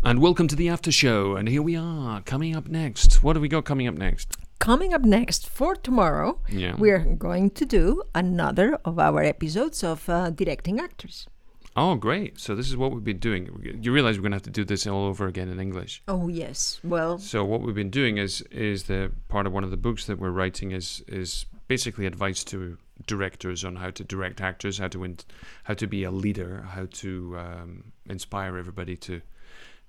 And 0.07 0.21
welcome 0.21 0.47
to 0.47 0.55
the 0.55 0.69
after 0.69 0.89
show. 0.89 1.35
And 1.35 1.49
here 1.49 1.61
we 1.61 1.75
are, 1.75 2.21
coming 2.21 2.55
up 2.55 2.69
next. 2.69 3.21
What 3.23 3.35
have 3.35 3.41
we 3.41 3.49
got 3.49 3.65
coming 3.65 3.89
up 3.89 3.95
next? 3.95 4.37
Coming 4.57 4.93
up 4.93 5.01
next 5.01 5.49
for 5.49 5.75
tomorrow, 5.75 6.39
Yeah. 6.47 6.75
we're 6.77 6.99
going 7.03 7.49
to 7.51 7.65
do 7.65 8.03
another 8.15 8.79
of 8.85 8.99
our 8.99 9.21
episodes 9.21 9.83
of 9.83 10.07
uh, 10.07 10.29
Directing 10.29 10.79
Actors. 10.79 11.27
Oh, 11.75 11.95
great. 11.95 12.39
So 12.39 12.55
this 12.55 12.69
is 12.69 12.77
what 12.77 12.93
we've 12.93 13.03
been 13.03 13.19
doing. 13.19 13.49
You 13.81 13.91
realize 13.91 14.15
we're 14.15 14.21
going 14.21 14.31
to 14.31 14.37
have 14.37 14.43
to 14.43 14.49
do 14.49 14.63
this 14.63 14.87
all 14.87 15.07
over 15.07 15.27
again 15.27 15.49
in 15.49 15.59
English. 15.59 16.01
Oh, 16.07 16.29
yes. 16.29 16.79
Well, 16.85 17.17
So 17.19 17.43
what 17.43 17.59
we've 17.61 17.75
been 17.75 17.89
doing 17.89 18.17
is 18.17 18.41
is 18.43 18.83
the 18.83 19.11
part 19.27 19.45
of 19.45 19.51
one 19.51 19.65
of 19.65 19.71
the 19.71 19.77
books 19.77 20.05
that 20.05 20.19
we're 20.19 20.31
writing 20.31 20.71
is 20.71 21.03
is 21.09 21.45
basically 21.67 22.05
advice 22.05 22.45
to 22.45 22.77
directors 23.07 23.65
on 23.65 23.75
how 23.75 23.89
to 23.91 24.05
direct 24.05 24.39
actors, 24.39 24.77
how 24.77 24.87
to 24.87 25.03
in, 25.03 25.17
how 25.65 25.73
to 25.73 25.85
be 25.85 26.05
a 26.05 26.11
leader, 26.11 26.61
how 26.75 26.87
to 26.93 27.35
um, 27.37 27.91
inspire 28.05 28.57
everybody 28.57 28.95
to 28.95 29.21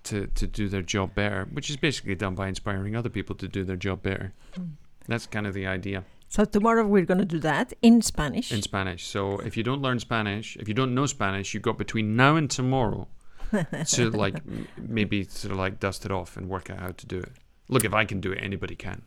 to 0.09 0.26
to 0.26 0.47
do 0.47 0.68
their 0.68 0.82
job 0.82 1.14
better, 1.14 1.47
which 1.52 1.70
is 1.70 1.76
basically 1.76 2.14
done 2.14 2.35
by 2.35 2.48
inspiring 2.48 2.97
other 2.97 3.10
people 3.10 3.36
to 3.36 3.48
do 3.48 3.64
their 3.64 3.76
job 3.76 4.02
better. 4.02 4.32
Mm. 4.55 4.70
That's 5.06 5.26
kind 5.26 5.47
of 5.47 5.55
the 5.55 5.66
idea 5.66 6.05
so 6.28 6.44
tomorrow 6.44 6.86
we're 6.86 7.06
going 7.06 7.18
to 7.18 7.24
do 7.24 7.39
that 7.40 7.72
in 7.80 8.02
Spanish. 8.02 8.52
in 8.52 8.60
Spanish. 8.62 9.06
So 9.06 9.39
if 9.39 9.56
you 9.56 9.62
don't 9.62 9.80
learn 9.80 9.98
Spanish, 9.98 10.56
if 10.56 10.68
you 10.68 10.74
don't 10.74 10.94
know 10.94 11.06
Spanish, 11.06 11.55
you've 11.55 11.62
got 11.62 11.78
between 11.78 12.16
now 12.16 12.36
and 12.36 12.51
tomorrow 12.51 13.09
to 13.86 14.10
like 14.10 14.36
m- 14.36 14.68
maybe 14.76 15.24
sort 15.24 15.52
of 15.52 15.59
like 15.59 15.80
dust 15.80 16.05
it 16.05 16.12
off 16.12 16.36
and 16.36 16.48
work 16.48 16.68
out 16.68 16.80
how 16.80 16.90
to 16.90 17.06
do 17.06 17.18
it. 17.18 17.32
Look, 17.68 17.85
if 17.85 17.94
I 17.94 18.05
can 18.05 18.20
do 18.20 18.32
it, 18.32 18.39
anybody 18.43 18.74
can. 18.74 19.02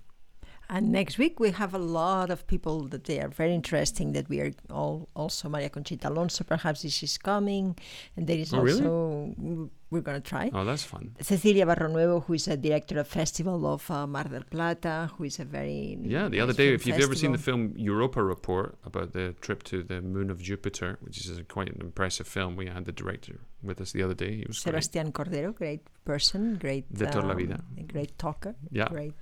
And 0.74 0.90
next 0.94 1.18
week 1.18 1.38
we 1.40 1.52
have 1.52 1.74
a 1.74 1.84
lot 2.02 2.32
of 2.32 2.48
people 2.48 2.88
that 2.94 3.04
they 3.04 3.20
are 3.20 3.28
very 3.28 3.54
interesting. 3.54 4.14
That 4.14 4.30
we 4.30 4.40
are 4.40 4.52
all 4.70 5.10
also 5.14 5.50
Maria 5.50 5.70
Conchita 5.70 6.08
Alonso. 6.08 6.46
Perhaps 6.46 6.84
this 6.84 7.04
is 7.04 7.18
coming, 7.18 7.76
and 8.16 8.26
there 8.26 8.38
is 8.38 8.54
Oh, 8.54 8.60
also 8.60 9.34
w- 9.38 9.70
we're 9.92 10.00
gonna 10.08 10.22
try. 10.22 10.50
Oh, 10.54 10.64
that's 10.64 10.86
fun. 10.86 11.12
Cecilia 11.20 11.66
Barrionuevo, 11.66 12.24
who 12.24 12.34
is 12.36 12.48
a 12.48 12.56
director 12.56 12.98
of 13.00 13.08
Festival 13.10 13.68
of 13.68 13.92
uh, 13.92 14.08
Mar 14.08 14.24
del 14.24 14.44
Plata, 14.50 15.12
who 15.18 15.26
is 15.26 15.40
a 15.40 15.46
very 15.46 15.98
Yeah, 16.02 16.30
the 16.30 16.40
other 16.40 16.54
day, 16.54 16.74
if 16.74 16.88
you've 16.88 17.04
ever 17.04 17.16
seen 17.16 17.34
the 17.34 17.38
film 17.50 17.74
Europa 17.76 18.24
Report 18.24 18.78
about 18.86 19.12
the 19.12 19.36
trip 19.42 19.64
to 19.64 19.84
the 19.84 20.00
moon 20.02 20.30
of 20.32 20.42
Jupiter, 20.42 20.98
which 21.02 21.18
is 21.26 21.38
a 21.38 21.44
quite 21.44 21.70
an 21.76 21.82
impressive 21.82 22.28
film, 22.28 22.56
we 22.56 22.68
had 22.68 22.86
the 22.86 22.94
director 22.94 23.42
with 23.62 23.82
us 23.82 23.92
the 23.92 24.02
other 24.04 24.16
day. 24.16 24.38
He 24.38 24.46
was. 24.48 24.58
Sebastián 24.64 25.12
Cordero, 25.12 25.54
great 25.54 25.82
person, 26.06 26.56
great 26.56 26.86
De 26.94 27.06
toda 27.08 27.28
la 27.28 27.34
um, 27.34 27.38
vida. 27.38 27.60
great 27.88 28.18
talker. 28.18 28.56
Yeah. 28.72 28.88
great. 28.88 29.14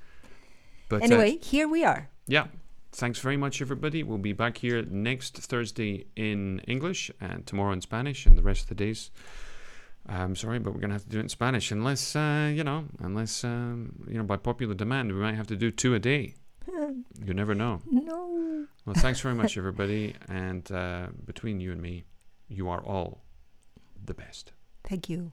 But 0.90 1.02
uh, 1.02 1.06
anyway, 1.06 1.38
here 1.38 1.68
we 1.68 1.84
are. 1.86 2.10
yeah, 2.28 2.48
thanks 2.92 3.20
very 3.20 3.38
much, 3.38 3.62
everybody. 3.62 4.04
We'll 4.04 4.18
be 4.18 4.34
back 4.34 4.58
here 4.58 4.82
next 4.84 5.38
Thursday 5.38 6.08
in 6.16 6.60
English 6.68 7.12
and 7.22 7.46
tomorrow 7.46 7.72
in 7.74 7.82
Spanish, 7.82 8.26
and 8.26 8.38
the 8.38 8.42
rest 8.42 8.64
of 8.64 8.70
the 8.70 8.76
days. 8.76 9.12
I'm 10.08 10.36
sorry, 10.36 10.58
but 10.60 10.74
we're 10.74 10.80
gonna 10.82 10.94
have 10.94 11.04
to 11.04 11.10
do 11.10 11.20
it 11.20 11.22
in 11.22 11.30
Spanish, 11.30 11.72
unless 11.72 12.16
uh, 12.16 12.52
you 12.54 12.64
know, 12.64 12.86
unless 13.00 13.44
um, 13.44 13.94
you 14.08 14.18
know, 14.18 14.24
by 14.24 14.38
popular 14.38 14.74
demand, 14.74 15.12
we 15.14 15.20
might 15.20 15.36
have 15.36 15.48
to 15.48 15.56
do 15.56 15.72
two 15.72 15.94
a 15.96 16.00
day. 16.00 16.36
You 17.26 17.34
never 17.34 17.54
know. 17.54 17.82
No. 17.92 18.66
Well, 18.86 18.96
thanks 18.96 19.20
very 19.20 19.36
much, 19.36 19.58
everybody. 19.58 20.16
And 20.30 20.72
uh, 20.72 21.08
between 21.26 21.60
you 21.60 21.72
and 21.74 21.82
me, 21.82 22.06
you 22.48 22.70
are 22.70 22.82
all 22.82 23.22
the 24.06 24.14
best. 24.14 24.54
Thank 24.86 25.10
you. 25.10 25.32